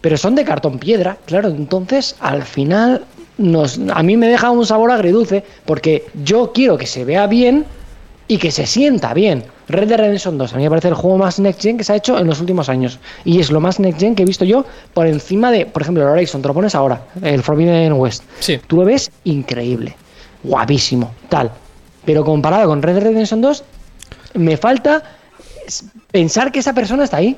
pero 0.00 0.16
son 0.16 0.34
de 0.34 0.44
cartón 0.44 0.78
piedra, 0.78 1.16
claro, 1.26 1.48
entonces 1.48 2.16
al 2.20 2.42
final 2.42 3.04
nos, 3.36 3.78
a 3.92 4.02
mí 4.02 4.16
me 4.16 4.28
deja 4.28 4.50
un 4.50 4.66
sabor 4.66 4.90
agridulce 4.90 5.44
porque 5.64 6.06
yo 6.24 6.52
quiero 6.52 6.76
que 6.76 6.86
se 6.86 7.04
vea 7.04 7.26
bien 7.26 7.64
y 8.26 8.38
que 8.38 8.50
se 8.50 8.66
sienta 8.66 9.14
bien. 9.14 9.44
Red 9.68 9.88
Dead 9.88 9.98
Redemption 9.98 10.38
2 10.38 10.54
a 10.54 10.56
mí 10.56 10.62
me 10.62 10.70
parece 10.70 10.88
el 10.88 10.94
juego 10.94 11.18
más 11.18 11.38
next 11.38 11.60
gen 11.62 11.76
que 11.76 11.84
se 11.84 11.92
ha 11.92 11.96
hecho 11.96 12.18
en 12.18 12.26
los 12.26 12.40
últimos 12.40 12.68
años 12.68 12.98
y 13.24 13.38
es 13.38 13.50
lo 13.50 13.60
más 13.60 13.78
next 13.78 14.00
gen 14.00 14.14
que 14.14 14.22
he 14.22 14.26
visto 14.26 14.44
yo 14.44 14.64
por 14.94 15.06
encima 15.06 15.50
de, 15.50 15.66
por 15.66 15.82
ejemplo, 15.82 16.02
el 16.02 16.08
Horizon, 16.08 16.40
te 16.42 16.48
lo 16.48 16.54
pones 16.54 16.74
ahora, 16.74 17.02
el 17.22 17.42
Forbidden 17.42 17.92
West. 17.92 18.24
Sí. 18.40 18.58
Tú 18.66 18.76
lo 18.76 18.84
ves 18.86 19.10
increíble, 19.24 19.94
guapísimo, 20.42 21.12
tal. 21.28 21.50
Pero 22.04 22.24
comparado 22.24 22.66
con 22.68 22.82
Red 22.82 22.94
Dead 22.94 23.02
Redemption 23.04 23.40
2 23.42 23.64
me 24.34 24.56
falta 24.56 25.02
pensar 26.10 26.52
que 26.52 26.60
esa 26.60 26.72
persona 26.72 27.04
está 27.04 27.18
ahí. 27.18 27.36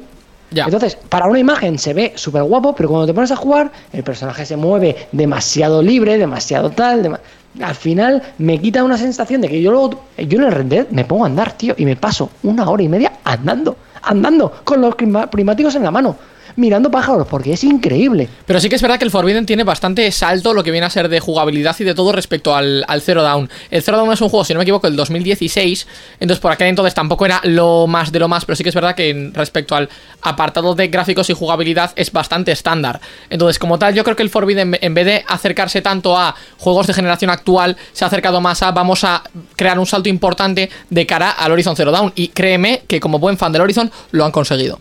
Ya. 0.52 0.64
Entonces, 0.64 0.96
para 1.08 1.26
una 1.26 1.38
imagen 1.38 1.78
se 1.78 1.94
ve 1.94 2.12
súper 2.16 2.42
guapo, 2.42 2.74
pero 2.74 2.88
cuando 2.88 3.06
te 3.06 3.14
pones 3.14 3.30
a 3.30 3.36
jugar, 3.36 3.70
el 3.92 4.02
personaje 4.02 4.44
se 4.44 4.56
mueve 4.56 4.96
demasiado 5.12 5.80
libre, 5.80 6.18
demasiado 6.18 6.70
tal. 6.70 7.20
Al 7.60 7.74
final 7.74 8.22
me 8.38 8.60
quita 8.60 8.82
una 8.82 8.98
sensación 8.98 9.42
de 9.42 9.48
que 9.48 9.62
yo 9.62 9.70
luego, 9.70 10.02
yo 10.18 10.38
en 10.38 10.44
el 10.44 10.52
Red 10.52 10.66
Dead 10.66 10.86
me 10.90 11.04
pongo 11.04 11.24
a 11.24 11.26
andar, 11.28 11.52
tío, 11.52 11.74
y 11.76 11.84
me 11.84 11.94
paso 11.94 12.30
una 12.42 12.68
hora 12.68 12.82
y 12.82 12.88
media 12.88 13.12
andando, 13.22 13.76
andando, 14.02 14.52
con 14.64 14.80
los 14.80 14.96
primáticos 15.30 15.76
en 15.76 15.84
la 15.84 15.92
mano, 15.92 16.16
mirando 16.56 16.90
pájaros, 16.90 17.26
porque 17.28 17.52
es 17.52 17.64
increíble. 17.64 18.28
Pero 18.46 18.60
sí 18.60 18.68
que 18.68 18.76
es 18.76 18.82
verdad 18.82 18.98
que 18.98 19.04
el 19.04 19.10
Forbidden 19.10 19.46
tiene 19.46 19.64
bastante 19.64 20.10
salto 20.12 20.52
lo 20.54 20.62
que 20.62 20.70
viene 20.70 20.86
a 20.86 20.90
ser 20.90 21.08
de 21.08 21.20
jugabilidad 21.20 21.76
y 21.78 21.84
de 21.84 21.94
todo 21.94 22.12
respecto 22.12 22.54
al, 22.54 22.84
Zero 23.00 23.22
Dawn. 23.22 23.48
El 23.70 23.82
Zero 23.82 23.96
Dawn 23.96 24.12
es 24.12 24.20
un 24.20 24.28
juego, 24.28 24.44
si 24.44 24.52
no 24.52 24.58
me 24.58 24.64
equivoco, 24.64 24.86
el 24.86 24.96
2016. 24.96 25.86
Entonces 26.20 26.40
por 26.40 26.52
aquel 26.52 26.68
entonces 26.68 26.94
tampoco 26.94 27.26
era 27.26 27.40
lo 27.44 27.86
más 27.86 28.12
de 28.12 28.18
lo 28.18 28.28
más, 28.28 28.44
pero 28.44 28.56
sí 28.56 28.62
que 28.62 28.68
es 28.68 28.74
verdad 28.74 28.94
que 28.94 29.30
respecto 29.32 29.74
al 29.74 29.88
apartado 30.22 30.74
de 30.74 30.88
gráficos 30.88 31.30
y 31.30 31.32
jugabilidad 31.32 31.92
es 31.96 32.12
bastante 32.12 32.52
estándar. 32.52 33.00
Entonces 33.28 33.58
como 33.58 33.78
tal 33.78 33.94
yo 33.94 34.04
creo 34.04 34.16
que 34.16 34.22
el 34.22 34.30
Forbidden 34.30 34.78
en 34.80 34.94
vez 34.94 35.06
de 35.06 35.24
acercarse 35.26 35.82
tanto 35.82 36.16
a 36.16 36.34
juegos 36.58 36.86
de 36.86 36.94
generación 36.94 37.30
actual, 37.30 37.76
se 37.92 38.04
ha 38.04 38.08
acercado 38.08 38.40
más 38.40 38.62
a 38.62 38.72
vamos 38.72 39.04
a 39.04 39.22
crear 39.56 39.78
un 39.78 39.86
salto 39.86 40.08
importante 40.08 40.70
de 40.88 41.06
cara 41.06 41.30
al 41.30 41.52
Horizon 41.52 41.76
Zero 41.76 41.92
Dawn. 41.92 42.12
Y 42.14 42.28
créeme 42.28 42.82
que 42.86 43.00
como 43.00 43.18
buen 43.18 43.38
fan 43.38 43.52
del 43.52 43.62
Horizon 43.62 43.90
lo 44.12 44.24
han 44.24 44.32
conseguido. 44.32 44.80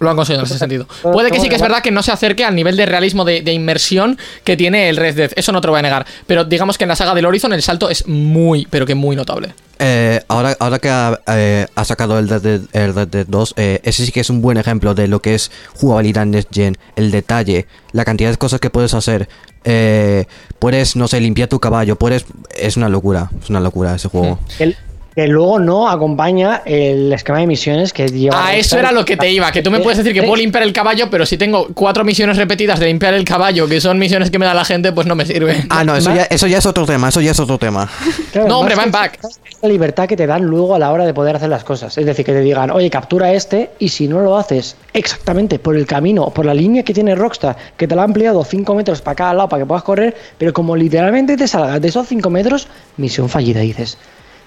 Lo 0.00 0.10
han 0.10 0.16
conseguido 0.16 0.42
en 0.42 0.46
ese 0.46 0.58
sentido. 0.58 0.86
Puede 1.02 1.30
que 1.30 1.40
sí 1.40 1.48
que 1.48 1.56
es 1.56 1.62
verdad 1.62 1.82
que 1.82 1.90
no 1.90 2.02
se 2.02 2.10
acerque 2.10 2.44
al 2.44 2.54
nivel 2.54 2.76
de 2.76 2.86
realismo 2.86 3.24
de, 3.24 3.42
de 3.42 3.52
inmersión 3.52 4.18
que 4.44 4.56
tiene 4.56 4.88
el 4.88 4.96
Red 4.96 5.14
Dead. 5.14 5.30
Eso 5.36 5.52
no 5.52 5.60
te 5.60 5.68
lo 5.68 5.72
voy 5.72 5.80
a 5.80 5.82
negar. 5.82 6.06
Pero 6.26 6.44
digamos 6.44 6.78
que 6.78 6.84
en 6.84 6.88
la 6.88 6.96
saga 6.96 7.14
del 7.14 7.26
Horizon 7.26 7.52
el 7.52 7.62
salto 7.62 7.88
es 7.88 8.06
muy, 8.06 8.66
pero 8.70 8.86
que 8.86 8.94
muy 8.94 9.14
notable. 9.14 9.54
Eh, 9.78 10.20
ahora, 10.28 10.56
ahora 10.58 10.78
que 10.78 10.90
ha, 10.90 11.20
eh, 11.26 11.66
ha 11.74 11.84
sacado 11.84 12.18
el 12.18 12.28
Red 12.28 12.42
Dead, 12.42 12.60
el 12.72 12.94
Red 12.94 13.08
Dead 13.08 13.26
2, 13.26 13.54
eh, 13.56 13.80
ese 13.82 14.04
sí 14.04 14.12
que 14.12 14.20
es 14.20 14.28
un 14.28 14.42
buen 14.42 14.58
ejemplo 14.58 14.94
de 14.94 15.08
lo 15.08 15.22
que 15.22 15.34
es 15.34 15.50
jugabilidad 15.74 16.24
en 16.24 16.32
Next 16.32 16.48
Gen, 16.52 16.76
el 16.96 17.10
detalle, 17.10 17.66
la 17.92 18.04
cantidad 18.04 18.30
de 18.30 18.36
cosas 18.36 18.60
que 18.60 18.68
puedes 18.68 18.92
hacer. 18.94 19.28
Eh, 19.64 20.26
puedes, 20.58 20.96
no 20.96 21.08
sé, 21.08 21.20
limpiar 21.20 21.48
tu 21.48 21.60
caballo, 21.60 21.96
puedes... 21.96 22.24
Es 22.56 22.76
una 22.76 22.88
locura, 22.88 23.30
es 23.42 23.50
una 23.50 23.60
locura 23.60 23.94
ese 23.94 24.08
juego. 24.08 24.38
Que, 24.58 24.74
que 25.14 25.26
luego 25.26 25.58
no 25.58 25.88
acompaña 25.88 26.62
el 26.64 27.12
esquema 27.12 27.38
de 27.40 27.46
misiones 27.46 27.92
que 27.92 28.08
lleva. 28.08 28.46
Ah, 28.48 28.54
eso 28.54 28.78
era 28.78 28.92
lo 28.92 29.04
que 29.04 29.16
te 29.16 29.30
iba. 29.30 29.50
Que 29.50 29.62
tú 29.62 29.70
me 29.70 29.80
puedes 29.80 29.98
decir 29.98 30.12
que 30.12 30.22
puedo 30.22 30.36
limpiar 30.36 30.62
el 30.62 30.72
caballo, 30.72 31.10
pero 31.10 31.26
si 31.26 31.36
tengo 31.36 31.68
cuatro 31.74 32.04
misiones 32.04 32.36
repetidas 32.36 32.78
de 32.78 32.86
limpiar 32.86 33.14
el 33.14 33.24
caballo, 33.24 33.68
que 33.68 33.80
son 33.80 33.98
misiones 33.98 34.30
que 34.30 34.38
me 34.38 34.46
da 34.46 34.54
la 34.54 34.64
gente, 34.64 34.92
pues 34.92 35.06
no 35.06 35.14
me 35.14 35.26
sirve. 35.26 35.64
Ah, 35.68 35.84
no, 35.84 35.96
eso 35.96 36.14
ya, 36.14 36.24
eso 36.24 36.46
ya 36.46 36.58
es 36.58 36.66
otro 36.66 36.86
tema, 36.86 37.08
eso 37.08 37.20
ya 37.20 37.30
es 37.30 37.40
otro 37.40 37.58
tema. 37.58 37.88
Claro, 38.32 38.48
No, 38.48 38.60
hombre, 38.60 38.74
va 38.74 38.84
en 38.84 38.92
pack. 38.92 39.18
La 39.62 39.68
libertad 39.68 40.08
que 40.08 40.16
te 40.16 40.26
dan 40.26 40.44
luego 40.44 40.74
a 40.74 40.78
la 40.78 40.90
hora 40.90 41.04
de 41.04 41.14
poder 41.14 41.36
hacer 41.36 41.48
las 41.48 41.64
cosas. 41.64 41.96
Es 41.98 42.06
decir, 42.06 42.24
que 42.24 42.32
te 42.32 42.40
digan, 42.40 42.70
oye, 42.70 42.90
captura 42.90 43.32
este, 43.32 43.70
y 43.78 43.88
si 43.88 44.08
no 44.08 44.20
lo 44.20 44.36
haces 44.36 44.76
exactamente 44.92 45.58
por 45.58 45.76
el 45.76 45.86
camino, 45.86 46.30
por 46.30 46.46
la 46.46 46.54
línea 46.54 46.82
que 46.82 46.94
tiene 46.94 47.14
Rockstar, 47.14 47.56
que 47.76 47.86
te 47.86 47.94
la 47.94 48.02
ha 48.02 48.04
ampliado 48.04 48.42
5 48.44 48.74
metros 48.74 49.02
para 49.02 49.14
cada 49.14 49.34
lado 49.34 49.48
para 49.48 49.62
que 49.62 49.66
puedas 49.66 49.82
correr, 49.82 50.16
pero 50.38 50.52
como 50.52 50.76
literalmente 50.76 51.36
te 51.36 51.46
salgas 51.46 51.80
de 51.80 51.88
esos 51.88 52.06
5 52.06 52.30
metros, 52.30 52.68
misión 52.96 53.28
fallida. 53.28 53.60
Dices, 53.60 53.98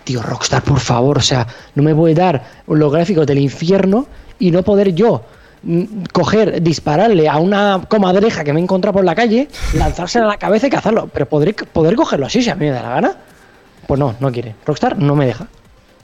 tío, 0.03 0.21
Rockstar, 0.21 0.63
por 0.63 0.79
favor, 0.79 1.17
o 1.17 1.21
sea, 1.21 1.47
no 1.75 1.83
me 1.83 1.93
voy 1.93 2.11
a 2.11 2.15
dar 2.15 2.43
los 2.67 2.91
gráficos 2.91 3.25
del 3.25 3.39
infierno 3.39 4.07
y 4.39 4.51
no 4.51 4.63
poder 4.63 4.93
yo 4.93 5.23
mm, 5.63 5.83
coger, 6.11 6.61
dispararle 6.61 7.27
a 7.29 7.37
una 7.37 7.81
comadreja 7.87 8.43
que 8.43 8.53
me 8.53 8.59
he 8.59 8.63
encontrado 8.63 8.93
por 8.93 9.05
la 9.05 9.15
calle, 9.15 9.47
lanzársela 9.73 10.25
a 10.25 10.29
la 10.29 10.37
cabeza 10.37 10.67
y 10.67 10.69
cazarlo. 10.69 11.07
Pero 11.11 11.27
podré, 11.27 11.53
poder 11.53 11.95
cogerlo 11.95 12.25
así 12.25 12.41
si 12.41 12.49
a 12.49 12.55
mí 12.55 12.65
me 12.65 12.71
da 12.71 12.83
la 12.83 12.89
gana. 12.89 13.17
Pues 13.87 13.99
no, 13.99 14.15
no 14.19 14.31
quiere. 14.31 14.55
Rockstar 14.65 14.97
no 14.97 15.15
me 15.15 15.25
deja. 15.25 15.47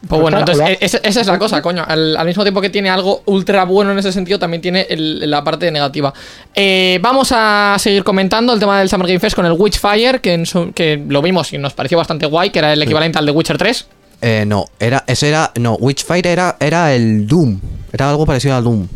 Pues 0.07 0.21
bueno, 0.21 0.39
entonces 0.39 0.65
e- 0.69 0.77
esa, 0.85 0.97
esa 1.03 1.21
es 1.21 1.27
la 1.27 1.37
cosa, 1.37 1.61
coño. 1.61 1.83
Al, 1.85 2.15
al 2.15 2.25
mismo 2.25 2.43
tiempo 2.43 2.61
que 2.61 2.69
tiene 2.69 2.89
algo 2.89 3.21
ultra 3.25 3.65
bueno 3.65 3.91
en 3.91 3.99
ese 3.99 4.11
sentido, 4.13 4.39
también 4.39 4.61
tiene 4.61 4.87
el- 4.89 5.29
la 5.29 5.43
parte 5.43 5.69
negativa. 5.71 6.13
Eh, 6.55 6.99
vamos 7.01 7.33
a 7.35 7.75
seguir 7.79 8.03
comentando 8.03 8.53
el 8.53 8.59
tema 8.59 8.79
del 8.79 8.87
Summer 8.89 9.07
Game 9.07 9.19
Fest 9.19 9.35
con 9.35 9.45
el 9.45 9.51
Witchfire, 9.53 10.19
que, 10.21 10.33
en 10.33 10.45
su- 10.45 10.71
que 10.73 11.03
lo 11.07 11.21
vimos 11.21 11.51
y 11.51 11.57
nos 11.57 11.73
pareció 11.73 11.97
bastante 11.97 12.25
guay, 12.27 12.49
que 12.49 12.59
era 12.59 12.71
el 12.73 12.81
equivalente 12.81 13.17
al 13.19 13.25
de 13.25 13.31
Witcher 13.33 13.57
3. 13.57 13.87
Eh, 14.21 14.43
no, 14.47 14.65
era, 14.79 15.03
ese 15.07 15.29
era, 15.29 15.51
no, 15.55 15.73
Witchfire 15.75 16.31
era, 16.31 16.55
era 16.59 16.93
el 16.93 17.27
Doom, 17.27 17.59
era 17.91 18.09
algo 18.09 18.25
parecido 18.25 18.55
al 18.55 18.63
Doom. 18.63 18.87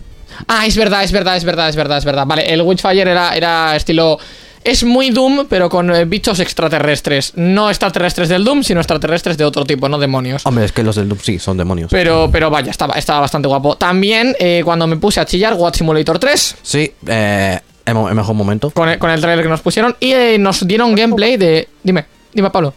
Ah, 0.48 0.66
es 0.66 0.76
verdad, 0.76 1.04
es 1.04 1.12
verdad, 1.12 1.38
es 1.38 1.44
verdad, 1.46 1.70
es 1.70 1.76
verdad, 1.76 1.98
es 2.00 2.06
verdad. 2.06 2.26
Vale, 2.26 2.52
el 2.54 2.62
Witchfire 2.62 3.02
era, 3.12 3.36
era 3.36 3.76
estilo. 3.76 4.18
Es 4.64 4.84
muy 4.84 5.10
Doom, 5.10 5.48
pero 5.50 5.70
con 5.70 5.94
eh, 5.94 6.06
bichos 6.06 6.40
extraterrestres. 6.40 7.34
No 7.36 7.70
extraterrestres 7.70 8.30
del 8.30 8.44
Doom, 8.44 8.64
sino 8.64 8.80
extraterrestres 8.80 9.38
de 9.38 9.44
otro 9.44 9.66
tipo, 9.66 9.90
no 9.90 9.98
demonios. 10.00 10.46
Hombre, 10.46 10.66
es 10.66 10.72
que 10.72 10.84
los 10.84 10.96
del 10.96 11.10
Doom 11.10 11.20
sí, 11.22 11.40
son 11.40 11.58
demonios. 11.58 11.90
Pero, 11.92 12.30
pero 12.32 12.50
vaya, 12.50 12.72
estaba, 12.72 12.94
estaba 12.96 13.20
bastante 13.20 13.48
guapo. 13.48 13.76
También, 13.76 14.36
eh, 14.40 14.62
cuando 14.64 14.88
me 14.88 14.96
puse 14.98 15.20
a 15.20 15.26
chillar, 15.26 15.56
God 15.56 15.74
Simulator 15.74 16.18
3, 16.18 16.56
Sí, 16.62 16.94
eh, 17.08 17.60
el, 17.86 17.96
mejor 17.96 18.36
momento. 18.36 18.72
con 18.72 18.88
el, 18.90 18.98
con 18.98 19.10
el 19.12 19.20
trailer 19.20 19.44
que 19.44 19.50
nos 19.50 19.62
pusieron, 19.62 19.96
y 20.00 20.12
eh, 20.14 20.38
nos 20.40 20.66
dieron 20.66 20.96
gameplay 20.96 21.36
de. 21.38 21.68
Dime, 21.84 22.06
dime, 22.34 22.50
Pablo. 22.50 22.74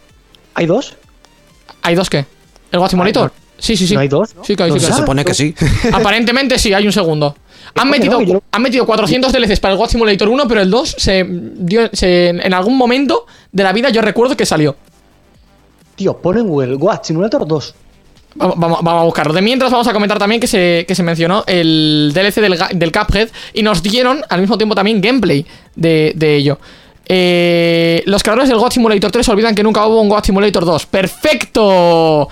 ¿Hay 0.55 0.65
dos? 0.65 0.95
¿Hay 1.81 1.95
dos 1.95 2.09
qué? 2.09 2.25
¿El 2.71 2.79
God 2.79 2.89
Simulator? 2.89 3.31
Sí, 3.57 3.75
sí, 3.75 3.87
sí. 3.87 3.93
¿No 3.95 3.99
hay 4.01 4.07
dos, 4.07 4.35
no? 4.35 4.43
Sí, 4.43 4.55
que 4.55 4.63
hay, 4.63 4.69
sí, 4.71 4.75
¿No 4.75 4.79
que 4.79 4.85
hay. 4.85 4.91
Se 4.93 4.97
supone 4.99 5.25
que 5.25 5.33
sí. 5.33 5.53
Aparentemente 5.93 6.59
sí, 6.59 6.73
hay 6.73 6.85
un 6.85 6.91
segundo. 6.93 7.35
Han 7.75 7.89
metido, 7.89 8.21
no? 8.21 8.43
Han 8.51 8.61
metido 8.61 8.85
400 8.85 9.31
DLCs 9.31 9.59
para 9.59 9.73
el 9.73 9.77
God 9.77 9.89
Simulator 9.89 10.29
1, 10.29 10.47
pero 10.47 10.61
el 10.61 10.69
2 10.69 10.95
se 10.97 11.25
dio. 11.27 11.89
se- 11.93 12.29
en 12.29 12.53
algún 12.53 12.77
momento 12.77 13.25
de 13.51 13.63
la 13.63 13.73
vida 13.73 13.89
yo 13.89 14.01
recuerdo 14.01 14.35
que 14.37 14.45
salió. 14.45 14.75
Tío, 15.95 16.17
pon 16.17 16.37
en 16.37 16.47
Google 16.47 16.75
What 16.75 16.99
Simulator 17.03 17.47
2. 17.47 17.75
Vamos, 18.35 18.55
vamos- 18.57 18.79
vamos 18.83 19.01
a 19.01 19.05
buscarlo. 19.05 19.33
De 19.33 19.41
mientras 19.41 19.71
vamos 19.71 19.87
a 19.87 19.93
comentar 19.93 20.19
también 20.19 20.39
que 20.39 20.45
se, 20.47 20.85
que 20.87 20.93
se 20.95 21.01
mencionó 21.03 21.43
el 21.47 22.11
DLC 22.13 22.35
del, 22.41 22.57
del 22.75 22.91
Cuphead 22.91 23.29
y 23.53 23.63
nos 23.63 23.81
dieron 23.81 24.21
al 24.29 24.41
mismo 24.41 24.57
tiempo 24.57 24.75
también 24.75 25.01
gameplay 25.01 25.45
de, 25.75 26.13
de 26.15 26.35
ello. 26.35 26.59
Eh, 27.09 28.03
los 28.05 28.21
creadores 28.21 28.49
del 28.49 28.57
God 28.59 28.69
Simulator 28.71 29.09
3 29.11 29.27
olvidan 29.29 29.55
que 29.55 29.63
nunca 29.63 29.85
hubo 29.87 30.01
un 30.01 30.09
God 30.09 30.23
Simulator 30.23 30.65
2. 30.65 30.85
¡Perfecto! 30.85 32.27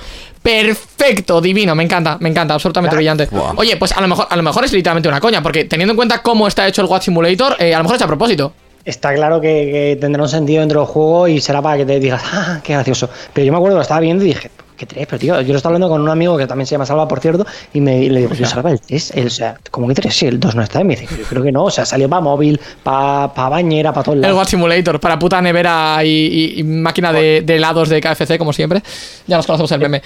Perfecto, 0.46 1.42
divino, 1.42 1.74
me 1.76 1.84
encanta, 1.84 2.18
me 2.20 2.30
encanta, 2.30 2.54
absolutamente 2.54 2.96
brillante. 2.96 3.28
Wow. 3.32 3.54
Oye, 3.58 3.78
pues 3.78 3.92
a 3.92 4.00
lo 4.02 4.08
mejor, 4.08 4.28
a 4.30 4.36
lo 4.36 4.44
mejor 4.44 4.64
es 4.64 4.72
literalmente 4.72 5.10
una 5.10 5.20
coña, 5.20 5.42
porque 5.44 5.66
teniendo 5.66 5.92
en 5.94 5.98
cuenta 5.98 6.22
cómo 6.22 6.48
está 6.48 6.68
hecho 6.68 6.82
el 6.82 6.88
God 6.88 7.02
Simulator, 7.02 7.56
eh, 7.60 7.74
a 7.74 7.80
lo 7.80 7.84
mejor 7.86 7.98
es 7.98 8.02
a 8.04 8.08
propósito. 8.08 8.54
Está 8.86 9.14
claro 9.16 9.42
que, 9.42 9.48
que 9.72 9.98
tendrá 10.00 10.22
un 10.22 10.30
sentido 10.30 10.60
dentro 10.62 10.82
del 10.82 10.88
juego 10.88 11.28
y 11.28 11.42
será 11.42 11.62
para 11.62 11.78
que 11.78 11.86
te 11.86 12.00
digas, 12.00 12.22
ah, 12.32 12.60
qué 12.64 12.74
gracioso. 12.74 13.10
Pero 13.34 13.46
yo 13.46 13.52
me 13.52 13.58
acuerdo 13.58 13.76
que 13.76 13.80
lo 13.80 13.82
estaba 13.82 14.00
viendo 14.00 14.24
y 14.24 14.28
dije, 14.28 14.52
¿qué 14.78 14.86
tres? 14.86 15.08
Pero 15.08 15.18
tío, 15.20 15.42
yo 15.42 15.54
lo 15.54 15.58
estaba 15.58 15.74
hablando 15.74 15.90
con 15.90 16.02
un 16.02 16.10
amigo 16.10 16.38
que 16.38 16.46
también 16.46 16.68
se 16.68 16.74
llama 16.76 16.86
Salva, 16.86 17.08
por 17.08 17.20
cierto, 17.20 17.48
y, 17.74 17.82
me, 17.82 17.98
y 18.04 18.10
le 18.10 18.20
digo, 18.20 18.36
yo 18.36 18.46
Salva, 18.46 18.70
el 18.70 18.80
3, 18.80 19.12
el, 19.16 19.26
o 19.26 19.30
sea, 19.32 19.58
¿cómo 19.72 19.88
que 19.88 19.96
3? 19.96 20.14
Sí, 20.16 20.28
el 20.28 20.40
2 20.40 20.54
no 20.54 20.62
está. 20.62 20.82
Y 20.82 20.84
me 20.84 20.96
dice, 20.96 21.08
yo 21.18 21.24
creo 21.24 21.42
que 21.42 21.52
no, 21.52 21.64
o 21.64 21.72
sea, 21.72 21.84
salió 21.84 22.08
para 22.08 22.22
móvil, 22.22 22.62
para 22.84 23.26
bañera, 23.50 23.92
para 23.92 24.04
todos 24.04 24.18
El 24.18 24.22
lados. 24.22 24.38
God 24.38 24.46
Simulator, 24.50 25.00
para 25.00 25.18
puta 25.18 25.42
nevera 25.42 25.98
y, 26.04 26.10
y- 26.56 26.60
y 26.60 26.64
máquina 26.64 27.12
de, 27.12 27.42
de 27.44 27.56
helados 27.56 27.90
de 27.90 28.00
KFC, 28.00 28.38
como 28.38 28.54
siempre. 28.54 28.84
Ya 29.26 29.38
nos 29.38 29.48
conocemos 29.48 29.72
el 29.72 29.80
meme. 29.80 30.04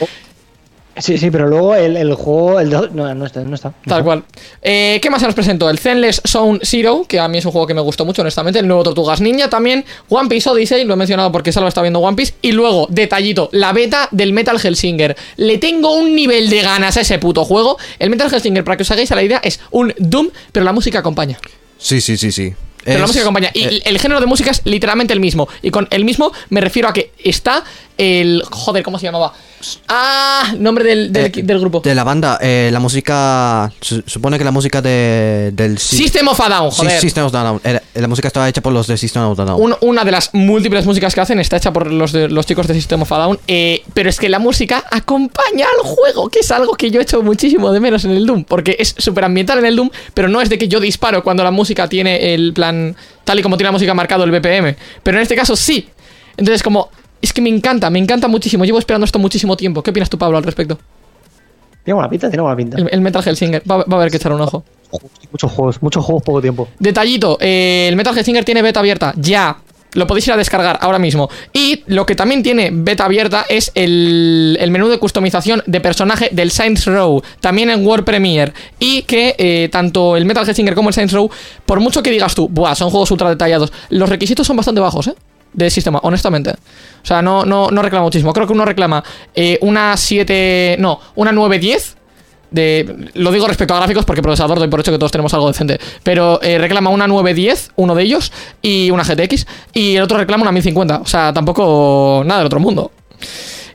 Sí, 1.00 1.18
sí, 1.18 1.32
pero 1.32 1.48
luego 1.48 1.76
el, 1.76 1.96
el 1.98 2.14
juego, 2.14 2.60
el 2.60 2.70
2, 2.70 2.92
no, 2.92 3.14
no 3.16 3.26
está. 3.26 3.42
No 3.44 3.56
está 3.56 3.74
Tal 3.86 4.04
cual. 4.04 4.24
Eh, 4.62 5.00
¿Qué 5.02 5.10
más 5.10 5.22
se 5.22 5.28
nos 5.28 5.36
presentó? 5.36 5.70
El 5.70 5.80
Zenless 5.80 6.22
Zone 6.28 6.60
Zero, 6.64 7.06
que 7.08 7.20
a 7.20 7.28
mí 7.28 7.38
es 7.38 7.46
un 7.46 7.52
juego 7.52 7.66
que 7.68 7.74
me 7.74 7.82
gustó 7.82 8.06
mucho, 8.06 8.22
honestamente. 8.22 8.60
El 8.60 8.68
nuevo 8.68 8.84
Tortugas 8.84 9.22
Ninja 9.22 9.50
también. 9.50 9.86
One 10.10 10.30
Piece 10.30 10.50
Odyssey, 10.50 10.84
lo 10.84 10.94
he 10.94 10.98
mencionado 10.98 11.32
porque 11.32 11.52
Salva 11.52 11.70
está 11.70 11.82
viendo 11.82 12.00
One 12.00 12.18
Piece. 12.18 12.34
Y 12.42 12.52
luego, 12.52 12.88
detallito, 12.90 13.50
la 13.54 13.74
beta 13.74 14.10
del 14.12 14.34
Metal 14.34 14.60
Hellsinger. 14.62 15.16
Le 15.38 15.58
tengo 15.58 15.94
un 15.94 16.16
nivel 16.16 16.50
de 16.50 16.62
ganas 16.62 16.98
a 16.98 17.02
ese 17.02 17.18
puto 17.20 17.46
juego. 17.46 17.78
El 17.98 18.10
Metal 18.10 18.30
Hellsinger, 18.32 18.64
para 18.64 18.78
que 18.78 18.84
os 18.84 18.92
hagáis 18.92 19.12
a 19.12 19.16
la 19.16 19.24
idea, 19.24 19.40
es 19.44 19.60
un 19.72 19.94
Doom, 19.98 20.30
pero 20.52 20.64
la 20.64 20.74
música 20.74 21.00
acompaña. 21.00 21.40
Sí, 21.78 22.02
sí, 22.02 22.18
sí, 22.18 22.32
sí. 22.32 22.54
Pero 22.84 23.00
la 23.00 23.08
música 23.08 23.24
acompaña. 23.24 23.52
Y 23.54 23.64
eh, 23.64 23.82
el 23.86 24.00
género 24.00 24.20
de 24.20 24.26
música 24.26 24.52
es 24.52 24.62
literalmente 24.66 25.14
el 25.14 25.20
mismo. 25.20 25.48
Y 25.62 25.70
con 25.72 25.88
el 25.92 26.06
mismo 26.06 26.32
me 26.50 26.62
refiero 26.62 26.88
a 26.88 26.94
que 26.94 27.12
está 27.24 27.64
el. 28.00 28.42
Joder, 28.50 28.82
¿cómo 28.84 28.98
se 28.98 29.06
llamaba? 29.06 29.32
Ah, 29.90 30.54
nombre 30.58 30.86
del, 30.86 31.12
del, 31.12 31.26
eh, 31.26 31.32
del 31.44 31.60
grupo. 31.60 31.82
De 31.82 31.94
la 31.94 32.06
banda, 32.06 32.40
eh, 32.42 32.70
la 32.72 32.80
música. 32.80 33.70
se 33.82 34.02
supone 34.08 34.38
que 34.38 34.44
la 34.46 34.52
música 34.52 34.82
de, 34.82 35.52
del. 35.54 35.78
System 35.78 36.30
of 36.30 36.40
a 36.40 36.48
Down, 36.50 36.72
Sí, 36.72 36.78
joder. 36.78 37.02
System 37.02 37.26
of 37.26 37.36
a 37.36 37.44
Down. 37.44 37.62
La 37.96 38.08
música 38.08 38.28
estaba 38.30 38.48
hecha 38.48 38.62
por 38.62 38.72
los 38.74 38.88
de 38.88 38.98
System 38.98 39.24
of 39.24 39.40
a 39.40 39.44
Down. 39.46 39.62
Un- 39.62 39.76
una 39.82 40.04
de 40.06 40.12
las 40.12 40.30
múltiples 40.34 40.86
músicas 40.86 41.14
que 41.14 41.22
hacen 41.22 41.40
está 41.40 41.58
hecha 41.58 41.74
por 41.74 41.92
los, 41.92 42.12
de- 42.14 42.30
los 42.30 42.46
chicos 42.46 42.68
de 42.68 42.74
System 42.74 43.02
of 43.02 43.12
a 43.12 43.18
Down. 43.18 43.40
eh, 43.48 43.84
pero 43.94 44.10
es 44.10 44.18
que 44.18 44.30
la 44.30 44.40
música 44.40 44.84
acompaña 44.92 45.66
al 45.78 45.84
juego, 45.86 46.30
que 46.30 46.40
es 46.40 46.52
algo 46.52 46.76
que 46.76 46.90
yo 46.92 47.00
he 47.02 47.04
hecho 47.04 47.22
muchísimo 47.22 47.72
de 47.72 47.80
menos 47.82 48.06
en 48.06 48.12
el 48.12 48.26
Doom. 48.26 48.46
Porque 48.46 48.78
es 48.80 48.96
súper 48.98 49.26
ambiental 49.26 49.60
en 49.60 49.66
el 49.66 49.76
Doom, 49.76 49.90
pero 50.14 50.30
no 50.30 50.40
es 50.42 50.50
de 50.50 50.58
que 50.58 50.68
yo 50.70 50.80
disparo 50.80 51.22
cuando 51.24 51.44
la 51.44 51.52
música 51.52 51.90
tiene 51.90 52.34
el 52.34 52.54
plan. 52.54 52.96
Tal 53.26 53.40
y 53.40 53.44
como 53.44 53.58
tiene 53.58 53.68
la 53.68 53.74
música 53.74 53.94
marcado 53.94 54.24
el 54.24 54.32
BPM. 54.32 54.76
Pero 55.04 55.18
en 55.18 55.22
este 55.24 55.36
caso 55.36 55.56
sí. 55.58 55.90
Entonces, 56.38 56.64
como. 56.64 56.90
Es 57.22 57.34
que 57.34 57.42
me 57.42 57.50
encanta, 57.50 57.90
me 57.90 58.00
encanta 58.00 58.28
muchísimo. 58.28 58.66
Llevo 58.66 58.80
esperando 58.80 59.06
esto 59.06 59.20
muchísimo 59.20 59.58
tiempo. 59.58 59.84
¿Qué 59.84 59.92
opinas 59.92 60.10
tú, 60.10 60.18
Pablo, 60.18 60.38
al 60.38 60.44
respecto? 60.44 60.78
Tiene 61.84 61.96
buena 61.96 62.10
pinta, 62.10 62.30
tiene 62.30 62.42
buena 62.42 62.56
pinta. 62.56 62.78
El, 62.78 62.90
el 62.92 63.02
Metal 63.02 63.24
Hellsinger. 63.26 63.64
Va, 63.70 63.78
va 63.78 63.86
a 63.90 63.96
haber 63.96 64.12
que 64.12 64.18
echar 64.18 64.32
un 64.32 64.42
ojo. 64.42 64.64
Muchos 65.32 65.52
juegos, 65.52 65.82
muchos 65.82 66.04
juegos, 66.06 66.24
poco 66.24 66.42
tiempo. 66.42 66.68
Detallito, 66.80 67.38
eh, 67.40 67.88
el 67.90 67.96
Metal 67.96 68.18
Hellsinger 68.18 68.44
tiene 68.44 68.62
beta 68.62 68.80
abierta, 68.80 69.14
ya. 69.18 69.58
Lo 69.94 70.06
podéis 70.06 70.28
ir 70.28 70.34
a 70.34 70.38
descargar 70.38 70.78
ahora 70.82 71.00
mismo. 71.00 71.30
Y 71.52 71.84
lo 71.88 72.06
que 72.06 72.16
también 72.16 72.44
tiene 72.44 72.70
beta 72.72 73.06
abierta 73.06 73.46
es 73.50 73.72
el, 73.74 74.56
el 74.60 74.70
menú 74.70 74.88
de 74.88 75.00
customización 75.00 75.64
de 75.66 75.82
personaje 75.82 76.30
del 76.32 76.52
Saints 76.52 76.86
Row, 76.86 77.24
también 77.40 77.72
en 77.72 77.86
World 77.86 78.06
Premiere. 78.06 78.54
Y 78.80 79.02
que 79.04 79.36
eh, 79.40 79.68
tanto 79.72 80.16
el 80.16 80.26
Metal 80.26 80.48
Hellsinger 80.48 80.76
como 80.76 80.90
el 80.90 80.94
Saints 80.94 81.14
Row, 81.14 81.30
por 81.66 81.80
mucho 81.80 82.04
que 82.04 82.12
digas 82.12 82.36
tú, 82.36 82.48
Buah, 82.50 82.76
son 82.76 82.92
juegos 82.92 83.10
ultra 83.10 83.30
detallados, 83.30 83.74
los 83.90 84.08
requisitos 84.10 84.46
son 84.46 84.58
bastante 84.58 84.80
bajos, 84.80 85.08
¿eh? 85.08 85.16
De 85.54 85.70
sistema, 85.70 86.00
honestamente. 86.04 86.52
O 86.52 87.06
sea, 87.06 87.22
no, 87.22 87.44
no, 87.44 87.70
no 87.72 87.82
reclama 87.82 88.04
muchísimo. 88.04 88.34
Creo 88.34 88.46
que 88.46 88.54
uno 88.54 88.66
reclama 88.66 89.04
eh, 89.34 89.58
una 89.62 89.98
7. 89.98 90.78
No, 90.80 91.00
una 91.16 91.32
910 91.32 91.98
de, 92.52 93.12
lo 93.14 93.32
digo 93.32 93.48
respecto 93.48 93.76
a 93.76 93.78
gráficos 93.78 94.06
porque 94.06 94.22
procesador 94.22 94.58
doy 94.60 94.68
por 94.68 94.80
hecho 94.80 94.92
que 94.92 94.98
todos 94.98 95.12
tenemos 95.12 95.34
algo 95.34 95.48
decente. 95.48 95.80
Pero 96.04 96.42
eh, 96.42 96.58
reclama 96.58 96.90
una 96.90 97.08
910, 97.08 97.72
uno 97.76 97.96
de 97.96 98.04
ellos, 98.04 98.32
y 98.62 98.92
una 98.92 99.04
GTX. 99.04 99.46
Y 99.74 99.96
el 99.96 100.04
otro 100.04 100.18
reclama 100.18 100.44
una 100.44 100.52
1050. 100.52 101.00
O 101.00 101.06
sea, 101.06 101.34
tampoco 101.34 102.24
nada 102.26 102.40
del 102.40 102.48
otro 102.48 102.60
mundo. 102.60 102.92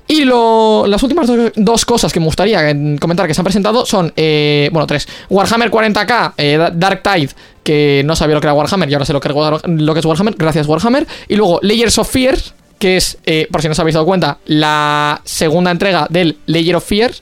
Y 0.07 0.25
lo- 0.25 0.85
las 0.87 1.03
últimas 1.03 1.27
do- 1.27 1.51
dos 1.57 1.85
cosas 1.87 2.13
que 2.13 2.21
me 2.21 2.27
gustaría 2.27 2.61
comentar 3.01 3.27
que 3.27 3.33
se 3.35 3.41
han 3.41 3.45
presentado 3.45 3.87
son, 3.87 4.13
eh, 4.17 4.69
bueno, 4.73 4.87
tres. 4.87 5.09
Warhammer 5.31 5.71
40k, 5.71 6.35
eh, 6.37 6.57
Da- 6.59 6.71
Dark 6.71 7.03
Tide, 7.03 7.31
que 7.63 8.03
no 8.05 8.15
sabía 8.15 8.35
lo 8.35 8.41
que 8.43 8.47
era 8.47 8.53
Warhammer 8.55 8.91
y 8.91 8.93
ahora 8.95 9.07
sé 9.07 9.15
lo 9.15 9.21
que, 9.21 9.31
lo 9.31 9.95
que 9.95 10.01
es 10.01 10.05
Warhammer, 10.05 10.35
gracias 10.37 10.67
Warhammer. 10.67 11.07
Y 11.29 11.37
luego 11.37 11.59
Layers 11.63 11.97
of 11.99 12.11
Fear, 12.11 12.37
que 12.79 12.99
es, 12.99 13.17
eh, 13.25 13.49
por 13.51 13.63
si 13.63 13.69
no 13.69 13.73
os 13.73 13.79
habéis 13.79 13.95
dado 13.95 14.05
cuenta, 14.05 14.39
la 14.45 15.23
segunda 15.25 15.71
entrega 15.71 16.07
del 16.11 16.37
Layer 16.47 16.77
of 16.77 16.85
Fear, 16.85 17.13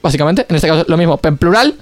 básicamente. 0.00 0.46
En 0.48 0.54
este 0.54 0.68
caso 0.68 0.84
lo 0.86 0.96
mismo, 0.96 1.18
en 1.24 1.36
plural. 1.36 1.74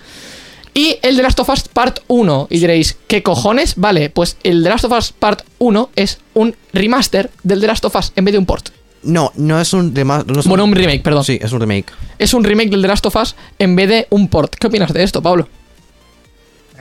Y 0.73 0.97
el 1.03 1.17
The 1.17 1.23
Last 1.25 1.41
of 1.41 1.49
Us 1.51 1.69
Part 1.69 1.99
1. 2.07 2.47
Y 2.51 2.59
diréis, 2.61 2.97
¿qué 3.07 3.23
cojones? 3.23 3.75
Vale, 3.77 4.09
pues 4.11 4.39
el 4.45 4.63
The 4.63 4.69
Last 4.71 4.85
of 4.87 4.93
Us 4.93 5.13
Part 5.13 5.43
1 5.59 5.91
es 5.97 6.19
un 6.35 6.55
remaster 6.73 7.31
del 7.43 7.61
The 7.61 7.67
Last 7.67 7.85
of 7.85 7.97
Us 7.97 8.13
en 8.17 8.25
vez 8.25 8.33
de 8.33 8.39
un 8.39 8.47
port. 8.47 8.71
No, 9.03 9.33
no 9.37 9.61
es 9.61 9.73
un 9.73 9.95
demás. 9.95 10.27
No 10.27 10.43
Bueno, 10.45 10.65
un 10.65 10.75
remake, 10.75 11.03
perdón. 11.03 11.25
Sí, 11.25 11.39
es 11.41 11.53
un 11.53 11.61
remake. 11.61 11.93
Es 12.19 12.35
un 12.35 12.43
remake 12.45 12.71
del 12.71 12.83
The 12.83 12.89
Last 12.89 13.07
of 13.07 13.17
Us 13.17 13.37
en 13.59 13.77
vez 13.77 13.89
de 13.89 14.07
un 14.11 14.29
port. 14.29 14.55
¿Qué 14.57 14.67
opinas 14.67 14.93
de 14.93 15.03
esto, 15.03 15.23
Pablo? 15.23 15.49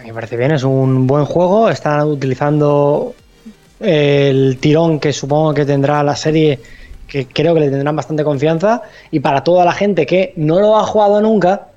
Me 0.03 0.13
parece 0.13 0.38
bien, 0.38 0.51
es 0.51 0.63
un 0.63 1.05
buen 1.05 1.26
juego. 1.26 1.70
Están 1.70 2.07
utilizando 2.07 3.13
el 3.80 4.57
tirón 4.59 4.99
que 4.99 5.11
supongo 5.13 5.53
que 5.53 5.65
tendrá 5.65 6.01
la 6.01 6.15
serie, 6.15 6.59
que 7.07 7.28
creo 7.28 7.53
que 7.53 7.59
le 7.61 7.70
tendrán 7.70 7.95
bastante 7.95 8.24
confianza. 8.24 8.82
Y 9.11 9.20
para 9.20 9.43
toda 9.43 9.65
la 9.65 9.74
gente 9.74 10.05
que 10.05 10.34
no 10.38 10.59
lo 10.59 10.78
ha 10.78 10.86
jugado 10.86 11.22
nunca, 11.22 11.68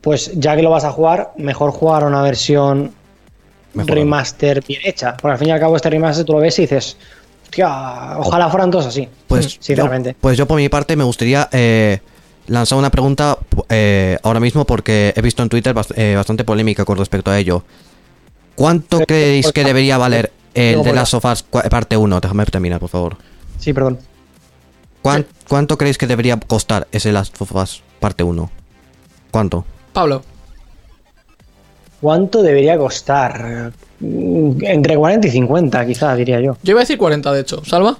pues 0.00 0.30
ya 0.34 0.54
que 0.56 0.62
lo 0.62 0.70
vas 0.70 0.84
a 0.84 0.92
jugar, 0.92 1.32
mejor 1.36 1.72
jugar 1.72 2.04
una 2.04 2.22
versión 2.22 2.92
Mejor. 3.74 3.94
remaster 3.94 4.62
bien 4.66 4.80
hecha. 4.84 5.16
Porque 5.16 5.32
al 5.32 5.38
fin 5.38 5.48
y 5.48 5.50
al 5.50 5.60
cabo 5.60 5.74
este 5.76 5.90
remaster 5.90 6.24
tú 6.24 6.32
lo 6.34 6.38
ves 6.38 6.58
y 6.60 6.62
dices, 6.62 6.96
hostia, 7.62 8.18
ojalá 8.18 8.48
fueran 8.50 8.70
todos 8.70 8.86
así. 8.86 9.08
Pues, 9.26 9.58
sinceramente. 9.60 10.10
yo, 10.12 10.16
pues 10.20 10.36
yo 10.38 10.46
por 10.46 10.56
mi 10.56 10.68
parte 10.68 10.96
me 10.96 11.04
gustaría 11.04 11.48
eh, 11.52 12.00
lanzar 12.48 12.78
una 12.78 12.90
pregunta 12.90 13.38
eh, 13.68 14.18
ahora 14.22 14.40
mismo 14.40 14.64
porque 14.64 15.12
he 15.16 15.22
visto 15.22 15.42
en 15.42 15.48
Twitter 15.48 15.74
bast- 15.74 15.94
eh, 15.96 16.14
bastante 16.16 16.44
polémica 16.44 16.84
con 16.84 16.98
respecto 16.98 17.30
a 17.30 17.38
ello. 17.38 17.64
¿Cuánto 18.54 18.98
Sí, 18.98 19.04
creéis 19.06 19.46
pues, 19.46 19.52
que 19.52 19.64
debería 19.64 19.98
valer 19.98 20.32
el 20.54 20.82
de 20.82 20.92
Last 20.92 21.14
of 21.14 21.24
Us 21.24 21.44
cua- 21.50 21.68
parte 21.68 21.96
1? 21.96 22.20
Déjame 22.20 22.44
terminar, 22.46 22.80
por 22.80 22.88
favor. 22.90 23.16
Sí, 23.58 23.72
perdón. 23.72 23.98
¿Cuán- 25.02 25.26
¿Cuánto 25.48 25.76
creéis 25.76 25.98
que 25.98 26.06
debería 26.06 26.38
costar 26.38 26.86
ese 26.92 27.12
Last 27.12 27.40
of 27.40 27.52
Us 27.54 27.82
parte 28.00 28.22
1? 28.24 28.50
¿Cuánto? 29.30 29.64
Pablo. 29.92 30.22
¿Cuánto 32.04 32.42
debería 32.42 32.76
costar? 32.76 33.72
Mm, 34.00 34.62
Entre 34.62 34.94
40 34.94 35.26
y 35.26 35.30
50, 35.30 35.86
quizás, 35.86 36.18
diría 36.18 36.38
yo. 36.38 36.58
Yo 36.62 36.72
iba 36.72 36.80
a 36.80 36.82
decir 36.82 36.98
40, 36.98 37.32
de 37.32 37.40
hecho. 37.40 37.62
¿Salva? 37.64 37.96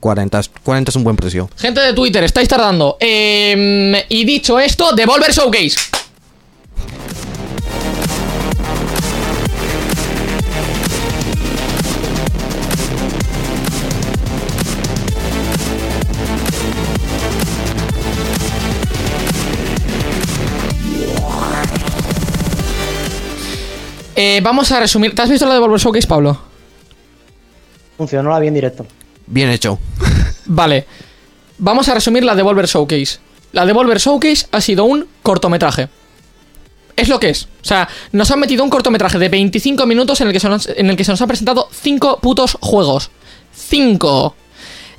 40, 0.00 0.40
es- 0.40 0.50
40 0.64 0.90
es 0.90 0.96
un 0.96 1.04
buen 1.04 1.14
precio. 1.14 1.48
Gente 1.56 1.80
de 1.82 1.92
Twitter, 1.92 2.24
estáis 2.24 2.48
tardando. 2.48 2.96
Em, 2.98 3.94
y 4.08 4.24
dicho 4.24 4.58
esto, 4.58 4.92
Devolver 4.96 5.30
Showcase. 5.30 5.76
Eh, 24.16 24.40
vamos 24.42 24.70
a 24.72 24.80
resumir. 24.80 25.14
¿Te 25.14 25.22
has 25.22 25.30
visto 25.30 25.46
la 25.46 25.54
Devolver 25.54 25.80
Showcase, 25.80 26.06
Pablo? 26.06 26.38
Funcionó 27.96 28.30
la 28.30 28.38
bien 28.38 28.54
directo. 28.54 28.86
Bien 29.26 29.50
hecho. 29.50 29.78
Vale. 30.46 30.86
Vamos 31.58 31.88
a 31.88 31.94
resumir 31.94 32.24
la 32.24 32.34
Devolver 32.34 32.66
Showcase. 32.66 33.18
La 33.52 33.66
Devolver 33.66 33.98
Showcase 33.98 34.46
ha 34.50 34.60
sido 34.60 34.84
un 34.84 35.06
cortometraje. 35.22 35.88
Es 36.96 37.08
lo 37.08 37.18
que 37.20 37.30
es. 37.30 37.44
O 37.44 37.64
sea, 37.64 37.88
nos 38.12 38.30
han 38.30 38.40
metido 38.40 38.64
un 38.64 38.70
cortometraje 38.70 39.18
de 39.18 39.28
25 39.28 39.86
minutos 39.86 40.20
en 40.20 40.28
el 40.28 40.32
que 40.32 40.40
se 40.40 40.48
nos, 40.48 40.68
en 40.68 40.90
el 40.90 40.96
que 40.96 41.04
se 41.04 41.10
nos 41.10 41.20
han 41.22 41.28
presentado 41.28 41.68
5 41.70 42.20
putos 42.20 42.58
juegos. 42.60 43.10
5. 43.54 44.34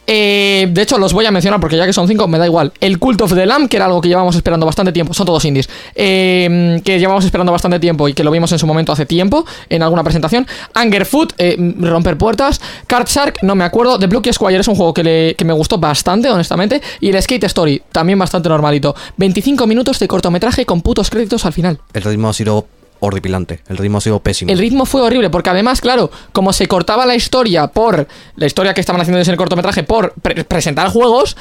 Eh, 0.05 0.67
de 0.69 0.81
hecho, 0.81 0.97
los 0.97 1.13
voy 1.13 1.25
a 1.25 1.31
mencionar 1.31 1.59
porque 1.59 1.77
ya 1.77 1.85
que 1.85 1.93
son 1.93 2.07
5, 2.07 2.27
me 2.27 2.37
da 2.37 2.45
igual. 2.45 2.73
El 2.81 2.99
Cult 2.99 3.21
of 3.21 3.33
the 3.33 3.45
Lamb, 3.45 3.69
que 3.69 3.77
era 3.77 3.85
algo 3.85 4.01
que 4.01 4.09
llevamos 4.09 4.35
esperando 4.35 4.65
bastante 4.65 4.91
tiempo. 4.91 5.13
Son 5.13 5.25
todos 5.25 5.43
indies. 5.45 5.69
Eh, 5.95 6.81
que 6.83 6.99
llevamos 6.99 7.23
esperando 7.25 7.51
bastante 7.51 7.79
tiempo 7.79 8.07
y 8.07 8.13
que 8.13 8.23
lo 8.23 8.31
vimos 8.31 8.51
en 8.51 8.59
su 8.59 8.67
momento 8.67 8.91
hace 8.91 9.05
tiempo 9.05 9.45
en 9.69 9.81
alguna 9.83 10.03
presentación. 10.03 10.45
Angerfoot, 10.73 11.33
eh, 11.37 11.55
Romper 11.79 12.17
Puertas. 12.17 12.59
Card 12.87 13.07
Shark, 13.07 13.37
no 13.43 13.55
me 13.55 13.63
acuerdo. 13.63 13.97
The 13.97 14.07
Blue 14.07 14.21
Squire 14.31 14.59
es 14.59 14.67
un 14.67 14.75
juego 14.75 14.93
que, 14.93 15.03
le- 15.03 15.35
que 15.35 15.45
me 15.45 15.53
gustó 15.53 15.77
bastante, 15.77 16.29
honestamente. 16.29 16.81
Y 16.99 17.09
el 17.09 17.21
Skate 17.21 17.43
Story, 17.45 17.81
también 17.91 18.19
bastante 18.19 18.49
normalito. 18.49 18.95
25 19.17 19.67
minutos 19.67 19.99
de 19.99 20.07
cortometraje 20.07 20.65
con 20.65 20.81
putos 20.81 21.09
créditos 21.09 21.45
al 21.45 21.53
final. 21.53 21.79
El 21.93 22.03
ritmo 22.03 22.29
ha 22.29 22.33
sido 22.33 22.65
horripilante. 23.05 23.59
El 23.67 23.77
ritmo 23.77 23.97
ha 23.97 24.01
sido 24.01 24.19
pésimo. 24.19 24.51
El 24.51 24.57
ritmo 24.57 24.85
fue 24.85 25.01
horrible, 25.01 25.29
porque 25.29 25.49
además, 25.49 25.81
claro, 25.81 26.09
como 26.31 26.53
se 26.53 26.67
cortaba 26.67 27.05
la 27.05 27.15
historia 27.15 27.67
por 27.67 28.07
la 28.35 28.45
historia 28.45 28.73
que 28.73 28.81
estaban 28.81 29.01
haciendo 29.01 29.21
en 29.21 29.29
el 29.29 29.37
cortometraje 29.37 29.83
por 29.83 30.13
pre- 30.13 30.43
presentar 30.45 30.89
juegos, 30.89 31.35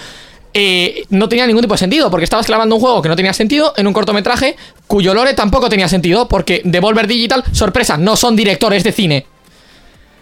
eh, 0.54 1.04
no 1.08 1.28
tenía 1.28 1.46
ningún 1.46 1.62
tipo 1.62 1.74
de 1.74 1.78
sentido, 1.78 2.10
porque 2.10 2.24
estabas 2.24 2.46
clavando 2.46 2.74
un 2.74 2.80
juego 2.80 3.00
que 3.00 3.08
no 3.08 3.16
tenía 3.16 3.32
sentido 3.32 3.72
en 3.76 3.86
un 3.86 3.92
cortometraje 3.92 4.56
cuyo 4.86 5.14
lore 5.14 5.34
tampoco 5.34 5.68
tenía 5.68 5.88
sentido, 5.88 6.28
porque 6.28 6.60
Devolver 6.64 7.06
Digital, 7.06 7.44
sorpresa, 7.52 7.96
no 7.96 8.16
son 8.16 8.36
directores 8.36 8.84
de 8.84 8.92
cine. 8.92 9.26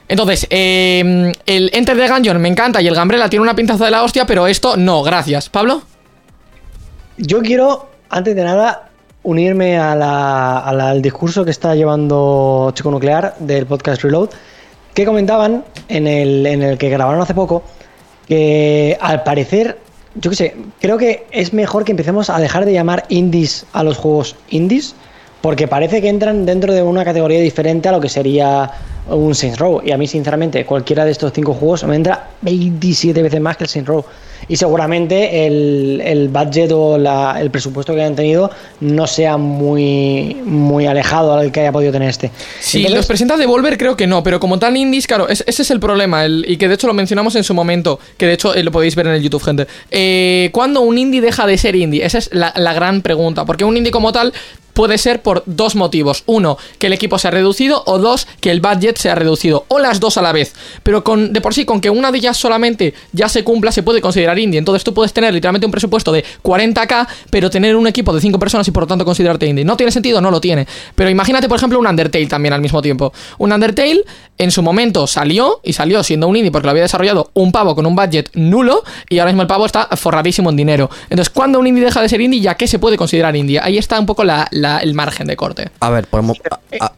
Entonces, 0.08 0.46
eh, 0.50 1.32
el 1.46 1.70
Enter 1.72 1.96
the 1.96 2.08
Gungeon 2.08 2.40
me 2.40 2.48
encanta 2.48 2.82
y 2.82 2.86
el 2.88 2.94
Gambrella 2.94 3.28
tiene 3.30 3.42
una 3.44 3.54
pintaza 3.54 3.84
de 3.84 3.92
la 3.92 4.02
hostia, 4.02 4.26
pero 4.26 4.46
esto 4.46 4.76
no, 4.76 5.02
gracias. 5.02 5.48
¿Pablo? 5.48 5.82
Yo 7.16 7.40
quiero, 7.42 7.90
antes 8.08 8.34
de 8.34 8.42
nada, 8.44 8.89
unirme 9.30 9.78
a 9.78 9.94
la- 9.94 10.58
al 10.58 11.00
discurso 11.00 11.44
que 11.44 11.52
está 11.52 11.74
llevando 11.76 12.72
Chico 12.74 12.90
Nuclear 12.90 13.36
del 13.38 13.64
podcast 13.66 14.02
Reload, 14.02 14.30
que 14.92 15.04
comentaban 15.06 15.64
en 15.88 16.06
el, 16.08 16.44
en 16.46 16.62
el 16.62 16.76
que 16.78 16.88
grabaron 16.90 17.22
hace 17.22 17.32
poco, 17.34 17.62
que 18.26 18.98
al 19.00 19.22
parecer, 19.22 19.78
yo 20.16 20.30
qué 20.30 20.36
sé, 20.36 20.56
creo 20.80 20.98
que 20.98 21.26
es 21.30 21.52
mejor 21.52 21.84
que 21.84 21.92
empecemos 21.92 22.28
a 22.28 22.38
dejar 22.40 22.64
de 22.64 22.72
llamar 22.72 23.04
indies 23.08 23.66
a 23.72 23.84
los 23.84 23.96
juegos 23.98 24.34
indies, 24.50 24.94
porque 25.40 25.68
parece 25.68 26.02
que 26.02 26.08
entran 26.08 26.44
dentro 26.44 26.74
de 26.74 26.82
una 26.82 27.04
categoría 27.04 27.40
diferente 27.40 27.88
a 27.88 27.92
lo 27.92 28.00
que 28.00 28.08
sería 28.08 28.70
un 29.08 29.34
Saints 29.34 29.58
Row. 29.58 29.80
Y 29.84 29.92
a 29.92 29.96
mí, 29.96 30.06
sinceramente, 30.06 30.66
cualquiera 30.66 31.04
de 31.04 31.12
estos 31.12 31.32
cinco 31.32 31.54
juegos 31.54 31.84
me 31.84 31.94
entra 31.96 32.28
27 32.42 33.22
veces 33.22 33.40
más 33.40 33.56
que 33.56 33.64
el 33.64 33.70
Saints 33.70 33.88
Row. 33.88 34.04
Y 34.50 34.56
seguramente 34.56 35.46
el, 35.46 36.02
el 36.04 36.28
budget 36.28 36.70
o 36.72 36.98
la- 36.98 37.40
el 37.40 37.50
presupuesto 37.50 37.94
que 37.94 38.00
hayan 38.00 38.16
tenido 38.16 38.50
no 38.80 39.06
sea 39.06 39.36
muy, 39.36 40.36
muy 40.44 40.86
alejado 40.86 41.34
al 41.34 41.52
que 41.52 41.60
haya 41.60 41.70
podido 41.72 41.92
tener 41.92 42.08
este. 42.10 42.30
Si 42.60 42.78
Entonces, 42.78 42.96
los 42.96 43.06
presenta 43.06 43.36
Devolver, 43.36 43.78
creo 43.78 43.96
que 43.96 44.06
no, 44.08 44.22
pero 44.24 44.40
como 44.40 44.58
tal 44.58 44.76
indies, 44.76 45.06
claro, 45.06 45.28
es- 45.28 45.44
ese 45.46 45.62
es 45.62 45.70
el 45.70 45.78
problema, 45.80 46.24
el- 46.24 46.44
y 46.48 46.56
que 46.56 46.66
de 46.68 46.74
hecho 46.74 46.88
lo 46.88 46.94
mencionamos 46.94 47.36
en 47.36 47.44
su 47.44 47.54
momento, 47.54 48.00
que 48.18 48.26
de 48.26 48.32
hecho 48.32 48.52
eh, 48.54 48.62
lo 48.64 48.72
podéis 48.72 48.96
ver 48.96 49.06
en 49.06 49.14
el 49.14 49.22
YouTube, 49.22 49.42
gente. 49.42 49.66
Eh, 49.90 50.50
¿Cuándo 50.52 50.80
un 50.80 50.98
indie 50.98 51.20
deja 51.20 51.46
de 51.46 51.56
ser 51.56 51.76
indie? 51.76 52.04
Esa 52.04 52.18
es 52.18 52.30
la, 52.32 52.52
la 52.56 52.72
gran 52.74 53.02
pregunta, 53.02 53.44
porque 53.44 53.64
un 53.64 53.76
indie 53.76 53.92
como 53.92 54.10
tal 54.12 54.32
puede 54.80 54.96
ser 54.96 55.20
por 55.20 55.42
dos 55.44 55.76
motivos. 55.76 56.22
Uno, 56.24 56.56
que 56.78 56.86
el 56.86 56.94
equipo 56.94 57.18
se 57.18 57.28
ha 57.28 57.30
reducido, 57.30 57.82
o 57.84 57.98
dos, 57.98 58.26
que 58.40 58.50
el 58.50 58.62
budget 58.62 58.96
se 58.96 59.10
ha 59.10 59.14
reducido, 59.14 59.66
o 59.68 59.78
las 59.78 60.00
dos 60.00 60.16
a 60.16 60.22
la 60.22 60.32
vez. 60.32 60.54
Pero 60.82 61.04
con 61.04 61.34
de 61.34 61.42
por 61.42 61.52
sí, 61.52 61.66
con 61.66 61.82
que 61.82 61.90
una 61.90 62.10
de 62.10 62.16
ellas 62.16 62.38
solamente 62.38 62.94
ya 63.12 63.28
se 63.28 63.44
cumpla, 63.44 63.72
se 63.72 63.82
puede 63.82 64.00
considerar 64.00 64.38
indie. 64.38 64.56
Entonces 64.58 64.82
tú 64.82 64.94
puedes 64.94 65.12
tener 65.12 65.34
literalmente 65.34 65.66
un 65.66 65.70
presupuesto 65.70 66.12
de 66.12 66.24
40k, 66.42 67.06
pero 67.28 67.50
tener 67.50 67.76
un 67.76 67.86
equipo 67.86 68.14
de 68.14 68.22
5 68.22 68.38
personas 68.38 68.66
y 68.68 68.70
por 68.70 68.84
lo 68.84 68.86
tanto 68.86 69.04
considerarte 69.04 69.44
indie. 69.46 69.66
¿No 69.66 69.76
tiene 69.76 69.92
sentido? 69.92 70.22
No 70.22 70.30
lo 70.30 70.40
tiene. 70.40 70.66
Pero 70.94 71.10
imagínate, 71.10 71.46
por 71.46 71.58
ejemplo, 71.58 71.78
un 71.78 71.86
Undertale 71.86 72.26
también 72.26 72.54
al 72.54 72.62
mismo 72.62 72.80
tiempo. 72.80 73.12
Un 73.36 73.52
Undertale 73.52 74.02
en 74.38 74.50
su 74.50 74.62
momento 74.62 75.06
salió 75.06 75.60
y 75.62 75.74
salió 75.74 76.02
siendo 76.02 76.26
un 76.26 76.36
indie 76.36 76.50
porque 76.50 76.64
lo 76.66 76.70
había 76.70 76.84
desarrollado 76.84 77.30
un 77.34 77.52
pavo 77.52 77.74
con 77.74 77.84
un 77.84 77.94
budget 77.94 78.30
nulo 78.32 78.82
y 79.10 79.18
ahora 79.18 79.30
mismo 79.32 79.42
el 79.42 79.48
pavo 79.48 79.66
está 79.66 79.88
forradísimo 79.94 80.48
en 80.48 80.56
dinero. 80.56 80.88
Entonces, 81.10 81.28
cuando 81.28 81.58
un 81.58 81.66
indie 81.66 81.84
deja 81.84 82.00
de 82.00 82.08
ser 82.08 82.22
indie, 82.22 82.40
¿ya 82.40 82.54
qué 82.54 82.66
se 82.66 82.78
puede 82.78 82.96
considerar 82.96 83.36
indie? 83.36 83.60
Ahí 83.60 83.76
está 83.76 84.00
un 84.00 84.06
poco 84.06 84.24
la- 84.24 84.48
la- 84.52 84.69
el 84.78 84.94
margen 84.94 85.26
de 85.26 85.36
corte. 85.36 85.70
A 85.80 85.90
ver, 85.90 86.06
podemos- 86.06 86.38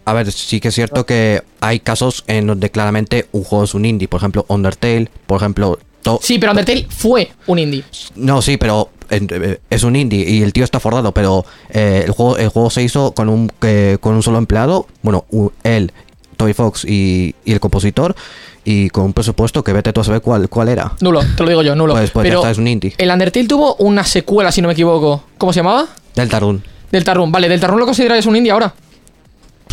a, 0.04 0.12
ver, 0.12 0.30
sí 0.32 0.60
que 0.60 0.68
es 0.68 0.74
cierto 0.74 1.04
que 1.06 1.42
hay 1.60 1.80
casos 1.80 2.24
en 2.26 2.46
donde 2.46 2.70
claramente 2.70 3.26
un 3.32 3.44
juego 3.44 3.64
es 3.64 3.74
un 3.74 3.84
indie. 3.84 4.08
Por 4.08 4.18
ejemplo, 4.18 4.44
Undertale, 4.48 5.08
por 5.26 5.38
ejemplo... 5.38 5.78
to- 6.02 6.20
Sí, 6.22 6.38
pero 6.38 6.52
Undertale 6.52 6.86
fue 6.90 7.30
un 7.46 7.58
indie. 7.58 7.84
No, 8.16 8.42
sí, 8.42 8.56
pero 8.56 8.90
eh, 9.10 9.58
es 9.70 9.82
un 9.82 9.96
indie 9.96 10.28
y 10.28 10.42
el 10.42 10.52
tío 10.52 10.64
está 10.64 10.80
forrado, 10.80 11.12
pero 11.12 11.44
eh, 11.70 12.02
el, 12.06 12.12
juego, 12.12 12.36
el 12.38 12.48
juego 12.48 12.70
se 12.70 12.82
hizo 12.82 13.12
con 13.12 13.28
un, 13.28 13.50
eh, 13.62 13.98
con 14.00 14.14
un 14.14 14.22
solo 14.22 14.38
empleado, 14.38 14.86
bueno, 15.02 15.24
él, 15.64 15.92
Toy 16.36 16.54
Fox 16.54 16.84
y, 16.84 17.34
y 17.44 17.52
el 17.52 17.60
compositor, 17.60 18.16
y 18.64 18.88
con 18.90 19.04
un 19.04 19.12
presupuesto 19.12 19.62
que 19.64 19.72
vete 19.72 19.92
tú 19.92 20.00
a 20.00 20.04
saber 20.04 20.20
cuál, 20.22 20.48
cuál 20.48 20.68
era. 20.68 20.92
Nulo, 21.00 21.20
te 21.36 21.42
lo 21.42 21.48
digo 21.48 21.62
yo, 21.62 21.74
nulo. 21.74 21.94
Pues- 21.94 22.10
pues 22.10 22.24
ya 22.24 22.30
pero 22.30 22.40
está, 22.40 22.50
es 22.52 22.58
un 22.58 22.68
indie. 22.68 22.94
el 22.98 23.10
Undertale 23.10 23.46
tuvo 23.46 23.74
una 23.76 24.04
secuela, 24.04 24.50
si 24.52 24.62
no 24.62 24.68
me 24.68 24.72
equivoco. 24.74 25.24
¿Cómo 25.38 25.52
se 25.52 25.60
llamaba? 25.60 25.86
Deltarune. 26.14 26.60
Deltarune. 26.92 27.32
Vale, 27.32 27.48
Deltarune 27.48 27.80
lo 27.80 27.86
consideráis 27.86 28.26
un 28.26 28.36
indie 28.36 28.52
ahora. 28.52 28.72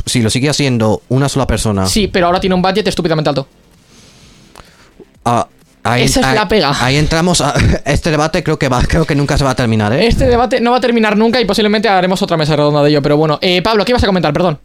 Si 0.05 0.21
lo 0.21 0.29
sigue 0.29 0.49
haciendo 0.49 1.01
una 1.09 1.29
sola 1.29 1.45
persona... 1.45 1.85
Sí, 1.85 2.07
pero 2.07 2.25
ahora 2.27 2.39
tiene 2.39 2.55
un 2.55 2.61
budget 2.61 2.87
estúpidamente 2.87 3.29
alto. 3.29 3.47
ah, 5.25 5.47
ahí- 5.83 6.03
Esa 6.03 6.21
es 6.21 6.25
ahí- 6.27 6.35
la 6.35 6.47
pega. 6.47 6.73
Ahí 6.83 6.95
entramos 6.95 7.41
a... 7.41 7.53
Este 7.85 8.09
debate 8.11 8.43
creo 8.43 8.57
que, 8.57 8.69
va, 8.69 8.81
creo 8.83 9.05
que 9.05 9.15
nunca 9.15 9.37
se 9.37 9.43
va 9.43 9.51
a 9.51 9.55
terminar, 9.55 9.91
¿eh? 9.93 10.07
Este 10.07 10.25
debate 10.25 10.59
no 10.61 10.71
va 10.71 10.77
a 10.77 10.81
terminar 10.81 11.17
nunca 11.17 11.39
y 11.41 11.45
posiblemente 11.45 11.89
haremos 11.89 12.21
otra 12.21 12.37
mesa 12.37 12.55
redonda 12.55 12.81
de 12.83 12.89
ello. 12.89 13.01
Pero 13.01 13.17
bueno, 13.17 13.37
eh, 13.41 13.61
Pablo, 13.61 13.83
¿qué 13.85 13.91
ibas 13.91 14.03
a 14.03 14.07
comentar? 14.07 14.31
Perdón. 14.33 14.57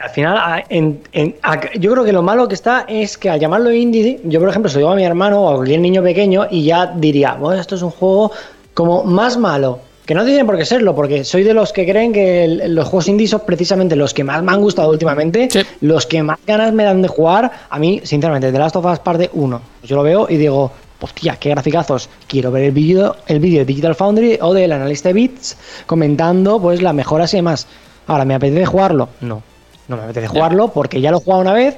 Al 0.00 0.10
final, 0.10 0.36
a- 0.38 0.64
en- 0.68 1.00
en- 1.12 1.36
a- 1.42 1.60
yo 1.78 1.92
creo 1.92 2.04
que 2.04 2.12
lo 2.12 2.22
malo 2.22 2.48
que 2.48 2.54
está 2.54 2.86
es 2.88 3.18
que 3.18 3.28
al 3.30 3.38
llamarlo 3.38 3.70
indie, 3.70 4.20
yo 4.24 4.40
por 4.40 4.48
ejemplo 4.48 4.70
se 4.70 4.76
lo 4.76 4.80
digo 4.80 4.92
a 4.92 4.96
mi 4.96 5.04
hermano 5.04 5.42
o 5.42 5.50
a 5.52 5.56
cualquier 5.56 5.80
niño 5.80 6.02
pequeño 6.02 6.46
y 6.50 6.64
ya 6.64 6.86
diría, 6.86 7.34
bueno, 7.34 7.60
esto 7.60 7.74
es 7.76 7.82
un 7.82 7.90
juego 7.90 8.32
como 8.74 9.04
más 9.04 9.36
malo 9.36 9.80
Que 10.06 10.14
no 10.14 10.24
tienen 10.24 10.44
por 10.46 10.56
qué 10.58 10.64
serlo, 10.64 10.94
porque 10.96 11.22
soy 11.24 11.44
de 11.44 11.54
los 11.54 11.72
que 11.72 11.86
creen 11.86 12.12
que 12.12 12.44
el- 12.44 12.74
los 12.74 12.88
juegos 12.88 13.06
indie 13.08 13.28
son 13.28 13.42
precisamente 13.46 13.94
los 13.94 14.12
que 14.12 14.24
más 14.24 14.42
me 14.42 14.50
han 14.52 14.60
gustado 14.60 14.90
últimamente, 14.90 15.48
Sí. 15.50 15.60
los 15.80 16.06
que 16.06 16.22
más 16.24 16.38
ganas 16.46 16.72
me 16.72 16.82
dan 16.84 17.02
de 17.02 17.08
jugar. 17.08 17.50
A 17.70 17.78
mí, 17.78 18.00
sinceramente, 18.02 18.50
The 18.50 18.58
Last 18.58 18.74
of 18.76 18.84
Us 18.84 18.98
parte 18.98 19.30
1, 19.32 19.60
yo 19.84 19.96
lo 19.96 20.02
veo 20.02 20.26
y 20.28 20.36
digo, 20.38 20.72
hostia, 21.00 21.36
qué 21.36 21.50
graficazos. 21.50 22.08
Quiero 22.26 22.50
ver 22.50 22.64
el 22.64 22.72
vídeo 22.72 23.14
el 23.28 23.38
vídeo 23.38 23.60
de 23.60 23.64
Digital 23.64 23.94
Foundry 23.94 24.38
o 24.40 24.52
del 24.52 24.72
analista 24.72 25.08
de 25.08 25.12
bits 25.14 25.56
comentando 25.86 26.60
pues 26.60 26.82
las 26.82 26.94
mejoras 26.94 27.32
y 27.34 27.36
demás. 27.38 27.66
Ahora, 28.08 28.24
¿me 28.24 28.34
apetece 28.34 28.66
jugarlo? 28.66 29.08
No, 29.20 29.40
no 29.86 29.96
me 29.96 30.02
apetece 30.02 30.26
jugarlo 30.26 30.68
porque 30.68 31.00
ya 31.00 31.10
lo 31.12 31.18
he 31.18 31.20
jugado 31.20 31.42
una 31.42 31.52
vez 31.52 31.76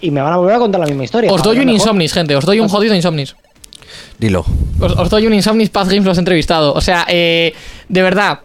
y 0.00 0.10
me 0.10 0.20
van 0.22 0.32
a 0.32 0.36
volver 0.38 0.54
a 0.54 0.58
contar 0.58 0.80
la 0.80 0.86
misma 0.86 1.04
historia. 1.04 1.30
Os 1.30 1.42
doy 1.42 1.58
un 1.58 1.68
Insomnis, 1.68 2.12
gente. 2.14 2.34
Os 2.34 2.44
doy 2.46 2.60
un 2.60 2.68
jodido 2.68 2.94
Insomnis. 2.94 3.36
Dilo. 4.18 4.44
Os, 4.80 4.92
os 4.92 5.10
doy 5.10 5.26
un 5.26 5.34
Insomnis 5.34 5.70
Path 5.70 5.88
Games, 5.88 6.04
los 6.04 6.16
he 6.16 6.20
entrevistado. 6.20 6.72
O 6.74 6.80
sea, 6.80 7.04
eh, 7.08 7.54
de 7.88 8.02
verdad, 8.02 8.40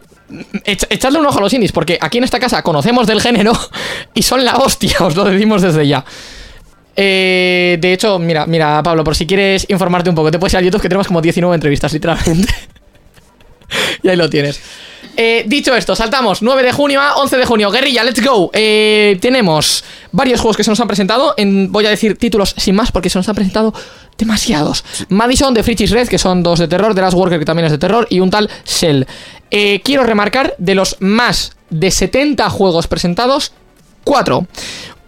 ech- 0.64 0.86
echadle 0.90 1.18
un 1.20 1.26
ojo 1.26 1.38
a 1.38 1.42
los 1.42 1.52
indies, 1.52 1.72
porque 1.72 1.98
aquí 2.00 2.18
en 2.18 2.24
esta 2.24 2.38
casa 2.40 2.62
conocemos 2.62 3.06
del 3.06 3.20
género 3.20 3.52
y 4.14 4.22
son 4.22 4.44
la 4.44 4.56
hostia, 4.56 4.96
os 5.00 5.14
lo 5.16 5.24
decimos 5.24 5.62
desde 5.62 5.86
ya. 5.86 6.04
Eh, 6.96 7.78
de 7.80 7.92
hecho, 7.92 8.18
mira, 8.18 8.44
mira, 8.46 8.82
Pablo, 8.82 9.04
por 9.04 9.14
si 9.14 9.26
quieres 9.26 9.66
informarte 9.68 10.10
un 10.10 10.16
poco, 10.16 10.30
te 10.32 10.38
puedes 10.38 10.52
ir 10.54 10.58
al 10.58 10.64
YouTube 10.64 10.82
que 10.82 10.88
tenemos 10.88 11.06
como 11.06 11.20
19 11.20 11.54
entrevistas, 11.54 11.92
literalmente. 11.92 12.52
y 14.02 14.08
ahí 14.08 14.16
lo 14.16 14.28
tienes. 14.28 14.60
Eh, 15.16 15.44
dicho 15.46 15.74
esto, 15.74 15.94
saltamos 15.96 16.42
9 16.42 16.62
de 16.62 16.72
junio 16.72 17.00
a 17.00 17.16
11 17.16 17.36
de 17.38 17.44
junio. 17.44 17.70
Guerrilla, 17.70 18.04
let's 18.04 18.24
go. 18.24 18.50
Eh, 18.52 19.18
tenemos 19.20 19.84
varios 20.12 20.40
juegos 20.40 20.56
que 20.56 20.64
se 20.64 20.70
nos 20.70 20.78
han 20.80 20.86
presentado. 20.88 21.34
En, 21.36 21.70
voy 21.72 21.86
a 21.86 21.90
decir 21.90 22.16
títulos 22.16 22.54
sin 22.56 22.74
más 22.76 22.92
porque 22.92 23.10
se 23.10 23.18
nos 23.18 23.28
han 23.28 23.34
presentado 23.34 23.74
demasiados. 24.18 24.84
Madison 25.08 25.54
de 25.54 25.62
Frichis 25.62 25.90
Red, 25.90 26.08
que 26.08 26.18
son 26.18 26.42
dos 26.42 26.58
de 26.58 26.68
terror. 26.68 26.94
The 26.94 27.00
Last 27.00 27.16
Worker, 27.16 27.38
que 27.38 27.44
también 27.44 27.66
es 27.66 27.72
de 27.72 27.78
terror. 27.78 28.06
Y 28.10 28.20
un 28.20 28.30
tal 28.30 28.50
Shell. 28.66 29.06
Eh, 29.50 29.80
quiero 29.82 30.02
remarcar 30.02 30.54
de 30.58 30.74
los 30.74 30.96
más 31.00 31.52
de 31.70 31.90
70 31.90 32.50
juegos 32.50 32.86
presentados, 32.86 33.52
4. 34.04 34.46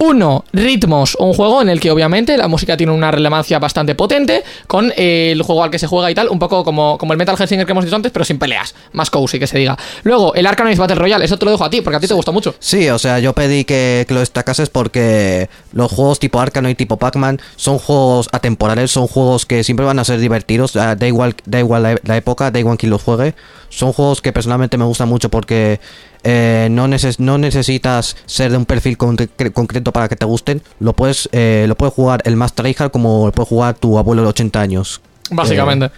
Uno, 0.02 0.46
Ritmos, 0.54 1.14
un 1.20 1.34
juego 1.34 1.60
en 1.60 1.68
el 1.68 1.78
que 1.78 1.90
obviamente 1.90 2.34
la 2.38 2.48
música 2.48 2.74
tiene 2.74 2.90
una 2.90 3.10
relevancia 3.10 3.58
bastante 3.58 3.94
potente 3.94 4.42
con 4.66 4.90
eh, 4.96 5.28
el 5.32 5.42
juego 5.42 5.62
al 5.62 5.70
que 5.70 5.78
se 5.78 5.86
juega 5.86 6.10
y 6.10 6.14
tal, 6.14 6.30
un 6.30 6.38
poco 6.38 6.64
como, 6.64 6.96
como 6.96 7.12
el 7.12 7.18
Metal 7.18 7.36
Hellsinger 7.38 7.66
que 7.66 7.72
hemos 7.72 7.84
dicho 7.84 7.96
antes, 7.96 8.10
pero 8.10 8.24
sin 8.24 8.38
peleas, 8.38 8.74
más 8.92 9.10
cozy 9.10 9.38
que 9.38 9.46
se 9.46 9.58
diga. 9.58 9.76
Luego, 10.02 10.34
el 10.34 10.46
Arkanoid 10.46 10.78
Battle 10.78 10.94
Royale, 10.96 11.26
eso 11.26 11.36
te 11.38 11.44
lo 11.44 11.50
dejo 11.50 11.64
a 11.66 11.68
ti, 11.70 11.82
porque 11.82 11.98
a 11.98 12.00
ti 12.00 12.08
te 12.08 12.14
gusta 12.14 12.32
mucho. 12.32 12.54
Sí, 12.60 12.88
o 12.88 12.98
sea, 12.98 13.18
yo 13.18 13.34
pedí 13.34 13.64
que, 13.64 14.06
que 14.08 14.14
lo 14.14 14.20
destacases 14.20 14.70
porque 14.70 15.50
los 15.72 15.92
juegos 15.92 16.18
tipo 16.18 16.40
Arkanoid, 16.40 16.76
tipo 16.76 16.96
Pac-Man, 16.96 17.38
son 17.56 17.78
juegos 17.78 18.30
atemporales, 18.32 18.90
son 18.90 19.06
juegos 19.06 19.44
que 19.44 19.62
siempre 19.64 19.84
van 19.84 19.98
a 19.98 20.04
ser 20.04 20.18
divertidos, 20.18 20.72
da 20.72 20.96
igual, 21.06 21.34
da 21.44 21.58
igual 21.58 21.82
la, 21.82 21.98
la 22.04 22.16
época, 22.16 22.50
da 22.50 22.58
igual 22.58 22.78
quien 22.78 22.88
los 22.88 23.02
juegue. 23.02 23.34
Son 23.68 23.92
juegos 23.92 24.20
que 24.20 24.32
personalmente 24.32 24.76
me 24.78 24.84
gustan 24.84 25.08
mucho 25.08 25.28
porque 25.28 25.78
eh, 26.24 26.66
no, 26.72 26.88
neces- 26.88 27.18
no 27.20 27.38
necesitas 27.38 28.16
ser 28.26 28.50
de 28.50 28.56
un 28.56 28.66
perfil 28.66 28.98
concre- 28.98 29.52
concreto 29.52 29.89
para 29.92 30.08
que 30.08 30.16
te 30.16 30.24
gusten. 30.24 30.62
Lo 30.78 30.92
puedes, 30.92 31.28
eh, 31.32 31.64
lo 31.68 31.74
puede 31.74 31.92
jugar 31.92 32.22
el 32.24 32.36
más 32.36 32.54
tryhard 32.54 32.90
como 32.90 33.26
lo 33.26 33.32
puede 33.32 33.48
jugar 33.48 33.74
tu 33.74 33.98
abuelo 33.98 34.22
de 34.22 34.28
80 34.28 34.60
años. 34.60 35.00
Básicamente. 35.30 35.90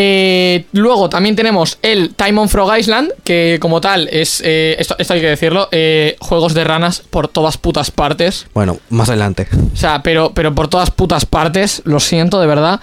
Eh, 0.00 0.66
luego 0.70 1.08
también 1.08 1.34
tenemos 1.34 1.78
el 1.82 2.14
Time 2.14 2.40
on 2.40 2.48
Frog 2.48 2.78
Island, 2.78 3.10
que 3.24 3.58
como 3.60 3.80
tal 3.80 4.08
es, 4.12 4.40
eh, 4.44 4.76
esto, 4.78 4.94
esto 4.96 5.14
hay 5.14 5.20
que 5.20 5.26
decirlo, 5.26 5.68
eh, 5.72 6.16
juegos 6.20 6.54
de 6.54 6.62
ranas 6.62 7.02
por 7.10 7.26
todas 7.26 7.58
putas 7.58 7.90
partes. 7.90 8.46
Bueno, 8.54 8.78
más 8.90 9.08
adelante. 9.08 9.48
O 9.72 9.76
sea, 9.76 10.02
pero, 10.04 10.30
pero 10.34 10.54
por 10.54 10.68
todas 10.68 10.92
putas 10.92 11.26
partes, 11.26 11.82
lo 11.84 11.98
siento, 11.98 12.40
de 12.40 12.46
verdad. 12.46 12.80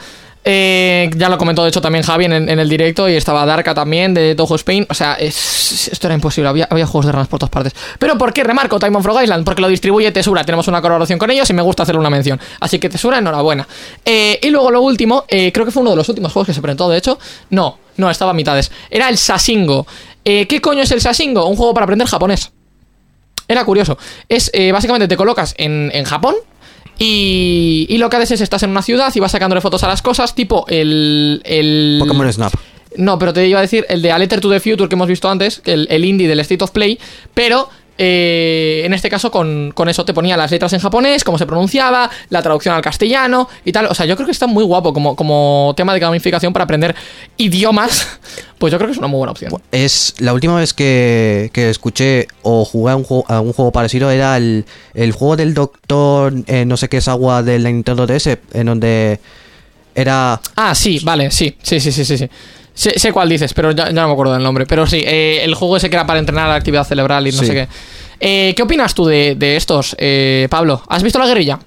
Eh, 0.48 1.10
ya 1.18 1.28
lo 1.28 1.40
comentó 1.40 1.64
de 1.64 1.70
hecho 1.70 1.82
también 1.82 2.04
Javi 2.04 2.26
en, 2.26 2.32
el- 2.34 2.70
directo 2.70 3.10
y 3.10 3.16
estaba 3.16 3.44
Darka 3.48 3.74
también 3.74 4.14
de 4.14 4.36
Toho 4.36 4.56
Spain. 4.56 4.86
O 4.90 4.94
sea, 4.94 5.16
es- 5.16 5.90
esto 5.92 6.06
era 6.08 6.14
imposible, 6.14 6.48
había, 6.50 6.68
juegos 6.86 7.08
de 7.08 7.12
ranas 7.12 7.28
por 7.28 7.40
todas 7.40 7.50
partes. 7.50 7.74
Pero 7.98 8.16
¿por 8.18 8.32
qué 8.32 8.44
remarco 8.44 8.78
Time 8.80 8.96
on 8.96 9.02
Frog 9.04 9.24
Island? 9.24 9.44
Porque 9.44 9.62
lo 9.62 9.68
distribuye 9.68 10.12
Tesura, 10.12 10.44
tenemos 10.44 10.68
una 10.68 10.82
colaboración 10.82 11.18
con 11.18 11.32
ellos 11.32 11.50
y 11.50 11.54
me 11.54 11.64
gusta 11.64 11.82
hacerle 11.84 12.00
una 12.00 12.12
mención. 12.12 12.40
Así 12.60 12.78
que 12.78 12.90
Tesura, 12.90 13.18
enhorabuena. 13.18 13.68
Eh, 14.06 14.40
y 14.42 14.50
luego 14.52 14.70
lo 14.70 14.82
último, 14.82 15.26
eh, 15.28 15.52
creo 15.52 15.66
que 15.66 15.72
fue 15.72 15.82
uno 15.82 15.90
de 15.92 15.98
los 15.98 16.08
últimos 16.10 16.32
juegos 16.32 16.46
que 16.48 16.54
se 16.54 16.62
presentó, 16.62 16.88
de 16.90 16.98
hecho. 17.00 17.18
No, 17.50 17.80
no, 17.98 18.12
estaba 18.12 18.30
a 18.32 18.34
mitades. 18.36 18.72
Era 18.92 19.10
el 19.10 19.18
Sasingo. 19.18 19.88
¿Qué 20.24 20.60
coño 20.62 20.82
es 20.84 20.92
el 20.92 21.02
Sasingo? 21.02 21.48
Un 21.48 21.56
juego 21.56 21.74
para 21.74 21.86
aprender 21.86 22.08
japonés. 22.08 22.52
Era 23.48 23.64
curioso. 23.66 23.98
Es 24.30 24.52
básicamente 24.72 25.08
te 25.08 25.18
colocas 25.18 25.54
en 25.58 26.04
Japón 26.06 26.36
y, 26.98 27.86
y 27.90 27.98
lo 27.98 28.10
que 28.10 28.18
haces 28.18 28.32
es 28.32 28.42
estás 28.42 28.64
en 28.64 28.70
una 28.70 28.82
ciudad 28.82 29.14
y 29.14 29.20
vas 29.20 29.32
sacándole 29.32 29.62
fotos 29.62 29.84
a 29.84 29.88
las 29.88 30.02
cosas, 30.02 30.36
tipo 30.36 30.66
el. 30.68 31.42
el 31.44 31.98
Pokémon 32.00 32.32
Snap. 32.32 32.54
no, 32.98 33.20
pero 33.20 33.34
te 33.34 33.48
iba 33.48 33.60
a 33.60 33.62
decir 33.62 33.86
el 33.90 34.02
de 34.02 34.12
A 34.12 34.18
Letter 34.18 34.40
to 34.40 34.50
the 34.50 34.60
Future 34.60 34.88
que 34.88 34.96
hemos 34.96 35.08
visto 35.08 35.30
antes, 35.30 35.60
que 35.60 35.74
el, 35.74 35.88
el 35.90 36.06
indie 36.06 36.28
del 36.28 36.40
State 36.40 36.64
of 36.64 36.72
Play, 36.72 37.00
pero 37.34 37.70
eh, 37.98 38.82
en 38.86 38.94
este 38.94 39.10
caso 39.10 39.32
con, 39.32 39.72
con 39.74 39.88
eso 39.88 40.04
te 40.04 40.14
ponía 40.14 40.36
las 40.36 40.52
letras 40.52 40.74
en 40.74 40.80
japonés, 40.80 41.24
cómo 41.24 41.38
se 41.38 41.46
pronunciaba, 41.46 42.10
la 42.30 42.42
traducción 42.42 42.76
al 42.76 42.82
castellano 42.82 43.48
y 43.64 43.72
tal. 43.72 43.86
O 43.88 43.94
sea, 43.94 44.06
yo 44.06 44.16
creo 44.16 44.26
que 44.26 44.32
está 44.32 44.48
muy 44.48 44.64
guapo 44.64 44.94
como, 44.94 45.16
como 45.16 45.74
tema 45.78 45.94
de 45.94 46.00
gamificación 46.00 46.54
para 46.54 46.64
aprender 46.64 46.96
idiomas. 47.38 48.08
Pues 48.58 48.72
yo 48.72 48.78
creo 48.78 48.88
que 48.88 48.94
es 48.94 48.98
una 48.98 49.08
muy 49.08 49.18
buena 49.18 49.34
opción. 49.34 49.52
Es 49.74 50.16
la 50.20 50.34
última 50.34 50.56
vez 50.56 50.74
que, 50.74 51.50
que 51.52 51.70
escuché 51.70 52.28
o 52.42 52.64
jugué 52.64 52.94
a 52.94 52.96
un 52.96 53.04
juego, 53.04 53.26
a 53.28 53.42
un 53.42 53.52
juego 53.52 53.74
parecido 53.74 54.10
era 54.10 54.38
el, 54.38 54.66
el 54.94 55.12
juego 55.12 55.36
del 55.36 55.54
doctor 55.54 56.34
eh, 56.48 56.64
no 56.64 56.78
sé 56.78 56.88
qué 56.88 56.98
es 56.98 57.08
agua 57.10 57.44
de 57.44 57.60
la 57.60 57.70
Nintendo 57.70 58.08
DS 58.08 58.38
en 58.54 58.66
donde 58.66 59.20
era 59.94 60.40
Ah, 60.56 60.74
sí, 60.74 61.00
vale, 61.04 61.32
sí, 61.32 61.58
sí, 61.62 61.82
sí, 61.82 61.92
sí, 61.92 62.06
sí. 62.06 62.30
Sé, 62.76 63.00
sé 63.00 63.12
cuál 63.12 63.30
dices, 63.30 63.54
pero 63.56 63.72
ya, 63.72 63.86
ya 63.86 63.94
no 64.02 64.08
me 64.08 64.14
acuerdo 64.14 64.34
del 64.34 64.44
nombre. 64.44 64.66
Pero 64.68 64.86
sí, 64.86 65.02
eh, 65.04 65.40
el 65.44 65.56
juego 65.56 65.78
ese 65.78 65.90
que 65.90 65.96
era 65.96 66.06
para 66.06 66.20
entrenar 66.20 66.48
la 66.50 66.56
actividad 66.56 66.84
cerebral 66.86 67.26
y 67.28 67.32
no 67.32 67.40
Sí. 67.40 67.48
sé 67.48 67.54
qué. 67.54 67.68
Eh, 68.20 68.54
¿Qué 68.56 68.62
opinas 68.64 68.94
tú 68.94 69.06
de, 69.06 69.36
de 69.36 69.56
estos, 69.56 69.96
eh, 69.98 70.48
Pablo? 70.50 70.82
¿Has 70.88 71.02
visto 71.02 71.18
la 71.20 71.26
guerrilla? 71.26 71.58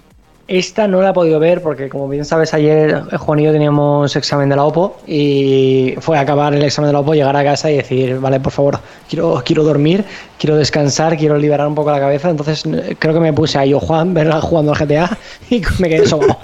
Esta 0.48 0.88
no 0.88 1.02
la 1.02 1.10
he 1.10 1.12
podido 1.12 1.38
ver 1.38 1.60
porque, 1.60 1.90
como 1.90 2.08
bien 2.08 2.24
sabes, 2.24 2.54
ayer 2.54 3.02
Juan 3.18 3.38
y 3.38 3.44
yo 3.44 3.52
teníamos 3.52 4.16
examen 4.16 4.48
de 4.48 4.56
la 4.56 4.64
OPO 4.64 4.96
y 5.06 5.94
fue 6.00 6.18
acabar 6.18 6.54
el 6.54 6.62
examen 6.64 6.88
de 6.88 6.94
la 6.94 7.00
OPO, 7.00 7.12
llegar 7.12 7.36
a 7.36 7.44
casa 7.44 7.70
y 7.70 7.76
decir, 7.76 8.18
vale, 8.18 8.40
por 8.40 8.50
favor, 8.52 8.78
quiero, 9.10 9.42
quiero 9.44 9.62
dormir, 9.62 10.04
quiero 10.38 10.56
descansar, 10.56 11.18
quiero 11.18 11.36
liberar 11.36 11.66
un 11.68 11.74
poco 11.74 11.90
la 11.90 12.00
cabeza. 12.00 12.30
Entonces 12.30 12.62
creo 12.98 13.12
que 13.12 13.20
me 13.20 13.34
puse 13.34 13.58
a 13.58 13.66
yo, 13.66 13.78
Juan, 13.78 14.14
verla 14.14 14.40
jugando 14.40 14.72
al 14.72 14.78
GTA 14.78 15.18
y 15.50 15.60
me 15.80 15.88
quedé 15.90 16.06
sobado. 16.06 16.38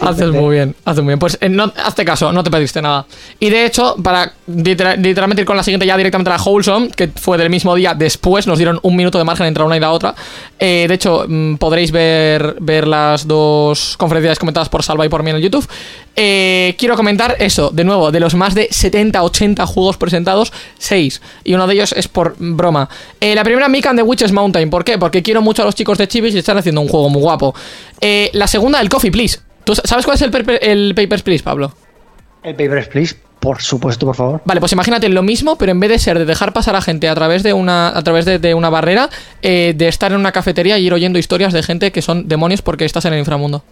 Haces 0.00 0.30
muy 0.30 0.54
bien, 0.54 0.76
haces 0.84 1.02
muy 1.02 1.10
bien. 1.10 1.18
Pues 1.18 1.38
eh, 1.40 1.48
no, 1.48 1.72
hazte 1.84 2.04
caso, 2.04 2.32
no 2.32 2.44
te 2.44 2.52
pediste 2.52 2.80
nada. 2.80 3.04
Y 3.40 3.50
de 3.50 3.66
hecho, 3.66 3.96
para 4.00 4.32
litera- 4.46 4.94
literalmente 4.94 5.42
ir 5.42 5.46
con 5.46 5.56
la 5.56 5.64
siguiente 5.64 5.86
ya 5.86 5.96
directamente 5.96 6.30
a 6.30 6.36
la 6.36 6.42
Wholesome, 6.42 6.90
que 6.90 7.08
fue 7.08 7.36
del 7.36 7.50
mismo 7.50 7.74
día 7.74 7.94
después, 7.94 8.46
nos 8.46 8.58
dieron 8.58 8.78
un 8.82 8.94
minuto 8.94 9.18
de 9.18 9.24
margen 9.24 9.46
entre 9.46 9.64
una 9.64 9.76
y 9.76 9.80
la 9.80 9.90
otra. 9.90 10.14
Eh, 10.58 10.84
de 10.86 10.94
hecho, 10.94 11.24
mm, 11.26 11.56
podréis 11.56 11.90
ver 11.90 12.54
las 12.84 13.28
dos 13.28 13.96
conferencias 13.96 14.38
comentadas 14.38 14.68
por 14.68 14.82
Salva 14.82 15.06
y 15.06 15.08
por 15.08 15.22
mí 15.22 15.30
en 15.30 15.38
YouTube. 15.38 15.68
Eh, 16.16 16.74
quiero 16.78 16.96
comentar 16.96 17.36
eso, 17.38 17.70
de 17.70 17.84
nuevo, 17.84 18.10
de 18.10 18.18
los 18.20 18.34
más 18.34 18.54
de 18.54 18.68
70, 18.70 19.22
80 19.22 19.66
juegos 19.66 19.96
presentados, 19.96 20.52
6. 20.78 21.22
Y 21.44 21.54
uno 21.54 21.66
de 21.66 21.74
ellos 21.74 21.92
es 21.92 22.08
por 22.08 22.34
broma. 22.38 22.88
Eh, 23.20 23.34
la 23.34 23.44
primera, 23.44 23.68
Mick 23.68 23.86
and 23.86 23.98
the 23.98 24.02
Witches 24.02 24.32
Mountain. 24.32 24.68
¿Por 24.70 24.84
qué? 24.84 24.98
Porque 24.98 25.22
quiero 25.22 25.42
mucho 25.42 25.62
a 25.62 25.64
los 25.66 25.74
chicos 25.74 25.98
de 25.98 26.08
Chivis 26.08 26.34
y 26.34 26.38
están 26.38 26.58
haciendo 26.58 26.80
un 26.80 26.88
juego 26.88 27.08
muy 27.08 27.22
guapo. 27.22 27.54
Eh, 28.00 28.30
la 28.32 28.46
segunda, 28.46 28.80
el 28.80 28.88
Coffee 28.88 29.12
Please. 29.12 29.38
¿Tú 29.64 29.74
sabes 29.74 30.04
cuál 30.04 30.16
es 30.16 30.22
el, 30.22 30.58
el 30.62 30.94
Papers, 30.94 31.22
Please, 31.22 31.42
Pablo? 31.44 31.72
El 32.42 32.54
Papers, 32.54 32.88
Please, 32.88 33.16
por 33.46 33.62
supuesto, 33.62 34.04
por 34.06 34.16
favor. 34.16 34.40
Vale, 34.44 34.58
pues 34.60 34.72
imagínate 34.72 35.08
lo 35.08 35.22
mismo, 35.22 35.56
pero 35.56 35.70
en 35.70 35.78
vez 35.78 35.88
de 35.90 35.98
ser 36.00 36.18
de 36.18 36.24
dejar 36.24 36.52
pasar 36.52 36.74
a 36.74 36.82
gente 36.82 37.08
a 37.08 37.14
través 37.14 37.44
de 37.44 37.52
una, 37.52 37.88
a 37.96 38.02
través 38.02 38.24
de, 38.24 38.40
de 38.40 38.54
una 38.54 38.70
barrera, 38.70 39.08
eh, 39.40 39.72
de 39.76 39.86
estar 39.86 40.10
en 40.10 40.18
una 40.18 40.32
cafetería 40.32 40.78
y 40.78 40.86
ir 40.86 40.92
oyendo 40.92 41.16
historias 41.18 41.52
de 41.52 41.62
gente 41.62 41.92
que 41.92 42.02
son 42.02 42.26
demonios 42.26 42.60
porque 42.60 42.84
estás 42.84 43.04
en 43.04 43.12
el 43.12 43.20
inframundo. 43.20 43.62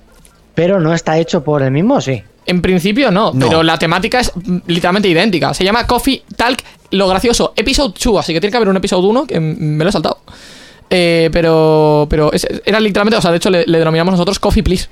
Pero 0.55 0.79
no 0.81 0.95
está 0.95 1.19
hecho 1.19 1.43
por 1.43 1.63
el 1.63 1.73
mismo, 1.73 2.01
sí. 2.01 2.23
En 2.47 2.63
principio 2.63 3.11
no, 3.11 3.33
No. 3.35 3.49
pero 3.49 3.63
la 3.65 3.77
temática 3.79 4.21
es 4.21 4.31
literalmente 4.69 5.09
idéntica. 5.09 5.53
Se 5.55 5.65
llama 5.65 5.87
Coffee 5.87 6.23
Talk, 6.37 6.63
lo 6.93 7.09
gracioso, 7.09 7.53
Episode 7.57 7.95
2, 8.03 8.19
así 8.21 8.33
que 8.33 8.41
tiene 8.41 8.53
que 8.53 8.57
haber 8.59 8.69
un 8.69 8.77
Episode 8.77 9.05
1 9.07 9.27
que 9.27 9.41
me 9.41 9.83
lo 9.83 9.89
he 9.89 9.93
saltado. 9.93 10.19
Eh, 10.91 11.31
pero 11.33 12.07
pero 12.11 12.31
es- 12.33 12.47
era 12.65 12.79
literalmente, 12.79 13.17
o 13.17 13.21
sea, 13.23 13.31
de 13.31 13.39
hecho 13.39 13.51
le, 13.51 13.65
le 13.67 13.79
denominamos 13.79 14.13
nosotros 14.13 14.39
Coffee 14.39 14.63
Please. 14.63 14.87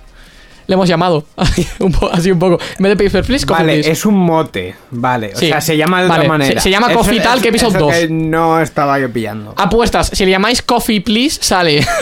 Le 0.66 0.74
hemos 0.74 0.88
llamado, 0.88 1.24
así 1.36 1.66
un, 1.80 1.92
po- 1.92 2.10
así 2.10 2.30
un 2.30 2.38
poco. 2.38 2.58
En 2.78 2.82
vez 2.84 2.96
de 2.96 3.04
Paper 3.04 3.24
Please, 3.24 3.44
Coffee 3.46 3.62
Vale, 3.64 3.74
Please. 3.74 3.90
es 3.90 4.06
un 4.06 4.14
mote. 4.16 4.74
Vale, 4.90 5.32
o 5.34 5.38
sea, 5.38 5.60
se 5.60 5.76
llama 5.76 6.02
de 6.02 6.08
Vale, 6.08 6.20
otra 6.20 6.28
manera. 6.28 6.60
se- 6.60 6.64
se 6.64 6.70
llama 6.70 6.88
Eso- 6.88 6.98
Coffee 6.98 7.20
Talk 7.20 7.38
eso- 7.38 7.48
Episode 7.48 7.76
eso 7.76 7.86
2. 7.86 7.94
que 7.94 8.08
no 8.08 8.60
estaba 8.60 8.98
yo 8.98 9.12
pillando. 9.12 9.54
Apuestas, 9.56 10.08
si 10.12 10.24
le 10.24 10.30
llamáis 10.30 10.62
Coffee 10.62 11.00
Please, 11.00 11.38
sale. 11.42 11.86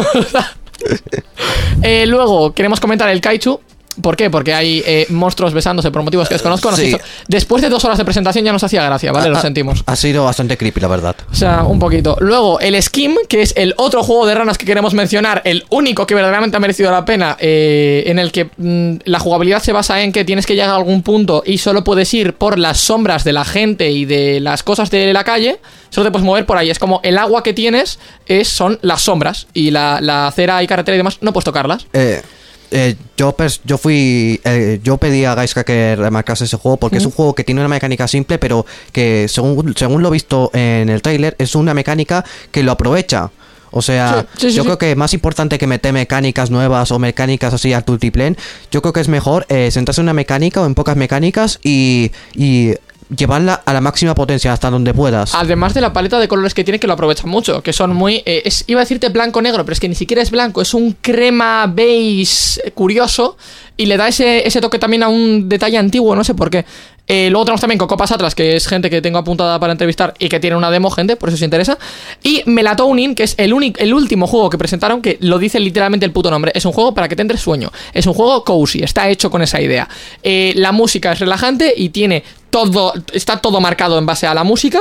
Eh, 1.82 2.06
luego, 2.06 2.52
queremos 2.54 2.80
comentar 2.80 3.08
el 3.10 3.20
Kaichu. 3.20 3.60
¿Por 4.00 4.16
qué? 4.16 4.30
Porque 4.30 4.54
hay 4.54 4.82
eh, 4.86 5.06
monstruos 5.10 5.52
besándose 5.52 5.90
por 5.90 6.02
motivos 6.02 6.28
que 6.28 6.34
desconozco. 6.34 6.70
nos 6.70 6.78
sí. 6.80 6.86
hizo- 6.86 6.98
Después 7.28 7.60
de 7.62 7.68
dos 7.68 7.84
horas 7.84 7.98
de 7.98 8.04
presentación 8.04 8.44
ya 8.44 8.52
nos 8.52 8.62
hacía 8.62 8.84
gracia, 8.84 9.10
¿vale? 9.12 9.28
Lo 9.28 9.40
sentimos. 9.40 9.82
Ha 9.86 9.96
sido 9.96 10.24
bastante 10.24 10.56
creepy, 10.56 10.80
la 10.80 10.88
verdad. 10.88 11.16
O 11.30 11.34
sea, 11.34 11.64
un 11.64 11.78
poquito. 11.78 12.16
Luego, 12.20 12.60
el 12.60 12.80
Skim, 12.82 13.16
que 13.28 13.42
es 13.42 13.52
el 13.56 13.74
otro 13.76 14.02
juego 14.02 14.26
de 14.26 14.34
ranas 14.34 14.58
que 14.58 14.64
queremos 14.66 14.94
mencionar, 14.94 15.42
el 15.44 15.64
único 15.70 16.06
que 16.06 16.14
verdaderamente 16.14 16.56
ha 16.56 16.60
merecido 16.60 16.90
la 16.90 17.04
pena, 17.04 17.36
eh, 17.40 18.04
en 18.06 18.18
el 18.18 18.30
que 18.32 18.48
mm, 18.56 19.00
la 19.04 19.18
jugabilidad 19.18 19.60
se 19.62 19.72
basa 19.72 20.00
en 20.02 20.12
que 20.12 20.24
tienes 20.24 20.46
que 20.46 20.54
llegar 20.54 20.70
a 20.70 20.76
algún 20.76 21.02
punto 21.02 21.42
y 21.44 21.58
solo 21.58 21.84
puedes 21.84 22.12
ir 22.14 22.34
por 22.34 22.58
las 22.58 22.78
sombras 22.78 23.24
de 23.24 23.32
la 23.32 23.44
gente 23.44 23.90
y 23.90 24.04
de 24.04 24.40
las 24.40 24.62
cosas 24.62 24.90
de 24.90 25.12
la 25.12 25.24
calle, 25.24 25.58
solo 25.90 26.06
te 26.06 26.12
puedes 26.12 26.24
mover 26.24 26.46
por 26.46 26.56
ahí. 26.56 26.70
Es 26.70 26.78
como 26.78 27.00
el 27.02 27.18
agua 27.18 27.42
que 27.42 27.52
tienes 27.52 27.98
es, 28.26 28.48
son 28.48 28.78
las 28.82 29.02
sombras 29.02 29.46
y 29.52 29.70
la, 29.72 30.00
la 30.00 30.28
acera 30.28 30.62
y 30.62 30.66
carretera 30.66 30.94
y 30.94 30.98
demás, 30.98 31.18
no 31.20 31.32
puedes 31.32 31.44
tocarlas. 31.44 31.86
Eh, 31.92 32.22
eh, 32.70 32.96
yo, 33.16 33.34
yo 33.64 33.78
fui. 33.78 34.40
eh, 34.44 34.80
yo 34.82 34.96
pedí 34.98 35.24
a 35.24 35.34
Gaiska 35.34 35.64
que 35.64 35.96
remarcase 35.96 36.44
ese 36.44 36.56
juego 36.56 36.76
porque 36.76 36.98
es 36.98 37.04
un 37.06 37.12
juego 37.12 37.34
que 37.34 37.44
tiene 37.44 37.60
una 37.60 37.68
mecánica 37.68 38.06
simple, 38.08 38.38
pero 38.38 38.64
que 38.92 39.26
según, 39.28 39.74
según 39.76 40.02
lo 40.02 40.10
visto 40.10 40.50
en 40.54 40.88
el 40.88 41.02
tráiler, 41.02 41.34
es 41.38 41.54
una 41.54 41.74
mecánica 41.74 42.24
que 42.50 42.62
lo 42.62 42.72
aprovecha. 42.72 43.30
O 43.72 43.82
sea, 43.82 44.26
Sí, 44.34 44.40
sí, 44.46 44.50
sí, 44.50 44.56
yo 44.56 44.62
sí. 44.62 44.66
creo 44.66 44.78
que 44.78 44.96
más 44.96 45.14
importante 45.14 45.56
que 45.56 45.66
meter 45.68 45.92
mecánicas 45.92 46.50
nuevas 46.50 46.90
o 46.90 46.98
mecánicas 46.98 47.54
así 47.54 47.72
al 47.72 47.84
multiplayer, 47.86 48.36
yo 48.72 48.82
creo 48.82 48.92
que 48.92 49.00
es 49.00 49.06
mejor 49.08 49.46
eh, 49.48 49.70
centrarse 49.70 50.00
en 50.00 50.06
una 50.06 50.12
mecánica 50.12 50.60
o 50.60 50.66
en 50.66 50.74
pocas 50.74 50.96
mecánicas 50.96 51.60
y, 51.62 52.10
y 52.34 52.74
llevarla 53.14 53.62
a 53.64 53.72
la 53.72 53.80
máxima 53.80 54.14
potencia 54.14 54.52
hasta 54.52 54.70
donde 54.70 54.94
puedas. 54.94 55.34
Además 55.34 55.74
de 55.74 55.80
la 55.80 55.92
paleta 55.92 56.18
de 56.18 56.28
colores 56.28 56.54
que 56.54 56.64
tiene, 56.64 56.78
que 56.78 56.86
lo 56.86 56.94
aprovechan 56.94 57.28
mucho, 57.28 57.62
que 57.62 57.72
son 57.72 57.94
muy. 57.94 58.22
eh, 58.26 58.42
es, 58.44 58.64
iba 58.66 58.80
a 58.80 58.84
decirte 58.84 59.08
blanco-negro, 59.08 59.64
pero 59.64 59.72
es 59.72 59.80
que 59.80 59.88
ni 59.88 59.94
siquiera 59.94 60.22
es 60.22 60.30
blanco, 60.30 60.62
es 60.62 60.74
un 60.74 60.96
crema 61.00 61.66
beige 61.66 62.60
curioso 62.74 63.36
y 63.76 63.86
le 63.86 63.96
da 63.96 64.08
ese, 64.08 64.46
ese 64.46 64.60
toque 64.60 64.78
también 64.78 65.02
a 65.02 65.08
un 65.08 65.48
detalle 65.48 65.78
antiguo, 65.78 66.14
no 66.14 66.24
sé 66.24 66.34
por 66.34 66.50
qué. 66.50 66.64
Eh, 67.12 67.28
luego 67.28 67.44
tenemos 67.44 67.60
también 67.60 67.76
Coco 67.76 67.96
Pasatras, 67.96 68.36
que 68.36 68.54
es 68.54 68.68
gente 68.68 68.88
que 68.88 69.02
tengo 69.02 69.18
apuntada 69.18 69.58
para 69.58 69.72
entrevistar 69.72 70.14
y 70.20 70.28
que 70.28 70.38
tiene 70.38 70.54
una 70.54 70.70
demo, 70.70 70.92
gente, 70.92 71.16
por 71.16 71.28
eso 71.28 71.34
os 71.34 71.42
interesa. 71.42 71.76
Y 72.22 72.44
Melatonin, 72.46 73.16
que 73.16 73.24
es 73.24 73.34
el, 73.36 73.52
único, 73.52 73.80
el 73.80 73.92
último 73.92 74.28
juego 74.28 74.48
que 74.48 74.56
presentaron, 74.56 75.02
que 75.02 75.18
lo 75.20 75.40
dice 75.40 75.58
literalmente 75.58 76.06
el 76.06 76.12
puto 76.12 76.30
nombre. 76.30 76.52
Es 76.54 76.64
un 76.66 76.72
juego 76.72 76.94
para 76.94 77.08
que 77.08 77.16
te 77.16 77.22
entre 77.22 77.36
sueño. 77.36 77.72
Es 77.92 78.06
un 78.06 78.14
juego 78.14 78.44
cozy, 78.44 78.84
está 78.84 79.08
hecho 79.08 79.28
con 79.28 79.42
esa 79.42 79.60
idea. 79.60 79.88
Eh, 80.22 80.52
la 80.54 80.70
música 80.70 81.10
es 81.10 81.18
relajante 81.18 81.74
y 81.76 81.88
tiene 81.88 82.22
todo, 82.50 82.94
está 83.12 83.38
todo 83.38 83.60
marcado 83.60 83.98
en 83.98 84.06
base 84.06 84.28
a 84.28 84.34
la 84.34 84.44
música, 84.44 84.80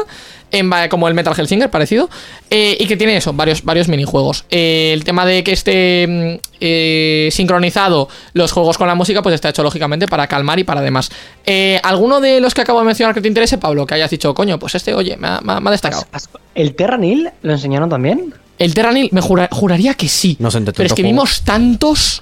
en 0.52 0.70
como 0.90 1.08
el 1.08 1.14
Metal 1.14 1.34
Hellsinger, 1.38 1.70
parecido, 1.70 2.10
eh, 2.50 2.76
y 2.80 2.86
que 2.88 2.98
tiene 2.98 3.18
eso, 3.18 3.34
varios, 3.34 3.64
varios 3.64 3.88
minijuegos. 3.88 4.46
Eh, 4.50 4.92
el 4.94 5.04
tema 5.04 5.26
de 5.26 5.44
que 5.44 5.52
esté 5.52 6.08
mm, 6.08 6.48
eh, 6.60 7.30
sincronizado 7.32 8.10
los 8.34 8.52
juegos 8.52 8.78
con 8.78 8.88
la 8.88 8.96
música, 8.96 9.22
pues 9.22 9.36
está 9.36 9.50
hecho 9.50 9.64
lógicamente 9.64 10.08
para 10.08 10.28
calmar 10.28 10.60
y 10.60 10.64
para 10.64 10.82
demás. 10.82 11.10
Eh, 11.46 11.80
¿Alguno 11.84 12.20
de 12.22 12.40
los 12.42 12.54
que 12.54 12.62
acabo 12.62 12.80
de 12.80 12.86
mencionar 12.86 13.14
que 13.16 13.22
te 13.22 13.28
interese, 13.28 13.58
Pablo? 13.58 13.86
Que 13.86 13.96
hayas 13.96 14.10
dicho, 14.10 14.34
coño, 14.34 14.58
pues 14.60 14.76
este, 14.76 14.94
oye, 14.94 15.18
me 15.18 15.28
ha, 15.28 15.42
me 15.42 15.72
destacado. 15.72 16.06
¿El 16.56 16.76
Terranil 16.76 17.30
lo 17.42 17.52
enseñaron 17.54 17.90
también? 17.90 18.34
El 18.58 18.74
Terranil, 18.74 19.10
me 19.12 19.22
jura- 19.22 19.48
juraría 19.52 19.94
que 19.94 20.10
sí. 20.10 20.36
No 20.40 20.52
sé, 20.52 20.60
pero 20.62 20.84
es 20.86 20.94
que 20.94 21.04
vimos 21.04 21.42
tantos 21.44 22.22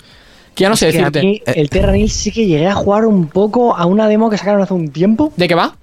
que 0.54 0.64
ya 0.64 0.70
no 0.70 0.76
sé 0.76 0.92
Que 0.92 0.98
a 1.00 1.10
decirte. 1.10 1.22
mí 1.22 1.42
el 1.46 1.70
Terranil 1.70 2.10
sí 2.10 2.32
que 2.32 2.46
llegué 2.46 2.68
a 2.68 2.74
jugar 2.76 3.06
un 3.06 3.28
poco 3.28 3.76
a 3.76 3.86
una 3.86 4.08
demo 4.08 4.30
que 4.30 4.38
sacaron 4.38 4.62
hace 4.62 4.74
un 4.74 4.90
tiempo. 4.90 5.32
¿De 5.36 5.48
qué 5.48 5.56
va? 5.56 5.76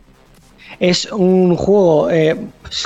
Es 0.81 1.07
un 1.13 1.57
juego, 1.57 2.11
eh, 2.11 2.37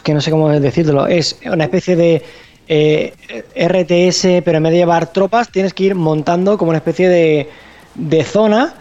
que 0.03 0.15
no 0.15 0.21
sé 0.21 0.31
cómo 0.31 0.49
decirlo, 0.51 1.07
es 1.07 1.39
una 1.45 1.65
especie 1.65 1.97
de 1.97 2.23
eh, 2.69 3.13
RTS, 3.57 4.43
pero 4.45 4.59
en 4.59 4.63
vez 4.65 4.73
de 4.73 4.79
llevar 4.79 5.13
tropas, 5.13 5.51
tienes 5.51 5.73
que 5.75 5.85
ir 5.85 5.95
montando 5.95 6.59
como 6.59 6.71
una 6.71 6.79
especie 6.79 7.09
de, 7.09 7.49
de 7.95 8.25
zona 8.25 8.75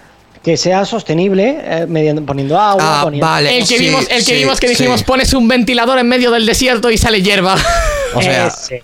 que 0.43 0.55
sea 0.55 0.85
sostenible, 0.85 1.57
eh, 1.61 1.85
mediante, 1.87 2.21
poniendo 2.21 2.57
agua, 2.59 2.99
Ah, 2.99 3.03
poniendo... 3.03 3.25
vale. 3.27 3.57
El 3.57 3.67
que 3.67 3.77
Sí, 3.77 3.83
vimos, 3.85 4.03
el 4.09 4.17
que 4.17 4.21
sí, 4.21 4.33
vimos 4.35 4.59
que 4.59 4.67
sí. 4.67 4.73
dijimos, 4.75 5.03
pones 5.03 5.33
un 5.33 5.47
ventilador 5.47 5.99
en 5.99 6.07
medio 6.07 6.31
del 6.31 6.45
desierto 6.45 6.89
y 6.91 6.97
sale 6.97 7.21
hierba. 7.21 7.55
O 8.15 8.21
sea, 8.21 8.47
Ese 8.47 8.81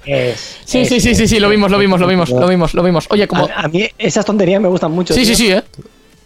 Sí, 0.66 0.86
sí, 0.86 0.96
ese 0.98 1.00
sí, 1.00 1.16
sí, 1.16 1.28
sí, 1.30 1.40
lo 1.40 1.48
vimos, 1.48 1.72
lo 1.72 1.78
vimos, 1.80 2.00
lo 2.02 2.08
vimos, 2.08 2.30
lo 2.30 2.46
vimos, 2.46 2.74
lo 2.74 2.84
vimos. 2.84 3.06
Oye, 3.10 3.26
como. 3.26 3.46
A, 3.46 3.62
a 3.62 3.68
mí 3.70 3.90
esas 3.98 4.26
tonterías 4.26 4.62
me 4.62 4.68
gustan 4.68 4.92
mucho. 4.92 5.14
Sí, 5.14 5.26
sí, 5.26 5.34
sí, 5.34 5.50
eh. 5.50 5.64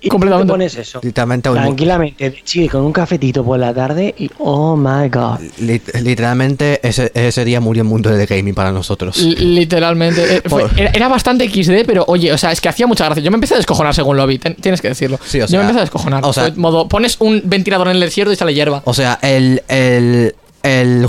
Y 0.08 0.10
completamente. 0.10 0.48
te 0.48 0.54
pones 0.54 0.76
eso. 0.76 1.00
literalmente 1.04 1.50
un- 1.50 1.56
Tranquilamente, 1.56 2.30
de 2.30 2.44
chill, 2.44 2.70
con 2.70 2.82
un 2.84 2.92
cafetito 2.94 3.44
por 3.44 3.60
la 3.60 3.74
tarde 3.74 4.14
y 4.18 4.30
oh 4.40 4.76
my 4.76 5.10
god. 5.10 5.40
Lit- 5.60 5.94
literalmente 6.02 6.80
ese, 6.88 7.12
ese 7.14 7.46
día 7.46 7.60
murió 7.62 7.84
el 7.84 7.88
mundo 7.90 8.10
del 8.10 8.26
gaming 8.26 8.56
para 8.56 8.72
nosotros. 8.72 9.18
L- 9.20 9.36
Literalmente. 9.40 10.38
eh, 10.38 10.42
fue- 10.46 10.66
era, 10.76 10.90
era 10.92 11.08
bastante 11.08 11.48
XD, 11.50 11.86
pero 11.86 12.04
oye, 12.08 12.32
o 12.34 12.38
sea, 12.38 12.52
es 12.52 12.62
que 12.62 12.70
hacía 12.70 12.88
mucha 12.88 13.06
gracia. 13.06 13.24
Yo 13.24 13.32
me 13.32 13.36
empecé 13.36 13.54
a 13.54 13.58
descojonar 13.58 13.94
según 13.94 14.18
lo 14.18 14.26
vi, 14.28 14.40
ten- 14.40 14.56
tienes 14.56 14.82
que 14.82 14.90
decirlo. 14.90 15.20
Sí, 15.26 15.42
o 15.42 15.46
Yo 15.48 15.58
me 15.58 15.64
empecé 15.64 15.80
a 15.80 15.82
descojonar. 15.82 16.26
o 16.26 16.34
sea- 16.34 16.44
Fue 16.46 16.56
modo, 16.56 16.88
pones 16.88 17.18
un 17.20 17.42
ventilador 17.46 17.88
en 17.88 17.96
el 17.96 18.00
desierto 18.02 18.32
y 18.32 18.36
sale 18.36 18.54
hierba. 18.54 18.82
O 18.86 18.94
sea, 18.94 19.20
el, 19.22 19.62
el, 19.68 20.36
el- 20.64 21.08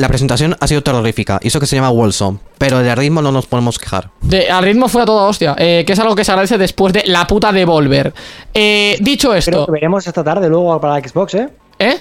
la 0.00 0.08
presentación 0.08 0.56
ha 0.58 0.66
sido 0.66 0.82
terrorífica. 0.82 1.38
Hizo 1.42 1.60
que 1.60 1.66
se 1.66 1.76
llama 1.76 1.90
Wilson. 1.90 2.40
Pero 2.56 2.78
de 2.78 2.94
ritmo 2.94 3.20
no 3.20 3.30
nos 3.30 3.46
podemos 3.46 3.78
quejar. 3.78 4.10
De, 4.22 4.50
al 4.50 4.64
ritmo 4.64 4.88
fue 4.88 5.02
a 5.02 5.04
toda 5.04 5.28
hostia, 5.28 5.54
eh, 5.58 5.84
que 5.86 5.92
es 5.92 5.98
algo 5.98 6.14
que 6.14 6.24
se 6.24 6.32
agradece 6.32 6.56
después 6.56 6.94
de 6.94 7.02
la 7.04 7.26
puta 7.26 7.52
Devolver. 7.52 8.14
Eh, 8.54 8.96
dicho 9.00 9.28
Creo 9.28 9.38
esto, 9.38 9.66
que 9.66 9.72
veremos 9.72 10.06
esta 10.06 10.24
tarde 10.24 10.48
luego 10.48 10.80
para 10.80 11.06
Xbox, 11.06 11.34
¿eh? 11.34 11.50
¿eh? 11.78 11.98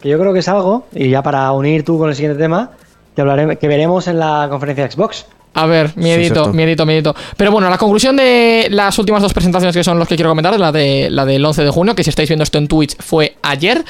Que 0.00 0.08
yo 0.08 0.18
creo 0.18 0.32
que 0.32 0.38
es 0.38 0.48
algo, 0.48 0.86
y 0.92 1.10
ya 1.10 1.22
para 1.22 1.52
unir 1.52 1.84
tú 1.84 1.98
con 1.98 2.08
el 2.08 2.16
siguiente 2.16 2.38
tema, 2.38 2.70
que, 3.14 3.20
hablaremos, 3.20 3.58
que 3.58 3.68
veremos 3.68 4.08
en 4.08 4.18
la 4.18 4.46
conferencia 4.50 4.84
de 4.84 4.92
Xbox. 4.92 5.26
A 5.54 5.66
ver, 5.66 5.92
miedito, 5.96 6.52
miedito, 6.52 6.86
miedito. 6.86 7.14
Pero 7.36 7.50
bueno, 7.50 7.68
la 7.68 7.78
conclusión 7.78 8.16
de 8.16 8.68
las 8.70 8.98
últimas 8.98 9.22
dos 9.22 9.34
presentaciones 9.34 9.76
que 9.76 9.84
son 9.84 9.98
los 9.98 10.08
que 10.08 10.16
quiero 10.16 10.30
comentar, 10.30 10.58
la, 10.58 10.72
de, 10.72 11.08
la 11.10 11.26
del 11.26 11.44
11 11.44 11.64
de 11.64 11.70
junio, 11.70 11.94
que 11.94 12.02
si 12.02 12.10
estáis 12.10 12.28
viendo 12.28 12.42
esto 12.42 12.58
en 12.58 12.68
Twitch 12.68 12.96
fue 12.98 13.36
ayer, 13.42 13.84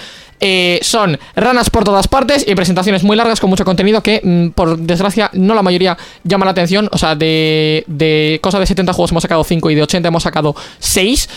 eh, 0.45 0.81
son 0.83 1.17
ranas 1.37 1.71
por 1.71 1.85
todas 1.85 2.09
partes 2.09 2.45
y 2.49 2.57
presentaciones 2.57 3.05
muy 3.05 3.17
largas 3.17 3.39
con 3.39 3.49
mucho 3.49 3.65
contenido 3.65 4.03
que, 4.03 4.21
mm, 4.25 4.49
por 4.49 4.77
desgracia, 4.77 5.31
no 5.35 5.55
la 5.55 5.63
mayoría 5.63 5.97
llama 6.25 6.45
la 6.45 6.51
atención. 6.51 6.89
O 6.91 6.99
sea, 6.99 7.15
de, 7.15 7.85
de 7.87 8.41
cosa 8.43 8.59
de 8.59 8.67
70 8.67 8.93
juegos 8.93 9.13
hemos 9.13 9.23
sacado 9.23 9.45
5 9.45 9.71
y 9.71 9.77
de 9.77 9.83
80 9.83 10.09
hemos 10.09 10.25
sacado 10.25 10.57
6. 10.81 11.29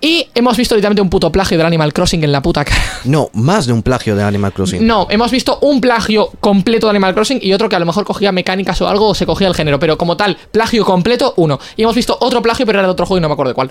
Y 0.00 0.28
hemos 0.34 0.56
visto 0.56 0.74
literalmente 0.74 1.02
un 1.02 1.10
puto 1.10 1.32
plagio 1.32 1.56
del 1.56 1.66
Animal 1.66 1.92
Crossing 1.92 2.22
en 2.24 2.32
la 2.32 2.42
puta 2.42 2.64
cara. 2.64 2.82
No, 3.04 3.30
más 3.32 3.66
de 3.66 3.72
un 3.72 3.82
plagio 3.82 4.14
de 4.14 4.22
Animal 4.22 4.52
Crossing. 4.52 4.86
No, 4.86 5.06
hemos 5.10 5.30
visto 5.30 5.58
un 5.62 5.80
plagio 5.80 6.30
completo 6.40 6.86
de 6.86 6.90
Animal 6.90 7.14
Crossing 7.14 7.38
y 7.42 7.52
otro 7.52 7.68
que 7.68 7.76
a 7.76 7.78
lo 7.78 7.86
mejor 7.86 8.04
cogía 8.04 8.32
mecánicas 8.32 8.80
o 8.82 8.88
algo 8.88 9.08
o 9.08 9.14
se 9.14 9.26
cogía 9.26 9.48
el 9.48 9.54
género, 9.54 9.78
pero 9.78 9.96
como 9.96 10.16
tal, 10.16 10.36
plagio 10.50 10.84
completo, 10.84 11.34
uno. 11.36 11.58
Y 11.76 11.82
hemos 11.82 11.94
visto 11.94 12.16
otro 12.20 12.42
plagio, 12.42 12.66
pero 12.66 12.78
era 12.78 12.88
de 12.88 12.92
otro 12.92 13.06
juego 13.06 13.18
y 13.18 13.22
no 13.22 13.28
me 13.28 13.34
acuerdo 13.34 13.50
de 13.50 13.54
cuál. 13.54 13.70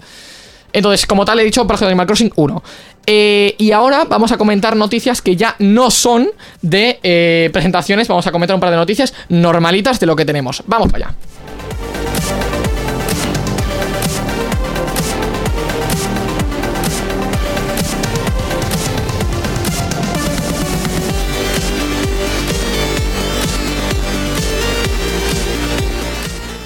Entonces, 0.73 1.05
como 1.05 1.23
tal, 1.23 1.39
he 1.39 1.43
dicho 1.43 1.65
plagio 1.67 1.85
de 1.85 1.91
Animal 1.91 2.07
Crossing 2.07 2.31
1. 2.35 2.63
Eh, 3.05 3.55
y 3.59 3.71
ahora 3.71 4.05
vamos 4.05 4.31
a 4.31 4.37
comentar 4.37 4.75
noticias 4.75 5.21
que 5.21 5.35
ya 5.35 5.55
no 5.59 5.91
son 5.91 6.29
de 6.61 6.99
eh, 7.03 7.49
presentaciones. 7.53 8.07
Vamos 8.07 8.25
a 8.25 8.31
comentar 8.31 8.55
un 8.55 8.59
par 8.59 8.71
de 8.71 8.77
noticias 8.77 9.13
normalitas 9.29 9.99
de 9.99 10.07
lo 10.07 10.15
que 10.15 10.25
tenemos. 10.25 10.63
Vamos 10.65 10.91
para 10.91 11.05
allá. 11.05 11.15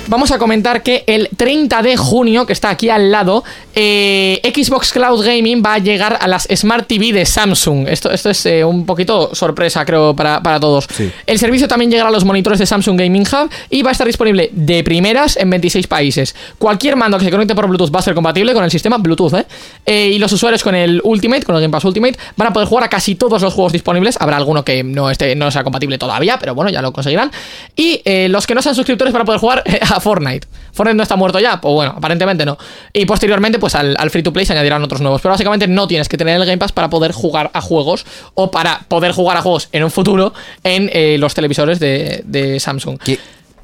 Vamos 0.10 0.32
a 0.32 0.38
comentar 0.38 0.84
que 0.84 1.04
el 1.06 1.28
30 1.36 1.82
de 1.82 1.98
junio, 1.98 2.46
que 2.46 2.54
está 2.54 2.70
aquí 2.70 2.90
al 2.90 3.12
lado, 3.12 3.44
eh, 3.76 4.40
Xbox 4.56 4.94
Cloud 4.94 5.26
Gaming 5.26 5.62
va 5.66 5.74
a 5.74 5.80
llegar 5.80 6.18
a 6.22 6.28
las 6.30 6.48
Smart 6.56 6.88
TV 6.88 7.12
de 7.12 7.26
Samsung. 7.26 7.90
Esto, 7.90 8.10
esto 8.12 8.30
es 8.30 8.46
eh, 8.46 8.64
un 8.64 8.86
poquito 8.86 9.36
sorpresa, 9.36 9.84
creo, 9.86 10.16
para, 10.16 10.42
para 10.42 10.62
todos. 10.62 10.88
Sí. 10.90 11.12
El 11.26 11.38
servicio 11.40 11.68
también 11.68 11.92
llegará 11.92 12.08
a 12.08 12.12
los 12.14 12.24
monitores 12.24 12.58
de 12.58 12.66
Samsung 12.66 12.98
Gaming 12.98 13.24
Hub 13.24 13.50
y 13.70 13.82
va 13.82 13.90
a 13.90 13.92
estar 13.92 14.08
disponible 14.08 14.50
de 14.54 14.82
primeras 14.82 15.36
en 15.36 15.50
26 15.50 15.88
países. 15.88 16.36
Cualquier 16.58 16.96
mando 16.96 17.18
que 17.18 17.26
se 17.26 17.32
conecte 17.32 17.54
por 17.54 17.68
Bluetooth 17.68 17.94
va 17.94 18.00
a 18.00 18.04
ser 18.04 18.16
compatible 18.16 18.54
con 18.54 18.64
el 18.64 18.72
sistema 18.72 18.98
Bluetooth, 18.98 19.34
¿eh? 19.34 19.46
Eh, 19.86 20.12
y 20.14 20.20
los 20.20 20.32
usuarios 20.32 20.64
con 20.64 20.74
el 20.74 21.02
Ultimate, 21.04 21.44
con 21.44 21.56
el 21.56 21.62
Game 21.62 21.72
Pass 21.72 21.84
Ultimate, 21.84 22.18
van 22.38 22.48
a 22.48 22.54
poder 22.54 22.70
jugar 22.70 22.86
a 22.86 22.90
casi 22.90 23.16
todos 23.16 23.42
los 23.42 23.54
juegos 23.54 23.74
disponibles. 23.74 24.16
Habrá 24.22 24.38
alguno 24.38 24.64
que 24.64 24.86
no, 24.86 25.10
esté, 25.10 25.36
no 25.36 25.52
sea 25.52 25.66
compatible 25.66 25.98
todavía, 25.98 26.40
pero 26.40 26.56
bueno, 26.56 26.72
ya 26.72 26.82
lo 26.82 26.94
conseguirán. 26.94 27.30
Y 27.76 28.02
los 28.30 28.48
que 28.48 28.56
no 28.56 28.62
sean 28.62 28.74
suscriptores 28.74 29.14
van 29.14 29.24
a 29.24 29.26
poder 29.26 29.42
jugar 29.42 29.64
eh, 29.66 29.80
a 29.98 30.00
Fortnite. 30.02 30.48
Fortnite 30.74 30.96
no 30.96 31.04
está 31.04 31.16
muerto 31.16 31.40
ya, 31.40 31.60
pues 31.60 31.74
bueno, 31.74 31.94
aparentemente 31.98 32.46
no. 32.46 32.58
Y 32.94 33.06
posteriormente, 33.06 33.60
pues 33.60 33.76
al, 33.76 33.96
al 34.00 34.10
free 34.10 34.24
to 34.24 34.32
play 34.32 34.46
se 34.46 34.54
añadirán 34.54 34.84
otros 34.84 35.02
nuevos. 35.02 35.22
Pero 35.22 35.32
básicamente 35.32 35.68
no 35.68 35.88
tienes 35.88 36.08
que 36.08 36.18
tener 36.18 36.36
el 36.40 36.46
Game 36.46 36.58
Pass 36.58 36.72
para 36.72 36.90
poder 36.90 37.12
jugar 37.12 37.52
a 37.54 37.62
juegos 37.62 38.06
o 38.34 38.52
para 38.52 38.80
poder 38.88 39.12
jugar 39.12 39.38
a 39.38 39.42
juegos 39.42 39.70
en 39.72 39.84
un 39.84 39.92
futuro 39.92 40.34
en 40.64 40.90
eh, 40.94 41.18
los 41.20 41.34
televisores 41.34 41.80
de, 41.80 42.22
de 42.26 42.60
Samsung. 42.60 42.98
¿Qui- 43.00 43.20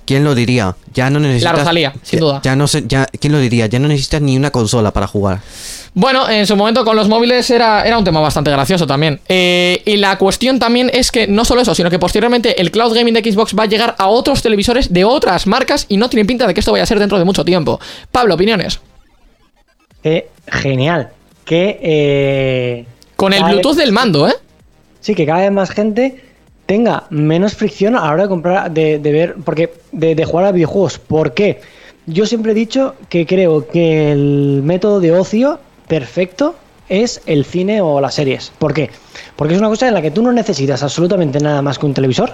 ¿Quién 0.06 0.26
lo 0.26 0.36
diría? 0.36 0.76
Ya 0.94 1.10
no 1.10 1.20
necesitas. 1.22 1.58
Rosalía, 1.60 1.94
sin 2.04 2.20
ya- 2.20 2.26
duda. 2.26 2.42
Ya 2.44 2.56
no 2.58 2.68
sé, 2.68 2.84
ya, 2.88 3.06
¿Quién 3.06 3.32
lo 3.32 3.40
diría? 3.40 3.68
Ya 3.68 3.80
no 3.80 3.88
necesitas 3.88 4.22
ni 4.22 4.36
una 4.36 4.52
consola 4.52 4.92
para 4.92 5.08
jugar. 5.08 5.40
Bueno, 5.96 6.28
en 6.28 6.48
su 6.48 6.56
momento 6.56 6.84
con 6.84 6.96
los 6.96 7.08
móviles 7.08 7.50
era, 7.52 7.84
era 7.86 7.98
un 8.00 8.04
tema 8.04 8.20
bastante 8.20 8.50
gracioso 8.50 8.88
también. 8.88 9.20
Eh, 9.30 9.80
y 9.86 9.98
la 9.98 10.18
cuestión 10.18 10.58
también 10.58 10.90
es 10.92 11.12
que 11.12 11.28
no 11.28 11.46
solo 11.46 11.62
eso, 11.62 11.76
sino 11.76 11.90
que 11.92 12.00
posteriormente 12.00 12.60
el 12.60 12.72
cloud 12.72 12.96
gaming 12.96 13.14
de 13.14 13.32
Xbox 13.32 13.56
va 13.58 13.64
a 13.64 13.68
llegar 13.68 13.94
a 14.00 14.08
otros 14.08 14.42
televisores 14.42 14.92
de 14.92 15.06
otras 15.06 15.46
marcas 15.46 15.86
y 15.90 15.98
no 15.98 16.10
tiene 16.10 16.26
pinta 16.26 16.48
de 16.48 16.54
que 16.56 16.62
esto 16.62 16.72
vaya 16.72 16.84
a 16.84 16.88
ser 16.88 16.98
dentro 16.98 17.20
de 17.20 17.26
mucho 17.26 17.46
tiempo. 17.46 17.80
Pablo, 18.12 18.34
opiniones. 18.36 18.80
eh, 20.04 20.28
genial. 20.48 21.10
Que. 21.46 21.80
eh, 21.82 22.86
Con 23.16 23.34
el 23.34 23.44
vez- 23.44 23.52
Bluetooth 23.54 23.76
del 23.78 23.92
mando, 23.92 24.28
¿eh? 24.28 24.34
Sí, 25.00 25.14
que 25.14 25.26
cada 25.26 25.42
vez 25.42 25.52
más 25.52 25.70
gente 25.70 26.24
tenga 26.66 27.04
menos 27.10 27.54
fricción 27.54 27.96
a 27.96 28.06
la 28.06 28.12
hora 28.14 28.24
de 28.24 28.30
comprar, 28.30 28.72
de, 28.72 28.98
de 28.98 29.12
ver, 29.12 29.36
porque 29.46 29.74
de, 29.92 30.16
de 30.16 30.26
jugar 30.26 30.46
a 30.48 30.52
videojuegos. 30.52 30.98
¿Por 30.98 31.34
qué? 31.34 31.62
Yo 32.06 32.26
siempre 32.26 32.54
he 32.54 32.56
dicho 32.56 32.96
que 33.10 33.26
creo 33.26 33.68
que 33.68 34.12
el 34.12 34.62
método 34.64 35.00
de 35.00 35.12
ocio 35.12 35.60
perfecto 35.94 36.56
es 36.90 37.22
el 37.28 37.46
cine 37.46 37.80
o 37.80 38.02
las 38.02 38.16
series. 38.16 38.52
¿Por 38.58 38.74
qué? 38.74 38.90
Porque 39.36 39.54
es 39.54 39.60
una 39.60 39.70
cosa 39.70 39.88
en 39.88 39.94
la 39.94 40.02
que 40.02 40.10
tú 40.10 40.24
no 40.24 40.32
necesitas 40.32 40.82
absolutamente 40.82 41.40
nada 41.40 41.62
más 41.62 41.78
que 41.78 41.86
un 41.86 41.94
televisor. 41.94 42.32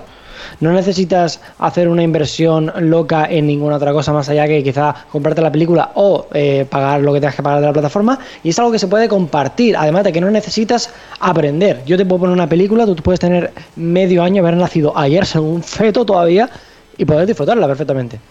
No 0.61 0.71
necesitas 0.71 1.41
hacer 1.57 1.89
una 1.89 2.01
inversión 2.01 2.71
loca 2.79 3.27
en 3.29 3.47
ninguna 3.47 3.75
otra 3.75 3.91
cosa 3.91 4.13
más 4.13 4.29
allá 4.29 4.47
que 4.47 4.63
quizá 4.63 4.95
comprarte 5.11 5.41
la 5.41 5.51
película 5.51 5.91
o 5.95 6.27
eh, 6.33 6.65
pagar 6.69 7.01
lo 7.01 7.11
que 7.11 7.19
tengas 7.19 7.35
que 7.35 7.43
pagar 7.43 7.59
de 7.59 7.65
la 7.65 7.73
plataforma. 7.73 8.17
Y 8.45 8.49
es 8.51 8.59
algo 8.59 8.71
que 8.71 8.79
se 8.79 8.87
puede 8.87 9.09
compartir, 9.09 9.75
además 9.75 10.05
de 10.05 10.13
que 10.13 10.21
no 10.21 10.31
necesitas 10.31 10.89
aprender. 11.19 11.83
Yo 11.85 11.97
te 11.97 12.05
puedo 12.05 12.21
poner 12.21 12.33
una 12.33 12.47
película, 12.47 12.85
tú 12.85 12.95
puedes 12.95 13.19
tener 13.19 13.51
medio 13.75 14.23
año, 14.23 14.41
haber 14.41 14.55
nacido 14.55 14.97
ayer, 14.97 15.25
ser 15.25 15.41
un 15.41 15.61
feto 15.61 16.05
todavía 16.05 16.49
y 16.97 17.03
poder 17.03 17.27
disfrutarla 17.27 17.67
perfectamente. 17.67 18.21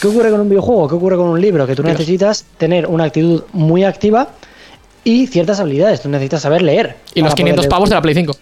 ¿Qué 0.00 0.08
ocurre 0.08 0.32
con 0.32 0.40
un 0.40 0.48
videojuego? 0.48 0.88
¿Qué 0.88 0.94
ocurre 0.96 1.16
con 1.16 1.28
un 1.28 1.40
libro? 1.40 1.68
Que 1.68 1.76
tú 1.76 1.84
necesitas 1.84 2.44
tener 2.58 2.88
una 2.88 3.04
actitud 3.04 3.44
muy 3.52 3.84
activa 3.84 4.28
y 5.04 5.26
ciertas 5.26 5.60
habilidades. 5.60 6.00
Tú 6.02 6.08
necesitas 6.08 6.42
saber 6.42 6.62
leer. 6.62 6.96
Y 7.14 7.20
los 7.20 7.30
para 7.30 7.36
500 7.36 7.64
poder- 7.66 7.70
pavos 7.70 7.88
de 7.88 7.94
la 7.96 8.02
Play 8.02 8.14
5. 8.14 8.36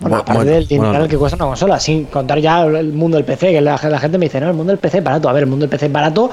bueno, 0.00 0.16
Bu- 0.16 0.20
aparte 0.20 0.38
bueno, 0.38 0.50
del 0.52 0.66
dinero 0.66 0.90
bueno. 0.90 1.08
que 1.08 1.16
cuesta 1.18 1.36
una 1.36 1.46
consola, 1.46 1.78
sin 1.80 2.04
contar 2.06 2.38
ya 2.40 2.62
el 2.62 2.92
mundo 2.92 3.16
del 3.16 3.24
PC, 3.26 3.52
que 3.52 3.60
la, 3.60 3.78
la 3.82 3.98
gente 3.98 4.18
me 4.18 4.26
dice, 4.26 4.40
no, 4.40 4.48
el 4.48 4.54
mundo 4.54 4.70
del 4.72 4.78
PC 4.78 4.98
es 4.98 5.04
barato. 5.04 5.28
A 5.28 5.32
ver, 5.32 5.42
el 5.44 5.48
mundo 5.48 5.64
del 5.64 5.70
PC 5.70 5.86
es 5.86 5.92
barato, 5.92 6.30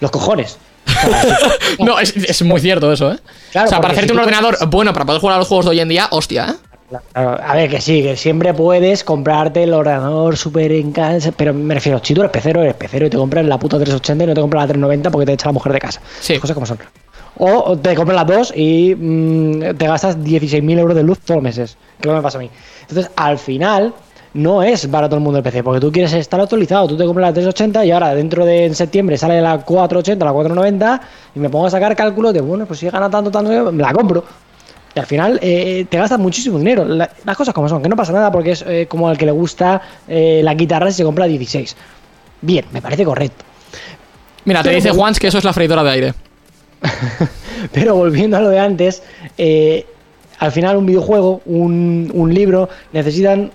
los 0.00 0.10
cojones. 0.10 0.58
No, 1.78 1.98
es, 1.98 2.14
es 2.16 2.42
muy 2.42 2.60
cierto 2.60 2.92
eso, 2.92 3.12
¿eh? 3.12 3.18
Claro, 3.52 3.66
o 3.68 3.70
sea, 3.70 3.80
para 3.80 3.92
hacerte 3.92 4.08
si 4.10 4.14
un 4.14 4.20
ordenador 4.20 4.56
bueno 4.68 4.92
para 4.92 5.04
poder 5.04 5.20
jugar 5.20 5.36
a 5.36 5.38
los 5.38 5.48
juegos 5.48 5.66
de 5.66 5.70
hoy 5.72 5.80
en 5.80 5.88
día, 5.88 6.08
hostia, 6.10 6.46
¿eh? 6.50 6.98
Claro, 7.12 7.38
a 7.42 7.54
ver, 7.54 7.70
que 7.70 7.80
sí, 7.80 8.02
que 8.02 8.16
siempre 8.16 8.52
puedes 8.52 9.04
comprarte 9.04 9.62
el 9.62 9.72
ordenador 9.72 10.36
súper 10.36 10.72
en 10.72 10.90
casa, 10.90 11.30
pero 11.36 11.54
me 11.54 11.74
refiero, 11.74 12.00
si 12.02 12.14
tú 12.14 12.20
eres 12.22 12.32
pecero, 12.32 12.62
eres 12.62 12.74
pecero 12.74 13.06
y 13.06 13.10
te 13.10 13.16
compras 13.16 13.44
la 13.46 13.58
puta 13.58 13.76
380 13.78 14.24
y 14.24 14.26
no 14.26 14.34
te 14.34 14.40
compras 14.40 14.62
la 14.64 14.66
390 14.68 15.10
porque 15.10 15.26
te 15.26 15.32
echa 15.34 15.46
la 15.46 15.52
mujer 15.52 15.72
de 15.72 15.78
casa. 15.78 16.00
Sí. 16.20 16.32
Las 16.34 16.40
cosas 16.42 16.54
como 16.54 16.66
son. 16.66 16.78
O 17.38 17.76
te 17.78 17.94
compras 17.94 18.16
las 18.16 18.26
dos 18.26 18.52
y 18.56 18.94
mm, 18.94 19.76
te 19.78 19.86
gastas 19.86 20.18
16.000 20.18 20.78
euros 20.78 20.94
de 20.96 21.02
luz 21.02 21.18
todos 21.20 21.36
los 21.36 21.44
meses. 21.44 21.76
Que 22.00 22.08
que 22.08 22.14
me 22.14 22.20
pasa 22.22 22.38
a 22.38 22.40
mí. 22.40 22.50
Entonces, 22.82 23.10
al 23.16 23.38
final, 23.38 23.94
no 24.34 24.62
es 24.62 24.90
barato 24.90 25.14
el 25.16 25.22
mundo 25.22 25.36
del 25.36 25.42
PC, 25.44 25.62
porque 25.62 25.80
tú 25.80 25.90
quieres 25.90 26.12
estar 26.12 26.40
actualizado. 26.40 26.86
Tú 26.88 26.96
te 26.96 27.04
compras 27.06 27.28
la 27.28 27.32
380 27.32 27.84
y 27.86 27.90
ahora 27.92 28.14
dentro 28.14 28.44
de 28.44 28.66
en 28.66 28.74
septiembre 28.74 29.16
sale 29.16 29.40
la 29.40 29.58
480, 29.58 30.24
la 30.24 30.32
490 30.32 31.00
y 31.34 31.38
me 31.40 31.48
pongo 31.48 31.66
a 31.66 31.70
sacar 31.70 31.96
cálculos 31.96 32.34
de, 32.34 32.40
bueno, 32.40 32.66
pues 32.66 32.78
si 32.80 32.88
gana 32.90 33.08
tanto, 33.08 33.30
tanto, 33.30 33.72
me 33.72 33.82
la 33.82 33.92
compro. 33.92 34.22
Y 34.94 34.98
al 34.98 35.06
final 35.06 35.38
eh, 35.40 35.86
te 35.88 35.98
gastas 35.98 36.18
muchísimo 36.18 36.58
dinero. 36.58 36.84
La- 36.84 37.08
las 37.24 37.36
cosas 37.36 37.54
como 37.54 37.68
son, 37.68 37.80
que 37.82 37.88
no 37.88 37.96
pasa 37.96 38.12
nada 38.12 38.30
porque 38.30 38.50
es 38.52 38.64
eh, 38.66 38.86
como 38.88 39.08
al 39.08 39.16
que 39.16 39.24
le 39.24 39.32
gusta 39.32 39.80
eh, 40.08 40.40
la 40.44 40.52
guitarra 40.54 40.90
si 40.90 40.98
se 40.98 41.04
compra 41.04 41.26
16. 41.26 41.76
Bien, 42.42 42.64
me 42.72 42.82
parece 42.82 43.04
correcto. 43.04 43.44
Mira, 44.44 44.62
te 44.62 44.68
Pero 44.70 44.76
dice. 44.76 44.90
Juans 44.90 45.18
que 45.20 45.28
eso 45.28 45.38
es 45.38 45.44
la 45.44 45.52
freidora 45.52 45.82
de 45.84 45.90
aire. 45.90 46.14
Pero 47.72 47.94
volviendo 47.94 48.36
a 48.36 48.40
lo 48.40 48.48
de 48.48 48.58
antes, 48.58 49.02
eh, 49.38 49.86
al 50.38 50.52
final 50.52 50.76
un 50.76 50.86
videojuego, 50.86 51.42
un, 51.44 52.10
un 52.14 52.34
libro, 52.34 52.68
necesitan 52.92 53.50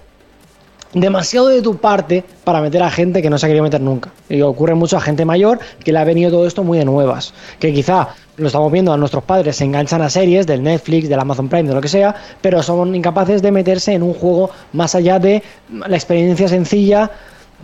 demasiado 0.96 1.50
de 1.50 1.62
tu 1.62 1.78
parte 1.78 2.24
para 2.44 2.62
meter 2.62 2.82
a 2.82 2.90
gente 2.90 3.22
que 3.22 3.30
no 3.30 3.38
se 3.38 3.46
ha 3.46 3.50
querido 3.50 3.64
meter 3.64 3.82
nunca. 3.82 4.12
Y 4.30 4.42
ocurre 4.42 4.76
mucho 4.76 4.98
a 4.98 5.02
gente 5.02 5.26
mayor 5.26 5.60
que 5.84 5.92
le 5.92 6.00
ha 6.00 6.04
venido 6.04 6.32
todo 6.32 6.48
esto 6.48 6.64
muy 6.64 6.78
de 6.78 6.86
nuevas. 6.86 7.34
Que 7.60 7.74
quizá 7.74 8.10
lo 8.38 8.48
estamos 8.48 8.72
viendo 8.72 8.94
a 8.94 8.98
nuestros 8.98 9.24
padres, 9.24 9.58
se 9.58 9.66
enganchan 9.66 10.02
a 10.02 10.10
series 10.10 10.48
del 10.48 10.64
Netflix, 10.64 11.10
del 11.10 11.20
Amazon 11.20 11.50
Prime, 11.50 11.68
de 11.68 11.76
lo 11.76 11.82
que 11.82 11.88
sea, 11.90 12.16
pero 12.42 12.64
son 12.64 12.96
incapaces 12.96 13.42
de 13.42 13.52
meterse 13.52 13.94
en 13.94 14.04
un 14.04 14.14
juego 14.14 14.50
más 14.74 14.96
allá 14.96 15.20
de 15.20 15.44
la 15.70 15.96
experiencia 15.96 16.48
sencilla. 16.48 17.12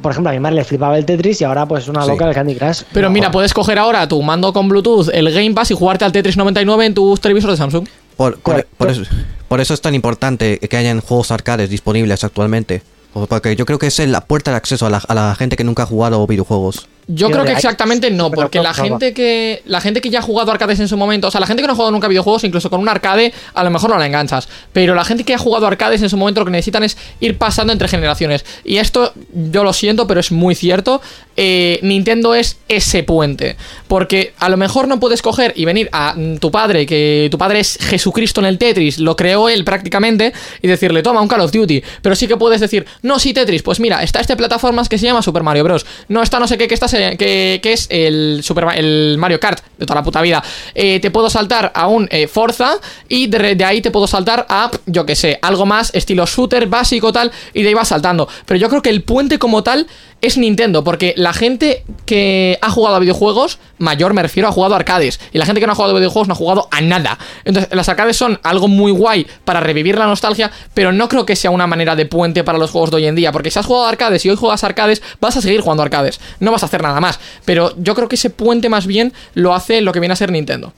Por 0.01 0.11
ejemplo, 0.11 0.29
a 0.29 0.33
mi 0.33 0.39
madre 0.39 0.55
le 0.57 0.63
flipaba 0.63 0.97
el 0.97 1.05
Tetris 1.05 1.41
y 1.41 1.43
ahora 1.43 1.65
pues 1.65 1.83
es 1.83 1.89
una 1.89 2.03
Sí. 2.03 2.09
loca 2.09 2.25
del 2.25 2.33
Candy 2.35 2.55
Crush. 2.55 2.81
Pero 2.93 3.07
No, 3.07 3.13
mira, 3.13 3.31
puedes 3.31 3.53
coger 3.53 3.77
ahora 3.79 4.07
tu 4.07 4.21
mando 4.23 4.51
con 4.53 4.67
Bluetooth, 4.69 5.09
el 5.13 5.31
Game 5.31 5.53
Pass 5.53 5.71
y 5.71 5.75
jugarte 5.75 6.05
al 6.05 6.11
Tetris 6.11 6.37
99 6.37 6.85
en 6.85 6.93
tus 6.93 7.19
televisores 7.21 7.57
de 7.59 7.63
Samsung. 7.63 7.87
Por, 8.17 8.33
por- 8.33 8.41
Correcto. 8.41 8.71
por 8.77 8.89
eso, 8.89 9.01
por 9.47 9.61
eso 9.61 9.73
es 9.73 9.81
tan 9.81 9.93
importante 9.95 10.57
que 10.59 10.77
hayan 10.77 11.01
juegos 11.01 11.31
arcades 11.31 11.69
disponibles 11.69 12.23
actualmente. 12.23 12.81
Porque 13.27 13.55
yo 13.57 13.65
creo 13.65 13.77
que 13.77 13.87
es 13.87 13.99
la 13.99 14.21
puerta 14.21 14.51
de 14.51 14.57
acceso 14.57 14.85
a 14.85 14.89
la, 14.89 14.97
a 15.05 15.13
la 15.13 15.35
gente 15.35 15.57
que 15.57 15.63
nunca 15.65 15.83
ha 15.83 15.85
jugado 15.85 16.25
videojuegos. 16.27 16.87
Yo 17.13 17.27
creo 17.33 17.43
que 17.45 17.51
exactamente 17.57 18.11
no, 18.11 18.29
porque 18.31 18.59
la 18.63 18.73
gente 18.89 19.13
que 19.13 19.61
la 19.65 19.81
gente 19.81 20.01
que 20.01 20.09
ya 20.09 20.19
ha 20.19 20.21
jugado 20.21 20.51
arcades 20.51 20.79
en 20.79 20.87
su 20.87 20.97
momento, 20.97 21.27
o 21.27 21.31
sea, 21.31 21.39
la 21.41 21.47
gente 21.47 21.61
que 21.61 21.67
no 21.67 21.73
ha 21.73 21.75
jugado 21.75 21.91
nunca 21.91 22.07
videojuegos, 22.07 22.43
incluso 22.43 22.69
con 22.69 22.79
un 22.79 22.89
arcade, 22.89 23.33
a 23.53 23.63
lo 23.63 23.69
mejor 23.69 23.89
no 23.89 23.97
la 23.97 24.05
enganchas. 24.05 24.47
Pero 24.73 24.95
la 24.95 25.03
gente 25.05 25.23
que 25.23 25.33
ha 25.33 25.37
jugado 25.37 25.67
arcades 25.67 26.01
en 26.01 26.09
su 26.09 26.17
momento 26.17 26.41
lo 26.41 26.45
que 26.45 26.51
necesitan 26.51 26.83
es 26.83 26.97
ir 27.19 27.37
pasando 27.37 27.73
entre 27.73 27.87
generaciones. 27.87 28.45
Y 28.63 28.77
esto, 28.77 29.13
yo 29.33 29.63
lo 29.63 29.73
siento, 29.73 30.07
pero 30.07 30.19
es 30.19 30.31
muy 30.31 30.55
cierto. 30.55 31.01
eh, 31.37 31.79
Nintendo 31.81 32.35
es 32.35 32.57
ese 32.67 33.03
puente. 33.03 33.55
Porque 33.87 34.33
a 34.39 34.49
lo 34.49 34.57
mejor 34.57 34.87
no 34.87 34.99
puedes 34.99 35.21
coger 35.21 35.53
y 35.55 35.65
venir 35.65 35.89
a 35.91 36.13
mm, 36.15 36.37
tu 36.37 36.51
padre, 36.51 36.85
que 36.85 37.27
tu 37.31 37.37
padre 37.37 37.59
es 37.61 37.77
Jesucristo 37.81 38.41
en 38.41 38.45
el 38.47 38.57
Tetris, 38.57 38.99
lo 38.99 39.15
creó 39.15 39.49
él 39.49 39.63
prácticamente, 39.63 40.33
y 40.61 40.67
decirle, 40.67 41.01
toma 41.03 41.21
un 41.21 41.27
Call 41.27 41.41
of 41.41 41.51
Duty. 41.51 41.81
Pero 42.01 42.15
sí 42.15 42.27
que 42.27 42.37
puedes 42.37 42.61
decir, 42.61 42.85
no, 43.01 43.17
sí, 43.19 43.33
Tetris, 43.33 43.63
pues 43.63 43.79
mira, 43.79 44.03
está 44.03 44.19
este 44.19 44.35
plataformas 44.35 44.87
que 44.89 44.97
se 44.97 45.05
llama 45.05 45.21
Super 45.21 45.43
Mario 45.43 45.63
Bros. 45.63 45.85
No 46.09 46.21
está 46.21 46.39
no 46.39 46.47
sé 46.47 46.57
qué, 46.57 46.67
que, 46.67 46.73
está, 46.73 46.87
se- 46.87 47.00
que, 47.17 47.59
es 47.63 47.87
el, 47.89 48.41
Super, 48.43 48.65
el 48.75 49.17
Mario 49.17 49.39
Kart 49.39 49.63
de 49.77 49.85
toda 49.85 49.99
la 49.99 50.03
puta 50.03 50.21
vida. 50.21 50.43
Eh, 50.75 50.99
te 50.99 51.11
puedo 51.11 51.29
saltar 51.29 51.71
a 51.73 51.87
un 51.87 52.07
eh, 52.11 52.27
Forza 52.27 52.77
y 53.07 53.27
de, 53.27 53.55
de 53.55 53.63
ahí 53.63 53.81
te 53.81 53.91
puedo 53.91 54.07
saltar 54.07 54.45
a, 54.49 54.71
yo 54.85 55.05
que 55.05 55.15
sé, 55.15 55.39
algo 55.41 55.65
más 55.65 55.93
estilo 55.93 56.25
shooter 56.25 56.67
básico 56.67 57.11
tal, 57.11 57.31
y 57.53 57.63
de 57.63 57.69
ahí 57.69 57.73
vas 57.73 57.87
saltando. 57.89 58.27
Pero 58.45 58.59
yo 58.59 58.69
creo 58.69 58.81
que 58.81 58.89
el 58.89 59.03
puente 59.03 59.39
como 59.39 59.63
tal 59.63 59.87
es 60.21 60.37
Nintendo, 60.37 60.83
porque 60.83 61.13
la 61.17 61.33
gente 61.33 61.83
que 62.05 62.57
ha 62.61 62.69
jugado 62.69 62.95
a 62.95 62.99
videojuegos, 62.99 63.57
mayor 63.79 64.13
me 64.13 64.21
refiero, 64.21 64.47
ha 64.47 64.51
jugado 64.51 64.75
a 64.75 64.77
arcades. 64.77 65.19
Y 65.33 65.39
la 65.39 65.45
gente 65.45 65.59
que 65.59 65.65
no 65.65 65.73
ha 65.73 65.75
jugado 65.75 65.95
a 65.95 65.99
videojuegos 65.99 66.27
no 66.27 66.33
ha 66.33 66.37
jugado 66.37 66.67
a 66.71 66.79
nada. 66.81 67.17
Entonces, 67.43 67.73
las 67.73 67.89
arcades 67.89 68.17
son 68.17 68.39
algo 68.43 68.67
muy 68.67 68.91
guay 68.91 69.25
para 69.43 69.59
revivir 69.59 69.97
la 69.97 70.05
nostalgia, 70.05 70.51
pero 70.73 70.91
no 70.91 71.09
creo 71.09 71.25
que 71.25 71.35
sea 71.35 71.49
una 71.49 71.65
manera 71.67 71.95
de 71.95 72.05
puente 72.05 72.43
para 72.43 72.59
los 72.59 72.69
juegos 72.69 72.91
de 72.91 72.97
hoy 72.97 73.07
en 73.07 73.15
día. 73.15 73.31
Porque 73.31 73.49
si 73.49 73.59
has 73.59 73.65
jugado 73.65 73.85
a 73.85 73.89
arcades 73.89 74.23
y 74.25 74.29
hoy 74.29 74.35
juegas 74.35 74.63
a 74.63 74.67
arcades, 74.67 75.01
vas 75.19 75.35
a 75.37 75.41
seguir 75.41 75.61
jugando 75.61 75.81
a 75.81 75.85
arcades. 75.85 76.19
No 76.39 76.51
vas 76.51 76.61
a 76.63 76.67
hacer 76.67 76.83
nada 76.83 76.99
más. 76.99 77.19
Pero 77.43 77.73
yo 77.77 77.95
creo 77.95 78.07
que 78.07 78.15
ese 78.15 78.29
puente 78.29 78.69
más 78.69 78.85
bien 78.85 79.13
lo 79.33 79.55
hace 79.55 79.81
lo 79.81 79.91
que 79.91 79.99
viene 79.99 80.13
a 80.13 80.17
ser 80.17 80.31
Nintendo. 80.31 80.73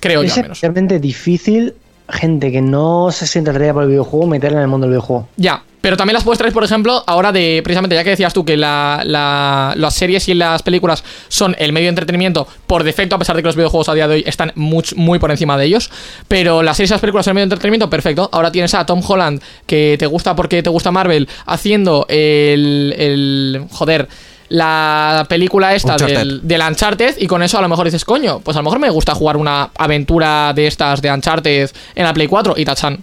Creo 0.00 0.22
yo 0.22 0.26
es 0.26 0.36
al 0.36 0.42
menos. 0.42 0.58
especialmente 0.58 0.98
difícil 0.98 1.74
gente 2.08 2.50
que 2.50 2.60
no 2.62 3.10
se 3.12 3.26
siente 3.26 3.50
atraída 3.50 3.74
por 3.74 3.82
el 3.82 3.90
videojuego 3.90 4.26
meterla 4.26 4.58
en 4.58 4.62
el 4.62 4.68
mundo 4.68 4.86
del 4.86 4.92
videojuego. 4.92 5.28
Ya, 5.36 5.62
pero 5.80 5.96
también 5.96 6.14
las 6.14 6.24
puedes 6.24 6.52
por 6.52 6.64
ejemplo, 6.64 7.04
ahora 7.06 7.30
de, 7.32 7.60
precisamente, 7.62 7.94
ya 7.94 8.02
que 8.02 8.10
decías 8.10 8.32
tú 8.34 8.44
que 8.44 8.56
la, 8.56 9.02
la- 9.04 9.74
las 9.76 9.94
series 9.94 10.28
y 10.28 10.34
las 10.34 10.62
películas 10.62 11.04
son 11.28 11.54
el 11.58 11.72
medio 11.72 11.84
de 11.86 11.90
entretenimiento 11.90 12.48
por 12.66 12.82
defecto, 12.82 13.14
a 13.14 13.18
pesar 13.18 13.36
de 13.36 13.42
que 13.42 13.46
los 13.48 13.56
videojuegos 13.56 13.88
a 13.88 13.94
día 13.94 14.08
de 14.08 14.14
hoy 14.14 14.24
están 14.26 14.50
much- 14.56 14.94
muy 14.96 15.18
por 15.18 15.30
encima 15.30 15.56
de 15.56 15.66
ellos, 15.66 15.90
pero 16.26 16.62
las 16.62 16.76
series 16.76 16.90
y 16.90 16.94
las 16.94 17.00
películas 17.00 17.24
son 17.26 17.32
el 17.32 17.34
medio 17.36 17.46
de 17.46 17.54
entretenimiento, 17.54 17.88
perfecto. 17.90 18.28
Ahora 18.32 18.50
tienes 18.50 18.74
a 18.74 18.84
Tom 18.86 19.02
Holland, 19.06 19.40
que 19.66 19.96
te 19.98 20.06
gusta 20.06 20.34
porque 20.34 20.62
te 20.62 20.70
gusta 20.70 20.90
Marvel, 20.90 21.28
haciendo 21.46 22.06
el, 22.08 22.94
el 22.98 23.64
joder, 23.70 24.08
la 24.50 25.26
película 25.28 25.74
esta 25.74 25.92
Uncharted. 25.92 26.16
del, 26.18 26.40
del 26.46 26.60
Uncharted 26.62 27.16
y 27.18 27.26
con 27.26 27.42
eso 27.42 27.58
a 27.58 27.62
lo 27.62 27.68
mejor 27.68 27.84
dices, 27.86 28.04
coño, 28.04 28.40
pues 28.40 28.56
a 28.56 28.60
lo 28.60 28.64
mejor 28.64 28.78
me 28.78 28.90
gusta 28.90 29.14
jugar 29.14 29.36
una 29.36 29.70
aventura 29.76 30.52
de 30.54 30.66
estas 30.66 31.02
de 31.02 31.12
Uncharted 31.12 31.70
en 31.94 32.04
la 32.04 32.14
Play 32.14 32.26
4 32.26 32.54
y 32.56 32.64
tachan. 32.64 33.02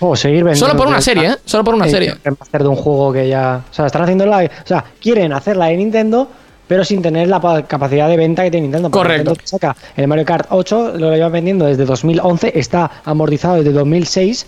O 0.00 0.16
seguir 0.16 0.42
vendiendo. 0.42 0.66
Solo 0.66 0.76
por 0.76 0.88
una 0.88 1.00
serie, 1.00 1.28
¿eh? 1.28 1.36
Solo 1.44 1.62
por 1.62 1.74
una 1.74 1.86
serie. 1.88 2.14
remaster 2.24 2.62
de 2.62 2.68
un 2.68 2.76
juego 2.76 3.12
que 3.12 3.28
ya. 3.28 3.62
O 3.70 3.74
sea, 3.74 3.86
están 3.86 4.02
haciendo 4.02 4.26
la. 4.26 4.38
O 4.38 4.66
sea, 4.66 4.84
quieren 5.00 5.32
hacerla 5.32 5.66
de 5.66 5.76
Nintendo, 5.76 6.28
pero 6.66 6.84
sin 6.84 7.02
tener 7.02 7.28
la 7.28 7.40
pa- 7.40 7.62
capacidad 7.62 8.08
de 8.08 8.16
venta 8.16 8.42
que 8.42 8.50
tiene 8.50 8.64
Nintendo. 8.66 8.90
Correcto. 8.90 9.30
Nintendo 9.30 9.46
saca 9.48 9.76
el 9.94 10.08
Mario 10.08 10.24
Kart 10.24 10.46
8, 10.50 10.94
lo 10.98 11.14
llevan 11.14 11.30
vendiendo 11.32 11.66
desde 11.66 11.84
2011, 11.84 12.52
está 12.58 12.90
amortizado 13.04 13.56
desde 13.56 13.70
2006, 13.72 14.46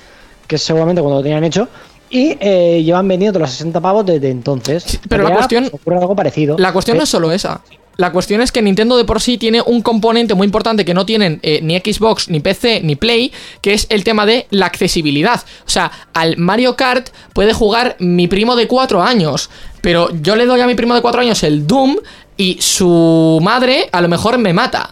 que 0.49 0.57
es 0.57 0.63
seguramente 0.63 1.01
cuando 1.03 1.19
lo 1.19 1.23
tenían 1.23 1.45
hecho. 1.45 1.69
Y 2.11 2.37
eh, 2.41 2.83
llevan 2.85 3.09
vendiendo 3.09 3.39
los 3.39 3.51
60 3.51 3.81
pavos 3.81 4.07
desde 4.07 4.31
entonces. 4.31 4.85
Sí, 4.87 4.99
pero 5.09 5.25
la 5.25 5.31
Ya, 5.31 5.35
cuestión- 5.37 5.65
pues, 5.65 5.75
ocurre 5.83 5.97
algo 5.99 6.15
parecido. 6.17 6.57
La 6.59 6.73
cuestión 6.73 6.97
no 6.97 7.03
es 7.05 7.09
solo 7.09 7.33
esa. 7.33 7.61
La 7.97 8.11
cuestión 8.11 8.41
es 8.41 8.51
que 8.51 8.61
Nintendo 8.61 8.97
de 8.97 9.05
por 9.05 9.21
sí 9.21 9.39
tiene 9.39 9.63
un 9.65 9.81
componente 9.81 10.35
muy 10.35 10.47
importante 10.47 10.85
que 10.85 10.95
no 10.95 11.07
tienen 11.07 11.39
eh, 11.45 11.61
ni 11.63 11.79
Xbox, 11.79 12.29
ni 12.29 12.41
PC, 12.41 12.81
ni 12.83 12.97
Play, 12.97 13.33
que 13.61 13.73
es 13.73 13.87
el 13.89 14.03
tema 14.03 14.27
de 14.27 14.47
la 14.51 14.67
accesibilidad. 14.67 15.41
O 15.65 15.71
sea, 15.71 15.93
al 16.13 16.37
Mario 16.37 16.75
Kart 16.75 17.11
puede 17.33 17.53
jugar 17.53 17.95
mi 18.01 18.27
primo 18.27 18.57
de 18.57 18.67
4 18.67 19.01
años, 19.03 19.49
pero 19.81 20.09
yo 20.23 20.35
le 20.35 20.45
doy 20.47 20.61
a 20.61 20.67
mi 20.67 20.75
primo 20.75 20.95
de 20.97 21.03
4 21.03 21.21
años 21.21 21.43
el 21.45 21.69
Doom 21.69 21.97
y 22.37 22.59
su 22.61 23.39
madre 23.43 23.89
a 23.93 24.01
lo 24.01 24.09
mejor 24.09 24.39
me 24.39 24.53
mata. 24.53 24.91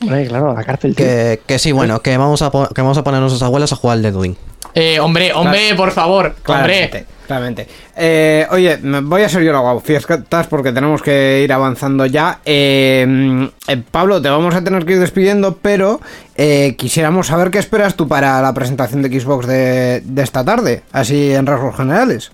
Hombre, 0.00 0.26
claro, 0.26 0.54
la 0.54 0.64
cárcel, 0.64 0.94
tío. 0.96 1.04
Que, 1.06 1.40
que 1.46 1.58
sí, 1.58 1.72
bueno, 1.72 2.00
que 2.00 2.16
vamos 2.16 2.40
a, 2.42 2.50
que 2.50 2.80
vamos 2.82 2.96
a 2.98 3.04
poner 3.04 3.18
a 3.18 3.20
nuestras 3.20 3.42
abuelas 3.42 3.72
a 3.72 3.76
jugar 3.76 3.96
al 3.98 4.02
Dead 4.02 4.14
Ring. 4.16 4.34
Eh, 4.74 5.00
hombre, 5.00 5.32
hombre, 5.32 5.74
por 5.76 5.90
favor, 5.90 6.36
Claramente, 6.42 6.98
hombre. 6.98 7.06
claramente. 7.26 7.66
Eh, 7.96 8.46
oye, 8.50 8.78
voy 9.02 9.22
a 9.22 9.28
ser 9.28 9.42
yo 9.42 9.52
la 9.52 9.58
guafiestas 9.58 10.46
porque 10.46 10.70
tenemos 10.72 11.02
que 11.02 11.42
ir 11.42 11.52
avanzando 11.52 12.06
ya. 12.06 12.38
Eh, 12.44 13.48
eh, 13.66 13.82
Pablo, 13.90 14.22
te 14.22 14.28
vamos 14.28 14.54
a 14.54 14.62
tener 14.62 14.84
que 14.86 14.92
ir 14.92 15.00
despidiendo, 15.00 15.58
pero 15.60 16.00
eh, 16.36 16.76
quisiéramos 16.78 17.26
saber 17.26 17.50
qué 17.50 17.58
esperas 17.58 17.96
tú 17.96 18.06
para 18.06 18.40
la 18.40 18.54
presentación 18.54 19.02
de 19.02 19.20
Xbox 19.20 19.46
de, 19.48 20.02
de 20.04 20.22
esta 20.22 20.44
tarde, 20.44 20.82
así 20.92 21.32
en 21.34 21.46
rasgos 21.46 21.76
generales. 21.76 22.30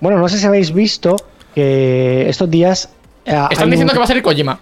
Bueno, 0.00 0.18
no 0.18 0.28
sé 0.28 0.38
si 0.38 0.46
habéis 0.46 0.72
visto 0.72 1.16
que 1.54 2.28
estos 2.30 2.48
días. 2.50 2.88
eh, 3.26 3.38
Están 3.50 3.68
diciendo 3.70 3.90
un- 3.92 3.94
que 3.94 3.98
va 3.98 4.04
a 4.04 4.08
salir 4.08 4.22
Kojima. 4.22 4.58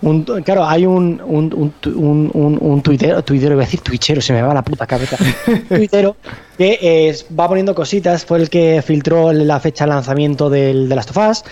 Un, 0.00 0.22
claro, 0.22 0.64
hay 0.64 0.86
un, 0.86 1.20
un, 1.24 1.72
un, 1.84 2.30
un, 2.32 2.58
un 2.60 2.82
tuitero, 2.82 3.22
tuitero, 3.22 3.54
iba 3.54 3.62
a 3.62 3.66
decir 3.66 3.80
twitchero, 3.80 4.20
se 4.20 4.32
me 4.32 4.42
va 4.42 4.54
la 4.54 4.62
puta 4.62 4.86
cabeza. 4.86 5.16
tuitero 5.68 6.16
que 6.56 6.78
eh, 6.80 7.16
va 7.38 7.48
poniendo 7.48 7.74
cositas, 7.74 8.24
fue 8.24 8.38
el 8.38 8.48
que 8.48 8.82
filtró 8.84 9.32
la 9.32 9.58
fecha 9.58 9.84
de 9.84 9.90
lanzamiento 9.90 10.48
del, 10.50 10.88
de 10.88 10.94
Last 10.94 11.10
of 11.10 11.30
Us, 11.30 11.44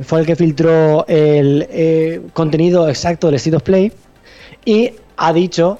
fue 0.00 0.20
el 0.20 0.26
que 0.26 0.36
filtró 0.36 1.06
el 1.08 1.66
eh, 1.70 2.20
contenido 2.34 2.88
exacto 2.88 3.26
del 3.26 3.36
State 3.36 3.56
of 3.56 3.62
Play 3.64 3.92
y 4.64 4.92
ha 5.16 5.32
dicho 5.32 5.78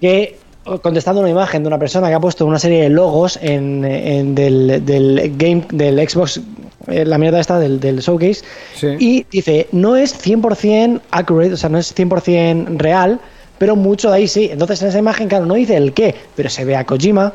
que 0.00 0.38
contestando 0.82 1.20
una 1.20 1.30
imagen 1.30 1.62
de 1.62 1.68
una 1.68 1.78
persona 1.78 2.08
que 2.08 2.14
ha 2.14 2.20
puesto 2.20 2.46
una 2.46 2.58
serie 2.58 2.82
de 2.82 2.88
logos 2.88 3.38
en, 3.42 3.84
en 3.84 4.34
del, 4.34 4.84
del 4.84 5.34
game 5.36 5.66
del 5.70 6.08
Xbox 6.08 6.40
eh, 6.88 7.04
la 7.04 7.18
mierda 7.18 7.40
esta 7.40 7.58
del, 7.58 7.80
del 7.80 8.00
showcase 8.00 8.42
Sí. 8.76 8.88
y 8.98 9.26
dice 9.30 9.68
no 9.72 9.96
es 9.96 10.14
100% 10.24 11.00
accurate 11.10 11.52
o 11.52 11.56
sea 11.56 11.68
no 11.70 11.78
es 11.78 11.94
100% 11.94 12.76
real 12.78 13.20
pero 13.58 13.76
mucho 13.76 14.10
de 14.10 14.16
ahí 14.16 14.28
sí 14.28 14.48
entonces 14.52 14.82
en 14.82 14.88
esa 14.88 14.98
imagen 14.98 15.28
claro 15.28 15.46
no 15.46 15.54
dice 15.54 15.76
el 15.76 15.92
qué 15.92 16.14
pero 16.36 16.48
se 16.50 16.64
ve 16.64 16.76
a 16.76 16.84
Kojima 16.84 17.32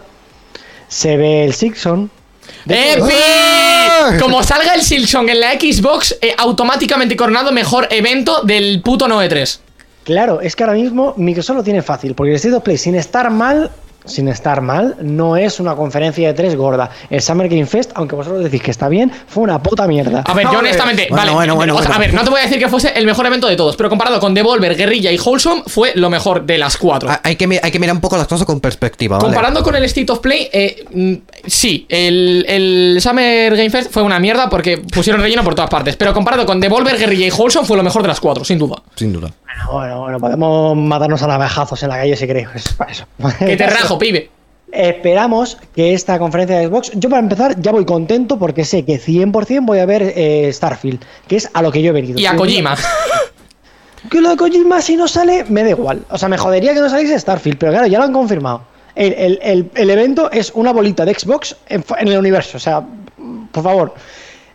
se 0.88 1.18
ve 1.18 1.45
el 1.45 1.54
Sixon 1.54 2.10
¡Epi! 2.68 4.20
Como 4.20 4.41
salga 4.43 4.74
el 4.74 4.82
Silksong 4.82 5.30
en 5.30 5.39
la 5.39 5.52
Xbox, 5.54 6.18
eh, 6.22 6.34
automáticamente 6.38 7.16
coronado 7.16 7.52
mejor 7.52 7.88
evento 7.91 8.41
del 8.41 8.82
puto 8.82 9.08
9-3. 9.08 9.60
Claro, 10.04 10.41
es 10.41 10.56
que 10.56 10.64
ahora 10.64 10.76
mismo 10.76 11.14
Microsoft 11.18 11.58
lo 11.58 11.64
tiene 11.64 11.82
fácil, 11.84 12.16
porque 12.16 12.32
el 12.32 12.36
State 12.38 12.56
of 12.56 12.64
Play, 12.64 12.78
sin 12.78 12.95
estar 12.95 13.30
mal, 13.30 13.70
sin 14.10 14.28
estar 14.28 14.62
mal, 14.62 14.95
no 15.01 15.38
es 15.38 15.60
una 15.60 15.76
conferencia 15.76 16.28
de 16.28 16.34
tres 16.34 16.55
gorda. 16.55 16.89
El 17.10 17.22
Summer 17.22 17.47
Game 17.47 17.66
Fest, 17.66 17.91
aunque 17.95 18.16
vosotros 18.16 18.43
decís 18.43 18.62
que 18.62 18.72
está 18.72 18.89
bien, 18.89 19.12
fue 19.28 19.43
una 19.43 19.62
puta 19.62 19.88
mierda. 19.88 20.24
A 20.26 20.34
ver, 20.34 20.47
yo 20.51 20.60
honestamente, 20.60 21.07
Bueno, 21.10 21.18
vale, 21.18 21.32
bueno, 21.34 21.55
bueno, 21.55 21.76
o 21.76 21.78
sea, 21.82 21.88
bueno. 21.88 21.95
a 21.95 21.99
ver, 21.99 22.14
no 22.14 22.24
te 22.24 22.30
voy 22.30 22.39
a 22.39 22.43
decir 22.43 22.60
que 22.60 22.68
fuese 22.68 22.91
el 22.95 23.05
mejor 23.05 23.26
evento 23.26 23.47
de 23.47 23.55
todos, 23.55 23.76
pero 23.76 23.89
comparado 23.89 24.20
con 24.20 24.34
Devolver, 24.34 24.76
Guerrilla 24.76 25.12
y 25.12 25.20
Wholesome, 25.20 25.64
fue 25.68 25.91
lo 25.95 26.10
mejor 26.10 26.45
de 26.45 26.57
las 26.57 26.78
cuatro. 26.78 27.10
Ah, 27.10 27.22
Hay 27.24 27.36
que, 27.36 27.60
hay 27.62 27.72
que 27.72 27.80
mirar 27.80 27.95
un 27.95 28.01
poco 28.01 28.18
las 28.18 28.28
cosas 28.28 28.45
con 28.45 28.60
perspectiva, 28.60 29.18
¿vale? 29.18 29.28
Comparando 29.28 29.64
con 29.64 29.76
el 29.76 29.84
State 29.86 30.12
of 30.12 30.20
Play, 30.20 30.49
eh, 30.51 30.86
mm, 30.91 31.14
sí, 31.45 31.86
el, 31.89 32.45
el 32.47 32.97
Summer 33.01 33.55
Game 33.55 33.70
Fest 33.70 33.91
fue 33.91 34.03
una 34.03 34.20
mierda 34.20 34.49
porque 34.49 34.78
pusieron 34.78 35.22
relleno 35.22 35.43
por 35.43 35.55
todas 35.55 35.70
partes. 35.70 35.95
Pero 35.95 36.14
comparado 36.14 36.45
con 36.45 36.60
Devolver, 36.60 36.97
Guerrilla 36.97 37.28
y 37.28 37.32
Wholesome, 37.32 37.68
fue 37.68 37.78
lo 37.78 37.84
mejor 37.84 38.01
de 38.01 38.07
las 38.07 38.20
cuatro, 38.20 38.43
sin 38.43 38.57
duda. 38.57 38.78
Sin 38.95 39.14
duda. 39.14 39.32
Bueno, 39.72 39.99
bueno, 39.99 40.20
podemos 40.20 40.76
matarnos 40.78 41.22
a 41.22 41.28
navajazos 41.28 41.84
en 41.84 41.89
la 41.89 41.97
calle 41.97 42.16
si 42.16 42.26
queréis. 42.26 42.47
Es 42.55 42.74
para 42.74 42.91
eso. 42.91 43.05
Que 43.38 43.57
te 43.57 43.68
rajo, 43.68 43.99
pibe. 44.00 44.30
Esperamos 44.72 45.58
que 45.76 45.93
esta 45.93 46.20
conferencia 46.20 46.60
de 46.60 46.68
Xbox, 46.68 46.91
yo 46.95 47.10
para 47.10 47.22
empezar 47.22 47.60
ya 47.60 47.72
voy 47.72 47.86
contento 47.86 48.38
porque 48.38 48.64
sé 48.66 48.86
que 48.86 49.00
100% 49.00 49.66
voy 49.66 49.80
a 49.80 49.86
ver 49.86 50.14
eh, 50.16 50.50
Starfield, 50.54 51.00
que 51.28 51.38
es 51.38 51.50
a 51.54 51.62
lo 51.62 51.72
que 51.72 51.82
yo 51.82 51.89
he 51.89 51.93
venido. 51.93 52.20
Y 52.20 52.26
a 52.26 52.36
Kojima. 52.36 52.76
Que 54.10 54.22
lo 54.22 54.30
de 54.30 54.38
Kojima 54.38 54.82
si 54.82 54.95
no 54.95 55.08
sale, 55.08 55.43
me 55.50 55.64
da 55.64 55.72
igual. 55.72 56.04
O 56.10 56.18
sea, 56.18 56.30
me 56.30 56.38
jodería 56.38 56.74
que 56.74 56.80
no 56.80 56.89
saliese 56.89 57.20
Starfield, 57.20 57.58
pero 57.58 57.72
claro, 57.74 57.88
ya 57.88 57.97
lo 57.97 58.06
han 58.06 58.14
confirmado. 58.14 58.62
El, 58.95 59.14
el- 59.14 59.39
el- 59.43 59.72
el 59.76 59.89
evento 59.89 60.32
es 60.32 60.52
una 60.56 60.72
bolita 60.72 61.04
de 61.06 61.14
Xbox 61.14 61.56
en, 61.68 61.84
en 62.00 62.08
el 62.08 62.18
universo, 62.18 62.58
o 62.58 62.60
sea, 62.60 62.82
por 63.52 63.64
favor. 63.64 63.93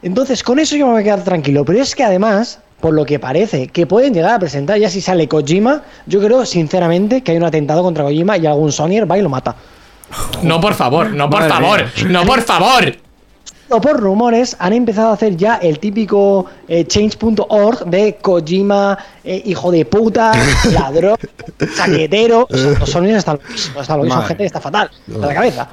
Entonces, 0.02 0.42
con 0.42 0.58
eso 0.58 0.76
yo 0.76 0.86
me 0.86 0.92
voy 0.92 1.00
a 1.02 1.04
quedar 1.04 1.24
tranquilo. 1.24 1.64
Pero 1.64 1.80
es 1.82 1.94
que 1.94 2.02
además, 2.02 2.58
por 2.84 2.92
lo 2.92 3.06
que 3.06 3.18
parece, 3.18 3.68
que 3.68 3.86
pueden 3.86 4.12
llegar 4.12 4.34
a 4.34 4.38
presentar, 4.38 4.78
ya 4.78 4.90
si 4.90 5.00
sale 5.00 5.26
Kojima, 5.26 5.80
yo 6.04 6.20
creo 6.20 6.44
sinceramente 6.44 7.22
que 7.22 7.30
hay 7.32 7.38
un 7.38 7.44
atentado 7.44 7.82
contra 7.82 8.04
Kojima 8.04 8.36
y 8.36 8.44
algún 8.44 8.72
Sonyer 8.72 9.10
va 9.10 9.16
y 9.16 9.22
lo 9.22 9.30
mata. 9.30 9.56
No, 10.42 10.60
por 10.60 10.74
favor, 10.74 11.10
no, 11.10 11.30
por 11.30 11.40
Madre 11.40 11.54
favor, 11.54 11.78
mía. 11.80 12.04
no, 12.10 12.26
por 12.26 12.42
favor. 12.42 12.94
O 13.70 13.80
por 13.80 13.98
rumores, 13.98 14.54
han 14.58 14.74
empezado 14.74 15.08
a 15.08 15.12
hacer 15.14 15.34
ya 15.34 15.54
el 15.62 15.78
típico 15.78 16.44
eh, 16.68 16.84
change.org 16.86 17.86
de 17.86 18.16
Kojima, 18.20 18.98
eh, 19.24 19.40
hijo 19.46 19.70
de 19.70 19.86
puta, 19.86 20.32
ladrón, 20.70 21.16
chaquetero. 21.74 22.46
O 22.50 22.54
sea, 22.54 22.78
los 22.80 22.90
sonidos 22.90 23.20
están 23.20 23.38
loquísimos, 23.42 23.88
Madre. 23.88 24.26
gente 24.28 24.42
que 24.42 24.46
está 24.46 24.60
fatal, 24.60 24.90
de 25.06 25.18
la 25.26 25.32
cabeza. 25.32 25.68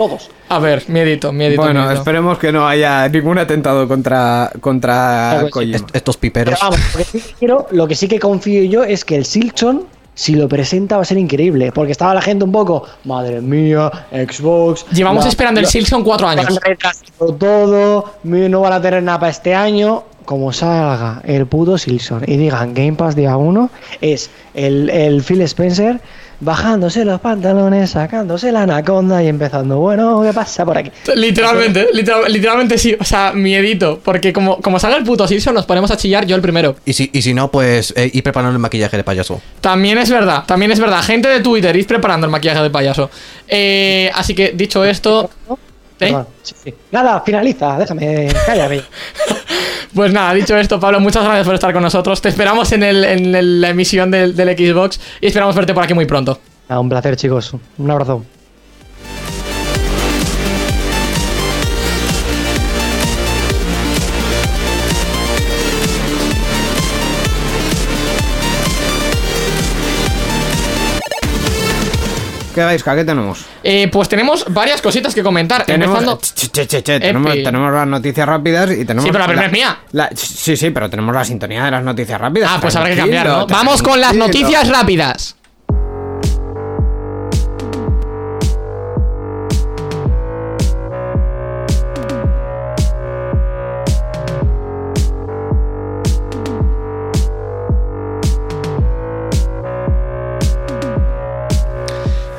Todos. 0.00 0.30
A 0.48 0.58
ver, 0.58 0.82
miedito, 0.88 1.30
miedito. 1.30 1.60
bueno, 1.60 1.80
miedito. 1.80 1.98
esperemos 2.00 2.38
que 2.38 2.50
no 2.50 2.66
haya 2.66 3.06
ningún 3.10 3.36
atentado 3.36 3.86
contra, 3.86 4.50
contra 4.58 5.28
Claro, 5.32 5.46
sí. 5.48 5.50
Kojima. 5.52 5.76
Est- 5.76 5.88
estos 5.94 6.16
Pero 6.16 6.20
piperos. 6.32 6.58
vamos, 6.62 6.78
lo 6.94 6.98
que, 6.98 7.04
sí 7.04 7.20
que 7.20 7.34
quiero- 7.38 7.66
lo 7.70 7.86
que 7.86 7.94
sí 7.94 8.08
que 8.08 8.18
confío 8.18 8.64
yo 8.64 8.82
es 8.82 9.04
que 9.04 9.16
el 9.16 9.26
Silkson, 9.26 9.84
si 10.14 10.36
lo 10.36 10.48
presenta, 10.48 10.96
va 10.96 11.02
a 11.02 11.04
ser 11.04 11.18
increíble. 11.18 11.70
Porque 11.72 11.92
estaba 11.92 12.14
la 12.14 12.22
gente 12.22 12.44
un 12.44 12.52
poco, 12.52 12.86
madre 13.04 13.42
mía, 13.42 13.90
Xbox. 14.10 14.86
Llevamos 14.90 15.24
la- 15.24 15.28
esperando 15.28 15.60
el 15.60 15.66
Silksong 15.66 16.02
cuatro 16.02 16.28
años. 16.28 16.58
Todo, 17.38 18.14
no 18.24 18.60
van 18.62 18.72
a 18.72 18.80
tener 18.80 19.02
nada 19.02 19.20
para 19.20 19.30
este 19.30 19.54
año. 19.54 20.04
Como 20.24 20.52
salga 20.52 21.20
el 21.24 21.44
puto 21.46 21.76
Silson 21.76 22.22
y 22.26 22.36
digan 22.36 22.72
Game 22.72 22.92
Pass 22.92 23.16
día 23.16 23.36
1, 23.36 23.68
es 24.00 24.30
el, 24.54 24.88
el 24.90 25.22
Phil 25.24 25.40
Spencer 25.42 26.00
bajándose 26.40 27.04
los 27.04 27.20
pantalones, 27.20 27.90
sacándose 27.90 28.50
la 28.50 28.62
anaconda 28.62 29.22
y 29.22 29.28
empezando, 29.28 29.78
bueno, 29.78 30.22
¿qué 30.22 30.32
pasa 30.32 30.64
por 30.64 30.78
aquí? 30.78 30.90
Literalmente, 31.14 31.88
literal- 31.92 32.30
literalmente 32.32 32.78
sí. 32.78 32.96
O 32.98 33.04
sea, 33.04 33.32
miedito. 33.32 34.00
Porque 34.02 34.32
como, 34.32 34.60
como 34.60 34.78
salga 34.78 34.96
el 34.96 35.04
puto 35.04 35.26
Silksong, 35.28 35.54
nos 35.54 35.66
ponemos 35.66 35.90
a 35.90 35.96
chillar 35.96 36.24
yo 36.26 36.36
el 36.36 36.42
primero. 36.42 36.76
Y 36.84 36.92
si, 36.94 37.10
y 37.12 37.22
si 37.22 37.34
no, 37.34 37.50
pues 37.50 37.92
eh, 37.96 38.10
ir 38.12 38.22
preparando 38.22 38.52
el 38.54 38.58
maquillaje 38.58 38.96
de 38.96 39.04
payaso. 39.04 39.40
También 39.60 39.98
es 39.98 40.10
verdad, 40.10 40.44
también 40.46 40.72
es 40.72 40.80
verdad. 40.80 41.02
Gente 41.02 41.28
de 41.28 41.40
Twitter, 41.40 41.76
id 41.76 41.86
preparando 41.86 42.26
el 42.26 42.30
maquillaje 42.30 42.62
de 42.62 42.70
payaso. 42.70 43.10
Eh, 43.46 44.10
así 44.14 44.34
que, 44.34 44.52
dicho 44.52 44.84
esto. 44.84 45.30
¿eh? 45.50 45.54
Perdón, 45.98 46.26
sí, 46.42 46.54
sí. 46.64 46.74
Nada, 46.92 47.20
finaliza, 47.20 47.76
déjame, 47.78 48.28
cállame. 48.46 48.82
Pues 49.94 50.12
nada, 50.12 50.32
dicho 50.34 50.56
esto, 50.56 50.78
Pablo, 50.78 51.00
muchas 51.00 51.24
gracias 51.24 51.44
por 51.44 51.54
estar 51.54 51.72
con 51.72 51.82
nosotros. 51.82 52.22
Te 52.22 52.28
esperamos 52.28 52.70
en, 52.72 52.82
el, 52.82 53.04
en 53.04 53.60
la 53.60 53.70
emisión 53.70 54.10
del, 54.10 54.34
Xbox 54.34 55.00
y 55.20 55.26
esperamos 55.26 55.54
verte 55.56 55.74
por 55.74 55.82
aquí 55.82 55.94
muy 55.94 56.06
pronto. 56.06 56.38
Nada, 56.68 56.80
un 56.80 56.88
placer, 56.88 57.16
chicos. 57.16 57.54
Un 57.78 57.90
abrazo. 57.90 58.24
¿Qué 72.60 72.64
vais, 72.66 72.82
¿Qué 72.82 73.04
tenemos? 73.06 73.46
Eh, 73.64 73.88
pues 73.90 74.06
tenemos 74.10 74.44
varias 74.50 74.82
cositas 74.82 75.14
que 75.14 75.22
comentar. 75.22 75.64
Tenemos, 75.64 75.98
Empezando. 75.98 76.20
che, 76.34 76.48
che, 76.50 76.66
che, 76.66 76.82
che, 76.82 77.00
tenemos, 77.00 77.32
tenemos 77.32 77.72
las 77.72 77.86
noticias 77.86 78.28
rápidas 78.28 78.70
y 78.72 78.84
tenemos. 78.84 79.04
Sí, 79.04 79.08
pero 79.10 79.20
la 79.20 79.26
primera 79.26 79.46
es 79.46 79.52
mía. 79.52 79.78
la- 79.92 80.10
sí, 80.14 80.58
sí, 80.58 80.68
pero 80.68 80.90
tenemos 80.90 81.14
la 81.14 81.24
sintonía 81.24 81.64
de 81.64 81.70
las 81.70 81.82
noticias 81.82 82.20
rápidas. 82.20 82.50
Ah, 82.52 82.58
pues 82.60 82.76
habrá 82.76 82.90
que 82.90 82.96
Tranquilo, 82.96 83.18
cambiar, 83.22 83.38
¿no? 83.38 83.46
Vamos 83.46 83.82
con 83.82 83.98
las 83.98 84.14
noticias 84.14 84.68
rápidas. 84.68 85.36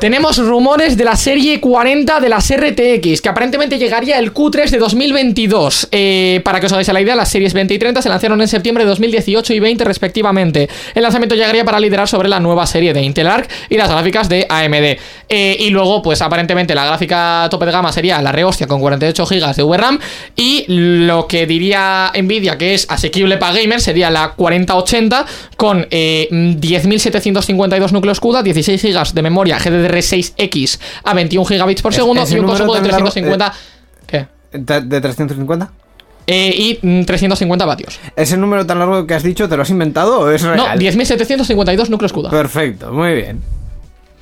Tenemos 0.01 0.39
rumores 0.39 0.97
de 0.97 1.03
la 1.03 1.15
serie 1.15 1.59
40 1.59 2.19
de 2.21 2.27
las 2.27 2.51
RTX, 2.51 3.21
que 3.21 3.29
aparentemente 3.29 3.77
llegaría 3.77 4.17
el 4.17 4.33
Q3 4.33 4.71
de 4.71 4.79
2022. 4.79 5.89
Eh, 5.91 6.41
para 6.43 6.59
que 6.59 6.65
os 6.65 6.71
hagáis 6.71 6.87
la 6.87 7.01
idea, 7.01 7.15
las 7.15 7.29
series 7.29 7.53
20 7.53 7.75
y 7.75 7.77
30 7.77 8.01
se 8.01 8.09
lanzaron 8.09 8.41
en 8.41 8.47
septiembre 8.47 8.83
de 8.83 8.89
2018 8.89 9.53
y 9.53 9.59
20 9.59 9.83
respectivamente. 9.83 10.67
El 10.95 11.03
lanzamiento 11.03 11.35
llegaría 11.35 11.63
para 11.63 11.79
liderar 11.79 12.07
sobre 12.07 12.29
la 12.29 12.39
nueva 12.39 12.65
serie 12.65 12.93
de 12.93 13.03
Intel 13.03 13.27
Arc 13.27 13.47
y 13.69 13.77
las 13.77 13.91
gráficas 13.91 14.27
de 14.27 14.47
AMD. 14.49 14.97
Eh, 15.29 15.57
y 15.59 15.69
luego, 15.69 16.01
pues 16.01 16.23
aparentemente 16.23 16.73
la 16.73 16.85
gráfica 16.87 17.47
tope 17.51 17.67
de 17.67 17.71
gama 17.71 17.91
sería 17.91 18.19
la 18.23 18.31
rehostia 18.31 18.65
con 18.65 18.81
48 18.81 19.23
GB 19.23 19.55
de 19.55 19.61
VRAM 19.63 19.99
y 20.35 20.65
lo 20.67 21.27
que 21.27 21.45
diría 21.45 22.11
Nvidia 22.19 22.57
que 22.57 22.73
es 22.73 22.87
asequible 22.89 23.37
para 23.37 23.53
gamers 23.53 23.83
sería 23.83 24.09
la 24.09 24.31
4080 24.31 25.27
con 25.57 25.85
eh, 25.91 26.27
10.752 26.31 27.91
núcleos 27.91 28.19
CUDA, 28.19 28.41
16 28.41 28.81
GB 28.81 29.13
de 29.13 29.21
memoria 29.21 29.59
GDDR6X 29.91 30.79
a 31.03 31.13
21 31.13 31.45
GB 31.45 31.81
por 31.81 31.93
segundo 31.93 32.23
y 32.29 32.39
un 32.39 32.45
consumo 32.45 32.73
de 32.75 32.81
tan 32.81 32.91
largo, 32.91 33.09
350... 33.11 33.53
¿Qué? 34.07 34.27
¿De, 34.53 34.81
de 34.81 35.01
350? 35.01 35.71
eh, 36.27 36.53
y 36.55 36.79
mm, 36.85 37.03
350 37.05 37.65
vatios. 37.65 37.99
¿Ese 38.15 38.37
número 38.37 38.65
tan 38.65 38.79
largo 38.79 39.05
que 39.07 39.13
has 39.13 39.23
dicho 39.23 39.49
te 39.49 39.55
lo 39.55 39.63
has 39.63 39.69
inventado 39.69 40.19
o 40.21 40.29
es 40.29 40.43
No, 40.43 40.53
real? 40.53 40.79
10.752 40.79 41.89
núcleos 41.89 42.13
CUDA. 42.13 42.29
Perfecto, 42.29 42.91
muy 42.91 43.13
bien. 43.15 43.41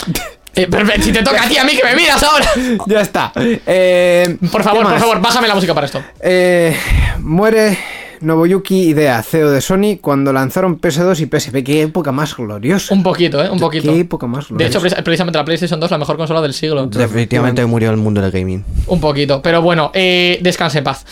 Eh, 0.56 0.68
perfecto, 0.68 1.04
si 1.04 1.12
te 1.14 1.22
toca 1.22 1.44
a 1.44 1.48
ti, 1.48 1.58
a 1.58 1.64
mí 1.64 1.74
que 1.74 1.84
me 1.84 1.96
miras 1.96 2.22
ahora. 2.24 2.50
Ya 2.88 3.02
está. 3.02 3.32
Eh, 3.38 4.36
Por 4.52 4.64
favor, 4.64 4.84
¿qué 4.84 4.90
por 4.94 5.00
favor, 5.00 5.22
bájame 5.22 5.48
la 5.48 5.54
música 5.56 5.74
para 5.76 5.86
esto. 5.86 6.04
Eh, 6.20 6.76
muere 7.20 7.78
Nobuyuki 8.22 8.90
Idea, 8.90 9.22
CEO 9.24 9.50
de 9.52 9.62
Sony, 9.62 9.98
cuando 10.02 10.34
lanzaron 10.34 10.80
PS2 10.80 11.20
y 11.22 11.26
PSP. 11.40 11.64
Qué 11.64 11.82
época 11.84 12.12
más 12.12 12.36
gloriosa. 12.36 12.94
Un 12.94 13.04
poquito, 13.04 13.44
¿eh? 13.44 13.50
Un 13.50 13.60
poquito. 13.60 13.92
Qué 13.92 14.00
época 14.00 14.28
más 14.28 14.46
De 14.46 14.50
gloriosa. 14.56 14.70
hecho, 14.70 14.82
precis- 14.82 15.04
precisamente 15.04 15.38
la 15.38 15.46
PlayStation 15.46 15.80
2 15.80 15.92
la 15.92 15.98
mejor 15.98 16.18
consola 16.18 16.42
del 16.42 16.54
siglo. 16.54 16.86
Definitivamente 16.88 17.66
murió 17.66 17.92
el 17.92 17.98
mundo 17.98 18.22
del 18.22 18.32
gaming. 18.32 18.64
Un 18.88 19.00
poquito. 19.00 19.42
Pero 19.42 19.62
bueno, 19.62 19.92
eh, 19.94 20.40
descanse 20.42 20.80
en 20.80 20.84
paz. 20.84 21.06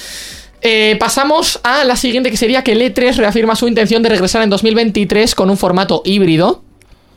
Eh, 0.62 0.98
pasamos 1.00 1.60
a 1.64 1.84
la 1.84 1.96
siguiente, 1.96 2.32
que 2.32 2.38
sería 2.38 2.64
que 2.64 2.72
el 2.72 2.82
E3 2.82 3.16
reafirma 3.18 3.56
su 3.56 3.68
intención 3.68 4.02
de 4.04 4.10
regresar 4.10 4.42
en 4.42 4.50
2023 4.50 5.36
con 5.36 5.50
un 5.50 5.58
formato 5.58 6.02
híbrido. 6.04 6.64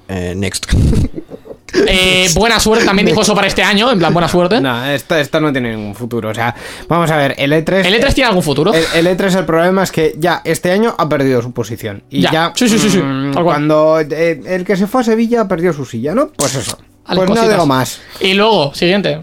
Eh, 0.08 0.34
next. 0.36 0.66
Eh, 1.86 2.28
buena 2.34 2.58
suerte, 2.60 2.84
también 2.84 3.06
dijo 3.06 3.22
eso 3.22 3.34
para 3.34 3.46
este 3.46 3.62
año, 3.62 3.90
en 3.90 3.98
plan, 3.98 4.12
buena 4.12 4.28
suerte. 4.28 4.60
No, 4.60 4.84
esta, 4.86 5.20
esta 5.20 5.40
no 5.40 5.52
tiene 5.52 5.74
ningún 5.74 5.94
futuro. 5.94 6.30
O 6.30 6.34
sea, 6.34 6.54
vamos 6.88 7.10
a 7.10 7.16
ver, 7.16 7.34
el 7.38 7.52
E3. 7.52 7.84
¿El 7.86 7.94
E3 7.94 8.14
tiene 8.14 8.28
algún 8.28 8.42
futuro? 8.42 8.72
El, 8.74 8.84
el 9.06 9.16
E3 9.18 9.38
el 9.38 9.44
problema 9.44 9.82
es 9.82 9.92
que 9.92 10.14
ya 10.18 10.42
este 10.44 10.70
año 10.72 10.94
ha 10.98 11.08
perdido 11.08 11.42
su 11.42 11.52
posición. 11.52 12.02
Y 12.10 12.20
Ya. 12.22 12.30
ya. 12.32 12.52
Sí, 12.54 12.68
sí, 12.68 12.78
sí, 12.78 12.90
sí. 12.90 12.98
mm, 12.98 13.34
cuando 13.42 14.00
eh, 14.00 14.40
el 14.46 14.64
que 14.64 14.76
se 14.76 14.86
fue 14.86 15.00
a 15.02 15.04
Sevilla 15.04 15.46
perdió 15.48 15.72
su 15.72 15.84
silla, 15.84 16.14
¿no? 16.14 16.28
Pues 16.36 16.54
eso. 16.54 16.78
Pues 17.14 17.28
no 17.30 17.48
digo 17.48 17.66
más. 17.66 18.00
Y 18.20 18.34
luego, 18.34 18.72
siguiente. 18.74 19.22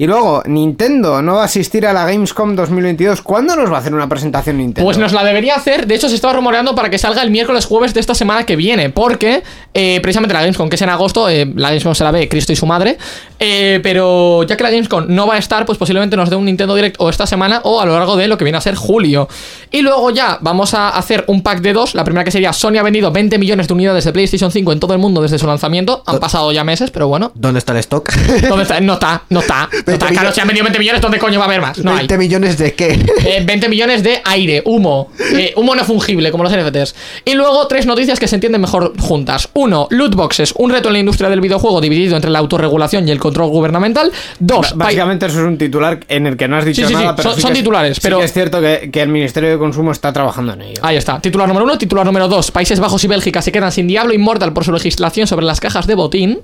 Y 0.00 0.06
luego, 0.06 0.42
Nintendo 0.46 1.20
no 1.20 1.34
va 1.34 1.42
a 1.42 1.44
asistir 1.44 1.86
a 1.86 1.92
la 1.92 2.06
Gamescom 2.06 2.56
2022. 2.56 3.20
¿Cuándo 3.20 3.54
nos 3.54 3.70
va 3.70 3.76
a 3.76 3.80
hacer 3.80 3.92
una 3.92 4.08
presentación 4.08 4.56
Nintendo? 4.56 4.86
Pues 4.86 4.96
nos 4.96 5.12
la 5.12 5.22
debería 5.22 5.56
hacer. 5.56 5.86
De 5.86 5.94
hecho, 5.94 6.08
se 6.08 6.14
estaba 6.14 6.32
rumoreando 6.32 6.74
para 6.74 6.88
que 6.88 6.96
salga 6.96 7.20
el 7.20 7.30
miércoles 7.30 7.66
jueves 7.66 7.92
de 7.92 8.00
esta 8.00 8.14
semana 8.14 8.46
que 8.46 8.56
viene. 8.56 8.88
Porque 8.88 9.42
eh, 9.74 10.00
precisamente 10.00 10.32
la 10.32 10.40
Gamescom, 10.40 10.70
que 10.70 10.76
es 10.76 10.80
en 10.80 10.88
agosto, 10.88 11.28
eh, 11.28 11.52
la 11.54 11.68
Gamescom 11.68 11.94
se 11.94 12.04
la 12.04 12.12
ve 12.12 12.30
Cristo 12.30 12.50
y 12.50 12.56
su 12.56 12.64
madre. 12.64 12.96
Eh, 13.42 13.80
pero 13.82 14.42
ya 14.42 14.54
que 14.54 14.62
la 14.62 14.70
Gamescom 14.70 15.06
no 15.08 15.26
va 15.26 15.36
a 15.36 15.38
estar, 15.38 15.64
pues 15.64 15.78
posiblemente 15.78 16.14
nos 16.14 16.28
dé 16.28 16.36
un 16.36 16.44
Nintendo 16.44 16.74
Direct 16.74 16.96
o 16.98 17.08
esta 17.08 17.26
semana 17.26 17.62
o 17.64 17.80
a 17.80 17.86
lo 17.86 17.92
largo 17.92 18.16
de 18.16 18.28
lo 18.28 18.36
que 18.36 18.44
viene 18.44 18.58
a 18.58 18.60
ser 18.60 18.74
julio. 18.74 19.28
Y 19.70 19.80
luego 19.80 20.10
ya 20.10 20.36
vamos 20.42 20.74
a 20.74 20.90
hacer 20.90 21.24
un 21.26 21.42
pack 21.42 21.62
de 21.62 21.72
dos. 21.72 21.94
La 21.94 22.04
primera 22.04 22.22
que 22.22 22.30
sería 22.30 22.52
Sony 22.52 22.76
ha 22.78 22.82
vendido 22.82 23.10
20 23.10 23.38
millones 23.38 23.66
de 23.66 23.72
unidades 23.72 24.04
de 24.04 24.12
PlayStation 24.12 24.50
5 24.50 24.72
en 24.72 24.80
todo 24.80 24.92
el 24.92 24.98
mundo 24.98 25.22
desde 25.22 25.38
su 25.38 25.46
lanzamiento. 25.46 26.02
Han 26.06 26.20
pasado 26.20 26.52
ya 26.52 26.64
meses, 26.64 26.90
pero 26.90 27.08
bueno. 27.08 27.32
¿Dónde 27.34 27.60
está 27.60 27.72
el 27.72 27.78
stock? 27.78 28.12
¿Dónde 28.48 28.64
está? 28.64 28.78
No 28.80 28.94
está, 28.94 29.22
no 29.30 29.40
está. 29.40 29.70
No 29.86 29.94
está. 29.94 30.06
20 30.06 30.06
Claro, 30.06 30.32
si 30.34 30.40
han 30.40 30.46
vendido 30.46 30.64
20 30.64 30.78
millones, 30.78 31.00
¿dónde 31.00 31.18
coño 31.18 31.38
va 31.38 31.46
a 31.46 31.48
haber 31.48 31.60
más? 31.62 31.78
No 31.78 31.92
hay. 31.92 31.98
20 31.98 32.18
millones 32.18 32.58
de 32.58 32.74
qué? 32.74 32.92
Eh, 33.24 33.42
20 33.44 33.68
millones 33.68 34.02
de 34.02 34.20
aire, 34.24 34.62
humo. 34.66 35.10
Eh, 35.32 35.54
humo 35.56 35.74
no 35.74 35.84
fungible, 35.84 36.30
como 36.30 36.44
los 36.44 36.52
NFTs. 36.52 36.94
Y 37.24 37.34
luego 37.34 37.66
tres 37.66 37.86
noticias 37.86 38.18
que 38.20 38.28
se 38.28 38.34
entienden 38.34 38.60
mejor 38.60 38.92
juntas. 39.00 39.48
Uno, 39.54 39.86
loot 39.90 40.14
boxes, 40.14 40.52
un 40.56 40.70
reto 40.70 40.88
en 40.88 40.94
la 40.94 40.98
industria 40.98 41.30
del 41.30 41.40
videojuego 41.40 41.80
dividido 41.80 42.16
entre 42.16 42.30
la 42.30 42.40
autorregulación 42.40 43.08
y 43.08 43.10
el 43.10 43.18
control 43.18 43.29
gubernamental. 43.38 44.12
Dos, 44.38 44.76
Básicamente 44.76 45.26
eso 45.26 45.40
es 45.40 45.46
un 45.46 45.58
titular 45.58 46.00
en 46.08 46.26
el 46.26 46.36
que 46.36 46.48
no 46.48 46.56
has 46.56 46.64
dicho 46.64 46.82
Sí, 46.82 46.88
sí, 46.88 46.94
sí, 46.94 47.00
nada, 47.00 47.16
pero 47.16 47.30
son- 47.30 47.36
sí 47.36 47.42
son 47.42 47.48
que 47.50 47.58
es- 47.58 47.58
titulares, 47.62 48.00
pero- 48.00 48.18
que 48.18 48.24
es 48.24 48.32
cierto 48.32 48.60
que, 48.60 48.90
que 48.92 49.02
el 49.02 49.08
Ministerio 49.08 49.50
de 49.50 49.58
Consumo 49.58 49.92
está 49.92 50.12
trabajando 50.12 50.52
en 50.54 50.62
ello. 50.62 50.80
Ahí 50.82 50.96
está. 50.96 51.20
Titular 51.20 51.46
número 51.48 51.64
uno. 51.64 51.78
Titular 51.78 52.04
número 52.06 52.28
dos. 52.28 52.50
Países 52.50 52.80
Bajos 52.80 53.02
y 53.04 53.08
Bélgica 53.08 53.42
se 53.42 53.52
quedan 53.52 53.72
sin 53.72 53.86
Diablo 53.86 54.12
Immortal 54.14 54.52
por 54.52 54.64
su 54.64 54.72
legislación 54.72 55.26
sobre 55.26 55.46
las 55.46 55.60
cajas 55.60 55.86
de 55.86 55.94
botín. 55.94 56.40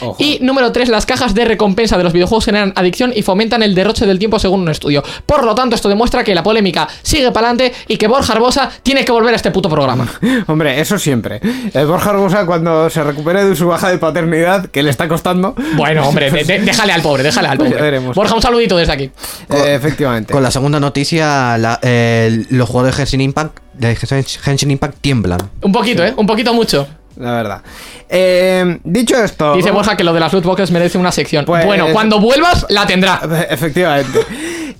Ojo. 0.00 0.16
Y 0.18 0.38
número 0.40 0.72
3, 0.72 0.88
las 0.88 1.06
cajas 1.06 1.34
de 1.34 1.44
recompensa 1.44 1.96
de 1.96 2.04
los 2.04 2.12
videojuegos 2.12 2.44
generan 2.44 2.72
adicción 2.76 3.12
y 3.14 3.22
fomentan 3.22 3.62
el 3.62 3.74
derroche 3.74 4.06
del 4.06 4.18
tiempo 4.18 4.38
según 4.38 4.60
un 4.62 4.68
estudio. 4.68 5.02
Por 5.26 5.44
lo 5.44 5.54
tanto, 5.54 5.76
esto 5.76 5.88
demuestra 5.88 6.24
que 6.24 6.34
la 6.34 6.42
polémica 6.42 6.88
sigue 7.02 7.30
para 7.32 7.48
adelante 7.50 7.72
y 7.88 7.96
que 7.96 8.06
Borja 8.08 8.32
Arbosa 8.32 8.70
tiene 8.82 9.04
que 9.04 9.12
volver 9.12 9.32
a 9.32 9.36
este 9.36 9.50
puto 9.50 9.68
programa. 9.68 10.08
Hombre, 10.46 10.80
eso 10.80 10.98
siempre. 10.98 11.40
El 11.72 11.86
Borja 11.86 12.10
Arbosa 12.10 12.46
cuando 12.46 12.90
se 12.90 13.02
recupere 13.04 13.44
de 13.44 13.54
su 13.56 13.66
baja 13.68 13.90
de 13.90 13.98
paternidad, 13.98 14.66
que 14.66 14.82
le 14.82 14.90
está 14.90 15.08
costando. 15.08 15.54
Bueno, 15.76 16.06
hombre, 16.08 16.30
de- 16.30 16.44
de- 16.44 16.58
déjale 16.60 16.92
al 16.92 17.02
pobre, 17.02 17.22
déjale 17.22 17.48
al 17.48 17.58
pobre. 17.58 17.80
veremos. 17.80 18.16
Borja, 18.16 18.34
un 18.34 18.42
saludito 18.42 18.76
desde 18.76 18.92
aquí. 18.92 19.04
eh, 19.50 19.74
efectivamente. 19.74 20.32
Con 20.32 20.42
la 20.42 20.50
segunda 20.50 20.80
noticia, 20.80 21.56
la- 21.58 21.78
eh, 21.82 22.44
los 22.50 22.68
jugadores 22.68 22.96
de 22.96 23.02
Genshin 23.02 23.20
Impact, 23.20 23.58
de 23.74 23.96
Genshin 23.96 24.70
Impact 24.70 24.98
tiemblan. 25.00 25.50
Un 25.62 25.72
poquito, 25.72 26.04
¿eh? 26.04 26.12
Un 26.16 26.26
poquito 26.26 26.52
mucho. 26.54 26.86
La 27.16 27.32
verdad. 27.32 27.62
Eh, 28.08 28.78
dicho 28.84 29.16
esto. 29.22 29.54
Dice 29.54 29.70
Borja 29.70 29.96
que 29.96 30.04
lo 30.04 30.12
de 30.12 30.20
las 30.20 30.32
loot 30.32 30.44
boxes 30.44 30.70
merece 30.70 30.98
una 30.98 31.12
sección. 31.12 31.44
Pues- 31.44 31.64
Bueno, 31.66 31.86
cuando 31.92 32.20
vuelvas, 32.20 32.66
la 32.70 32.86
tendrá. 32.86 33.20
Efectivamente. 33.50 34.20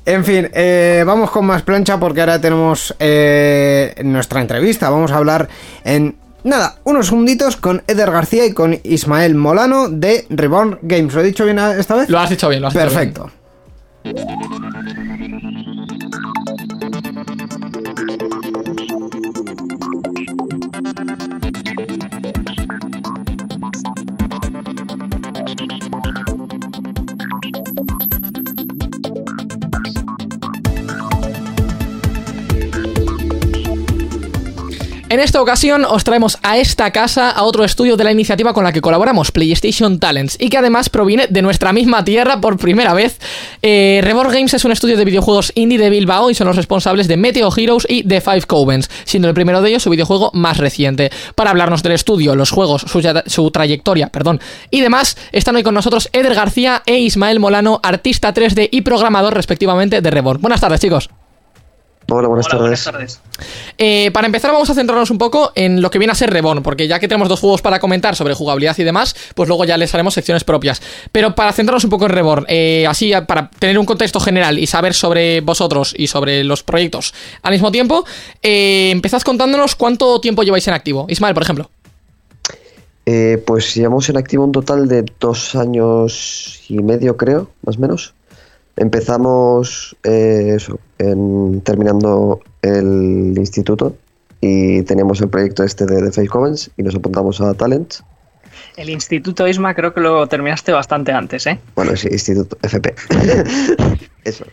En 0.05 0.25
fin, 0.25 0.49
eh, 0.53 1.05
vamos 1.07 1.31
con 1.31 1.47
más 1.47 1.63
plancha 1.63 1.99
porque 2.01 2.21
ahora 2.21 2.41
tenemos 2.41 2.95
eh, 2.99 3.95
nuestra 4.05 4.41
entrevista. 4.41 4.91
Vamos 4.91 5.13
a 5.13 5.17
hablar 5.17 5.49
en 5.85 6.17
nada, 6.43 6.77
unos 6.85 7.07
segunditos 7.07 7.57
con 7.57 7.83
Eder 7.87 8.11
García 8.11 8.45
y 8.47 8.53
con 8.53 8.77
Ismael 8.83 9.35
Molano 9.37 9.89
de 9.89 10.27
Reborn 10.31 10.79
Games. 10.83 11.15
¿Lo 11.15 11.21
he 11.21 11.25
dicho 11.25 11.45
bien 11.45 11.59
esta 11.59 11.95
vez? 11.95 12.09
Lo 12.09 12.19
has 12.19 12.31
dicho 12.31 12.49
bien, 12.49 12.63
lo 12.63 12.69
has 12.69 12.75
dicho 12.75 12.85
bien. 12.87 13.13
Perfecto. 13.15 13.31
En 35.13 35.21
esta 35.21 35.43
ocasión 35.43 35.85
os 35.85 36.05
traemos 36.05 36.39
a 36.43 36.57
esta 36.57 36.91
casa 36.91 37.29
a 37.29 37.43
otro 37.43 37.65
estudio 37.65 37.99
de 37.99 38.05
la 38.05 38.13
iniciativa 38.13 38.55
con 38.55 38.65
la 38.65 38.73
que 38.73 38.81
colaboramos, 38.81 39.31
PlayStation 39.31 39.99
Talents, 39.99 40.39
y 40.41 40.49
que 40.49 40.57
además 40.57 40.89
proviene 40.89 41.27
de 41.27 41.43
nuestra 41.43 41.75
misma 41.75 42.03
tierra 42.03 42.41
por 42.41 42.57
primera 42.57 42.95
vez. 42.95 43.19
Eh, 43.61 44.01
Reborn 44.03 44.33
Games 44.33 44.55
es 44.55 44.65
un 44.65 44.73
estudio 44.73 44.97
de 44.97 45.05
videojuegos 45.05 45.53
indie 45.55 45.77
de 45.77 45.91
Bilbao 45.91 46.31
y 46.31 46.35
son 46.35 46.47
los 46.47 46.57
responsables 46.57 47.09
de 47.09 47.19
Meteo 47.19 47.51
Heroes 47.55 47.87
y 47.91 48.05
The 48.05 48.23
Five 48.23 48.45
Covens, 48.47 48.89
siendo 49.05 49.29
el 49.29 49.35
primero 49.35 49.61
de 49.61 49.69
ellos 49.69 49.83
su 49.83 49.91
videojuego 49.91 50.31
más 50.33 50.57
reciente. 50.57 51.11
Para 51.35 51.51
hablarnos 51.51 51.83
del 51.83 51.93
estudio, 51.93 52.35
los 52.35 52.51
juegos, 52.51 52.87
su, 53.27 53.51
trayectoria, 53.51 54.09
perdón, 54.09 54.41
y 54.71 54.81
demás, 54.81 55.19
están 55.33 55.57
hoy 55.57 55.63
con 55.63 55.75
nosotros 55.75 56.09
Eder 56.15 56.35
García 56.35 56.83
e 56.87 57.01
Ismael 57.01 57.39
Molano, 57.39 57.81
artista 57.83 58.33
3D 58.33 58.71
y 58.73 58.81
programador 58.81 59.35
respectivamente 59.35 60.01
de 60.01 60.11
Reborn. 60.11 60.41
Buenas 60.41 60.63
tardes, 60.63 60.81
chicos. 60.81 61.11
Hola, 62.09 62.29
buenas 62.29 62.47
Hola, 62.47 62.59
tardes. 62.59 62.85
buenas 62.85 63.21
tardes. 63.21 63.21
Eh, 63.79 64.11
para 64.13 64.27
empezar 64.27 64.53
vamos 64.53 64.69
a 64.69 64.75
centrarnos 64.75 65.11
un 65.11 65.19
poco 65.19 65.53
en 65.55 65.81
lo 65.81 65.91
que 65.91 65.99
viene 65.99 66.13
a 66.13 66.15
ser 66.15 66.31
Reborn, 66.31 66.63
porque 66.63 66.89
ya 66.89 66.99
que 66.99 67.09
tenemos 67.09 67.29
dos 67.29 67.41
juegos 67.41 67.63
para 67.63 67.79
comentar 67.79 68.17
sobre 68.17 68.35
jugabilidad 68.35 68.77
y 68.79 68.85
demás, 68.85 69.15
pues 69.35 69.49
luego 69.49 69.65
ya 69.65 69.77
les 69.77 69.93
haremos 69.95 70.15
secciones 70.15 70.45
propias. 70.45 70.83
Pero 71.13 71.35
para 71.35 71.53
centrarnos 71.53 71.85
un 71.85 71.91
poco 71.91 72.07
en 72.07 72.11
Reborn, 72.11 72.47
eh, 72.49 72.87
así 72.89 73.13
para 73.27 73.51
tener 73.51 73.79
un 73.79 73.87
contexto 73.87 74.21
general 74.21 74.59
y 74.59 74.67
saber 74.67 74.95
sobre 74.95 75.41
vosotros 75.41 75.95
y 75.97 76.09
sobre 76.09 76.45
los 76.45 76.63
proyectos 76.63 77.15
al 77.43 77.53
mismo 77.53 77.71
tiempo, 77.73 78.05
eh, 78.43 78.91
empezad 78.91 79.23
contándonos 79.23 79.77
cuánto 79.77 80.21
tiempo 80.21 80.43
lleváis 80.43 80.67
en 80.69 80.75
activo. 80.75 81.07
Ismael, 81.09 81.35
por 81.35 81.43
ejemplo. 81.43 81.71
Eh, 83.05 83.43
pues 83.47 83.75
llevamos 83.75 84.09
en 84.09 84.17
activo 84.17 84.45
un 84.45 84.53
total 84.53 84.87
de 84.87 85.05
dos 85.19 85.57
años 85.57 86.61
y 86.69 86.79
medio, 86.83 87.17
creo, 87.17 87.51
más 87.67 87.77
o 87.77 87.81
menos. 87.81 88.15
Empezamos 88.83 89.97
eh, 90.03 90.55
eso, 90.57 90.79
en- 90.99 91.61
terminando 91.63 92.41
el 92.63 93.33
instituto 93.37 93.95
y 94.41 94.83
teníamos 94.83 95.21
el 95.21 95.29
proyecto 95.29 95.63
este 95.63 95.87
de 95.87 96.03
The 96.03 96.11
Face 96.11 96.27
Covens 96.29 96.71
y 96.77 96.83
nos 96.83 96.97
apuntamos 96.97 97.41
a 97.41 97.55
Talent. 97.55 97.95
El 98.77 98.91
Instituto 98.91 99.47
Isma 99.47 99.73
creo 99.75 99.95
que 99.95 100.01
lo 100.01 100.27
terminaste 100.27 100.73
bastante 100.73 101.13
antes, 101.13 101.47
¿eh? 101.47 101.59
Bueno, 101.77 101.95
sí, 101.97 102.09
Instituto 102.11 102.59
FP. 102.63 102.95
eso. 104.25 104.45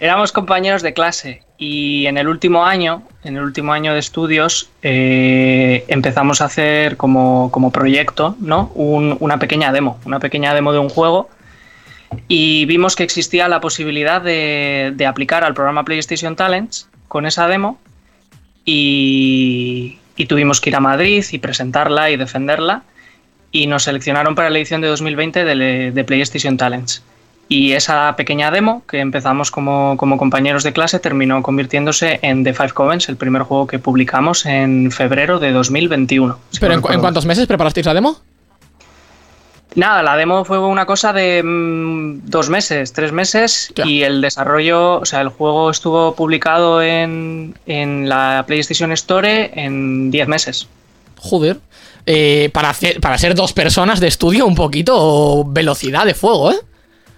Éramos 0.00 0.32
compañeros 0.32 0.82
de 0.82 0.92
clase 0.92 1.42
y 1.56 2.06
en 2.06 2.18
el 2.18 2.26
último 2.28 2.64
año, 2.64 3.02
en 3.24 3.36
el 3.36 3.42
último 3.44 3.72
año 3.72 3.92
de 3.94 4.00
estudios, 4.00 4.70
eh, 4.82 5.84
empezamos 5.88 6.40
a 6.40 6.46
hacer 6.46 6.96
como, 6.96 7.50
como 7.52 7.70
proyecto, 7.70 8.36
¿no? 8.40 8.70
Un- 8.74 9.16
una 9.20 9.38
pequeña 9.38 9.72
demo, 9.72 9.98
una 10.04 10.18
pequeña 10.18 10.52
demo 10.54 10.72
de 10.72 10.78
un 10.80 10.88
juego 10.88 11.28
y 12.28 12.64
vimos 12.66 12.96
que 12.96 13.02
existía 13.04 13.48
la 13.48 13.60
posibilidad 13.60 14.20
de, 14.22 14.92
de 14.94 15.06
aplicar 15.06 15.44
al 15.44 15.54
programa 15.54 15.84
PlayStation 15.84 16.36
Talents 16.36 16.88
con 17.08 17.26
esa 17.26 17.46
demo 17.48 17.78
y, 18.64 19.98
y 20.16 20.26
tuvimos 20.26 20.60
que 20.60 20.70
ir 20.70 20.76
a 20.76 20.80
Madrid 20.80 21.24
y 21.32 21.38
presentarla 21.38 22.10
y 22.10 22.16
defenderla 22.16 22.82
y 23.50 23.66
nos 23.66 23.84
seleccionaron 23.84 24.34
para 24.34 24.50
la 24.50 24.58
edición 24.58 24.80
de 24.80 24.88
2020 24.88 25.44
de, 25.44 25.90
de 25.90 26.04
PlayStation 26.04 26.56
Talents. 26.56 27.02
Y 27.50 27.72
esa 27.72 28.14
pequeña 28.14 28.50
demo 28.50 28.82
que 28.86 29.00
empezamos 29.00 29.50
como, 29.50 29.96
como 29.96 30.18
compañeros 30.18 30.64
de 30.64 30.74
clase 30.74 30.98
terminó 30.98 31.42
convirtiéndose 31.42 32.18
en 32.20 32.44
The 32.44 32.52
Five 32.52 32.72
Covens, 32.72 33.08
el 33.08 33.16
primer 33.16 33.40
juego 33.42 33.66
que 33.66 33.78
publicamos 33.78 34.44
en 34.44 34.90
febrero 34.92 35.38
de 35.38 35.52
2021. 35.52 36.38
si 36.50 36.60
Pero 36.60 36.72
no 36.72 36.74
¿en, 36.74 36.80
cu- 36.82 36.88
en 36.88 36.92
recuerdo 36.92 37.00
cuántos 37.00 37.24
meses 37.24 37.46
preparasteis 37.46 37.86
la 37.86 37.94
demo? 37.94 38.18
Nada, 39.78 40.02
la 40.02 40.16
demo 40.16 40.44
fue 40.44 40.58
una 40.58 40.86
cosa 40.86 41.12
de 41.12 41.40
mm, 41.40 42.22
dos 42.24 42.48
meses, 42.50 42.92
tres 42.92 43.12
meses 43.12 43.72
Ya. 43.76 43.86
y 43.86 44.02
el 44.02 44.20
desarrollo, 44.20 44.94
o 44.98 45.04
sea, 45.06 45.20
el 45.20 45.28
juego 45.28 45.70
estuvo 45.70 46.16
publicado 46.16 46.82
en, 46.82 47.54
en 47.64 48.08
la 48.08 48.42
PlayStation 48.44 48.90
Store 48.90 49.52
en 49.54 50.10
10 50.10 50.26
meses. 50.26 50.66
Joder. 51.16 51.60
Eh, 52.06 52.50
para, 52.52 52.70
hacer, 52.70 53.00
para 53.00 53.18
ser 53.18 53.36
dos 53.36 53.52
personas 53.52 54.00
de 54.00 54.08
estudio, 54.08 54.46
un 54.46 54.56
poquito 54.56 55.44
velocidad 55.46 56.04
de 56.06 56.14
fuego, 56.14 56.50
¿eh? 56.50 56.56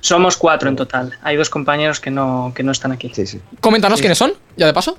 Somos 0.01 0.37
cuatro 0.37 0.69
en 0.69 0.77
total. 0.77 1.15
Hay 1.23 1.37
dos 1.37 1.49
compañeros 1.49 1.99
que 1.99 2.11
no, 2.11 2.53
que 2.55 2.63
no 2.63 2.73
están 2.73 2.93
aquí. 2.93 3.11
Sí, 3.15 3.27
sí. 3.27 3.41
Coméntanos 3.61 4.01
quiénes 4.01 4.19
son, 4.19 4.33
ya 4.59 4.67
de 4.67 4.75
paso. 4.75 4.99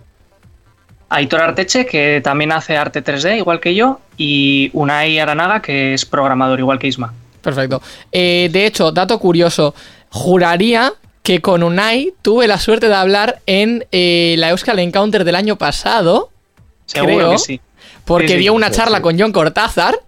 Aitor 1.09 1.41
Arteche, 1.41 1.85
que 1.85 2.21
también 2.23 2.51
hace 2.53 2.75
arte 2.77 3.03
3D, 3.03 3.37
igual 3.37 3.59
que 3.59 3.75
yo, 3.75 3.99
y 4.17 4.71
Unai 4.73 5.19
Aranaga, 5.19 5.61
que 5.61 5.93
es 5.93 6.05
programador, 6.05 6.57
igual 6.59 6.79
que 6.79 6.87
Isma. 6.87 7.13
Perfecto. 7.41 7.81
Eh, 8.11 8.49
de 8.51 8.65
hecho, 8.65 8.91
dato 8.91 9.17
curioso, 9.19 9.73
juraría 10.09 10.93
que 11.23 11.39
con 11.41 11.63
Unai 11.63 12.13
tuve 12.21 12.47
la 12.47 12.59
suerte 12.59 12.87
de 12.87 12.95
hablar 12.95 13.41
en 13.45 13.85
eh, 13.91 14.35
la 14.37 14.49
Euskal 14.49 14.79
Encounter 14.79 15.23
del 15.23 15.35
año 15.35 15.55
pasado, 15.57 16.29
Seguro 16.85 17.15
Creo. 17.15 17.31
que 17.33 17.37
sí. 17.37 17.61
porque 18.05 18.27
Sí, 18.29 18.33
sí, 18.33 18.39
dio 18.39 18.53
una 18.53 18.71
charla 18.71 18.97
sí. 18.97 19.03
con 19.03 19.19
John 19.19 19.31
Cortázar, 19.31 19.99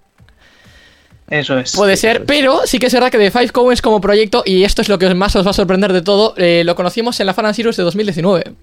Eso 1.30 1.58
es. 1.58 1.72
puede 1.76 1.98
ser, 1.98 2.26
pero 2.26 2.62
sí 2.66 2.80
que 2.80 2.88
es 2.88 2.94
verdad 2.94 3.12
que 3.12 3.18
The 3.18 3.32
Five 3.32 3.50
Cowens 3.50 3.82
como 3.82 4.02
proyecto, 4.02 4.44
y 4.46 4.64
esto 4.64 4.82
es 4.82 4.90
lo 4.90 4.98
que 5.00 5.14
más 5.14 5.36
os 5.36 5.46
va 5.46 5.52
a 5.52 5.54
sorprender 5.54 5.94
de 5.94 6.02
todo, 6.02 6.34
eh, 6.38 6.64
lo 6.66 6.76
conocimos 6.76 7.20
en 7.20 7.28
la 7.28 7.34
Fan 7.34 7.54
Heroes 7.58 7.78
de 7.78 7.84
2019, 7.84 8.54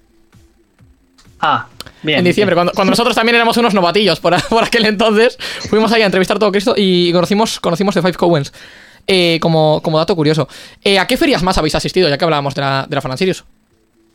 Ah, 1.41 1.67
bien. 2.03 2.19
en 2.19 2.25
diciembre, 2.25 2.55
cuando, 2.55 2.71
cuando 2.73 2.91
nosotros 2.91 3.15
también 3.15 3.35
éramos 3.35 3.57
unos 3.57 3.73
novatillos 3.73 4.19
por, 4.19 4.35
por 4.49 4.63
aquel 4.63 4.85
entonces, 4.85 5.37
fuimos 5.69 5.91
ahí 5.91 6.01
a 6.01 6.05
entrevistar 6.05 6.39
todo 6.39 6.51
Cristo 6.51 6.73
y 6.77 7.11
conocimos, 7.11 7.59
conocimos 7.59 7.95
The 7.95 8.01
Five 8.01 8.13
Cowens. 8.13 8.53
Eh, 9.07 9.39
como, 9.41 9.81
como 9.81 9.97
dato 9.97 10.15
curioso. 10.15 10.47
Eh, 10.83 10.99
¿A 10.99 11.07
qué 11.07 11.17
ferias 11.17 11.41
más 11.41 11.57
habéis 11.57 11.73
asistido, 11.75 12.07
ya 12.07 12.19
que 12.19 12.23
hablábamos 12.23 12.53
de 12.53 12.61
la, 12.61 12.85
de 12.87 12.95
la 12.95 13.01
Fan 13.01 13.17
Series? 13.17 13.43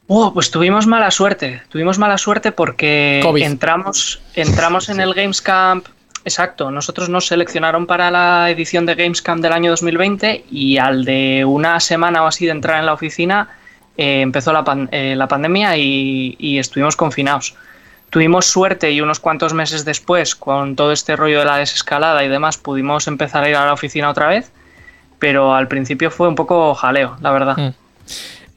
Oh, 0.07 0.33
pues 0.33 0.51
tuvimos 0.51 0.87
mala 0.87 1.11
suerte. 1.11 1.63
Tuvimos 1.69 1.99
mala 1.99 2.17
suerte 2.19 2.53
porque 2.53 3.21
COVID. 3.23 3.43
entramos, 3.43 4.21
entramos 4.35 4.89
en 4.89 5.01
el 5.01 5.13
Games 5.15 5.43
Camp. 5.43 5.87
Exacto, 6.25 6.71
nosotros 6.71 7.09
nos 7.09 7.27
seleccionaron 7.27 7.87
para 7.87 8.11
la 8.11 8.51
edición 8.51 8.87
de 8.87 8.95
Games 8.95 9.23
Camp 9.23 9.43
del 9.43 9.53
año 9.53 9.71
2020 9.71 10.45
y 10.51 10.77
al 10.79 11.05
de 11.05 11.45
una 11.45 11.79
semana 11.79 12.23
o 12.25 12.27
así 12.27 12.47
de 12.47 12.53
entrar 12.53 12.81
en 12.81 12.87
la 12.87 12.95
oficina 12.95 13.49
eh, 13.97 14.21
empezó 14.21 14.53
la, 14.53 14.65
pan- 14.65 14.89
eh, 14.93 15.15
la 15.17 15.29
pandemia 15.29 15.77
y, 15.77 16.37
y 16.39 16.59
estuvimos 16.59 16.97
confinados. 16.97 17.55
Tuvimos 18.11 18.47
suerte 18.47 18.93
y 18.93 19.01
unos 19.01 19.19
cuantos 19.19 19.53
meses 19.53 19.85
después, 19.85 20.37
con 20.37 20.77
todo 20.77 20.93
este 20.93 21.17
rollo 21.17 21.41
de 21.41 21.45
la 21.45 21.59
desescalada 21.59 22.25
y 22.25 22.29
demás, 22.29 22.57
pudimos 22.57 23.09
empezar 23.09 23.45
a 23.45 23.49
ir 23.49 23.57
a 23.57 23.67
la 23.67 23.73
oficina 23.73 24.09
otra 24.09 24.29
vez, 24.29 24.53
pero 25.19 25.55
al 25.55 25.67
principio 25.67 26.11
fue 26.11 26.29
un 26.29 26.37
poco 26.37 26.75
jaleo, 26.75 27.17
la 27.21 27.31
verdad. 27.33 27.57
Mm. 27.57 27.75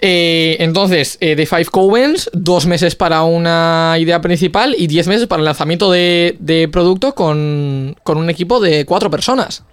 Eh, 0.01 0.55
entonces, 0.59 1.17
eh, 1.19 1.35
The 1.35 1.45
Five 1.45 1.65
Cowens, 1.65 2.29
dos 2.31 2.65
meses 2.65 2.95
para 2.95 3.23
una 3.23 3.95
idea 3.99 4.21
principal 4.21 4.73
y 4.77 4.87
diez 4.87 5.07
meses 5.07 5.27
para 5.27 5.39
el 5.41 5.45
lanzamiento 5.45 5.91
de, 5.91 6.37
de 6.39 6.69
producto 6.69 7.15
con, 7.15 7.97
con 8.03 8.17
un 8.17 8.29
equipo 8.29 8.61
de 8.61 8.85
cuatro 8.85 9.09
personas. 9.09 9.65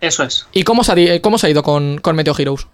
Eso 0.00 0.22
es. 0.22 0.46
¿Y 0.52 0.62
cómo 0.62 0.84
se 0.84 0.92
ha, 0.92 1.20
cómo 1.22 1.38
se 1.38 1.46
ha 1.46 1.50
ido 1.50 1.62
con, 1.64 1.98
con 1.98 2.14
Meteo 2.14 2.34
Heroes? 2.38 2.68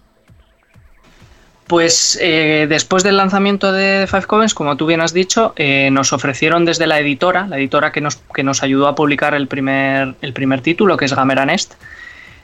Pues 1.71 2.19
eh, 2.21 2.67
después 2.69 3.05
del 3.05 3.17
lanzamiento 3.17 3.71
de 3.71 4.09
Five 4.11 4.25
Covens, 4.27 4.55
como 4.55 4.77
tú 4.77 4.87
bien 4.87 5.01
has 5.01 5.13
dicho, 5.13 5.53
eh, 5.55 5.89
nos 5.93 6.13
ofrecieron 6.13 6.65
desde 6.65 6.89
la 6.89 6.99
editora, 6.99 7.47
la 7.47 7.59
editora 7.59 7.93
que 7.93 8.01
nos, 8.01 8.17
que 8.35 8.43
nos 8.43 8.65
ayudó 8.65 8.89
a 8.89 8.97
publicar 8.97 9.35
el 9.35 9.47
primer, 9.47 10.17
el 10.21 10.33
primer 10.33 10.63
título, 10.63 10.97
que 10.97 11.05
es 11.05 11.15
Gamera 11.15 11.47
Nest, 11.47 11.75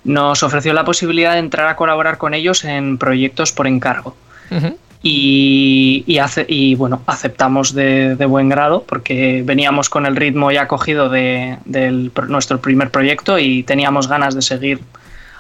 nos 0.04 0.44
ofreció 0.44 0.72
la 0.74 0.84
posibilidad 0.84 1.32
de 1.32 1.40
entrar 1.40 1.66
a 1.66 1.74
colaborar 1.74 2.18
con 2.18 2.34
ellos 2.34 2.62
en 2.64 2.98
proyectos 2.98 3.50
por 3.50 3.66
encargo. 3.66 4.14
Y, 5.02 6.04
y, 6.06 6.18
ace- 6.18 6.46
y, 6.48 6.76
bueno, 6.76 7.02
aceptamos 7.06 7.74
de, 7.74 8.14
de 8.14 8.26
buen 8.26 8.48
grado 8.48 8.84
porque 8.86 9.42
veníamos 9.44 9.88
con 9.88 10.06
el 10.06 10.14
ritmo 10.14 10.52
ya 10.52 10.68
cogido 10.68 11.08
de, 11.08 11.58
nuestro 12.28 12.60
primer 12.60 12.90
proyecto 12.90 13.40
y 13.40 13.64
teníamos 13.64 14.06
ganas 14.06 14.36
de 14.36 14.42
seguir 14.42 14.78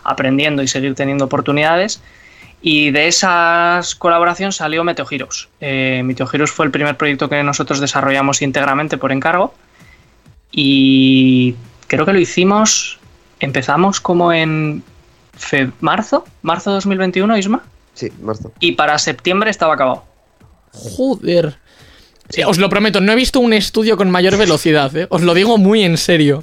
aprendiendo 0.02 0.64
y 0.64 0.66
seguir 0.66 0.96
teniendo 0.96 1.26
oportunidades. 1.26 2.02
Y 2.62 2.90
de 2.90 3.06
esas 3.06 3.94
colaboraciones 3.94 4.56
salió 4.56 4.82
Meteo 4.82 5.06
Heroes. 5.10 5.48
Eh, 5.60 6.02
Meteo 6.04 6.28
Heroes 6.32 6.50
fue 6.50 6.64
el 6.66 6.72
primer 6.72 6.96
proyecto 6.96 7.28
que 7.28 7.42
nosotros 7.42 7.80
desarrollamos 7.80 8.42
íntegramente 8.42 8.98
por 8.98 9.12
encargo. 9.12 9.54
Y 10.50 11.54
creo 11.86 12.06
que 12.06 12.12
lo 12.12 12.18
hicimos, 12.18 12.98
empezamos 13.40 14.00
como 14.00 14.32
en 14.32 14.82
fe- 15.36 15.70
marzo, 15.80 16.24
marzo 16.42 16.70
2021, 16.72 17.36
Isma. 17.38 17.62
Sí, 17.94 18.10
marzo. 18.22 18.52
Y 18.60 18.72
para 18.72 18.98
septiembre 18.98 19.50
estaba 19.50 19.74
acabado. 19.74 20.04
Joder. 20.72 21.56
Os 22.46 22.58
lo 22.58 22.68
prometo, 22.68 23.00
no 23.00 23.12
he 23.12 23.16
visto 23.16 23.38
un 23.38 23.52
estudio 23.52 23.96
con 23.96 24.10
mayor 24.10 24.36
velocidad, 24.36 24.94
¿eh? 24.96 25.06
Os 25.10 25.22
lo 25.22 25.32
digo 25.34 25.58
muy 25.58 25.84
en 25.84 25.96
serio. 25.96 26.42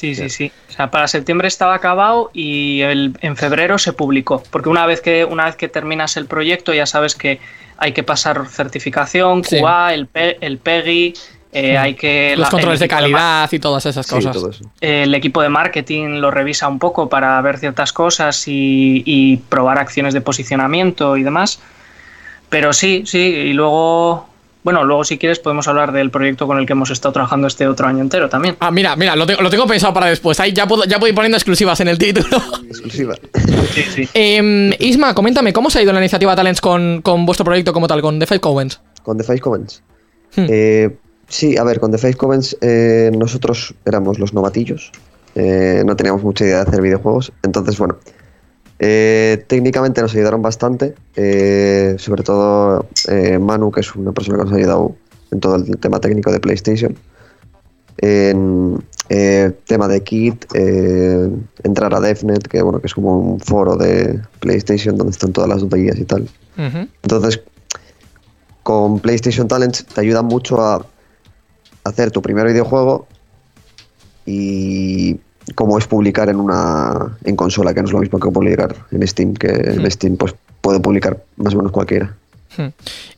Sí, 0.00 0.14
sí, 0.14 0.30
sí. 0.30 0.50
O 0.70 0.72
sea, 0.72 0.90
para 0.90 1.06
septiembre 1.08 1.46
estaba 1.48 1.74
acabado 1.74 2.30
y 2.32 2.80
el- 2.80 3.12
en 3.20 3.36
febrero 3.36 3.76
se 3.78 3.92
publicó. 3.92 4.42
Porque 4.50 4.68
una 4.70 4.86
vez 4.86 5.00
que 5.02 5.24
una 5.26 5.44
vez 5.44 5.56
que 5.56 5.68
terminas 5.68 6.16
el 6.16 6.24
proyecto 6.26 6.72
ya 6.72 6.86
sabes 6.86 7.14
que 7.14 7.38
hay 7.76 7.92
que 7.92 8.02
pasar 8.02 8.46
certificación, 8.48 9.44
Sí. 9.44 9.58
QA, 9.60 9.92
el, 9.92 10.06
P- 10.06 10.38
el 10.40 10.56
PEGI, 10.58 11.12
eh, 11.52 11.76
hay 11.76 11.94
que... 11.94 12.30
Los 12.36 12.46
la- 12.46 12.50
controles 12.50 12.80
de 12.80 12.88
calidad 12.88 13.50
y 13.52 13.58
todas 13.58 13.84
esas 13.84 14.06
Sí, 14.06 14.14
cosas. 14.14 14.32
todo 14.32 14.50
eso. 14.50 14.64
el 14.80 15.14
equipo 15.14 15.42
de 15.42 15.48
marketing 15.50 16.20
lo 16.20 16.30
revisa 16.30 16.66
un 16.68 16.78
poco 16.78 17.08
para 17.10 17.38
ver 17.42 17.58
ciertas 17.58 17.92
cosas 17.92 18.48
y, 18.48 19.02
y 19.04 19.36
probar 19.36 19.76
acciones 19.78 20.14
de 20.14 20.20
posicionamiento 20.22 21.16
y 21.18 21.24
demás. 21.24 21.60
Pero 22.48 22.72
sí, 22.72 23.02
sí, 23.04 23.18
y 23.18 23.52
luego, 23.52 24.29
bueno, 24.62 24.84
luego 24.84 25.04
si 25.04 25.18
quieres 25.18 25.38
podemos 25.38 25.66
hablar 25.68 25.92
del 25.92 26.10
proyecto 26.10 26.46
con 26.46 26.58
el 26.58 26.66
que 26.66 26.72
hemos 26.72 26.90
estado 26.90 27.12
trabajando 27.12 27.46
este 27.46 27.66
otro 27.66 27.86
año 27.86 28.00
entero 28.00 28.28
también. 28.28 28.56
Ah, 28.60 28.70
mira, 28.70 28.94
mira, 28.96 29.16
lo 29.16 29.26
tengo, 29.26 29.40
lo 29.42 29.50
tengo 29.50 29.66
pensado 29.66 29.94
para 29.94 30.06
después. 30.06 30.38
Ahí 30.40 30.52
ya 30.52 30.66
puedo, 30.66 30.84
ya 30.84 30.98
puedo 30.98 31.08
ir 31.08 31.14
poniendo 31.14 31.36
exclusivas 31.36 31.80
en 31.80 31.88
el 31.88 31.98
título. 31.98 32.36
Exclusiva. 32.68 33.14
Sí, 33.74 33.82
sí. 33.94 34.08
Em, 34.14 34.72
Isma, 34.78 35.14
coméntame, 35.14 35.52
¿cómo 35.52 35.70
se 35.70 35.78
ha 35.78 35.82
ido 35.82 35.92
la 35.92 36.00
iniciativa 36.00 36.34
Talents 36.36 36.60
con, 36.60 37.00
con 37.02 37.24
vuestro 37.26 37.44
proyecto 37.44 37.72
como 37.72 37.86
tal, 37.88 38.02
con 38.02 38.18
The 38.18 38.26
Five 38.26 38.40
Cowens? 38.40 38.80
Con 39.02 39.16
The 39.16 39.24
Five 39.24 39.40
Covens. 39.40 39.82
Hmm. 40.36 40.46
Eh, 40.48 40.96
sí, 41.28 41.56
a 41.56 41.64
ver, 41.64 41.80
con 41.80 41.90
The 41.90 41.98
Five 41.98 42.14
Covens 42.14 42.56
eh, 42.60 43.10
nosotros 43.16 43.74
éramos 43.86 44.18
los 44.18 44.34
novatillos. 44.34 44.92
eh, 45.34 45.82
no 45.86 45.96
teníamos 45.96 46.22
mucha 46.22 46.44
idea 46.44 46.56
de 46.56 46.62
hacer 46.62 46.82
videojuegos. 46.82 47.32
Entonces, 47.42 47.78
bueno, 47.78 47.98
eh, 48.82 49.44
técnicamente 49.46 50.00
nos 50.00 50.14
ayudaron 50.14 50.40
bastante. 50.40 50.94
eh, 51.14 51.96
sobre 51.98 52.22
todo 52.22 52.86
eh, 53.08 53.38
Manu, 53.38 53.70
que 53.70 53.80
es 53.80 53.94
una 53.94 54.12
persona 54.12 54.38
que 54.38 54.44
nos 54.44 54.52
ha 54.54 54.56
ayudado 54.56 54.96
en 55.30 55.40
todo 55.40 55.56
el 55.56 55.76
tema 55.78 56.00
técnico 56.00 56.32
de 56.32 56.40
PlayStation. 56.40 56.96
En 57.98 58.82
tema 59.66 59.88
de 59.88 60.02
kit, 60.02 60.46
entrar 61.62 61.94
a 61.94 62.00
DevNet, 62.00 62.48
que 62.48 62.62
bueno, 62.62 62.80
que 62.80 62.86
es 62.86 62.94
como 62.94 63.18
un 63.18 63.40
foro 63.40 63.76
de 63.76 64.20
PlayStation 64.38 64.96
donde 64.96 65.10
están 65.10 65.32
todas 65.32 65.50
las 65.50 65.68
guías 65.68 65.98
y 65.98 66.04
tal. 66.04 66.28
Entonces, 67.02 67.42
con 68.62 69.00
PlayStation 69.00 69.48
Talents 69.48 69.84
te 69.84 70.00
ayuda 70.00 70.22
mucho 70.22 70.62
a 70.62 70.86
hacer 71.84 72.10
tu 72.10 72.22
primer 72.22 72.46
videojuego 72.46 73.06
y 74.24 75.18
cómo 75.54 75.78
es 75.78 75.86
publicar 75.86 76.28
en 76.28 76.36
una 76.36 77.16
en 77.24 77.36
consola, 77.36 77.74
que 77.74 77.80
no 77.80 77.86
es 77.86 77.92
lo 77.92 78.00
mismo 78.00 78.18
que 78.18 78.30
publicar 78.30 78.74
en 78.90 79.06
Steam, 79.06 79.34
que 79.34 79.48
Hmm. 79.48 79.80
en 79.80 79.90
Steam 79.90 80.16
pues 80.16 80.34
puede 80.60 80.80
publicar 80.80 81.18
más 81.36 81.54
o 81.54 81.56
menos 81.56 81.72
cualquiera. 81.72 82.14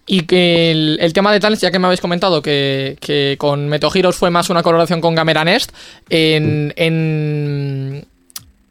Y 0.07 0.23
que 0.23 0.71
el, 0.71 0.99
el 1.01 1.13
tema 1.13 1.33
de 1.33 1.41
Talents, 1.41 1.63
ya 1.63 1.71
que 1.71 1.79
me 1.79 1.87
habéis 1.87 2.01
comentado 2.01 2.43
que, 2.43 2.97
que 3.01 3.37
con 3.39 3.69
Meto 3.69 3.91
Heroes 3.93 4.15
fue 4.15 4.31
más 4.31 4.51
una 4.51 4.63
colaboración 4.63 5.01
con 5.01 5.15
Gamera 5.15 5.45
Nest, 5.45 5.73
en. 6.09 6.73
en 6.77 8.07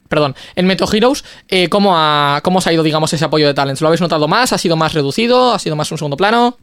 perdón, 0.08 0.36
en 0.56 0.68
Meto 0.68 0.86
Heroes, 0.92 1.24
eh, 1.48 1.70
¿cómo, 1.70 1.94
ha, 1.96 2.42
¿cómo 2.44 2.62
se 2.62 2.70
ha 2.70 2.74
ido, 2.74 2.84
digamos, 2.84 3.12
ese 3.14 3.26
apoyo 3.26 3.48
de 3.48 3.54
Talents? 3.54 3.82
¿Lo 3.82 3.88
habéis 3.88 4.02
notado 4.02 4.28
más? 4.28 4.52
¿Ha 4.54 4.58
sido 4.58 4.76
más 4.76 4.94
reducido? 4.94 5.54
¿Ha 5.54 5.60
sido 5.60 5.76
más 5.76 5.92
un 5.92 5.98
segundo 5.98 6.18
plano? 6.18 6.58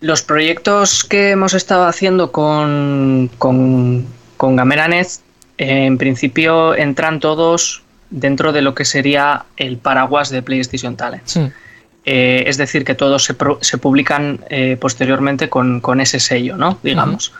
Los 0.00 0.22
proyectos 0.22 1.04
que 1.04 1.30
hemos 1.30 1.54
estado 1.54 1.84
haciendo 1.84 2.30
con, 2.30 3.30
con, 3.38 4.06
con 4.36 4.56
Gameranet, 4.56 5.08
eh, 5.08 5.20
en 5.62 5.98
principio 5.98 6.74
entran 6.74 7.20
todos 7.20 7.82
dentro 8.08 8.52
de 8.52 8.62
lo 8.62 8.74
que 8.74 8.84
sería 8.84 9.44
el 9.56 9.76
paraguas 9.76 10.30
de 10.30 10.42
PlayStation 10.42 10.96
Talents. 10.96 11.36
Eh, 12.06 12.44
es 12.46 12.56
decir, 12.56 12.84
que 12.84 12.94
todos 12.94 13.24
se, 13.24 13.34
pro- 13.34 13.58
se 13.60 13.76
publican 13.76 14.40
eh, 14.48 14.78
posteriormente 14.80 15.50
con, 15.50 15.80
con 15.80 16.00
ese 16.00 16.18
sello, 16.18 16.56
¿no? 16.56 16.78
Digamos. 16.82 17.32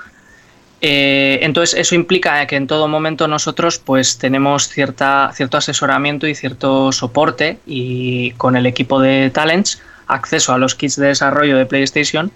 Eh, 0.82 1.38
entonces, 1.42 1.78
eso 1.78 1.94
implica 1.94 2.47
que 2.47 2.56
en 2.56 2.66
todo 2.66 2.88
momento 2.88 3.26
nosotros 3.26 3.78
pues 3.78 4.18
tenemos 4.18 4.68
cierta, 4.68 5.30
cierto 5.34 5.56
asesoramiento 5.56 6.26
y 6.26 6.34
cierto 6.34 6.92
soporte 6.92 7.59
y 7.66 8.32
con 8.32 8.55
el 8.56 8.66
equipo 8.66 9.01
de 9.01 9.30
Talents 9.30 9.80
acceso 10.06 10.52
a 10.52 10.59
los 10.59 10.74
kits 10.74 10.97
de 10.97 11.09
desarrollo 11.09 11.56
de 11.56 11.66
PlayStation 11.66 12.30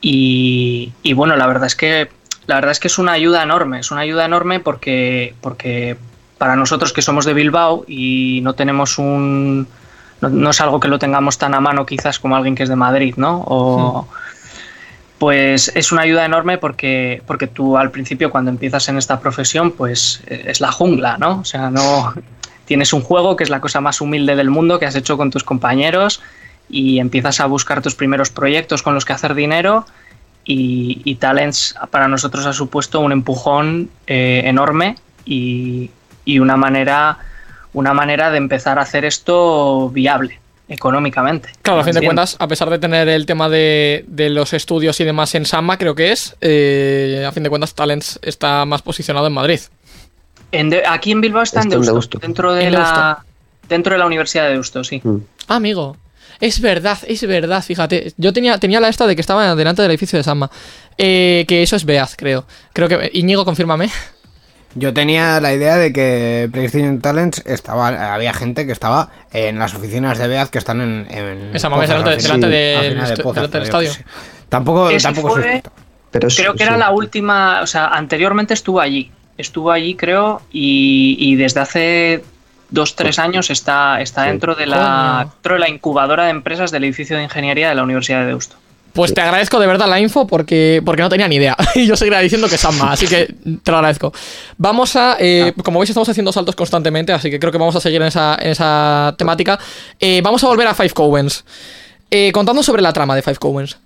y, 0.00 0.92
y 1.02 1.12
bueno, 1.12 1.36
la 1.36 1.46
verdad 1.46 1.66
es 1.66 1.74
que 1.76 2.08
la 2.50 2.56
verdad 2.56 2.72
es 2.72 2.80
que 2.80 2.88
es 2.88 2.98
una 2.98 3.12
ayuda 3.12 3.44
enorme, 3.44 3.78
es 3.78 3.92
una 3.92 4.00
ayuda 4.00 4.24
enorme 4.24 4.58
porque, 4.58 5.34
porque 5.40 5.96
para 6.36 6.56
nosotros 6.56 6.92
que 6.92 7.00
somos 7.00 7.24
de 7.24 7.32
Bilbao 7.32 7.84
y 7.86 8.40
no 8.42 8.54
tenemos 8.54 8.98
un... 8.98 9.68
No, 10.20 10.50
es 10.50 10.60
algo 10.60 10.80
que 10.80 10.88
lo 10.88 10.98
tengamos 10.98 11.38
tan 11.38 11.54
a 11.54 11.60
mano 11.60 11.86
quizás 11.86 12.18
como 12.18 12.34
alguien 12.34 12.56
que 12.56 12.64
es 12.64 12.68
de 12.68 12.74
Madrid, 12.74 13.14
¿no? 13.16 13.44
O, 13.46 14.08
Pues 15.18 15.70
es 15.76 15.92
una 15.92 16.02
ayuda 16.02 16.24
enorme 16.24 16.58
porque, 16.58 17.22
porque 17.24 17.46
tú 17.46 17.78
al 17.78 17.92
principio 17.92 18.32
cuando 18.32 18.50
empiezas 18.50 18.88
en 18.88 18.98
esta 18.98 19.20
profesión 19.20 19.70
pues 19.70 20.20
eh, 20.26 20.46
es 20.48 20.60
la 20.60 20.72
jungla, 20.72 21.18
¿no? 21.18 21.38
O 21.38 21.44
sea, 21.44 21.70
no 21.70 22.12
tienes 22.64 22.92
un 22.92 23.02
juego 23.02 23.36
que 23.36 23.44
es 23.44 23.50
la 23.50 23.60
cosa 23.60 23.80
más 23.80 24.00
humilde 24.00 24.34
del 24.34 24.50
mundo 24.50 24.80
que 24.80 24.86
has 24.86 24.96
hecho 24.96 25.16
con 25.16 25.30
tus 25.30 25.44
compañeros 25.44 26.20
y 26.68 26.98
empiezas 26.98 27.38
a 27.38 27.46
buscar 27.46 27.80
tus 27.80 27.94
primeros 27.94 28.30
proyectos 28.30 28.82
con 28.82 28.94
los 28.94 29.04
que 29.04 29.12
hacer 29.12 29.36
dinero 29.36 29.86
y, 30.50 31.00
y 31.04 31.14
Talents 31.16 31.74
para 31.90 32.08
nosotros 32.08 32.44
ha 32.46 32.52
supuesto 32.52 33.00
un 33.00 33.12
empujón 33.12 33.88
eh, 34.06 34.42
enorme 34.44 34.96
y, 35.24 35.90
y 36.24 36.38
una 36.38 36.56
manera 36.56 37.18
una 37.72 37.94
manera 37.94 38.30
de 38.32 38.38
empezar 38.38 38.78
a 38.78 38.82
hacer 38.82 39.04
esto 39.04 39.90
viable 39.90 40.40
económicamente. 40.68 41.50
Claro, 41.62 41.80
a 41.80 41.84
fin 41.84 41.94
de 41.94 42.02
cuentas, 42.04 42.36
a 42.38 42.46
pesar 42.48 42.70
de 42.70 42.78
tener 42.78 43.08
el 43.08 43.26
tema 43.26 43.48
de, 43.48 44.04
de 44.08 44.30
los 44.30 44.52
estudios 44.52 44.98
y 45.00 45.04
demás 45.04 45.34
en 45.34 45.44
Samba, 45.44 45.76
creo 45.78 45.94
que 45.94 46.10
es, 46.12 46.36
eh, 46.40 47.24
a 47.26 47.32
fin 47.32 47.42
de 47.42 47.48
cuentas, 47.50 47.74
Talents 47.74 48.18
está 48.22 48.64
más 48.64 48.82
posicionado 48.82 49.26
en 49.26 49.32
Madrid. 49.32 49.60
En 50.52 50.70
de- 50.70 50.82
aquí 50.86 51.12
en 51.12 51.20
Bilbao 51.20 51.42
está 51.42 51.60
en 51.60 51.66
Está 51.68 51.74
en 51.76 51.80
Deusto, 51.82 51.92
Deusto. 51.94 52.18
dentro 52.18 52.52
de 52.54 52.64
En 52.64 52.72
la 52.72 53.24
dentro 53.68 53.92
de 53.92 53.98
la 53.98 54.06
Universidad 54.06 54.44
de 54.46 54.50
Deusto, 54.54 54.82
sí. 54.82 55.00
Mm. 55.04 55.16
Ah, 55.48 55.56
amigo. 55.56 55.96
Es 56.40 56.60
verdad, 56.60 56.98
es 57.06 57.26
verdad, 57.26 57.62
fíjate. 57.62 58.12
Yo 58.16 58.32
tenía, 58.32 58.56
tenía 58.58 58.80
la 58.80 58.88
esta 58.88 59.06
de 59.06 59.14
que 59.14 59.20
estaba 59.20 59.54
delante 59.54 59.82
del 59.82 59.90
edificio 59.90 60.18
de 60.18 60.22
Samba. 60.22 60.50
Eh, 60.96 61.44
que 61.46 61.62
eso 61.62 61.76
es 61.76 61.84
Beaz, 61.84 62.14
creo. 62.16 62.46
Creo 62.72 62.88
que. 62.88 63.10
Íñigo, 63.12 63.44
confírmame. 63.44 63.90
Yo 64.74 64.94
tenía 64.94 65.40
la 65.40 65.52
idea 65.52 65.76
de 65.76 65.92
que 65.92 66.48
PlayStation 66.52 67.00
Talents 67.00 67.42
estaba, 67.44 68.14
había 68.14 68.32
gente 68.32 68.66
que 68.66 68.72
estaba 68.72 69.10
en 69.32 69.58
las 69.58 69.74
oficinas 69.74 70.16
de 70.16 70.28
Beaz 70.28 70.48
que 70.48 70.58
están 70.58 70.80
en, 70.80 71.06
en 71.10 71.56
Esa 71.56 71.68
mamá 71.68 71.82
delante, 71.86 72.16
delante 72.16 72.46
del 72.48 73.16
de 73.16 73.16
Pozas, 73.22 73.50
estadio. 73.52 73.90
Tampoco, 74.48 74.88
Ese 74.90 75.02
tampoco 75.08 75.34
fue-. 75.36 75.62
Pero 76.12 76.28
es- 76.28 76.36
Creo 76.36 76.54
que 76.54 76.62
era 76.62 76.74
sí. 76.74 76.78
la 76.78 76.90
última, 76.92 77.62
o 77.62 77.66
sea, 77.66 77.88
anteriormente 77.88 78.54
estuvo 78.54 78.80
allí. 78.80 79.10
Estuvo 79.36 79.70
allí, 79.72 79.94
creo, 79.94 80.42
y, 80.52 81.16
y 81.18 81.34
desde 81.34 81.60
hace 81.60 82.24
dos, 82.70 82.94
tres 82.96 83.18
años 83.18 83.50
está, 83.50 84.00
está 84.00 84.22
Sí. 84.24 84.28
dentro, 84.30 84.54
de 84.54 84.66
la, 84.66 85.26
dentro 85.32 85.54
de 85.54 85.60
la 85.60 85.68
incubadora 85.68 86.24
de 86.24 86.30
empresas 86.30 86.70
del 86.70 86.84
edificio 86.84 87.16
de 87.16 87.24
ingeniería 87.24 87.68
de 87.68 87.74
la 87.74 87.82
Universidad 87.82 88.20
de 88.20 88.26
Deusto. 88.26 88.56
Pues 88.92 89.14
te 89.14 89.20
agradezco 89.20 89.60
de 89.60 89.68
verdad 89.68 89.88
la 89.88 90.00
info 90.00 90.26
porque, 90.26 90.82
porque 90.84 91.00
no 91.02 91.08
tenía 91.08 91.28
ni 91.28 91.36
idea. 91.36 91.56
Y 91.76 91.86
yo 91.86 91.94
seguiría 91.96 92.18
diciendo 92.18 92.48
que 92.48 92.58
Samba, 92.58 92.90
así 92.92 93.06
que 93.06 93.32
te 93.62 93.70
lo 93.70 93.76
agradezco. 93.78 94.12
Vamos 94.58 94.96
a. 94.96 95.16
eh, 95.20 95.52
Como 95.62 95.78
veis, 95.78 95.90
estamos 95.90 96.08
haciendo 96.08 96.32
saltos 96.32 96.56
constantemente, 96.56 97.12
así 97.12 97.30
que 97.30 97.38
creo 97.38 97.52
que 97.52 97.58
vamos 97.58 97.76
a 97.76 97.80
seguir 97.80 98.00
en 98.02 98.08
esa, 98.08 98.36
en 98.40 98.50
esa 98.50 99.14
temática. 99.16 99.58
Eh, 100.00 100.20
vamos 100.24 100.42
a 100.42 100.48
volver 100.48 100.66
a 100.66 100.74
Five 100.74 100.90
Cowens. 100.90 101.44
Eh, 102.10 102.32
contando 102.32 102.64
sobre 102.64 102.82
la 102.82 102.92
trama 102.92 103.14
de 103.14 103.22
Five 103.22 103.36
Cowens. 103.36 103.78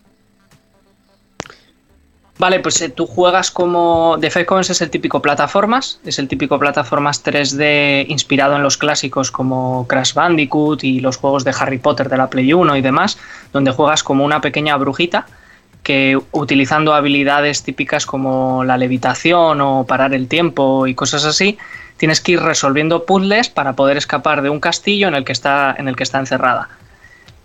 Vale, 2.39 2.59
pues 2.59 2.81
eh, 2.83 2.89
tú 2.89 3.07
juegas 3.07 3.51
como. 3.51 4.17
The 4.21 4.45
Covens 4.45 4.71
es 4.71 4.83
el 4.83 4.91
típico 4.91 5.23
plataformas, 5.23 6.01
es 6.05 6.19
el 6.19 6.27
típico 6.27 6.59
plataformas 6.59 7.25
3D 7.25 8.07
inspirado 8.09 8.57
en 8.57 8.63
los 8.63 8.77
clásicos 8.77 9.31
como 9.31 9.87
Crash 9.87 10.15
Bandicoot 10.15 10.83
y 10.83 11.01
los 11.01 11.17
juegos 11.17 11.45
de 11.45 11.55
Harry 11.59 11.79
Potter 11.79 12.09
de 12.09 12.17
la 12.17 12.29
Play 12.29 12.53
1 12.53 12.77
y 12.77 12.83
demás, 12.83 13.19
donde 13.53 13.71
juegas 13.71 14.03
como 14.03 14.25
una 14.25 14.41
pequeña 14.41 14.77
brujita 14.77 15.27
que 15.85 16.19
utilizando 16.33 16.95
habilidades 16.95 17.63
típicas 17.63 18.07
como 18.07 18.65
la 18.65 18.79
levitación 18.79 19.61
o 19.61 19.85
parar 19.87 20.15
el 20.15 20.27
tiempo 20.27 20.87
y 20.87 20.95
cosas 20.95 21.27
así, 21.27 21.59
tienes 21.99 22.21
que 22.21 22.33
ir 22.33 22.41
resolviendo 22.41 23.05
puzzles 23.05 23.51
para 23.51 23.75
poder 23.75 23.99
escapar 23.99 24.43
de 24.43 24.51
un 24.51 24.61
castillo 24.61 25.07
en 25.07 25.15
el 25.15 25.25
que 25.25 25.33
está, 25.33 25.75
en 25.79 25.87
el 25.87 25.95
que 25.95 26.03
está 26.03 26.19
encerrada. 26.19 26.71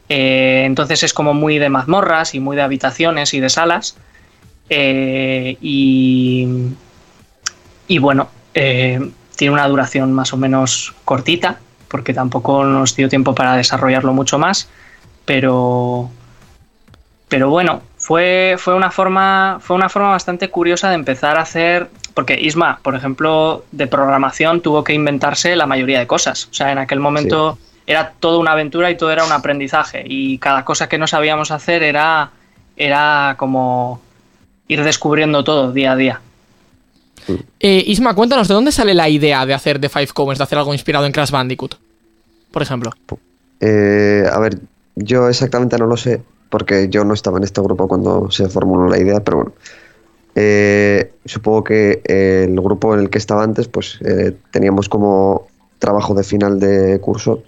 Eh, 0.07 0.63
entonces 0.65 1.03
es 1.03 1.13
como 1.13 1.33
muy 1.33 1.59
de 1.59 1.69
mazmorras 1.69 2.33
y 2.33 2.39
muy 2.39 2.55
de 2.55 2.63
habitaciones 2.63 3.33
y 3.33 3.41
de 3.41 3.49
salas. 3.49 3.97
Eh, 4.69 5.57
y, 5.61 6.47
y 7.87 7.97
bueno, 7.97 8.29
eh, 8.53 9.11
tiene 9.35 9.53
una 9.53 9.67
duración 9.67 10.13
más 10.13 10.33
o 10.33 10.37
menos 10.37 10.93
cortita, 11.05 11.59
porque 11.87 12.13
tampoco 12.13 12.63
nos 12.63 12.95
dio 12.95 13.09
tiempo 13.09 13.33
para 13.33 13.55
desarrollarlo 13.55 14.13
mucho 14.13 14.37
más, 14.37 14.69
pero, 15.25 16.09
pero 17.27 17.49
bueno, 17.49 17.81
fue, 17.97 18.55
fue, 18.57 18.75
una 18.75 18.91
forma, 18.91 19.57
fue 19.61 19.75
una 19.75 19.89
forma 19.89 20.09
bastante 20.09 20.49
curiosa 20.49 20.89
de 20.89 20.95
empezar 20.95 21.37
a 21.37 21.41
hacer, 21.41 21.89
porque 22.13 22.39
Isma, 22.39 22.79
por 22.83 22.95
ejemplo, 22.95 23.63
de 23.71 23.87
programación 23.87 24.61
tuvo 24.61 24.83
que 24.83 24.93
inventarse 24.93 25.55
la 25.55 25.65
mayoría 25.65 25.99
de 25.99 26.07
cosas, 26.07 26.47
o 26.51 26.53
sea, 26.53 26.71
en 26.71 26.77
aquel 26.77 26.99
momento 26.99 27.57
era 27.87 28.13
toda 28.19 28.37
una 28.37 28.51
aventura 28.51 28.91
y 28.91 28.97
todo 28.97 29.11
era 29.11 29.25
un 29.25 29.31
aprendizaje, 29.31 30.03
y 30.05 30.37
cada 30.37 30.63
cosa 30.63 30.89
que 30.89 30.97
no 30.97 31.07
sabíamos 31.07 31.49
hacer 31.49 31.81
era, 31.81 32.31
era 32.75 33.35
como 33.37 34.01
ir 34.69 34.83
descubriendo 34.83 35.43
todo 35.43 35.73
día 35.73 35.91
a 35.91 35.95
día. 35.97 36.21
Eh, 37.59 37.83
Isma, 37.87 38.15
cuéntanos, 38.15 38.47
¿de 38.47 38.53
dónde 38.53 38.71
sale 38.71 38.93
la 38.93 39.09
idea 39.09 39.45
de 39.45 39.53
hacer 39.53 39.79
The 39.81 39.89
Five 39.89 40.07
Cowens, 40.13 40.37
de 40.37 40.45
hacer 40.45 40.57
algo 40.57 40.73
inspirado 40.73 41.05
en 41.05 41.11
Crash 41.11 41.31
Bandicoot? 41.31 41.75
Por 42.51 42.61
ejemplo. 42.61 42.91
Eh, 43.59 44.23
a 44.31 44.39
ver, 44.39 44.59
yo 44.95 45.27
exactamente 45.27 45.77
no 45.77 45.85
lo 45.85 45.97
sé, 45.97 46.21
porque 46.49 46.87
yo 46.89 47.03
no 47.03 47.13
estaba 47.13 47.37
en 47.37 47.43
este 47.43 47.61
grupo 47.61 47.87
cuando 47.87 48.31
se 48.31 48.47
formuló 48.47 48.87
la 48.87 48.97
idea, 48.97 49.19
pero 49.19 49.37
bueno. 49.37 49.53
Eh, 50.35 51.11
supongo 51.25 51.63
que 51.63 52.01
eh, 52.05 52.45
el 52.47 52.61
grupo 52.61 52.93
en 52.93 53.01
el 53.01 53.09
que 53.09 53.17
estaba 53.17 53.43
antes, 53.43 53.67
pues 53.67 53.99
eh, 54.05 54.35
teníamos 54.51 54.87
como 54.87 55.47
trabajo 55.79 56.13
de 56.13 56.23
final 56.23 56.59
de 56.59 56.99
curso 57.01 57.43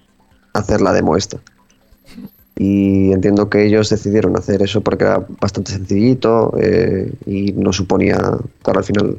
hacer 0.54 0.82
la 0.82 0.92
demo 0.92 1.16
esta. 1.16 1.38
Y 2.64 3.12
entiendo 3.12 3.50
que 3.50 3.66
ellos 3.66 3.90
decidieron 3.90 4.38
hacer 4.38 4.62
eso 4.62 4.82
porque 4.82 5.06
era 5.06 5.26
bastante 5.40 5.72
sencillito 5.72 6.54
eh, 6.62 7.12
y 7.26 7.54
no 7.54 7.74
suponía, 7.74 8.18
claro, 8.62 8.80
al 8.80 8.86
final 8.86 9.16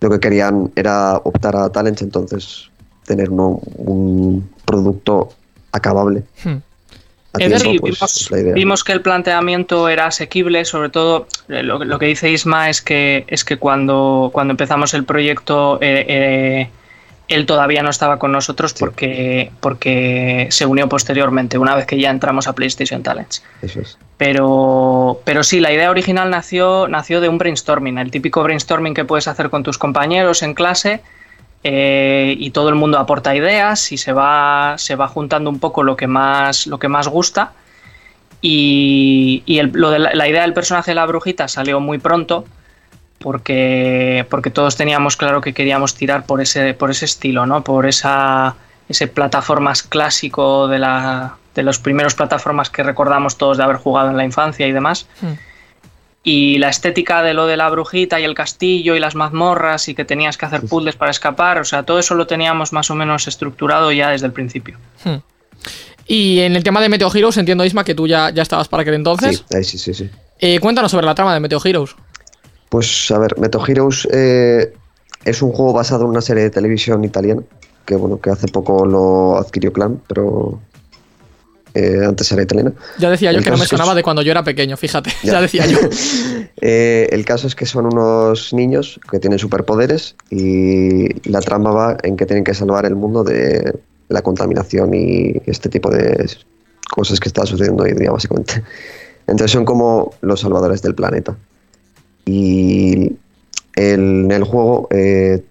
lo 0.00 0.10
que 0.10 0.18
querían 0.18 0.72
era 0.74 1.16
optar 1.22 1.54
a 1.54 1.70
talents, 1.70 2.02
entonces 2.02 2.70
tener 3.06 3.30
uno- 3.30 3.60
un 3.76 4.50
producto 4.64 5.28
acabable. 5.70 6.24
Hmm. 6.42 6.56
Eder, 7.38 7.62
tiempo, 7.62 7.86
pues, 7.86 8.28
idea. 8.32 8.54
vimos 8.54 8.82
que 8.82 8.92
el 8.92 9.00
planteamiento 9.00 9.88
era 9.88 10.06
asequible, 10.06 10.64
sobre 10.64 10.88
todo 10.88 11.28
eh, 11.48 11.62
lo, 11.62 11.84
lo 11.84 11.98
que 12.00 12.06
dice 12.06 12.32
Isma 12.32 12.68
es 12.68 12.82
que, 12.82 13.26
es 13.28 13.44
que 13.44 13.58
cuando, 13.58 14.30
cuando 14.32 14.52
empezamos 14.54 14.92
el 14.94 15.04
proyecto 15.04 15.78
eh, 15.80 16.04
eh, 16.08 16.70
él 17.28 17.44
todavía 17.46 17.82
no 17.82 17.90
estaba 17.90 18.18
con 18.18 18.32
nosotros 18.32 18.72
porque, 18.72 19.50
porque 19.60 20.48
se 20.50 20.64
unió 20.66 20.88
posteriormente, 20.88 21.58
una 21.58 21.74
vez 21.74 21.84
que 21.86 21.98
ya 22.00 22.10
entramos 22.10 22.48
a 22.48 22.54
PlayStation 22.54 23.02
Talents. 23.02 23.44
Eso 23.62 23.80
es. 23.80 23.98
Pero, 24.16 25.20
pero 25.24 25.42
sí, 25.44 25.60
la 25.60 25.70
idea 25.72 25.90
original 25.90 26.30
nació, 26.30 26.88
nació 26.88 27.20
de 27.20 27.28
un 27.28 27.38
brainstorming, 27.38 27.98
el 27.98 28.10
típico 28.10 28.42
brainstorming 28.42 28.94
que 28.94 29.04
puedes 29.04 29.28
hacer 29.28 29.50
con 29.50 29.62
tus 29.62 29.76
compañeros 29.78 30.42
en 30.42 30.54
clase 30.54 31.02
eh, 31.64 32.34
y 32.38 32.50
todo 32.50 32.68
el 32.70 32.74
mundo 32.76 32.98
aporta 32.98 33.36
ideas 33.36 33.92
y 33.92 33.98
se 33.98 34.12
va, 34.12 34.74
se 34.78 34.96
va 34.96 35.06
juntando 35.08 35.50
un 35.50 35.58
poco 35.58 35.82
lo 35.82 35.96
que 35.96 36.06
más, 36.06 36.66
lo 36.66 36.78
que 36.78 36.88
más 36.88 37.08
gusta. 37.08 37.52
Y, 38.40 39.42
y 39.46 39.58
el- 39.58 39.70
lo 39.74 39.90
de 39.90 39.98
la, 39.98 40.14
la 40.14 40.28
idea 40.28 40.42
del 40.42 40.52
personaje 40.54 40.92
de 40.92 40.94
la 40.94 41.06
brujita 41.06 41.48
salió 41.48 41.80
muy 41.80 41.98
pronto 41.98 42.44
porque, 43.18 44.26
porque 44.30 44.50
todos 44.50 44.76
teníamos 44.76 45.16
claro 45.16 45.40
que 45.40 45.52
queríamos 45.52 45.94
tirar 45.94 46.24
por 46.24 46.40
ese, 46.40 46.74
por 46.74 46.90
ese 46.90 47.04
estilo, 47.04 47.46
¿no? 47.46 47.64
por 47.64 47.86
esa, 47.86 48.56
ese 48.88 49.08
plataformas 49.08 49.82
clásico 49.82 50.68
de, 50.68 50.78
la, 50.78 51.36
de 51.54 51.62
los 51.62 51.78
primeros 51.78 52.14
plataformas 52.14 52.70
que 52.70 52.82
recordamos 52.82 53.36
todos 53.36 53.58
de 53.58 53.64
haber 53.64 53.76
jugado 53.76 54.10
en 54.10 54.16
la 54.16 54.24
infancia 54.24 54.66
y 54.66 54.72
demás. 54.72 55.06
Hmm. 55.20 55.32
Y 56.24 56.58
la 56.58 56.68
estética 56.68 57.22
de 57.22 57.32
lo 57.32 57.46
de 57.46 57.56
la 57.56 57.68
brujita 57.70 58.20
y 58.20 58.24
el 58.24 58.34
castillo 58.34 58.94
y 58.94 59.00
las 59.00 59.14
mazmorras 59.14 59.88
y 59.88 59.94
que 59.94 60.04
tenías 60.04 60.36
que 60.36 60.46
hacer 60.46 60.62
puzzles 60.62 60.96
para 60.96 61.10
escapar, 61.10 61.58
o 61.58 61.64
sea, 61.64 61.84
todo 61.84 61.98
eso 61.98 62.14
lo 62.14 62.26
teníamos 62.26 62.72
más 62.72 62.90
o 62.90 62.94
menos 62.94 63.28
estructurado 63.28 63.92
ya 63.92 64.10
desde 64.10 64.26
el 64.26 64.32
principio. 64.32 64.78
Hmm. 65.04 65.16
Y 66.06 66.40
en 66.40 66.56
el 66.56 66.64
tema 66.64 66.80
de 66.80 66.88
Meteo 66.88 67.14
Heroes, 67.14 67.36
entiendo, 67.36 67.64
Isma, 67.64 67.84
que 67.84 67.94
tú 67.94 68.06
ya, 68.06 68.30
ya 68.30 68.42
estabas 68.42 68.68
para 68.68 68.80
aquel 68.80 68.94
entonces. 68.94 69.44
Sí, 69.50 69.64
sí, 69.64 69.78
sí, 69.78 69.94
sí. 69.94 70.10
Eh, 70.38 70.58
cuéntanos 70.60 70.90
sobre 70.90 71.04
la 71.04 71.14
trama 71.14 71.34
de 71.34 71.40
Meteo 71.40 71.60
Heroes. 71.62 71.94
Pues 72.68 73.10
a 73.10 73.18
ver, 73.18 73.38
Meto 73.38 73.64
Heroes 73.66 74.06
eh, 74.12 74.72
es 75.24 75.42
un 75.42 75.52
juego 75.52 75.72
basado 75.72 76.04
en 76.04 76.10
una 76.10 76.20
serie 76.20 76.44
de 76.44 76.50
televisión 76.50 77.02
italiana 77.04 77.42
que 77.86 77.96
bueno 77.96 78.20
que 78.20 78.28
hace 78.30 78.48
poco 78.48 78.84
lo 78.84 79.38
adquirió 79.38 79.72
Clan, 79.72 80.00
pero 80.06 80.60
eh, 81.74 82.00
antes 82.06 82.30
era 82.32 82.42
italiana. 82.42 82.72
Ya 82.98 83.08
decía 83.10 83.32
yo 83.32 83.38
El 83.38 83.44
que 83.44 83.50
no 83.50 83.56
me 83.56 83.66
sonaba 83.66 83.92
es- 83.92 83.96
de 83.96 84.02
cuando 84.02 84.20
yo 84.22 84.30
era 84.30 84.42
pequeño, 84.42 84.76
fíjate. 84.76 85.10
Ya, 85.22 85.32
Ya. 85.34 85.40
decía 85.40 85.66
yo. 85.66 85.78
Eh, 86.60 87.08
el 87.12 87.24
caso 87.24 87.46
es 87.46 87.54
que 87.54 87.66
son 87.66 87.86
unos 87.86 88.52
niños 88.52 88.98
que 89.08 89.20
tienen 89.20 89.38
superpoderes 89.38 90.16
y 90.28 91.06
la 91.30 91.40
trama 91.40 91.70
va 91.70 91.96
en 92.02 92.16
que 92.16 92.26
tienen 92.26 92.42
que 92.42 92.52
salvar 92.52 92.84
el 92.84 92.96
mundo 92.96 93.22
de 93.22 93.78
la 94.08 94.22
contaminación 94.22 94.92
y 94.92 95.34
este 95.46 95.68
tipo 95.68 95.88
de 95.88 96.28
cosas 96.90 97.20
que 97.20 97.28
está 97.28 97.46
sucediendo 97.46 97.84
hoy 97.84 97.92
día 97.92 98.10
básicamente. 98.10 98.60
Entonces 99.28 99.52
son 99.52 99.64
como 99.64 100.14
los 100.20 100.40
salvadores 100.40 100.82
del 100.82 100.96
planeta. 100.96 101.36
Y 102.32 103.16
el- 103.76 104.24
en 104.24 104.30
el 104.30 104.44
juego 104.44 104.86
eh, 104.90 105.42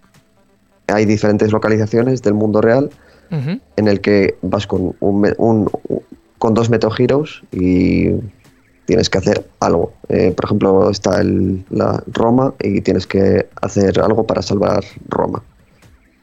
hay 0.88 1.06
diferentes 1.06 1.52
localizaciones 1.52 2.22
del 2.22 2.34
mundo 2.36 2.62
real 2.62 2.90
en 3.76 3.88
el 3.88 4.00
que 4.00 4.38
vas 4.42 4.68
con, 4.68 4.96
un, 5.00 5.34
un- 5.38 5.70
un- 5.90 6.02
con 6.38 6.54
dos 6.54 6.70
Metal 6.70 6.92
Heroes 6.98 7.42
y 7.52 8.12
tienes 8.86 9.10
que 9.10 9.18
hacer 9.18 9.46
algo. 9.60 9.92
Eh, 10.08 10.32
por 10.36 10.46
ejemplo, 10.46 10.90
está 10.90 11.20
el, 11.20 11.66
la 11.70 12.02
Roma 12.14 12.54
y 12.62 12.80
tienes 12.82 13.06
que 13.08 13.50
hacer 13.62 14.00
algo 14.00 14.26
para 14.26 14.42
salvar 14.42 14.84
Roma. 15.10 15.44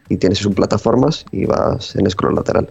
Y 0.09 0.17
tienes 0.19 0.39
sus 0.39 0.55
plataformas 0.55 1.25
y 1.33 1.47
vas 1.47 1.97
en 1.97 2.09
scroll 2.09 2.35
lateral. 2.37 2.71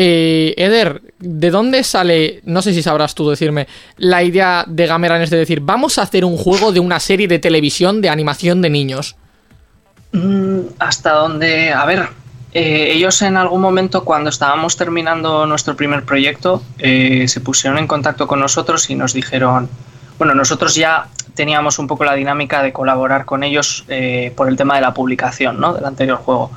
Eh, 0.00 0.54
Eder, 0.56 1.02
¿de 1.18 1.50
dónde 1.50 1.82
sale, 1.82 2.40
no 2.44 2.62
sé 2.62 2.72
si 2.72 2.84
sabrás 2.84 3.16
tú 3.16 3.28
decirme, 3.28 3.66
la 3.96 4.22
idea 4.22 4.64
de 4.68 4.86
Gameran 4.86 5.22
es 5.22 5.30
de 5.30 5.38
decir, 5.38 5.58
vamos 5.60 5.98
a 5.98 6.02
hacer 6.02 6.24
un 6.24 6.36
juego 6.36 6.70
de 6.70 6.78
una 6.78 7.00
serie 7.00 7.26
de 7.26 7.40
televisión 7.40 8.00
de 8.00 8.08
animación 8.08 8.62
de 8.62 8.70
niños? 8.70 9.16
Mm, 10.12 10.60
Hasta 10.78 11.14
donde, 11.14 11.72
a 11.72 11.84
ver, 11.84 12.10
eh, 12.52 12.92
ellos 12.92 13.20
en 13.22 13.36
algún 13.36 13.60
momento 13.60 14.04
cuando 14.04 14.30
estábamos 14.30 14.76
terminando 14.76 15.46
nuestro 15.46 15.74
primer 15.74 16.04
proyecto 16.04 16.62
eh, 16.78 17.26
se 17.26 17.40
pusieron 17.40 17.76
en 17.80 17.88
contacto 17.88 18.28
con 18.28 18.38
nosotros 18.38 18.88
y 18.90 18.94
nos 18.94 19.14
dijeron, 19.14 19.68
bueno, 20.16 20.32
nosotros 20.32 20.76
ya 20.76 21.08
teníamos 21.34 21.80
un 21.80 21.88
poco 21.88 22.04
la 22.04 22.14
dinámica 22.14 22.62
de 22.62 22.72
colaborar 22.72 23.24
con 23.24 23.42
ellos 23.42 23.84
eh, 23.88 24.32
por 24.36 24.48
el 24.48 24.56
tema 24.56 24.76
de 24.76 24.82
la 24.82 24.94
publicación, 24.94 25.58
¿no? 25.58 25.74
Del 25.74 25.84
anterior 25.84 26.18
juego. 26.18 26.52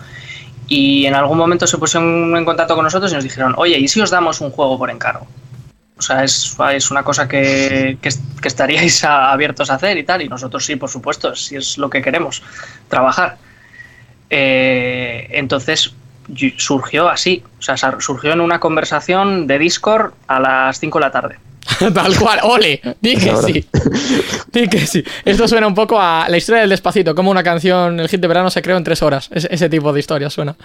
Y 0.73 1.06
en 1.06 1.14
algún 1.15 1.38
momento 1.38 1.68
se 1.68 1.77
pusieron 1.77 2.34
en 2.38 2.45
contacto 2.45 2.76
con 2.76 2.85
nosotros 2.85 3.11
y 3.11 3.15
nos 3.15 3.26
dijeron, 3.26 3.53
oye, 3.57 3.77
¿y 3.77 3.89
si 3.89 3.99
os 3.99 4.10
damos 4.10 4.39
un 4.39 4.52
juego 4.52 4.77
por 4.77 4.89
encargo? 4.89 5.27
O 5.98 6.02
sea, 6.02 6.23
es, 6.23 6.56
es 6.73 6.89
una 6.91 7.03
cosa 7.03 7.27
que, 7.27 7.98
que, 8.02 8.10
estaríais 8.48 9.03
a- 9.03 9.31
abiertos 9.34 9.69
a 9.69 9.73
hacer 9.73 9.98
y 9.98 10.03
tal. 10.06 10.22
Y 10.22 10.30
nosotros 10.30 10.65
sí, 10.65 10.77
por 10.77 10.89
supuesto, 10.89 11.35
si 11.35 11.57
es 11.57 11.77
lo 11.77 11.89
que 11.89 12.02
queremos, 12.02 12.41
trabajar. 12.88 13.38
Eh, 14.30 15.27
entonces 15.31 15.93
surgió 16.56 17.10
así. 17.10 17.43
O 17.60 17.61
sea, 17.61 17.76
surgió 17.99 18.31
en 18.31 18.39
una 18.39 18.61
conversación 18.61 19.48
de 19.48 19.60
Discord 19.60 20.14
a 20.27 20.39
las 20.39 20.80
5 20.80 20.99
de 20.99 21.06
la 21.06 21.11
tarde. 21.11 21.39
Tal 21.93 22.17
cual, 22.17 22.39
ole, 22.43 22.81
di 22.99 23.15
que 23.15 23.35
sí. 23.38 23.65
Di 24.51 24.67
que 24.67 24.79
sí. 24.85 25.03
Esto 25.23 25.47
suena 25.47 25.67
un 25.67 25.75
poco 25.75 25.99
a 25.99 26.27
la 26.27 26.35
historia 26.38 26.61
del 26.61 26.69
despacito, 26.71 27.13
como 27.15 27.29
una 27.31 27.43
canción, 27.43 27.99
el 27.99 28.09
hit 28.09 28.19
de 28.19 28.27
verano 28.27 28.49
se 28.49 28.61
creó 28.61 28.77
en 28.77 28.83
tres 28.83 29.01
horas. 29.01 29.29
Es- 29.31 29.47
ese 29.49 29.69
tipo 29.69 29.93
de 29.93 29.99
historia 29.99 30.29
suena. 30.29 30.55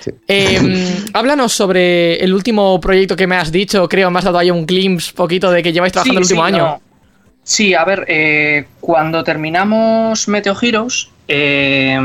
Sí. 0.00 0.10
Eh, 0.28 1.04
háblanos 1.14 1.52
sobre 1.52 2.16
el 2.16 2.34
último 2.34 2.80
proyecto 2.80 3.14
que 3.16 3.26
me 3.26 3.36
has 3.36 3.50
dicho, 3.52 3.88
creo, 3.88 4.10
me 4.10 4.18
has 4.18 4.24
dado 4.24 4.38
ahí 4.38 4.50
un 4.50 4.66
glimpse 4.66 5.12
poquito 5.14 5.50
de 5.50 5.62
que 5.62 5.72
lleváis 5.72 5.92
trabajando 5.92 6.22
Sí, 6.24 6.32
el 6.34 6.38
último 6.38 6.46
sí, 6.48 6.52
año. 6.54 6.64
no. 6.66 6.82
Sí, 7.42 7.74
a 7.74 7.84
ver, 7.84 8.04
eh, 8.08 8.66
cuando 8.80 9.24
terminamos 9.24 10.28
Meteo 10.28 10.56
Heroes, 10.60 11.08
eh, 11.26 11.98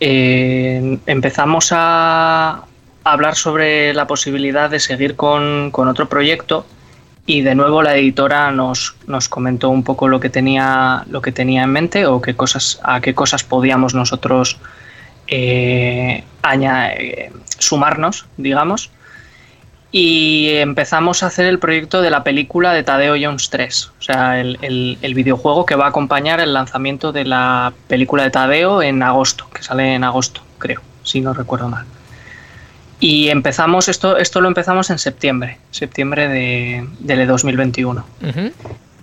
eh, 0.00 0.98
empezamos 1.06 1.68
a 1.72 2.62
hablar 3.04 3.36
sobre 3.36 3.94
la 3.94 4.06
posibilidad 4.06 4.68
de 4.70 4.80
seguir 4.80 5.16
con, 5.16 5.70
con 5.70 5.88
otro 5.88 6.08
proyecto 6.08 6.66
y 7.26 7.42
de 7.42 7.54
nuevo 7.56 7.82
la 7.82 7.96
editora 7.96 8.50
nos, 8.52 8.94
nos 9.08 9.28
comentó 9.28 9.68
un 9.68 9.82
poco 9.82 10.06
lo 10.08 10.20
que 10.20 10.30
tenía 10.30 11.04
lo 11.10 11.20
que 11.20 11.32
tenía 11.32 11.64
en 11.64 11.70
mente 11.70 12.06
o 12.06 12.22
qué 12.22 12.34
cosas 12.36 12.78
a 12.84 13.00
qué 13.00 13.14
cosas 13.14 13.42
podíamos 13.42 13.94
nosotros 13.94 14.58
eh, 15.26 16.22
eh, 16.52 17.32
sumarnos 17.58 18.26
digamos 18.36 18.90
y 19.92 20.50
empezamos 20.56 21.22
a 21.22 21.26
hacer 21.28 21.46
el 21.46 21.58
proyecto 21.58 22.02
de 22.02 22.10
la 22.10 22.22
película 22.22 22.72
de 22.72 22.82
Tadeo 22.82 23.14
Jones 23.20 23.48
3, 23.50 23.92
o 23.98 24.02
sea, 24.02 24.38
el, 24.40 24.58
el- 24.60 24.98
el 25.00 25.14
videojuego 25.14 25.64
que 25.64 25.74
va 25.74 25.86
a 25.86 25.88
acompañar 25.88 26.38
el 26.40 26.52
lanzamiento 26.52 27.12
de 27.12 27.24
la 27.24 27.72
película 27.88 28.24
de 28.24 28.30
Tadeo 28.30 28.82
en 28.82 29.02
agosto, 29.02 29.48
que 29.54 29.62
sale 29.62 29.94
en 29.94 30.04
agosto, 30.04 30.42
creo, 30.58 30.82
si 31.02 31.20
no 31.20 31.32
recuerdo 31.32 31.68
mal. 31.68 31.86
Y 32.98 33.28
empezamos, 33.28 33.88
esto, 33.88 34.16
esto 34.16 34.40
lo 34.40 34.48
empezamos 34.48 34.88
en 34.90 34.98
septiembre, 34.98 35.58
septiembre 35.70 36.28
de, 36.28 36.88
del 36.98 37.26
2021. 37.26 38.04
Ujú. 38.22 38.52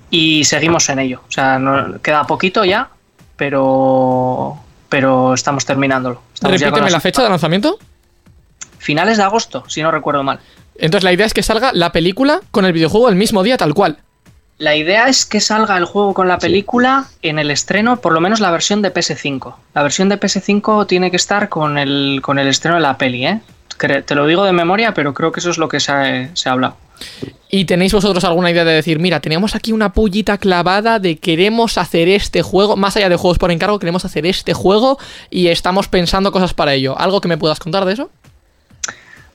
Y 0.10 0.44
seguimos 0.46 0.90
en 0.90 1.00
ello, 1.00 1.22
o 1.28 1.32
sea, 1.32 1.60
no- 1.60 2.00
queda 2.02 2.24
poquito 2.26 2.66
ya, 2.66 2.90
pero, 3.36 4.58
pero 4.90 5.34
estamos 5.34 5.66
terminándolo. 5.66 6.22
Estamos 6.34 6.60
Repíteme 6.60 6.90
la 6.92 7.00
fecha 7.00 7.24
de 7.24 7.30
lanzamiento. 7.30 7.78
Finales 8.80 9.18
de 9.18 9.24
agosto, 9.24 9.64
si 9.68 9.82
no 9.82 9.92
recuerdo 9.92 10.24
mal. 10.24 10.40
Entonces 10.76 11.04
la 11.04 11.14
idea 11.14 11.26
es 11.26 11.34
que 11.34 11.44
salga 11.44 11.72
la 11.74 11.92
película 11.92 12.42
con 12.52 12.66
el 12.66 12.74
videojuego 12.74 13.10
el 13.10 13.16
mismo 13.16 13.44
día, 13.44 13.58
tal 13.58 13.74
cual. 13.74 13.98
La 14.58 14.76
idea 14.76 15.08
es 15.08 15.26
que 15.26 15.40
salga 15.40 15.78
el 15.78 15.86
juego 15.86 16.14
con 16.14 16.28
la 16.28 16.38
película 16.38 17.06
en 17.22 17.40
el 17.40 17.50
estreno, 17.52 17.98
por 17.98 18.14
lo 18.14 18.22
menos 18.22 18.40
la 18.40 18.52
versión 18.52 18.82
de 18.82 18.94
PS5. 18.94 19.56
La 19.74 19.84
versión 19.84 20.10
de 20.10 20.20
PS5 20.20 20.86
tiene 20.88 21.10
que 21.12 21.18
estar 21.18 21.50
con 21.50 21.78
el, 21.78 22.20
con 22.22 22.40
el 22.40 22.48
estreno 22.48 22.76
de 22.76 22.82
la 22.82 22.98
peli, 22.98 23.26
¿eh? 23.26 23.42
Te 23.78 24.16
lo 24.16 24.26
digo 24.28 24.44
de 24.46 24.54
memoria, 24.54 24.94
pero 24.94 25.14
creo 25.14 25.32
que 25.32 25.40
eso 25.40 25.50
es 25.50 25.58
lo 25.58 25.68
que 25.68 25.80
se 25.80 25.92
ha, 25.92 26.30
se 26.36 26.50
ha 26.50 26.52
hablado. 26.54 26.78
¿Y 27.50 27.66
tenéis 27.66 27.94
vosotros 27.94 28.24
alguna 28.24 28.50
idea 28.50 28.64
de 28.64 28.74
decir, 28.74 29.00
mira, 29.00 29.20
teníamos 29.20 29.56
aquí 29.56 29.72
una 29.74 29.94
pullita 29.94 30.38
clavada 30.38 31.00
de 31.00 31.18
queremos 31.18 31.78
hacer 31.78 32.08
este 32.08 32.42
juego, 32.42 32.76
más 32.78 32.96
allá 32.98 33.10
de 33.10 33.16
juegos 33.16 33.38
por 33.38 33.52
encargo, 33.52 33.78
queremos 33.80 34.06
hacer 34.06 34.26
este 34.26 34.54
juego 34.54 34.98
y 35.30 35.48
estamos 35.48 35.88
pensando 35.88 36.32
cosas 36.32 36.54
para 36.54 36.74
ello? 36.74 36.98
¿Algo 36.98 37.22
que 37.22 37.28
me 37.28 37.38
puedas 37.38 37.60
contar 37.60 37.86
de 37.86 37.94
eso? 37.94 38.10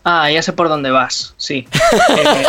Ah, 0.04 0.30
ya 0.30 0.42
sé 0.42 0.52
por 0.54 0.68
dónde 0.68 0.90
vas, 0.90 1.34
sí. 1.36 1.68
Eh, 2.16 2.44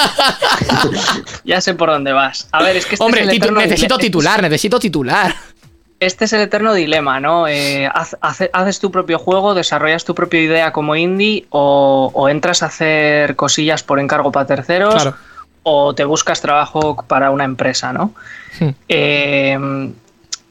ya 1.43 1.59
sé 1.59 1.73
por 1.73 1.89
dónde 1.89 2.13
vas. 2.13 2.47
A 2.51 2.63
ver, 2.63 2.77
es 2.77 2.85
que 2.85 2.95
este 2.95 3.03
Hombre, 3.03 3.23
es 3.23 3.29
el 3.29 3.39
titu- 3.39 3.53
necesito 3.57 3.97
titular, 3.97 4.41
necesito 4.41 4.79
titular. 4.79 5.35
Este 5.99 6.25
es 6.25 6.33
el 6.33 6.41
eterno 6.41 6.73
dilema, 6.73 7.19
¿no? 7.19 7.47
Eh, 7.47 7.87
haz- 7.93 8.17
hace- 8.21 8.49
haces 8.53 8.79
tu 8.79 8.89
propio 8.89 9.19
juego, 9.19 9.53
desarrollas 9.53 10.05
tu 10.05 10.15
propia 10.15 10.41
idea 10.41 10.71
como 10.71 10.95
indie 10.95 11.45
o, 11.49 12.09
o 12.13 12.29
entras 12.29 12.63
a 12.63 12.67
hacer 12.67 13.35
cosillas 13.35 13.83
por 13.83 13.99
encargo 13.99 14.31
para 14.31 14.45
terceros 14.47 14.93
Claro. 14.95 15.15
o 15.63 15.93
te 15.93 16.05
buscas 16.05 16.39
trabajo 16.41 17.03
para 17.07 17.31
una 17.31 17.43
empresa, 17.43 17.91
¿no? 17.91 18.13
Eh, 18.87 19.57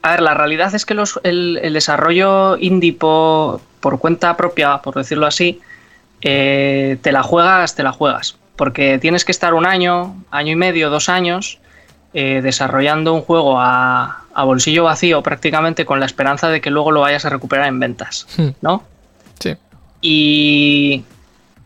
a 0.03 0.11
ver, 0.11 0.21
la 0.21 0.33
realidad 0.35 0.73
es 0.75 0.85
que 0.85 0.93
los- 0.93 1.19
el, 1.23 1.59
el 1.63 1.73
desarrollo 1.73 2.55
indie 2.57 2.93
po- 2.93 3.59
por 3.79 3.97
cuenta 3.99 4.37
propia, 4.37 4.77
por 4.77 4.93
decirlo 4.95 5.25
así, 5.25 5.59
eh, 6.21 6.97
te 7.01 7.11
la 7.11 7.23
juegas, 7.23 7.73
te 7.75 7.81
la 7.83 7.91
juegas. 7.91 8.37
Porque 8.55 8.99
tienes 8.99 9.25
que 9.25 9.31
estar 9.31 9.53
un 9.53 9.65
año, 9.65 10.15
año 10.31 10.51
y 10.51 10.55
medio, 10.57 10.89
dos 10.89 11.09
años, 11.09 11.59
desarrollando 12.13 13.13
un 13.13 13.21
juego 13.21 13.59
a, 13.59 14.23
a 14.39 14.43
bolsillo 14.43 14.83
vacío 14.85 15.21
prácticamente 15.23 15.85
con 15.85 15.99
la 15.99 16.05
esperanza 16.05 16.49
de 16.49 16.61
que 16.61 16.69
luego 16.69 16.91
lo 16.91 17.01
vayas 17.01 17.25
a 17.25 17.29
recuperar 17.29 17.67
en 17.67 17.79
ventas, 17.79 18.27
Hmm. 18.37 18.49
¿no? 18.61 18.83
Sí. 19.39 19.55
Y 20.01 21.03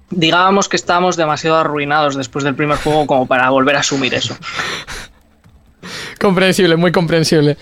digábamos 0.09 0.69
que 0.69 0.75
estábamos 0.75 1.15
demasiado 1.17 1.57
arruinados 1.57 2.15
después 2.15 2.43
del 2.43 2.55
primer 2.55 2.77
juego 2.77 3.05
como 3.07 3.25
para 3.27 3.49
volver 3.49 3.75
a 3.75 3.79
asumir 3.79 4.13
eso. 4.13 4.35
Comprensible, 6.19 6.75
muy 6.77 6.91
comprensible. 6.91 7.57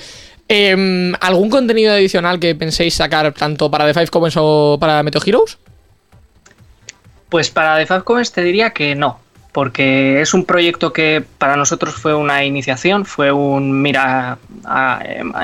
Em, 0.48 1.14
¿Algún 1.22 1.50
contenido 1.50 1.94
adicional 1.94 2.40
que 2.40 2.54
penséis 2.56 2.94
sacar 2.94 3.34
tanto 3.34 3.72
para 3.72 3.86
The 3.86 3.94
Five 3.94 4.08
Covens 4.08 4.36
o 4.38 4.78
para 4.80 5.02
Meteo 5.02 5.22
Heroes? 5.26 5.58
Pues 7.30 7.50
para 7.50 7.78
The 7.78 7.86
Five 7.86 8.04
Covens 8.04 8.32
te 8.32 8.44
diría 8.44 8.72
que 8.72 8.94
no, 8.94 9.20
porque 9.52 10.22
es 10.22 10.34
un 10.34 10.46
proyecto 10.46 10.94
que 10.94 11.24
para 11.38 11.56
nosotros 11.56 11.94
fue 11.96 12.14
una 12.16 12.44
iniciación, 12.46 13.06
fue 13.06 13.32
un 13.32 13.82
mira. 13.82 14.38
a- 14.66 15.02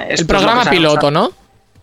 es 0.09 0.21
El 0.21 0.27
programa 0.27 0.65
piloto. 0.69 1.11
¿no? 1.11 1.31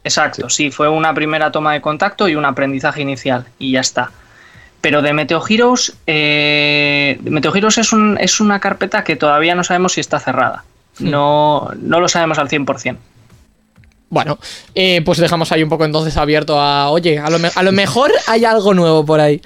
Exacto, 0.03 0.49
sí, 0.51 0.71
fue 0.71 0.89
una 0.89 1.15
primera 1.15 1.51
toma 1.53 1.73
de 1.73 1.81
contacto 1.81 2.29
y 2.29 2.35
un 2.35 2.45
aprendizaje 2.45 3.03
inicial 3.03 3.47
y 3.59 3.73
ya 3.73 3.81
está. 3.81 4.11
Pero 4.81 5.01
de 5.01 5.15
Meteo 5.15 5.43
Heroes, 5.49 5.97
eh, 6.07 7.19
Meteo 7.23 7.55
Heroes 7.55 7.79
es, 7.79 7.93
un- 7.93 8.19
es 8.21 8.39
una 8.41 8.61
carpeta 8.61 9.03
que 9.03 9.17
todavía 9.17 9.55
no 9.55 9.65
sabemos 9.65 9.93
si 9.95 10.01
está 10.01 10.21
cerrada. 10.21 10.65
No, 10.99 11.71
no 11.81 12.01
lo 12.01 12.09
sabemos 12.09 12.39
al 12.39 12.49
100%. 12.49 12.99
Bueno, 14.11 14.39
eh, 14.75 15.03
pues 15.05 15.19
dejamos 15.19 15.51
ahí 15.53 15.63
un 15.63 15.69
poco 15.69 15.85
entonces 15.85 16.17
abierto 16.17 16.61
a, 16.61 16.91
oye, 16.91 17.19
a 17.19 17.31
lo, 17.31 17.39
me- 17.39 17.51
a 17.55 17.63
lo 17.63 17.73
mejor 17.73 18.13
hay 18.29 18.45
algo 18.45 18.75
nuevo 18.75 19.05
por 19.05 19.21
ahí. 19.21 19.41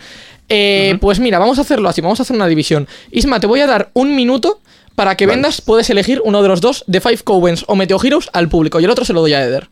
Eh, 0.49 0.97
Pues 1.01 1.21
mira, 1.21 1.39
vamos 1.39 1.59
a 1.59 1.63
hacerlo 1.63 1.89
así, 1.89 2.01
vamos 2.01 2.21
a 2.21 2.23
hacer 2.23 2.35
una 2.37 2.47
división. 2.47 2.87
Isma, 3.11 3.41
te 3.41 3.47
voy 3.47 3.61
a 3.61 3.67
dar 3.67 3.91
un 3.95 4.15
minuto 4.17 4.61
para 4.95 5.17
que 5.17 5.27
Vale. 5.27 5.37
vendas, 5.37 5.61
puedes 5.61 5.89
elegir 5.91 6.21
uno 6.25 6.43
de 6.43 6.49
los 6.49 6.61
dos, 6.61 6.85
de 6.87 7.01
Five 7.01 7.19
Covens 7.25 7.65
o 7.69 7.77
Meteo 7.77 8.03
Heroes, 8.03 8.29
al 8.33 8.49
público, 8.49 8.81
y 8.81 8.85
el 8.85 8.91
otro 8.91 9.05
se 9.05 9.13
lo 9.13 9.21
doy 9.21 9.35
a 9.35 9.45
Eder. 9.45 9.69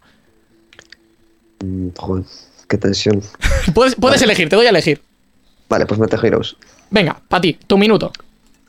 Mm, 1.65 1.89
joder, 1.97 2.24
qué 2.69 2.78
tensión. 2.78 3.23
Puedes, 3.74 3.94
puedes 3.97 4.23
elegir, 4.23 4.48
te 4.48 4.57
doy 4.57 4.66
a 4.66 4.70
elegir. 4.70 5.01
Vale, 5.69 5.86
pues 5.86 5.98
Metal 5.98 6.24
Heroes. 6.24 6.57
Venga, 6.90 7.20
para 7.28 7.40
ti, 7.40 7.59
tu 7.66 7.77
minuto. 7.77 8.12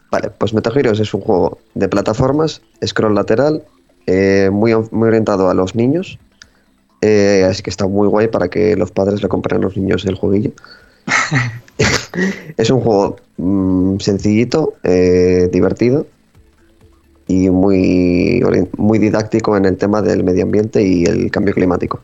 Vale, 0.09 0.29
pues 0.31 0.53
Metal 0.53 0.75
Heroes 0.75 0.99
es 0.99 1.13
un 1.13 1.21
juego 1.21 1.59
de 1.75 1.87
plataformas, 1.89 2.61
scroll 2.83 3.13
lateral, 3.13 3.61
eh, 4.07 4.49
muy, 4.51 4.73
muy 4.91 5.07
orientado 5.09 5.49
a 5.49 5.53
los 5.53 5.75
niños. 5.75 6.17
eh, 7.01 7.45
así 7.47 7.61
que 7.61 7.69
está 7.69 7.85
muy 7.85 8.07
guay 8.07 8.27
para 8.29 8.47
que 8.47 8.75
los 8.75 8.89
padres 8.89 9.21
le 9.21 9.27
compren 9.29 9.59
a 9.59 9.63
los 9.65 9.77
niños 9.77 10.03
el 10.05 10.15
jueguillo. 10.15 10.51
es 12.57 12.69
un 12.69 12.81
juego 12.81 13.17
mm, 13.37 13.99
sencillito, 13.99 14.73
eh, 14.83 15.49
divertido 15.51 16.07
y 17.27 17.49
muy, 17.49 18.41
muy 18.77 18.99
didáctico 18.99 19.57
en 19.57 19.65
el 19.65 19.77
tema 19.77 20.01
del 20.01 20.23
medio 20.23 20.43
ambiente 20.43 20.81
y 20.81 21.05
el 21.05 21.29
cambio 21.29 21.53
climático. 21.53 22.01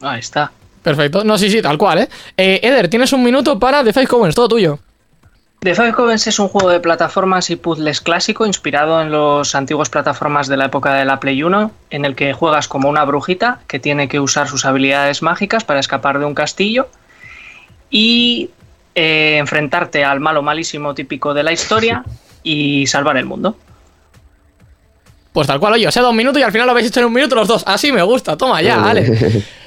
Ahí 0.00 0.20
está. 0.20 0.50
Perfecto. 0.82 1.24
No, 1.24 1.36
sí, 1.36 1.50
sí, 1.50 1.60
tal 1.60 1.76
cual, 1.76 1.98
¿eh? 1.98 2.08
Eh, 2.36 2.60
Eder, 2.62 2.88
tienes 2.88 3.12
un 3.12 3.22
minuto 3.22 3.58
para 3.58 3.82
The 3.82 3.92
Five 3.92 4.06
Covens, 4.06 4.34
todo 4.34 4.48
tuyo. 4.48 4.78
The 5.60 5.74
Five 5.74 5.94
Covens 5.94 6.26
es 6.28 6.38
un 6.38 6.48
juego 6.48 6.70
de 6.70 6.80
plataformas 6.80 7.50
y 7.50 7.56
puzzles 7.56 8.00
clásico 8.00 8.46
inspirado 8.46 9.00
en 9.02 9.10
los 9.10 9.54
antiguos 9.54 9.90
plataformas 9.90 10.46
de 10.46 10.56
la 10.56 10.66
época 10.66 10.94
de 10.94 11.04
la 11.04 11.18
Play 11.18 11.42
1, 11.42 11.70
en 11.90 12.04
el 12.04 12.14
que 12.14 12.32
juegas 12.32 12.68
como 12.68 12.88
una 12.88 13.04
brujita 13.04 13.60
que 13.66 13.80
tiene 13.80 14.08
que 14.08 14.20
usar 14.20 14.48
sus 14.48 14.64
habilidades 14.64 15.22
mágicas 15.22 15.64
para 15.64 15.80
escapar 15.80 16.20
de 16.20 16.24
un 16.24 16.34
castillo 16.34 16.88
y 17.90 18.50
eh, 18.94 19.36
enfrentarte 19.38 20.04
al 20.04 20.20
malo 20.20 20.42
malísimo 20.42 20.94
típico 20.94 21.34
de 21.34 21.42
la 21.42 21.52
historia 21.52 22.04
y 22.42 22.86
salvar 22.86 23.16
el 23.16 23.26
mundo. 23.26 23.56
Pues 25.32 25.46
tal 25.46 25.60
cual, 25.60 25.74
oye, 25.74 25.86
o 25.86 25.92
sea, 25.92 26.02
dos 26.02 26.14
minutos 26.14 26.40
y 26.40 26.42
al 26.42 26.52
final 26.52 26.66
lo 26.66 26.72
habéis 26.72 26.88
hecho 26.88 27.00
en 27.00 27.06
un 27.06 27.12
minuto 27.12 27.34
los 27.34 27.46
dos. 27.46 27.62
Así 27.66 27.92
me 27.92 28.02
gusta, 28.02 28.36
toma 28.36 28.62
ya, 28.62 28.78
vale. 28.78 29.44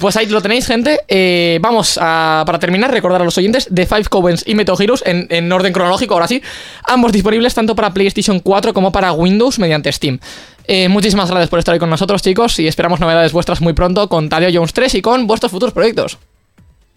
Pues 0.00 0.16
ahí 0.16 0.26
lo 0.26 0.42
tenéis, 0.42 0.66
gente. 0.66 0.98
Eh, 1.06 1.58
vamos 1.62 1.96
a, 2.00 2.42
para 2.44 2.58
terminar, 2.58 2.90
recordar 2.90 3.22
a 3.22 3.24
los 3.24 3.38
oyentes 3.38 3.68
The 3.72 3.86
Five 3.86 4.04
Covens 4.04 4.42
y 4.44 4.56
Metal 4.56 4.74
Heroes 4.76 5.02
en, 5.06 5.28
en 5.30 5.50
orden 5.52 5.72
cronológico, 5.72 6.14
ahora 6.14 6.26
sí. 6.26 6.42
Ambos 6.84 7.12
disponibles 7.12 7.54
tanto 7.54 7.76
para 7.76 7.94
PlayStation 7.94 8.40
4 8.40 8.74
como 8.74 8.90
para 8.90 9.12
Windows 9.12 9.60
mediante 9.60 9.92
Steam. 9.92 10.18
Eh, 10.66 10.88
muchísimas 10.88 11.30
gracias 11.30 11.50
por 11.50 11.58
estar 11.58 11.72
ahí 11.72 11.78
con 11.78 11.90
nosotros, 11.90 12.22
chicos, 12.22 12.58
y 12.58 12.66
esperamos 12.66 13.00
novedades 13.00 13.32
vuestras 13.32 13.60
muy 13.60 13.72
pronto 13.72 14.08
con 14.08 14.28
Tadeo 14.28 14.50
Jones 14.52 14.72
3 14.72 14.94
y 14.96 15.02
con 15.02 15.26
vuestros 15.26 15.52
futuros 15.52 15.72
proyectos. 15.72 16.18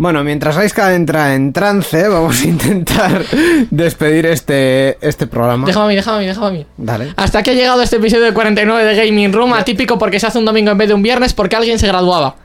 Bueno, 0.00 0.24
mientras 0.24 0.56
Aiska 0.56 0.94
entra 0.94 1.34
en 1.34 1.52
trance, 1.52 2.08
vamos 2.08 2.40
a 2.40 2.44
intentar 2.46 3.22
despedir 3.70 4.24
este, 4.24 4.96
este 5.06 5.26
programa. 5.26 5.66
Déjame 5.66 5.84
a 5.84 5.88
mí, 5.88 5.94
déjame 5.94 6.16
a 6.16 6.20
mí, 6.20 6.26
déjame 6.26 6.46
a 6.46 6.50
mí. 6.52 6.66
Dale. 6.78 7.12
Hasta 7.16 7.40
aquí 7.40 7.50
ha 7.50 7.52
llegado 7.52 7.82
este 7.82 7.96
episodio 7.96 8.24
de 8.24 8.32
49 8.32 8.82
de 8.82 8.96
Gaming 9.06 9.30
Room, 9.30 9.52
atípico 9.52 9.98
porque 9.98 10.18
se 10.18 10.26
hace 10.26 10.38
un 10.38 10.46
domingo 10.46 10.70
en 10.70 10.78
vez 10.78 10.88
de 10.88 10.94
un 10.94 11.02
viernes 11.02 11.34
porque 11.34 11.54
alguien 11.54 11.78
se 11.78 11.86
graduaba. 11.86 12.36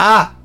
¡Ah! 0.00 0.37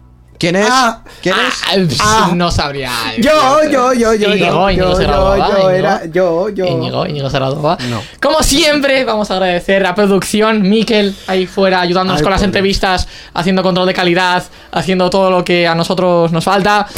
¿Quién 0.43 0.57
es? 0.57 0.67
Ah. 0.69 0.99
¿Quién 1.21 1.35
es? 1.37 1.97
Ah, 2.01 2.27
Ah. 2.29 2.31
no 2.35 2.51
sabría. 2.51 2.91
Yo, 3.17 3.31
yo, 3.71 3.93
yo, 3.93 4.13
yo, 4.13 4.35
Íñigo, 4.35 4.35
yo, 4.35 4.69
Íñigo 4.71 4.99
yo, 4.99 5.37
yo, 5.37 5.69
era, 5.69 6.05
yo, 6.07 6.49
yo. 6.49 6.65
Íñigo, 6.65 7.07
Íñigo. 7.07 7.29
No. 7.29 7.77
Como 8.21 8.43
siempre, 8.43 9.05
vamos 9.05 9.31
a 9.31 9.35
agradecer 9.35 9.85
a 9.85 9.95
producción, 9.95 10.61
Miquel, 10.63 11.15
ahí 11.27 11.47
fuera, 11.47 11.79
ayudándonos 11.79 12.19
Ay, 12.19 12.23
con 12.23 12.31
las 12.31 12.41
pobre. 12.41 12.47
entrevistas, 12.47 13.07
haciendo 13.33 13.63
control 13.63 13.87
de 13.87 13.93
calidad, 13.93 14.43
haciendo 14.73 15.09
todo 15.09 15.31
lo 15.31 15.45
que 15.45 15.65
a 15.65 15.75
nosotros 15.75 16.29
nos 16.33 16.43
falta. 16.43 16.87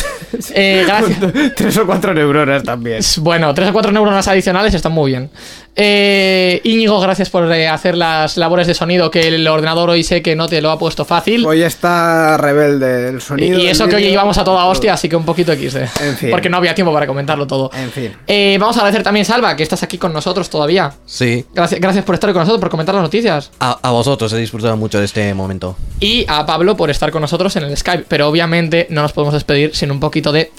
Eh, 0.53 0.83
gracias. 0.85 1.17
Tres 1.55 1.77
o 1.77 1.85
cuatro 1.85 2.13
neuronas 2.13 2.61
también. 2.63 3.01
Bueno, 3.19 3.53
tres 3.53 3.69
o 3.69 3.73
cuatro 3.73 3.91
neuronas 3.93 4.27
adicionales 4.27 4.73
están 4.73 4.91
muy 4.91 5.11
bien. 5.11 5.29
Eh, 5.77 6.61
Íñigo, 6.63 6.99
gracias 7.01 7.29
por 7.29 7.51
eh, 7.51 7.67
hacer 7.67 7.97
las 7.97 8.37
labores 8.37 8.65
de 8.65 8.73
sonido 8.73 9.11
que 9.11 9.27
el 9.27 9.45
ordenador 9.47 9.89
hoy 9.89 10.03
sé 10.03 10.21
que 10.21 10.35
no 10.35 10.47
te 10.47 10.61
lo 10.61 10.71
ha 10.71 10.79
puesto 10.79 11.03
fácil. 11.03 11.45
Hoy 11.45 11.63
está 11.63 12.37
rebelde 12.37 13.09
el 13.09 13.21
sonido. 13.21 13.59
y 13.59 13.67
eso 13.67 13.87
que 13.87 13.97
hoy 13.97 14.05
íbamos 14.05 14.37
a 14.37 14.43
toda 14.43 14.65
hostia, 14.65 14.93
así 14.93 15.09
que 15.09 15.15
un 15.17 15.25
poquito 15.25 15.53
XD. 15.53 15.75
En 16.01 16.17
fin. 16.17 16.29
Porque 16.31 16.49
no 16.49 16.57
había 16.57 16.73
tiempo 16.73 16.93
para 16.93 17.05
comentarlo 17.05 17.45
todo. 17.45 17.69
En 17.73 17.91
fin. 17.91 18.15
Eh, 18.25 18.57
vamos 18.59 18.77
a 18.77 18.79
agradecer 18.79 19.03
también, 19.03 19.25
Salva, 19.25 19.55
que 19.55 19.63
estás 19.63 19.83
aquí 19.83 19.97
con 19.97 20.13
nosotros 20.13 20.49
todavía. 20.49 20.93
Sí. 21.05 21.45
Gracias, 21.53 21.81
gracias 21.81 22.05
por 22.05 22.15
estar 22.15 22.31
con 22.31 22.39
nosotros, 22.41 22.61
por 22.61 22.69
comentar 22.69 22.95
las 22.95 23.03
noticias. 23.03 23.51
A, 23.59 23.77
a 23.81 23.91
vosotros, 23.91 24.31
he 24.33 24.37
disfrutado 24.37 24.77
mucho 24.77 24.99
de 24.99 25.05
este 25.05 25.33
momento. 25.33 25.75
Y 25.99 26.25
a 26.29 26.45
Pablo 26.45 26.77
por 26.77 26.89
estar 26.89 27.11
con 27.11 27.21
nosotros 27.21 27.55
en 27.57 27.63
el 27.63 27.75
Skype. 27.75 28.05
Pero 28.07 28.29
obviamente 28.29 28.87
no 28.89 29.01
nos 29.01 29.11
podemos 29.11 29.33
despedir 29.33 29.75
sin 29.75 29.91
un 29.91 29.99
poquito 29.99 30.31
de 30.31 30.51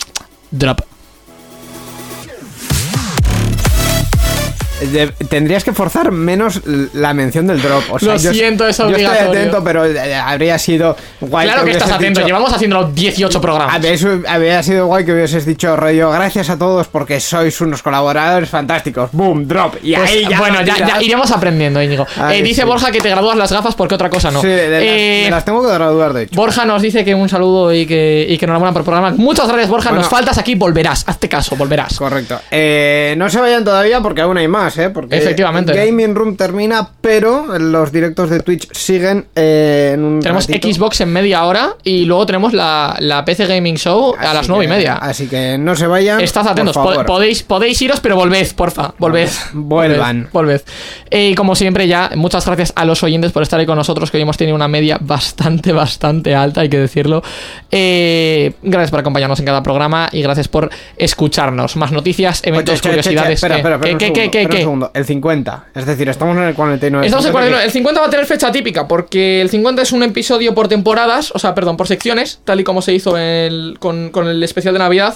drop. 0.50 0.80
De- 4.80 5.08
tendrías 5.28 5.64
que 5.64 5.72
forzar 5.72 6.12
menos 6.12 6.60
la 6.92 7.14
mención 7.14 7.46
del 7.46 7.62
drop. 7.62 7.82
O 7.90 7.98
sea, 7.98 8.14
Lo 8.14 8.18
yo- 8.20 8.32
siento, 8.32 8.66
es 8.68 8.76
Yo 8.76 8.84
estoy 8.88 9.04
obligatorio. 9.06 9.30
atento, 9.40 9.64
pero 9.64 9.84
eh, 9.86 10.14
habría 10.14 10.58
sido 10.58 10.96
guay. 11.20 11.46
claro 11.48 11.64
que 11.64 11.70
estás 11.70 11.90
atento, 11.90 12.20
dicho- 12.20 12.26
llevamos 12.26 12.52
haciéndolo 12.52 12.90
18 12.92 13.40
programas. 13.40 13.74
Habría, 13.74 13.96
habría 14.28 14.62
sido 14.62 14.86
guay 14.86 15.04
que 15.06 15.12
hubieses 15.14 15.46
dicho 15.46 15.74
rollo, 15.76 16.10
gracias 16.10 16.50
a 16.50 16.58
todos 16.58 16.88
porque 16.88 17.20
sois 17.20 17.58
unos 17.62 17.82
colaboradores 17.82 18.50
fantásticos. 18.50 19.10
Boom, 19.12 19.48
drop. 19.48 19.76
Y 19.82 19.94
Pues, 19.94 20.10
ahí 20.10 20.26
ya 20.28 20.38
bueno, 20.38 20.62
ya, 20.62 20.76
ya 20.76 21.02
iremos 21.02 21.30
aprendiendo, 21.30 21.82
Íñigo. 21.82 22.06
Eh, 22.30 22.42
dice 22.42 22.60
sí. 22.62 22.66
Borja 22.66 22.90
que 22.90 23.00
te 23.00 23.08
gradúas 23.08 23.36
las 23.38 23.50
gafas 23.52 23.74
porque 23.74 23.94
otra 23.94 24.10
cosa 24.10 24.30
no. 24.30 24.42
Sí, 24.42 24.48
de 24.48 24.68
las, 24.68 24.82
Eh, 24.82 25.22
me 25.24 25.30
las 25.30 25.44
tengo 25.46 25.62
que 25.66 25.72
graduar, 25.72 26.12
de 26.12 26.24
hecho. 26.24 26.34
Borja 26.36 26.66
nos 26.66 26.82
dice 26.82 27.02
que 27.02 27.14
un 27.14 27.28
saludo 27.30 27.72
y 27.72 27.86
que, 27.86 28.26
y 28.28 28.36
que 28.36 28.44
enhorabuena 28.44 28.72
por 28.72 28.80
el 28.80 28.84
programa. 28.84 29.10
Muchas 29.16 29.46
gracias, 29.48 29.70
Borja. 29.70 29.88
Bueno. 29.88 30.02
nos 30.02 30.10
faltas 30.10 30.36
aquí, 30.36 30.54
volverás. 30.54 31.04
Hazte 31.06 31.28
caso, 31.30 31.56
volverás. 31.56 31.96
Correcto. 31.96 32.38
Eh, 32.50 33.14
no 33.16 33.30
se 33.30 33.40
vayan 33.40 33.64
todavía 33.64 34.00
porque 34.00 34.20
aún 34.20 34.36
hay 34.36 34.48
más, 34.48 34.65
¿eh? 34.78 34.90
Porque 34.90 35.16
Efectivamente. 35.16 35.72
Gaming 35.74 36.14
Room 36.14 36.36
termina, 36.36 36.88
pero 37.00 37.58
los 37.58 37.92
directos 37.92 38.30
de 38.30 38.40
Twitch 38.40 38.68
siguen 38.72 39.26
eh, 39.34 39.92
en 39.94 40.04
un 40.04 40.20
Tenemos 40.20 40.46
ratito. 40.46 40.68
Xbox 40.72 41.00
en 41.00 41.12
media 41.12 41.44
hora 41.44 41.74
y 41.84 42.04
luego 42.04 42.26
tenemos 42.26 42.52
la, 42.52 42.96
la 43.00 43.24
PC 43.24 43.46
Gaming 43.46 43.76
Show 43.76 44.14
a 44.18 44.34
las 44.34 44.48
nueve 44.48 44.64
y 44.64 44.68
media. 44.68 44.94
Así 44.94 45.26
que 45.28 45.56
no 45.58 45.76
se 45.76 45.86
vayan. 45.86 46.20
Estad 46.20 46.46
atentos, 46.48 46.74
por 46.74 46.84
po- 46.84 46.90
favor. 46.90 47.06
podéis, 47.06 47.42
podéis 47.42 47.80
iros, 47.82 48.00
pero 48.00 48.16
volved, 48.16 48.54
porfa, 48.54 48.94
volved. 48.98 49.28
Vuelvan. 49.52 50.28
Volved. 50.32 50.62
Eh, 51.10 51.30
y 51.30 51.34
como 51.34 51.54
siempre, 51.54 51.86
ya, 51.88 52.10
muchas 52.16 52.44
gracias 52.46 52.72
a 52.76 52.84
los 52.84 53.02
oyentes 53.02 53.32
por 53.32 53.42
estar 53.42 53.58
ahí 53.60 53.66
con 53.66 53.76
nosotros, 53.76 54.10
que 54.10 54.16
hoy 54.16 54.22
hemos 54.22 54.36
tenido 54.36 54.54
una 54.56 54.68
media 54.68 54.98
bastante, 55.00 55.72
bastante 55.72 56.34
alta, 56.34 56.62
hay 56.62 56.68
que 56.68 56.78
decirlo. 56.78 57.22
Eh, 57.70 58.52
gracias 58.62 58.90
por 58.90 59.00
acompañarnos 59.00 59.38
en 59.40 59.46
cada 59.46 59.62
programa 59.62 60.08
y 60.12 60.22
gracias 60.22 60.48
por 60.48 60.70
escucharnos. 60.96 61.76
Más 61.76 61.92
noticias, 61.92 62.40
eventos, 62.44 62.74
Oye, 62.74 62.80
che, 62.80 62.88
che, 62.88 62.88
che, 62.88 62.88
curiosidades. 63.02 63.34
Espera, 63.34 63.56
espera, 63.56 63.74
espera. 63.76 63.92
un 63.92 63.98
¿Qué, 63.98 64.06
qué, 64.12 64.14
segundo, 64.14 64.30
qué, 64.30 64.42
espera 64.42 64.55
qué? 64.56 64.60
un 64.62 64.64
segundo. 64.66 64.90
El 64.94 65.04
50. 65.04 65.64
Es 65.74 65.86
decir, 65.86 66.08
estamos 66.08 66.36
en 66.36 66.42
el 66.44 66.54
49. 66.54 67.06
Estamos 67.06 67.24
en 67.26 67.32
Fíjate 67.32 67.50
49. 67.50 67.60
que- 67.62 67.66
El 67.66 67.72
50 67.72 68.00
va 68.00 68.06
a 68.06 68.10
tener 68.10 68.26
fecha 68.26 68.52
típica 68.52 68.88
porque 68.88 69.40
el 69.40 69.50
50 69.50 69.82
es 69.82 69.92
un 69.92 70.02
episodio 70.02 70.54
por 70.54 70.68
temporadas, 70.68 71.30
o 71.34 71.38
sea, 71.38 71.54
perdón, 71.54 71.76
por 71.76 71.86
secciones, 71.88 72.40
tal 72.44 72.60
y 72.60 72.64
como 72.64 72.82
se 72.82 72.92
hizo 72.94 73.16
el- 73.16 73.76
con, 73.78 74.10
con 74.10 74.26
el 74.28 74.42
especial 74.42 74.74
de 74.74 74.78
Navidad. 74.80 75.14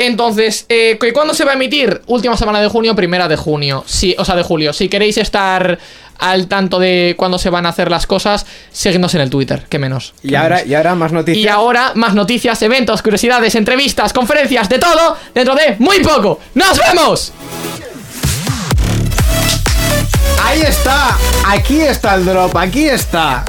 Entonces, 0.00 0.64
eh, 0.68 0.96
¿cu- 1.00 1.06
¿cuándo 1.12 1.34
se 1.34 1.44
va 1.44 1.50
a 1.50 1.54
emitir? 1.54 2.02
Última 2.06 2.36
semana 2.36 2.60
de 2.60 2.68
junio, 2.68 2.94
primera 2.94 3.26
de 3.26 3.34
junio. 3.36 3.82
Sí, 3.84 4.14
o 4.16 4.24
sea, 4.24 4.36
de 4.36 4.44
julio. 4.44 4.72
Si 4.72 4.88
queréis 4.88 5.18
estar 5.18 5.76
al 6.20 6.46
tanto 6.46 6.78
de 6.78 7.14
cuándo 7.16 7.36
se 7.38 7.50
van 7.50 7.66
a 7.66 7.70
hacer 7.70 7.90
las 7.90 8.06
cosas, 8.06 8.46
seguidnos 8.70 9.14
en 9.16 9.22
el 9.22 9.30
Twitter, 9.30 9.64
que 9.68 9.80
menos. 9.80 10.14
Y 10.22 10.36
ahora, 10.36 10.64
y 10.64 10.74
ahora 10.74 10.94
más 10.94 11.10
noticias. 11.12 11.44
Y 11.44 11.48
ahora, 11.48 11.92
más 11.96 12.14
noticias, 12.14 12.62
eventos, 12.62 13.02
curiosidades, 13.02 13.56
entrevistas, 13.56 14.12
conferencias, 14.12 14.68
de 14.68 14.78
todo, 14.78 15.16
dentro 15.34 15.56
de 15.56 15.74
muy 15.80 15.98
poco. 15.98 16.38
¡Nos 16.54 16.78
vemos! 16.78 17.32
Ahí 20.42 20.62
está. 20.62 21.16
Aquí 21.46 21.80
está 21.80 22.14
el 22.14 22.24
drop. 22.24 22.56
Aquí 22.56 22.88
está. 22.88 23.44